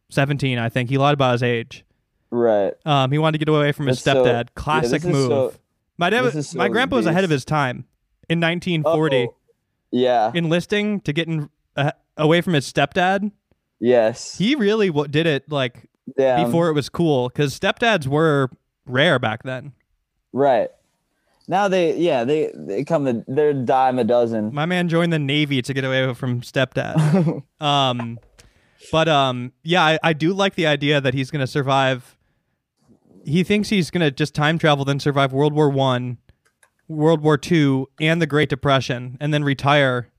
17. 0.09 0.57
I 0.57 0.69
think 0.69 0.89
he 0.89 0.97
lied 0.97 1.13
about 1.13 1.33
his 1.33 1.43
age. 1.43 1.85
Right. 2.31 2.73
Um, 2.85 3.11
he 3.11 3.17
wanted 3.17 3.39
to 3.39 3.45
get 3.45 3.49
away 3.53 3.71
from 3.71 3.87
his 3.87 4.03
That's 4.03 4.17
stepdad. 4.19 4.25
yeah, 4.45 4.53
Classic 4.55 5.01
is 5.03 5.07
move. 5.07 5.29
so- 5.29 5.53
my 5.97 6.09
dad, 6.09 6.21
this 6.23 6.35
is 6.35 6.55
my 6.55 6.67
so 6.67 6.71
grandpa 6.71 6.95
was 6.95 7.05
ahead 7.05 7.23
of 7.25 7.29
his 7.29 7.43
time 7.43 7.85
in 8.29 8.39
1940, 8.39 9.17
Oh, 9.29 9.35
yeah. 9.91 10.31
enlisting 10.33 11.01
to 11.01 11.13
get 11.13 11.27
in, 11.27 11.49
uh, 11.75 11.91
away 12.17 12.41
from 12.41 12.53
his 12.53 12.71
stepdad. 12.71 13.31
Yes. 13.79 14.37
He 14.37 14.55
really 14.55 14.87
w- 14.87 15.07
did 15.07 15.25
it 15.25 15.49
like 15.49 15.89
Damn. 16.17 16.45
before 16.45 16.69
it 16.69 16.73
was 16.73 16.89
cool 16.89 17.29
because 17.29 17.57
stepdads 17.57 18.07
were 18.07 18.49
rare 18.85 19.19
back 19.19 19.43
then. 19.43 19.73
Right. 20.33 20.69
Now 21.47 21.67
they 21.67 21.97
yeah 21.97 22.25
they 22.25 22.51
they 22.53 22.83
come 22.83 23.05
to 23.05 23.25
they're 23.27 23.49
a 23.49 23.53
dime 23.55 23.97
a 23.97 24.03
dozen. 24.03 24.53
My 24.53 24.67
man 24.67 24.87
joined 24.87 25.11
the 25.11 25.17
Navy 25.17 25.63
to 25.63 25.73
get 25.73 25.83
away 25.83 26.13
from 26.13 26.41
stepdad. 26.41 27.43
um, 27.59 28.19
but 28.91 29.07
um, 29.07 29.51
yeah, 29.63 29.83
I, 29.83 29.99
I 30.03 30.13
do 30.13 30.31
like 30.33 30.53
the 30.53 30.67
idea 30.67 31.01
that 31.01 31.15
he's 31.15 31.31
gonna 31.31 31.47
survive. 31.47 32.15
He 33.25 33.43
thinks 33.43 33.69
he's 33.69 33.89
gonna 33.89 34.11
just 34.11 34.35
time 34.35 34.59
travel, 34.59 34.85
then 34.85 34.99
survive 34.99 35.33
World 35.33 35.53
War 35.53 35.71
One, 35.71 36.19
World 36.89 37.21
War 37.21 37.37
Two, 37.37 37.87
and 38.01 38.21
the 38.21 38.27
Great 38.27 38.49
Depression, 38.49 39.17
and 39.21 39.33
then 39.33 39.43
retire 39.45 40.09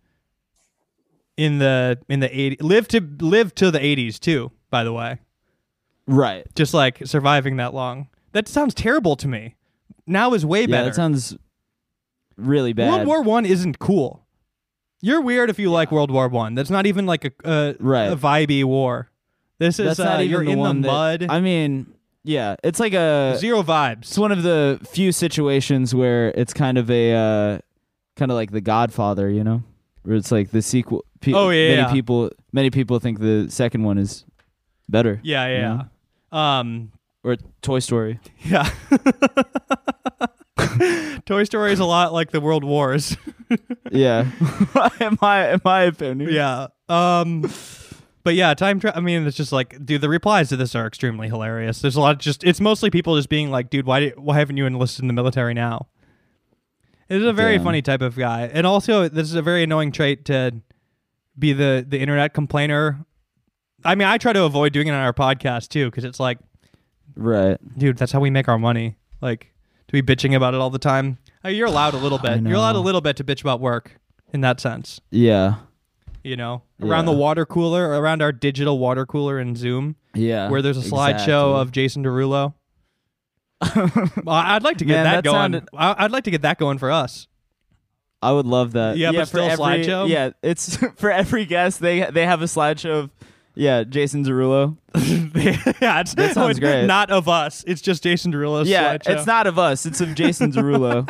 in 1.37 1.59
the 1.59 1.99
in 2.09 2.21
the 2.21 2.39
eighty. 2.39 2.57
Live 2.61 2.89
to 2.89 3.01
live 3.21 3.55
to 3.57 3.71
the 3.71 3.85
eighties 3.85 4.19
too. 4.19 4.53
By 4.71 4.85
the 4.85 4.93
way, 4.93 5.19
Right. 6.07 6.47
just 6.55 6.73
like 6.73 7.05
surviving 7.07 7.57
that 7.57 7.75
long. 7.75 8.09
That 8.33 8.47
sounds 8.49 8.73
terrible 8.75 9.17
to 9.17 9.27
me. 9.29 9.57
Now 10.07 10.33
is 10.35 10.47
way 10.47 10.61
Yeah, 10.63 10.67
better. 10.69 10.85
that 10.87 10.95
sounds 10.95 11.37
really 12.37 12.73
bad. 12.73 12.91
World 12.93 13.07
War 13.07 13.23
One 13.23 13.45
isn't 13.45 13.79
cool. 13.81 14.25
You're 15.03 15.21
weird 15.23 15.51
if 15.51 15.59
you 15.59 15.71
like 15.71 15.91
World 15.91 16.11
War 16.11 16.29
One. 16.29 16.55
That's 16.55 16.71
not 16.71 16.87
even 16.87 17.07
like 17.07 17.25
a 17.25 17.33
a, 17.45 17.75
Right. 17.81 18.13
a 18.13 18.17
vibey 18.17 18.63
war. 18.65 19.11
This 19.59 19.79
is 19.79 19.87
That's 19.87 20.01
uh, 20.01 20.05
not 20.05 20.21
even 20.21 20.31
you're 20.31 20.45
the 20.45 20.51
in 20.53 20.59
the 20.83 20.89
that- 20.89 21.21
mud. 21.21 21.27
I 21.29 21.41
mean, 21.41 21.93
yeah, 22.25 22.57
it's 22.65 22.81
like 22.81 22.93
a 22.93 23.37
Zero 23.39 23.63
vibes. 23.63 24.03
It's 24.03 24.19
one 24.19 24.33
of 24.33 24.43
the 24.43 24.81
few 24.91 25.13
situations 25.13 25.95
where 25.95 26.29
it's 26.31 26.53
kind 26.53 26.77
of 26.79 26.91
a 26.91 27.13
uh, 27.15 27.59
kind 28.17 28.31
of 28.31 28.37
like 28.37 28.51
The 28.51 28.61
Godfather, 28.61 29.31
you 29.31 29.45
know, 29.45 29.63
where 30.03 30.17
it's 30.17 30.33
like 30.33 30.51
the 30.51 30.63
sequel. 30.63 31.05
Pe- 31.21 31.33
Oh, 31.35 31.51
yeah, 31.51 31.69
many 31.77 31.83
yeah. 31.83 31.93
people 31.93 32.31
many 32.53 32.71
people 32.71 32.99
think 32.99 33.21
the 33.21 33.47
second 33.51 33.85
one 33.85 33.99
is 33.99 34.25
better. 34.89 35.21
Yeah, 35.23 35.47
yeah. 36.33 36.59
Um, 36.61 36.93
Or 37.23 37.37
Toy 37.63 37.79
Story. 37.81 38.19
yeah. 38.45 38.69
Toy 41.27 41.45
Story 41.45 41.73
is 41.73 41.81
a 41.81 41.85
lot 41.85 42.13
like 42.13 42.31
the 42.31 42.41
World 42.41 42.65
Wars. 42.65 43.17
yeah, 43.91 44.31
in 45.01 45.19
my 45.21 45.53
in 45.53 45.61
my 45.65 45.83
opinion. 45.83 46.31
yeah. 46.33 46.69
Um, 46.89 47.51
but 48.23 48.35
yeah, 48.35 48.53
time 48.55 48.81
travel. 48.81 48.99
I 48.99 49.03
mean, 49.03 49.27
it's 49.27 49.37
just 49.37 49.53
like, 49.53 49.85
dude, 49.85 50.01
the 50.01 50.09
replies 50.09 50.49
to 50.51 50.57
this 50.57 50.75
are 50.75 50.87
extremely 50.87 51.29
hilarious. 51.29 51.81
There's 51.81 51.97
a 51.97 52.01
lot 52.01 52.13
of 52.13 52.19
just. 52.19 52.45
It's 52.45 52.61
mostly 52.61 52.91
people 52.91 53.17
just 53.17 53.29
being 53.29 53.51
like, 53.51 53.71
dude, 53.71 53.87
why 53.87 54.01
did, 54.01 54.19
why 54.19 54.39
haven't 54.39 54.57
you 54.57 54.67
enlisted 54.67 55.03
in 55.03 55.07
the 55.09 55.15
military 55.15 55.55
now? 55.55 55.89
It 57.09 57.17
is 57.21 57.25
a 57.27 57.33
very 57.33 57.57
Damn. 57.57 57.65
funny 57.65 57.83
type 57.83 58.03
of 58.03 58.17
guy, 58.17 58.43
and 58.53 58.67
also 58.67 59.09
this 59.09 59.27
is 59.29 59.35
a 59.35 59.43
very 59.43 59.63
annoying 59.65 59.91
trait 59.93 60.25
to 60.27 60.61
be 61.39 61.53
the 61.53 61.85
the 61.89 61.99
internet 61.99 62.35
complainer. 62.35 63.05
I 63.85 63.95
mean, 63.95 64.07
I 64.07 64.19
try 64.19 64.33
to 64.33 64.45
avoid 64.45 64.73
doing 64.73 64.89
it 64.89 64.91
on 64.93 65.01
our 65.01 65.13
podcast 65.15 65.69
too, 65.71 65.87
because 65.87 66.05
it's 66.05 66.21
like, 66.21 66.39
Right. 67.17 67.57
dude, 67.79 67.97
that's 67.97 68.13
how 68.13 68.21
we 68.21 68.29
make 68.31 68.47
our 68.49 68.59
money. 68.59 68.97
Like 69.21 69.53
to 69.89 69.93
be 69.93 70.03
bitching 70.03 70.37
about 70.37 70.55
it 70.55 70.61
all 70.61 70.71
the 70.71 70.79
time. 70.79 71.19
Uh, 71.45 71.49
You're 71.49 71.67
allowed 71.67 71.95
a 71.95 71.97
little 71.99 72.19
bit. 72.23 72.43
You're 72.43 72.55
allowed 72.57 72.77
a 72.77 72.81
little 72.81 73.01
bit 73.01 73.17
to 73.17 73.25
bitch 73.25 73.41
about 73.41 73.61
work 73.61 73.99
in 74.33 74.43
that 74.43 74.61
sense. 74.61 75.01
Yeah. 75.11 75.55
You 76.23 76.37
know, 76.37 76.63
around 76.83 77.07
Yeah. 77.07 77.13
the 77.13 77.19
water 77.19 77.47
cooler, 77.47 77.89
around 78.01 78.21
our 78.23 78.33
digital 78.33 78.79
water 78.79 79.07
cooler 79.07 79.39
in 79.41 79.57
Zoom, 79.57 79.97
Yeah. 80.15 80.51
where 80.51 80.61
there's 80.63 80.77
a 80.77 80.83
slideshow 80.89 81.15
exactly. 81.15 81.61
of 81.61 81.73
Jason 81.73 82.05
Derulo. 82.05 82.55
I'd 83.63 84.63
like 84.63 84.79
to 84.79 84.85
get 84.85 84.95
Man, 84.95 85.05
that, 85.05 85.15
that 85.17 85.25
going. 85.25 85.35
sounded- 85.35 85.69
I- 85.77 86.05
I'd 86.05 86.11
like 86.11 86.25
to 86.25 86.31
get 86.31 86.43
that 86.43 86.59
going 86.59 86.79
for 86.79 86.91
us. 86.91 87.27
I 88.23 88.33
would 88.33 88.45
love 88.47 88.73
that. 88.73 88.99
Yeah, 88.99 89.13
but 89.13 89.21
for 89.21 89.27
still 89.27 89.45
every, 89.45 89.57
slideshow? 89.65 90.09
Yeah, 90.09 90.31
it's 90.43 90.77
for 90.97 91.11
every 91.11 91.47
guest 91.47 91.81
they 91.81 92.01
they 92.11 92.27
have 92.27 92.43
a 92.43 92.45
slideshow 92.47 93.05
of 93.05 93.11
yeah 93.55 93.83
Jason 93.83 94.25
Derulo. 94.27 94.77
yeah, 95.81 96.01
it's, 96.01 96.13
That 96.15 96.35
sounds 96.35 96.59
great. 96.61 96.85
Not 96.85 97.11
of 97.11 97.29
us. 97.31 97.65
It's 97.67 97.81
just 97.81 98.03
Jason 98.03 98.31
Derulo's 98.31 98.69
yeah, 98.69 98.99
slideshow. 98.99 99.11
it's 99.17 99.27
not 99.27 99.47
of 99.47 99.59
us. 99.59 99.87
It's 99.87 100.03
of 100.03 100.15
Jason 100.15 100.53
Derulo. 100.53 101.09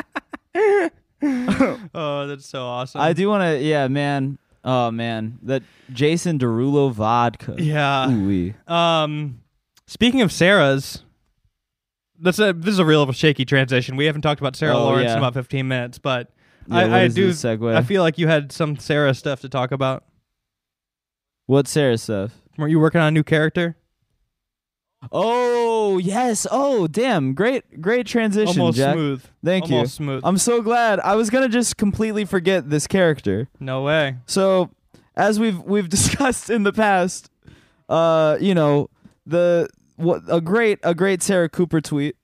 Oh, 1.22 2.26
that's 2.28 2.46
so 2.46 2.62
awesome. 2.64 3.00
I 3.00 3.12
do 3.12 3.28
want 3.28 3.42
to. 3.42 3.58
Yeah, 3.60 3.88
man. 3.88 4.38
Oh 4.64 4.90
man, 4.90 5.38
that 5.42 5.62
Jason 5.92 6.38
Derulo 6.38 6.92
vodka. 6.92 7.54
Yeah. 7.58 8.10
Ooh-wee. 8.10 8.54
Um, 8.66 9.40
speaking 9.86 10.20
of 10.20 10.30
Sarah's, 10.30 11.02
that's 12.20 12.38
a 12.38 12.52
this 12.52 12.72
is 12.74 12.78
a 12.78 12.84
real 12.84 13.10
shaky 13.12 13.44
transition. 13.46 13.96
We 13.96 14.04
haven't 14.04 14.22
talked 14.22 14.40
about 14.40 14.56
Sarah 14.56 14.76
Oh, 14.76 14.84
Lawrence 14.84 15.06
yeah. 15.06 15.12
in 15.12 15.18
about 15.18 15.32
fifteen 15.34 15.66
minutes, 15.68 15.98
but 15.98 16.30
Yeah, 16.68 16.76
I, 16.76 17.00
I 17.04 17.08
do. 17.08 17.30
segue? 17.30 17.74
I 17.74 17.82
feel 17.82 18.02
like 18.02 18.18
you 18.18 18.28
had 18.28 18.52
some 18.52 18.76
Sarah 18.78 19.14
stuff 19.14 19.40
to 19.40 19.48
talk 19.48 19.72
about. 19.72 20.04
What 21.46 21.66
Sarah 21.66 21.96
stuff? 21.98 22.32
Weren't 22.58 22.70
you 22.70 22.78
working 22.80 23.00
on 23.00 23.08
a 23.08 23.10
new 23.10 23.24
character? 23.24 23.76
Oh 25.12 25.98
yes. 25.98 26.46
Oh 26.50 26.86
damn. 26.86 27.34
Great, 27.34 27.80
great 27.80 28.06
transition, 28.06 28.60
Almost 28.60 28.78
Jack. 28.78 28.94
smooth. 28.94 29.24
Thank 29.44 29.68
you. 29.68 29.76
Almost 29.76 29.98
you. 29.98 30.04
smooth. 30.04 30.20
I'm 30.24 30.38
so 30.38 30.60
glad. 30.62 31.00
I 31.00 31.14
was 31.16 31.30
gonna 31.30 31.48
just 31.48 31.76
completely 31.76 32.24
forget 32.24 32.68
this 32.70 32.86
character. 32.86 33.48
no 33.58 33.82
way. 33.82 34.16
So, 34.26 34.70
as 35.16 35.40
we've 35.40 35.58
we've 35.62 35.88
discussed 35.98 36.50
in 36.50 36.62
the 36.64 36.72
past, 36.72 37.30
uh, 37.88 38.36
you 38.40 38.54
know, 38.54 38.90
the 39.26 39.68
what 39.96 40.22
a 40.28 40.40
great 40.40 40.78
a 40.82 40.94
great 40.94 41.22
Sarah 41.22 41.48
Cooper 41.48 41.80
tweet 41.80 42.16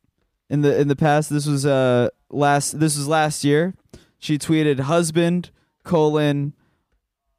in 0.50 0.60
the 0.62 0.78
in 0.78 0.88
the 0.88 0.96
past. 0.96 1.30
This 1.30 1.46
was 1.46 1.64
uh 1.64 2.08
last 2.30 2.78
this 2.78 2.96
was 2.96 3.08
last 3.08 3.42
year. 3.44 3.74
She 4.18 4.38
tweeted 4.38 4.80
husband 4.80 5.50
colon 5.84 6.52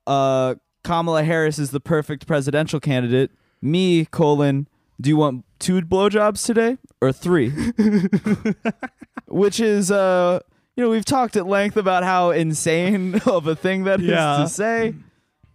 uh 0.07 0.55
Kamala 0.83 1.23
Harris 1.23 1.59
is 1.59 1.71
the 1.71 1.79
perfect 1.79 2.25
presidential 2.27 2.79
candidate. 2.79 3.31
Me 3.61 4.05
colon 4.05 4.67
do 4.99 5.09
you 5.09 5.17
want 5.17 5.45
two 5.59 5.81
blowjobs 5.81 6.45
today 6.45 6.77
or 7.01 7.11
three? 7.11 7.49
Which 9.27 9.59
is 9.59 9.91
uh 9.91 10.39
you 10.75 10.83
know, 10.83 10.89
we've 10.91 11.05
talked 11.05 11.35
at 11.35 11.47
length 11.47 11.75
about 11.75 12.03
how 12.03 12.29
insane 12.31 13.15
of 13.25 13.47
a 13.47 13.55
thing 13.55 13.83
that 13.85 13.99
is 13.99 14.07
Yeah. 14.07 14.37
to 14.39 14.49
say. 14.49 14.95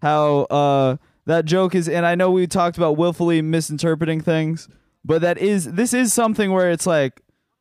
How 0.01 0.41
uh 0.51 0.97
that 1.27 1.45
joke 1.45 1.75
is 1.75 1.89
and 1.89 2.05
I 2.05 2.15
know 2.15 2.31
we 2.31 2.47
talked 2.47 2.77
about 2.77 2.97
willfully 2.97 3.41
misinterpreting 3.43 4.21
things, 4.21 4.69
but 5.05 5.23
that 5.23 5.39
is 5.39 5.73
this 5.73 5.95
is 5.95 6.13
something 6.13 6.53
where 6.53 6.71
it's 6.71 6.87
like, 6.87 7.21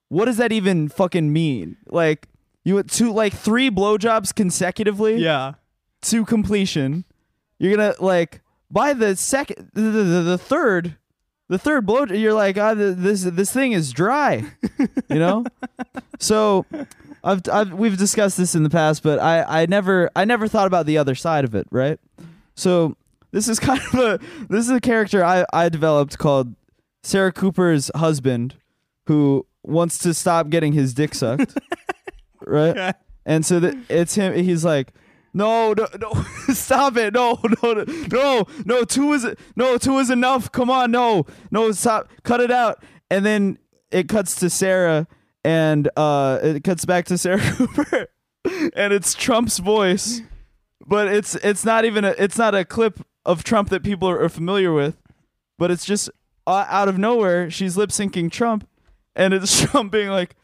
what 0.09 0.25
does 0.25 0.37
that 0.37 0.51
even 0.51 0.89
fucking 0.89 1.31
mean? 1.31 1.77
Like 1.87 2.27
you 2.63 2.75
went 2.75 2.91
two 2.91 3.11
like 3.13 3.33
three 3.33 3.69
blowjobs 3.71 4.33
consecutively 4.35 5.15
Yeah. 5.17 5.53
to 6.03 6.25
completion. 6.25 7.05
You're 7.59 7.75
gonna 7.77 7.93
like 7.99 8.41
by 8.71 8.93
the 8.93 9.15
second, 9.15 9.69
the, 9.73 9.81
the, 9.81 10.03
the 10.23 10.37
third, 10.37 10.95
the 11.51 11.57
third 11.57 11.85
blow. 11.85 12.05
You're 12.05 12.33
like, 12.33 12.57
ah, 12.57 12.73
th- 12.73 12.95
this 12.95 13.23
this 13.23 13.51
thing 13.51 13.73
is 13.73 13.91
dry, 13.91 14.45
you 15.09 15.19
know. 15.19 15.43
so, 16.19 16.65
I've, 17.25 17.41
I've 17.51 17.73
we've 17.73 17.97
discussed 17.97 18.37
this 18.37 18.55
in 18.55 18.63
the 18.63 18.69
past, 18.69 19.03
but 19.03 19.19
I 19.19 19.43
I 19.43 19.65
never 19.65 20.09
I 20.15 20.23
never 20.23 20.47
thought 20.47 20.67
about 20.67 20.85
the 20.85 20.97
other 20.97 21.13
side 21.13 21.43
of 21.43 21.53
it, 21.53 21.67
right? 21.69 21.99
So 22.55 22.95
this 23.31 23.49
is 23.49 23.59
kind 23.67 23.81
of 23.81 23.93
a 23.95 24.19
this 24.47 24.63
is 24.63 24.71
a 24.71 24.79
character 24.79 25.25
I 25.25 25.45
I 25.51 25.67
developed 25.67 26.17
called 26.17 26.55
Sarah 27.03 27.33
Cooper's 27.33 27.91
husband, 27.95 28.55
who 29.07 29.45
wants 29.61 29.97
to 29.99 30.13
stop 30.13 30.49
getting 30.49 30.71
his 30.71 30.93
dick 30.93 31.13
sucked, 31.13 31.57
right? 32.47 32.95
And 33.25 33.45
so 33.45 33.59
that 33.59 33.75
it's 33.89 34.15
him. 34.15 34.33
He's 34.41 34.63
like, 34.63 34.93
no, 35.33 35.73
no, 35.73 35.87
no, 35.99 36.25
stop 36.53 36.97
it, 36.97 37.13
no, 37.13 37.39
no, 37.63 37.73
no, 37.73 37.85
no, 38.11 38.45
no, 38.65 38.83
two 38.83 39.13
is 39.13 39.27
no, 39.55 39.77
two 39.77 39.97
is 39.99 40.09
enough. 40.09 40.51
Come 40.51 40.69
on, 40.69 40.91
no, 40.91 41.25
no, 41.49 41.71
stop, 41.71 42.09
cut 42.23 42.41
it 42.41 42.51
out. 42.51 42.83
And 43.09 43.25
then 43.25 43.57
it 43.91 44.07
cuts 44.09 44.35
to 44.35 44.49
Sarah, 44.49 45.07
and 45.43 45.89
uh, 45.95 46.39
it 46.41 46.63
cuts 46.63 46.85
back 46.85 47.05
to 47.05 47.17
Sarah 47.17 47.39
Cooper, 47.55 48.07
and 48.75 48.93
it's 48.93 49.13
Trump's 49.13 49.59
voice, 49.59 50.21
but 50.85 51.07
it's 51.07 51.35
it's 51.35 51.63
not 51.65 51.85
even 51.85 52.05
a 52.05 52.13
it's 52.17 52.37
not 52.37 52.55
a 52.55 52.65
clip 52.65 53.05
of 53.25 53.43
Trump 53.43 53.69
that 53.69 53.83
people 53.83 54.09
are, 54.09 54.21
are 54.21 54.29
familiar 54.29 54.73
with, 54.73 54.97
but 55.57 55.71
it's 55.71 55.85
just 55.85 56.09
uh, 56.47 56.65
out 56.67 56.87
of 56.87 56.97
nowhere 56.97 57.49
she's 57.49 57.77
lip 57.77 57.89
syncing 57.89 58.31
Trump, 58.31 58.67
and 59.15 59.33
it's 59.33 59.61
Trump 59.61 59.91
being 59.91 60.09
like, 60.09 60.35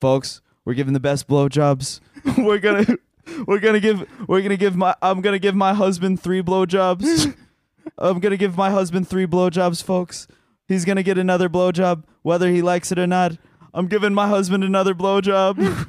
folks, 0.00 0.40
we're 0.64 0.74
giving 0.74 0.92
the 0.94 1.00
best 1.00 1.26
blowjobs. 1.28 2.00
we're 2.38 2.58
gonna 2.58 2.96
we're 3.46 3.60
gonna 3.60 3.80
give 3.80 4.08
we're 4.28 4.42
gonna 4.42 4.56
give 4.56 4.76
my 4.76 4.94
I'm 5.02 5.20
gonna 5.20 5.38
give 5.38 5.54
my 5.54 5.74
husband 5.74 6.20
three 6.20 6.42
blowjobs. 6.42 7.34
I'm 7.98 8.20
gonna 8.20 8.36
give 8.36 8.56
my 8.56 8.70
husband 8.70 9.08
three 9.08 9.26
blowjobs, 9.26 9.82
folks. 9.82 10.26
He's 10.68 10.84
gonna 10.84 11.02
get 11.02 11.18
another 11.18 11.48
blowjob, 11.48 12.04
whether 12.22 12.50
he 12.50 12.62
likes 12.62 12.90
it 12.92 12.98
or 12.98 13.06
not. 13.06 13.36
I'm 13.72 13.86
giving 13.86 14.14
my 14.14 14.28
husband 14.28 14.64
another 14.64 14.94
blowjob. 14.94 15.88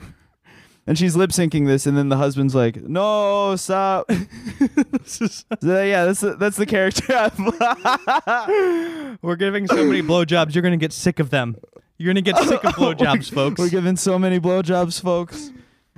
and 0.88 0.97
she's 0.97 1.15
lip 1.15 1.31
syncing 1.31 1.67
this, 1.67 1.85
and 1.85 1.97
then 1.97 2.09
the 2.09 2.17
husband's 2.17 2.55
like, 2.55 2.77
"No, 2.77 3.55
stop." 3.55 4.09
So, 5.05 5.27
yeah, 5.61 6.03
that's 6.03 6.19
the, 6.19 6.35
that's 6.35 6.57
the 6.57 6.65
character. 6.65 7.31
We're 9.21 9.38
giving 9.38 9.65
so 9.67 9.85
many 9.85 10.01
blowjobs, 10.01 10.53
you're 10.53 10.61
gonna 10.61 10.75
get 10.77 10.91
sick 10.91 11.19
of 11.19 11.29
them. 11.29 11.55
You're 11.97 12.13
gonna 12.13 12.21
get 12.21 12.38
sick 12.39 12.63
of 12.63 12.73
oh, 12.77 12.93
blowjobs, 12.93 13.31
folks. 13.33 13.59
We're 13.59 13.69
giving 13.69 13.95
so 13.95 14.19
many 14.19 14.39
blowjobs, 14.39 15.01
folks. 15.01 15.51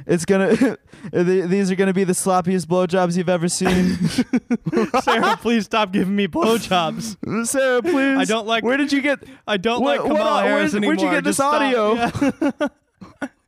It's 0.06 0.26
gonna. 0.26 0.78
Th- 1.12 1.46
these 1.50 1.72
are 1.72 1.76
gonna 1.76 1.94
be 1.94 2.04
the 2.04 2.14
sloppiest 2.14 2.66
blowjobs 2.66 3.18
you've 3.18 3.30
ever 3.30 3.48
seen. 3.48 3.98
Sarah, 5.02 5.38
please 5.38 5.66
stop 5.66 5.92
giving 5.92 6.16
me 6.16 6.28
blowjobs. 6.28 7.46
Sarah, 7.48 7.82
please. 7.82 8.18
I 8.18 8.26
don't 8.26 8.48
like- 8.48 8.64
Where 8.64 8.78
did 8.78 8.92
you 8.92 9.02
get? 9.02 9.20
I 9.48 9.58
don't 9.58 9.82
What- 9.82 10.00
like 10.00 10.10
what- 10.10 10.18
Kamala 10.18 10.42
Harris 10.44 10.74
where'd- 10.74 10.86
anymore. 10.86 10.96
where'd 10.96 11.02
you 11.02 11.10
get 11.18 11.24
this 11.24 11.38
Just 11.38 11.50
stop. 11.50 11.62
audio? 11.62 11.94
Yeah. 11.94 12.68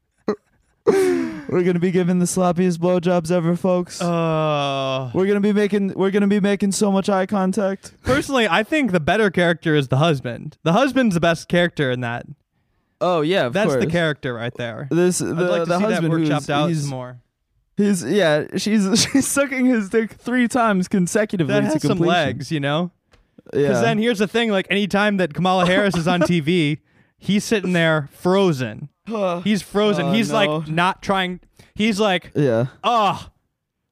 We're 0.87 1.63
gonna 1.63 1.79
be 1.79 1.91
giving 1.91 2.19
the 2.19 2.25
sloppiest 2.25 2.77
blowjobs 2.79 3.29
ever, 3.29 3.55
folks. 3.55 4.01
Uh, 4.01 5.11
we're 5.13 5.27
gonna 5.27 5.39
be 5.39 5.53
making. 5.53 5.93
We're 5.93 6.09
gonna 6.11 6.27
be 6.27 6.39
making 6.39 6.71
so 6.71 6.91
much 6.91 7.07
eye 7.07 7.25
contact. 7.25 7.93
personally, 8.03 8.47
I 8.49 8.63
think 8.63 8.91
the 8.91 8.99
better 8.99 9.29
character 9.29 9.75
is 9.75 9.89
the 9.89 9.97
husband. 9.97 10.57
The 10.63 10.73
husband's 10.73 11.13
the 11.13 11.19
best 11.21 11.47
character 11.49 11.91
in 11.91 12.01
that. 12.01 12.25
Oh 12.99 13.21
yeah, 13.21 13.45
of 13.47 13.53
That's 13.53 13.75
the 13.75 13.85
character 13.87 14.33
right 14.33 14.53
there. 14.55 14.87
This 14.89 15.19
the, 15.19 15.27
I'd 15.27 15.37
like 15.37 15.63
to 15.63 15.69
the 15.69 15.77
see 15.77 15.83
husband 15.83 16.05
that 16.05 16.09
work 16.09 16.19
who's 16.21 16.29
chopped 16.29 16.49
out 16.49 16.69
he's, 16.69 16.85
more. 16.87 17.19
He's 17.82 18.03
yeah 18.03 18.45
she's 18.57 19.01
she's 19.11 19.27
sucking 19.27 19.65
his 19.65 19.89
dick 19.89 20.11
three 20.13 20.47
times 20.47 20.88
consecutively 20.88 21.53
That 21.53 21.63
has 21.63 21.82
some 21.82 21.99
legs, 21.99 22.51
you 22.51 22.59
know. 22.59 22.91
Yeah. 23.53 23.61
Because 23.61 23.82
then 23.82 23.97
here's 23.97 24.19
the 24.19 24.27
thing: 24.27 24.51
like 24.51 24.67
anytime 24.69 25.17
that 25.17 25.34
Kamala 25.34 25.65
Harris 25.65 25.95
is 25.97 26.07
on 26.07 26.21
TV, 26.21 26.79
he's 27.17 27.43
sitting 27.43 27.73
there 27.73 28.09
frozen. 28.11 28.89
He's 29.43 29.61
frozen. 29.61 30.05
Oh, 30.05 30.11
he's 30.13 30.29
no. 30.29 30.36
like 30.36 30.67
not 30.67 31.01
trying. 31.01 31.39
He's 31.73 31.99
like, 31.99 32.32
yeah. 32.36 32.67
oh, 32.84 33.27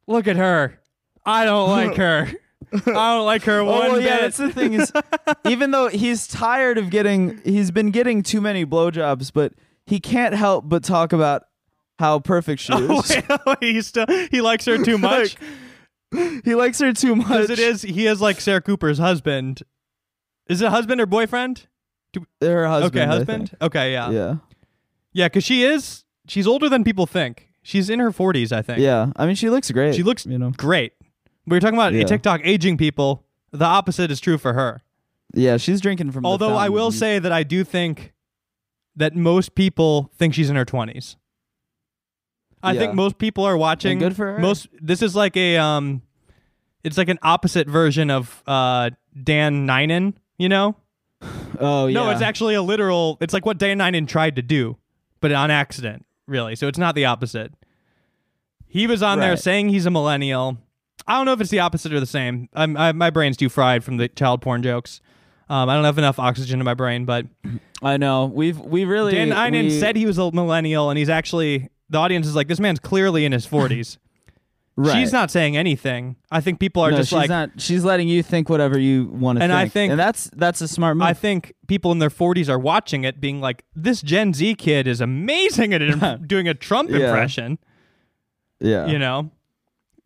look 0.08 0.28
at 0.28 0.36
her. 0.36 0.80
I 1.26 1.46
don't 1.46 1.70
like 1.72 1.96
her. 1.98 2.32
I 2.72 3.16
don't 3.16 3.26
like 3.26 3.44
her 3.44 3.60
Oh 3.60 3.66
one 3.66 3.92
well, 3.92 4.00
yeah. 4.00 4.16
bit. 4.18 4.22
That's 4.22 4.38
the 4.38 4.54
thing 4.54 4.74
is, 4.74 4.94
even 5.48 5.72
though 5.72 5.88
he's 5.88 6.28
tired 6.28 6.78
of 6.78 6.90
getting, 6.92 7.42
he's 7.44 7.72
been 7.72 7.90
getting 7.90 8.22
too 8.22 8.40
many 8.40 8.66
blowjobs, 8.66 9.34
but 9.34 9.54
he 9.86 10.00
can't 10.00 10.36
help 10.36 10.70
but 10.70 10.84
talk 10.84 11.12
about 11.12 11.46
how 12.00 12.18
perfect 12.20 12.62
she 12.62 12.74
Oh, 12.76 13.02
is. 13.02 13.10
wait, 13.10 13.26
oh, 13.46 13.56
he 13.60 13.82
still 13.82 14.06
he 14.32 14.42
likes 14.42 14.66
her 14.66 14.78
too 14.84 14.98
much. 15.10 15.36
he 16.12 16.56
likes 16.56 16.80
her 16.80 16.94
too 16.94 17.16
much. 17.16 17.28
Because 17.28 17.50
it 17.52 17.60
is 17.60 17.82
he 17.84 18.08
is 18.08 18.20
like 18.22 18.42
Sarah 18.42 18.62
Cooper's 18.62 18.98
husband. 18.98 19.62
Is 20.48 20.62
it 20.62 20.70
husband 20.70 21.00
or 21.02 21.06
boyfriend? 21.06 21.68
her 22.42 22.68
husband. 22.68 22.96
okay, 22.98 23.06
husband. 23.06 23.56
Okay, 23.62 23.92
yeah. 23.92 24.10
Yeah. 24.10 24.36
Yeah, 25.14 25.28
because 25.28 25.44
she 25.44 25.64
is 25.64 26.06
she's 26.28 26.48
older 26.48 26.68
than 26.70 26.84
people 26.84 27.06
think. 27.06 27.50
She's 27.62 27.90
in 27.90 28.00
her 28.00 28.12
forties, 28.12 28.52
I 28.52 28.62
think. 28.64 28.80
Yeah. 28.80 29.12
I 29.16 29.26
mean, 29.28 29.36
she 29.36 29.50
looks 29.50 29.70
great. 29.70 29.94
She 29.94 30.02
looks 30.02 30.26
you 30.26 30.40
know. 30.40 30.52
great. 30.58 30.94
We 31.46 31.56
were 31.56 31.60
talking 31.60 31.78
about 31.78 31.94
Yeah. 31.94 32.06
TikTok 32.06 32.42
aging 32.44 32.78
people. 32.78 33.24
The 33.52 33.66
opposite 33.66 34.10
is 34.10 34.20
true 34.20 34.38
for 34.38 34.54
her. 34.54 34.82
Yeah, 35.34 35.58
she's 35.58 35.82
drinking 35.82 36.12
from. 36.12 36.24
the 36.24 36.30
Although 36.30 36.56
I 36.56 36.70
will 36.70 36.92
say 36.92 37.20
that 37.20 37.32
I 37.32 37.44
do 37.44 37.64
think 37.64 38.14
that 38.96 39.16
most 39.16 39.54
people 39.54 40.10
think 40.18 40.34
she's 40.34 40.50
in 40.50 40.56
her 40.56 40.66
twenties. 40.66 41.18
I 42.62 42.74
Yeah. 42.74 42.80
think 42.80 42.94
most 42.96 43.18
people 43.18 43.44
are 43.46 43.58
watching. 43.58 44.00
good 44.00 44.16
for 44.16 44.34
her. 44.34 44.40
Most 44.40 44.68
this 44.82 45.02
is 45.02 45.16
like 45.16 45.36
a 45.38 45.58
um, 45.58 46.02
it's 46.84 46.98
like 46.98 47.10
an 47.10 47.20
opposite 47.22 47.68
version 47.68 48.10
of 48.12 48.44
uh 48.48 48.90
Dan 49.22 49.68
Nainan. 49.68 50.14
You 50.38 50.50
know? 50.50 50.76
Oh 51.62 51.88
yeah. 51.88 51.94
No, 51.94 52.10
it's 52.12 52.22
actually 52.22 52.54
a 52.56 52.62
literal. 52.62 53.18
It's 53.20 53.34
like 53.34 53.46
what 53.46 53.58
Dan 53.58 53.80
Nainan 53.80 54.08
tried 54.08 54.38
to 54.38 54.42
do, 54.42 54.78
but 55.20 55.34
on 55.34 55.52
accident, 55.52 56.06
really. 56.26 56.56
So 56.56 56.70
it's 56.70 56.78
not 56.78 56.96
the 56.96 57.04
opposite. 57.04 57.52
He 58.68 58.88
was 58.88 59.04
on 59.04 59.20
there 59.20 59.32
Right. 59.32 59.40
saying 59.40 59.70
he's 59.70 59.86
a 59.86 59.92
millennial. 59.92 60.58
I 61.08 61.18
don't 61.18 61.26
know 61.26 61.34
if 61.34 61.42
it's 61.42 61.50
the 61.50 61.60
opposite 61.60 61.92
or 61.92 62.00
the 62.00 62.06
same. 62.06 62.48
I'm, 62.54 62.78
I, 62.78 62.92
my 62.94 63.10
brain's 63.10 63.36
too 63.36 63.50
fried 63.50 63.84
from 63.84 63.98
the 63.98 64.08
child 64.08 64.42
porn 64.42 64.62
jokes. 64.64 65.02
Um, 65.50 65.68
I 65.68 65.76
don't 65.76 65.84
have 65.84 65.98
enough 65.98 66.20
oxygen 66.20 66.60
in 66.62 66.66
my 66.66 66.76
brain, 66.76 67.04
but 67.06 67.26
I 67.82 67.98
know. 67.98 68.28
We've 68.28 68.60
we 68.60 68.86
really. 68.86 69.14
Dan 69.14 69.30
Nainan 69.32 69.64
we- 69.64 69.80
said 69.80 69.96
he 69.98 70.06
was 70.06 70.18
a 70.20 70.32
millennial, 70.32 70.90
and 70.92 70.98
he's 71.00 71.10
actually 71.10 71.70
the 71.90 71.98
audience 71.98 72.28
is 72.28 72.36
like, 72.36 72.48
this 72.48 72.60
man's 72.60 72.80
clearly 72.80 73.26
in 73.26 73.32
his 73.32 73.46
40s. 73.56 73.98
Right. 74.76 74.94
She's 74.98 75.12
not 75.12 75.30
saying 75.30 75.58
anything. 75.58 76.16
I 76.32 76.40
think 76.40 76.60
people 76.62 76.82
are 76.84 76.92
no, 76.92 76.98
just 76.98 77.10
she's 77.10 77.18
like, 77.18 77.30
not. 77.30 77.50
She's 77.60 77.84
letting 77.84 78.08
you 78.08 78.24
think 78.24 78.48
whatever 78.48 78.80
you 78.80 79.08
want 79.08 79.38
to 79.38 79.44
And 79.44 79.52
think. 79.52 79.60
I 79.60 79.68
think- 79.68 79.92
and 79.92 80.00
that's 80.00 80.30
that's 80.34 80.62
a 80.62 80.70
smart 80.70 80.96
move. 80.96 81.04
I 81.06 81.14
think 81.14 81.54
people 81.68 81.92
in 81.92 82.00
their 82.00 82.10
40s 82.10 82.48
are 82.48 82.58
watching 82.60 83.04
it, 83.04 83.20
being 83.20 83.42
like, 83.42 83.66
this 83.76 84.02
Gen 84.02 84.34
Z 84.34 84.56
kid 84.56 84.88
is 84.88 85.02
amazing 85.02 85.74
at 85.74 86.28
doing 86.28 86.48
a 86.48 86.54
Trump 86.54 86.90
Yeah. 86.92 87.08
impression. 87.08 87.58
yeah. 88.62 88.88
You 88.88 89.00
know, 89.00 89.32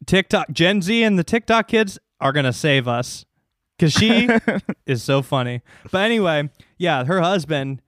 TikTok, 0.08 0.52
Gen 0.52 0.82
Z 0.82 1.04
and 1.04 1.20
the 1.20 1.24
TikTok 1.24 1.68
kids 1.68 2.00
are 2.20 2.32
going 2.32 2.46
to 2.46 2.54
save 2.54 2.88
us 2.88 3.26
because 3.78 3.94
she 3.94 4.28
is 4.88 5.04
so 5.04 5.22
funny. 5.22 5.62
But 5.92 6.00
anyway, 6.02 6.50
yeah, 6.80 7.04
her 7.06 7.22
husband, 7.22 7.80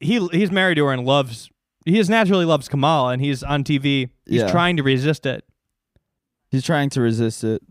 he 0.00 0.26
he's 0.28 0.50
married 0.50 0.76
to 0.76 0.86
her 0.86 0.92
and 0.92 1.04
loves, 1.04 1.50
he 1.84 1.92
just 1.96 2.10
naturally 2.10 2.44
loves 2.44 2.68
Kamala 2.68 3.12
and 3.12 3.22
he's 3.22 3.42
on 3.42 3.64
TV. 3.64 4.10
He's 4.26 4.40
Yeah. 4.42 4.50
trying 4.50 4.76
to 4.76 4.82
resist 4.82 5.26
it. 5.26 5.44
He's 6.50 6.64
trying 6.64 6.90
to 6.90 7.00
resist 7.00 7.44
it. 7.44 7.62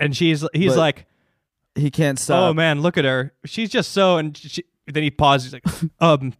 And 0.00 0.16
she's, 0.16 0.44
he's 0.52 0.72
But- 0.72 0.78
like, 0.78 1.06
He 1.74 1.90
can't 1.90 2.18
stop. 2.18 2.50
oh 2.50 2.54
man, 2.54 2.80
look 2.80 2.96
at 2.98 3.04
her. 3.04 3.32
She's 3.44 3.70
just 3.70 3.92
so, 3.92 4.16
and 4.18 4.36
she, 4.36 4.64
then 4.86 5.02
he 5.02 5.10
pauses. 5.10 5.52
He's 5.52 5.62
like, 5.82 5.90
um, 6.00 6.34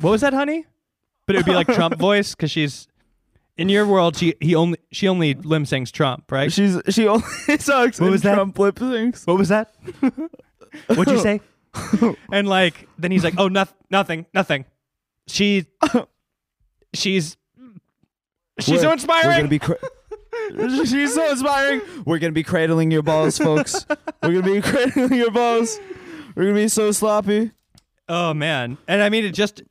what 0.00 0.10
was 0.10 0.20
that, 0.20 0.32
honey? 0.32 0.64
But 1.26 1.36
it 1.36 1.38
would 1.40 1.46
be 1.46 1.54
like 1.54 1.66
Trump 1.68 1.96
voice 1.98 2.34
because 2.34 2.50
she's 2.50 2.86
in 3.56 3.68
your 3.68 3.86
world. 3.86 4.16
She 4.16 4.34
he 4.40 4.54
only 4.54 4.78
she 4.92 5.08
only 5.08 5.34
limb 5.34 5.66
sings 5.66 5.90
Trump, 5.92 6.30
right? 6.32 6.50
She's 6.52 6.78
she 6.90 7.06
only 7.08 7.22
talks 7.48 8.00
What 8.00 8.06
in 8.06 8.10
was 8.10 8.22
that? 8.22 8.34
Trump 8.34 8.58
lip 8.58 8.76
syncs. 8.76 9.26
What 9.26 9.38
was 9.38 9.48
that? 9.48 9.74
What'd 10.88 11.12
you 11.14 11.20
say? 11.20 11.40
and 12.32 12.46
like 12.48 12.88
then 12.98 13.10
he's 13.12 13.24
like, 13.24 13.34
oh, 13.38 13.48
nothing, 13.48 13.76
nothing, 13.90 14.26
nothing. 14.34 14.64
She, 15.28 15.66
she's, 16.94 17.36
she's 18.60 18.80
so 18.80 18.82
We're- 18.88 18.92
inspiring. 18.92 19.26
We're 19.28 19.36
gonna 19.36 19.48
be. 19.48 19.58
Cra- 19.58 19.76
She's 20.86 21.14
so 21.14 21.30
inspiring. 21.30 21.80
We're 22.04 22.18
gonna 22.18 22.32
be 22.32 22.42
cradling 22.42 22.90
your 22.90 23.02
balls, 23.02 23.38
folks. 23.38 23.86
We're 24.22 24.40
gonna 24.40 24.42
be 24.54 24.60
cradling 24.62 25.14
your 25.14 25.30
balls. 25.30 25.78
We're 26.34 26.44
gonna 26.44 26.54
be 26.54 26.68
so 26.68 26.90
sloppy. 26.92 27.52
oh 28.08 28.34
man, 28.34 28.76
and 28.88 29.02
I 29.02 29.08
mean 29.08 29.24
it 29.24 29.32
just. 29.32 29.62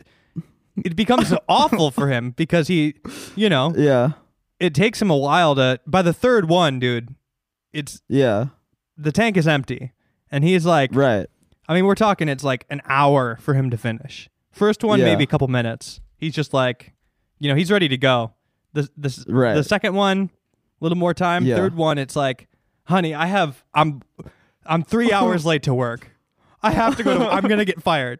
It 0.83 0.95
becomes 0.95 1.33
awful 1.49 1.91
for 1.91 2.07
him 2.09 2.31
because 2.31 2.67
he, 2.67 2.95
you 3.35 3.49
know, 3.49 3.73
Yeah, 3.75 4.11
it 4.59 4.73
takes 4.73 5.01
him 5.01 5.09
a 5.11 5.17
while 5.17 5.53
to. 5.55 5.79
By 5.85 6.01
the 6.01 6.13
third 6.13 6.47
one, 6.47 6.79
dude, 6.79 7.13
it's 7.73 8.01
yeah, 8.07 8.45
the 8.97 9.11
tank 9.11 9.37
is 9.37 9.47
empty, 9.47 9.91
and 10.31 10.43
he's 10.43 10.65
like, 10.65 10.91
right. 10.93 11.27
I 11.67 11.73
mean, 11.73 11.85
we're 11.85 11.95
talking 11.95 12.29
it's 12.29 12.43
like 12.43 12.65
an 12.69 12.81
hour 12.85 13.37
for 13.41 13.53
him 13.53 13.69
to 13.71 13.77
finish. 13.77 14.29
First 14.51 14.83
one, 14.83 14.99
Yeah. 14.99 15.05
maybe 15.05 15.23
a 15.23 15.27
couple 15.27 15.47
minutes. 15.47 16.01
He's 16.17 16.33
just 16.33 16.53
like, 16.53 16.93
you 17.39 17.49
know, 17.49 17.55
he's 17.55 17.71
ready 17.71 17.87
to 17.87 17.97
go. 17.97 18.33
The 18.73 18.89
the 18.97 19.25
Right. 19.27 19.55
the 19.55 19.63
second 19.63 19.95
one, 19.95 20.29
a 20.79 20.83
little 20.83 20.97
more 20.97 21.13
time. 21.13 21.45
Yeah. 21.45 21.55
Third 21.55 21.75
one, 21.75 21.97
it's 21.97 22.15
like, 22.15 22.47
honey, 22.85 23.13
I 23.13 23.25
have 23.27 23.63
I'm 23.73 24.01
I'm 24.65 24.83
three 24.83 25.11
hours 25.17 25.45
late 25.45 25.63
to 25.63 25.73
work. 25.73 26.11
I 26.63 26.71
have 26.71 26.95
to 26.97 27.03
go 27.03 27.17
to. 27.17 27.27
I'm 27.27 27.47
gonna 27.47 27.65
get 27.65 27.81
fired. 27.81 28.19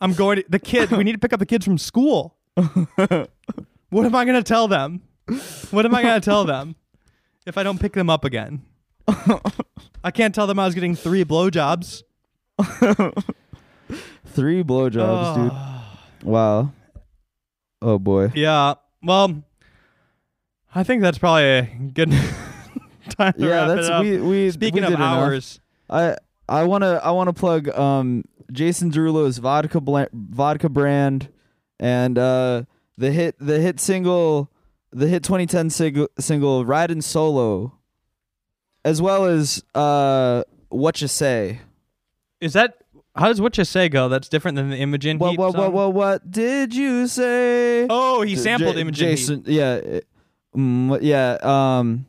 I'm 0.00 0.12
going 0.12 0.36
to 0.36 0.44
the 0.48 0.58
kid. 0.58 0.90
We 0.90 1.02
need 1.04 1.12
to 1.12 1.18
pick 1.18 1.32
up 1.32 1.40
the 1.40 1.46
kids 1.46 1.64
from 1.64 1.78
school. 1.78 2.36
what 2.54 4.04
am 4.04 4.14
I 4.14 4.24
gonna 4.24 4.42
tell 4.42 4.68
them? 4.68 5.02
What 5.70 5.84
am 5.86 5.94
I 5.94 6.02
gonna 6.02 6.20
tell 6.20 6.44
them 6.44 6.76
if 7.46 7.56
I 7.58 7.62
don't 7.62 7.80
pick 7.80 7.92
them 7.94 8.08
up 8.10 8.24
again? 8.24 8.62
I 10.04 10.10
can't 10.12 10.34
tell 10.34 10.46
them 10.46 10.58
I 10.58 10.66
was 10.66 10.74
getting 10.74 10.94
three 10.94 11.24
blowjobs. 11.24 12.02
Three 14.38 14.62
blowjobs, 14.62 15.34
dude. 15.34 15.52
Wow. 16.28 16.72
Oh 17.82 17.98
boy. 17.98 18.32
Yeah. 18.34 18.74
Well, 19.02 19.42
I 20.74 20.82
think 20.84 21.02
that's 21.02 21.18
probably 21.18 21.44
a 21.44 21.62
good 21.94 22.10
time 23.10 23.32
to 23.34 23.38
Yeah, 23.38 23.48
wrap 23.66 23.68
that's 23.68 23.86
it 23.88 23.92
up. 23.92 24.02
we 24.02 24.18
we. 24.18 24.50
Speaking 24.50 24.80
we 24.80 24.86
of 24.86 24.90
did 24.90 24.94
enough. 24.96 25.18
hours, 25.18 25.60
I 25.88 26.16
I 26.48 26.64
want 26.64 26.82
to 26.82 27.00
I 27.04 27.10
want 27.12 27.28
to 27.28 27.32
plug 27.32 27.68
um 27.70 28.24
Jason 28.52 28.90
Derulo's 28.90 29.38
vodka 29.38 29.80
bla- 29.80 30.08
vodka 30.12 30.68
brand 30.68 31.28
and 31.80 32.18
uh 32.18 32.62
the 32.96 33.10
hit 33.12 33.36
the 33.38 33.60
hit 33.60 33.78
single 33.80 34.50
the 34.92 35.06
hit 35.06 35.22
2010 35.22 35.70
sing- 35.70 36.06
single 36.18 36.64
Riding 36.64 37.00
Solo 37.02 37.78
as 38.84 39.00
well 39.02 39.24
as 39.26 39.62
uh 39.74 40.42
what 40.70 41.00
you 41.00 41.08
say 41.08 41.60
is 42.40 42.52
that 42.54 42.78
how 43.18 43.28
does 43.28 43.40
what 43.40 43.58
you 43.58 43.64
say 43.64 43.88
go? 43.88 44.08
That's 44.08 44.28
different 44.28 44.56
than 44.56 44.70
the 44.70 44.76
Imogen 44.76 45.18
what 45.18 45.30
Heap 45.30 45.38
what 45.40 45.54
what 45.54 45.64
song? 45.64 45.72
what 45.72 45.92
what 45.94 46.30
did 46.30 46.74
you 46.74 47.06
say 47.06 47.86
Oh, 47.90 48.22
he 48.22 48.36
sampled 48.36 48.74
J- 48.76 48.80
Imogen 48.80 49.08
Heap. 49.08 49.18
Jason 49.18 49.42
yeah 49.46 49.74
it- 49.74 50.06
Mm, 50.56 50.88
what- 50.88 51.02
yeah. 51.02 51.36
Um, 51.42 52.06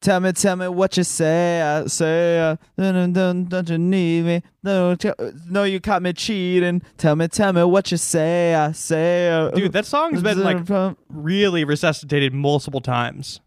tell 0.00 0.18
me, 0.20 0.32
tell 0.32 0.56
me 0.56 0.68
what 0.68 0.96
you 0.96 1.04
say. 1.04 1.60
I 1.60 1.86
say, 1.86 2.40
uh, 2.40 2.56
dun, 2.78 3.12
dun, 3.12 3.44
don't 3.44 3.68
you 3.68 3.76
need 3.78 4.24
me? 4.24 4.42
No, 4.62 4.94
t- 4.94 5.10
no, 5.50 5.64
you 5.64 5.78
caught 5.78 6.00
me 6.02 6.14
cheating. 6.14 6.80
Tell 6.96 7.14
me, 7.14 7.28
tell 7.28 7.52
me 7.52 7.62
what 7.64 7.90
you 7.90 7.98
say. 7.98 8.54
I 8.54 8.72
say, 8.72 9.28
uh, 9.28 9.50
Dude, 9.50 9.72
that 9.72 9.84
song's 9.84 10.22
been 10.22 10.42
like 10.42 10.96
really 11.10 11.64
resuscitated 11.64 12.32
multiple 12.32 12.80
times. 12.80 13.40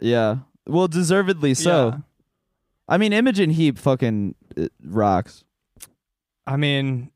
yeah. 0.00 0.38
Well, 0.66 0.88
deservedly 0.88 1.54
so. 1.54 1.88
Yeah. 1.88 1.98
I 2.88 2.98
mean, 2.98 3.12
Imogen 3.14 3.50
Heap 3.50 3.78
fucking 3.78 4.34
uh, 4.58 4.66
rocks. 4.84 5.44
I 6.48 6.56
mean, 6.56 7.10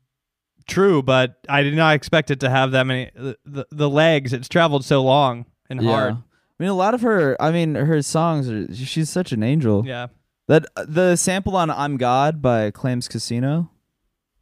true, 0.67 1.01
but 1.01 1.39
I 1.49 1.63
did 1.63 1.75
not 1.75 1.95
expect 1.95 2.29
it 2.29 2.39
to 2.41 2.49
have 2.49 2.71
that 2.71 2.85
many. 2.85 3.09
The, 3.15 3.37
the, 3.45 3.67
the 3.71 3.89
legs, 3.89 4.31
it's 4.31 4.47
traveled 4.47 4.85
so 4.85 5.01
long 5.03 5.45
and 5.69 5.83
hard. 5.83 6.13
I 6.13 6.23
mean, 6.59 6.69
a 6.69 6.75
lot 6.75 6.93
of 6.93 7.01
her. 7.01 7.35
I 7.41 7.51
mean, 7.51 7.73
her 7.73 8.01
songs. 8.03 8.49
Are, 8.49 8.73
she's 8.73 9.09
such 9.09 9.31
an 9.31 9.41
angel. 9.41 9.83
Yeah. 9.85 10.07
That 10.47 10.65
uh, 10.75 10.85
the 10.87 11.15
sample 11.15 11.55
on 11.55 11.71
"I'm 11.71 11.97
God" 11.97 12.41
by 12.41 12.69
Clams 12.69 13.07
Casino. 13.07 13.71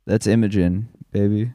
That's 0.06 0.28
Imogen, 0.28 0.90
baby. 1.12 1.54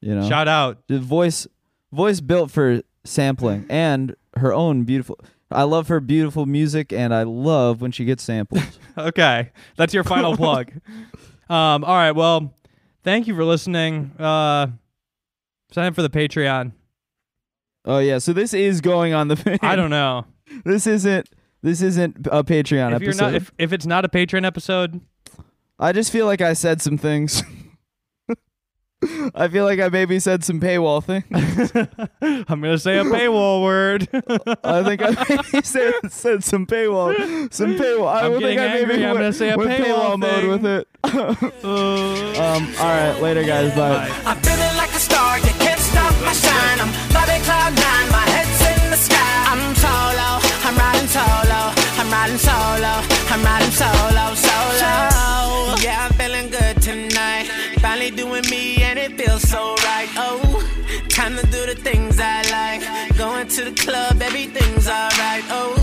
You 0.00 0.16
know, 0.16 0.28
Shout 0.28 0.48
out. 0.48 0.86
the 0.88 0.98
voice, 0.98 1.46
voice 1.92 2.20
built 2.20 2.50
for 2.50 2.82
sampling, 3.04 3.66
and 3.70 4.16
her 4.36 4.52
own 4.52 4.84
beautiful. 4.84 5.18
I 5.50 5.62
love 5.64 5.88
her 5.88 6.00
beautiful 6.00 6.46
music, 6.46 6.92
and 6.92 7.14
I 7.14 7.22
love 7.22 7.80
when 7.80 7.90
she 7.90 8.04
gets 8.04 8.22
sampled. 8.22 8.62
Okay. 8.98 9.52
That's 9.76 9.94
your 9.94 10.04
final 10.04 10.36
plug. 10.36 10.72
Um, 11.50 11.84
all 11.84 11.96
right. 11.96 12.12
Well, 12.12 12.54
thank 13.02 13.26
you 13.26 13.34
for 13.34 13.44
listening. 13.44 14.12
Uh, 14.18 14.68
sign 15.72 15.86
up 15.86 15.94
for 15.94 16.02
the 16.02 16.08
Patreon. 16.10 16.72
oh 17.84 17.98
yeah, 17.98 18.18
so 18.18 18.32
this 18.32 18.54
is 18.54 18.80
going 18.80 19.12
on 19.12 19.28
the. 19.28 19.58
I 19.62 19.74
don't 19.76 19.90
know. 19.90 20.24
This 20.64 20.86
isn't. 20.86 21.28
This 21.62 21.82
isn't 21.82 22.26
a 22.32 22.42
Patreon 22.42 22.94
If 22.96 23.02
you're 23.02 23.10
episode. 23.10 23.24
not, 23.24 23.34
if, 23.34 23.52
if 23.58 23.72
it's 23.74 23.84
not 23.84 24.04
a 24.06 24.08
Patreon 24.08 24.46
episode, 24.46 25.00
I 25.78 25.92
just 25.92 26.10
feel 26.10 26.24
like 26.24 26.40
I 26.40 26.54
said 26.54 26.80
some 26.80 26.96
things. 26.96 27.42
I 29.34 29.48
feel 29.48 29.64
like 29.64 29.80
I 29.80 29.88
maybe 29.88 30.18
said 30.20 30.44
some 30.44 30.60
paywall 30.60 31.02
things. 31.02 31.24
I'm 32.22 32.60
gonna 32.60 32.78
say 32.78 32.98
a 32.98 33.04
paywall 33.04 33.62
word. 33.62 34.08
I 34.62 34.82
think 34.84 35.00
I 35.02 35.24
maybe 35.28 35.62
said, 35.64 35.94
said 36.10 36.44
some 36.44 36.66
paywall, 36.66 37.14
some 37.52 37.76
paywall. 37.76 38.08
I 38.12 38.26
I'm 38.26 38.32
don't 38.32 38.42
think 38.42 38.58
getting 38.58 38.58
I 38.58 38.74
maybe 38.74 38.92
angry. 38.92 39.06
I'm 39.06 39.10
went, 39.14 39.18
gonna 39.20 39.32
say 39.32 39.50
a 39.50 39.56
went 39.56 39.70
paywall 39.70 40.18
mode 40.18 40.30
thing. 40.30 40.50
with 40.50 40.66
it. 40.66 40.88
um. 41.64 42.74
All 42.78 42.92
right. 42.92 43.16
Later, 43.22 43.42
guys. 43.44 43.74
Bye. 43.74 44.10
I'm 44.26 44.36
feeling 44.42 44.76
like 44.76 44.90
a 44.90 45.00
star, 45.00 45.38
you 45.38 45.52
can't 45.64 45.80
stop 45.80 46.12
my 46.24 46.32
shine. 46.32 46.80
I'm 46.80 46.92
flying 47.08 47.42
cloud 47.42 47.72
nine, 47.74 48.08
my 48.12 48.26
head's 48.36 48.60
in 48.84 48.90
the 48.90 48.96
sky. 48.96 49.32
I'm 49.48 49.74
solo, 49.80 50.28
I'm 50.68 50.76
riding 50.76 51.08
solo, 51.08 51.60
I'm 51.96 52.10
riding 52.12 52.36
solo, 52.36 52.92
I'm 53.32 53.42
riding 53.42 53.70
solo, 53.72 54.34
solo. 54.34 55.76
Yeah, 55.80 56.04
I'm 56.06 56.12
feeling 56.20 56.50
good 56.50 56.82
tonight. 56.82 57.46
Finally 57.80 58.10
doing 58.10 58.44
me 58.50 58.59
to 63.50 63.64
the 63.64 63.72
club, 63.72 64.22
everything's 64.22 64.86
alright. 64.86 65.42
Oh, 65.50 65.74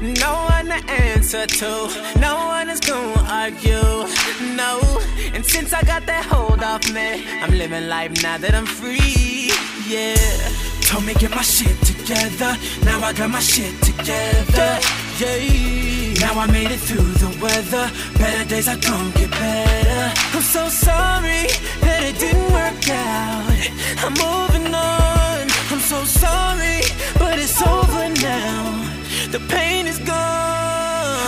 no 0.00 0.32
one 0.54 0.66
to 0.66 0.90
answer 0.90 1.46
to, 1.46 1.70
no 2.18 2.34
one 2.46 2.68
is 2.68 2.80
gonna 2.80 3.22
argue. 3.30 4.06
No, 4.56 4.80
and 5.32 5.44
since 5.46 5.72
I 5.72 5.82
got 5.82 6.04
that 6.06 6.24
hold 6.24 6.64
off 6.64 6.82
me, 6.92 7.24
I'm 7.42 7.52
living 7.52 7.88
life 7.88 8.22
now 8.24 8.38
that 8.38 8.54
I'm 8.54 8.66
free. 8.66 9.52
Yeah. 9.86 10.16
Told 10.80 11.04
me 11.04 11.14
get 11.14 11.30
my 11.30 11.42
shit 11.42 11.78
together. 11.82 12.56
Now 12.84 12.98
I 13.00 13.12
got 13.12 13.30
my 13.30 13.40
shit 13.40 13.74
together. 13.82 14.70
Yeah. 15.20 16.14
Now 16.22 16.40
I 16.40 16.46
made 16.50 16.72
it 16.72 16.80
through 16.80 17.12
the 17.22 17.30
weather. 17.40 17.86
Better 18.18 18.44
days 18.48 18.66
are 18.66 18.78
gonna 18.78 19.12
get 19.12 19.30
better. 19.30 20.04
I'm 20.34 20.42
so 20.42 20.68
sorry 20.68 21.46
that 21.82 22.00
it 22.02 22.18
didn't 22.18 22.50
work 22.58 22.88
out. 22.90 23.68
I'm 24.02 24.12
moving 24.14 24.74
on. 24.74 25.21
I'm 25.94 26.06
so 26.06 26.20
sorry, 26.24 26.80
but 27.18 27.38
it's 27.38 27.60
over 27.60 28.08
now. 28.24 28.88
The 29.30 29.40
pain 29.40 29.86
is 29.86 29.98
gone. 29.98 30.16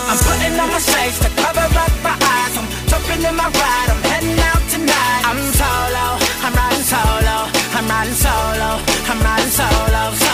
I'm 0.09 0.17
putting 0.17 0.59
on 0.59 0.69
my 0.73 0.79
shades 0.79 1.19
to 1.21 1.29
cover 1.37 1.61
up 1.61 1.93
my 2.03 2.17
eyes. 2.17 2.57
I'm 2.57 2.67
jumping 2.89 3.29
in 3.29 3.37
my 3.37 3.45
ride. 3.45 3.89
I'm 3.93 4.03
heading 4.09 4.41
out 4.41 4.65
tonight. 4.73 5.23
I'm 5.29 5.37
solo. 5.61 6.07
I'm 6.41 6.55
riding 6.55 6.83
solo. 6.83 7.37
I'm 7.77 7.87
riding 7.87 8.15
solo. 8.15 8.81
I'm 9.11 9.21
riding 9.21 9.51
solo. 9.51 10.15
solo. 10.15 10.34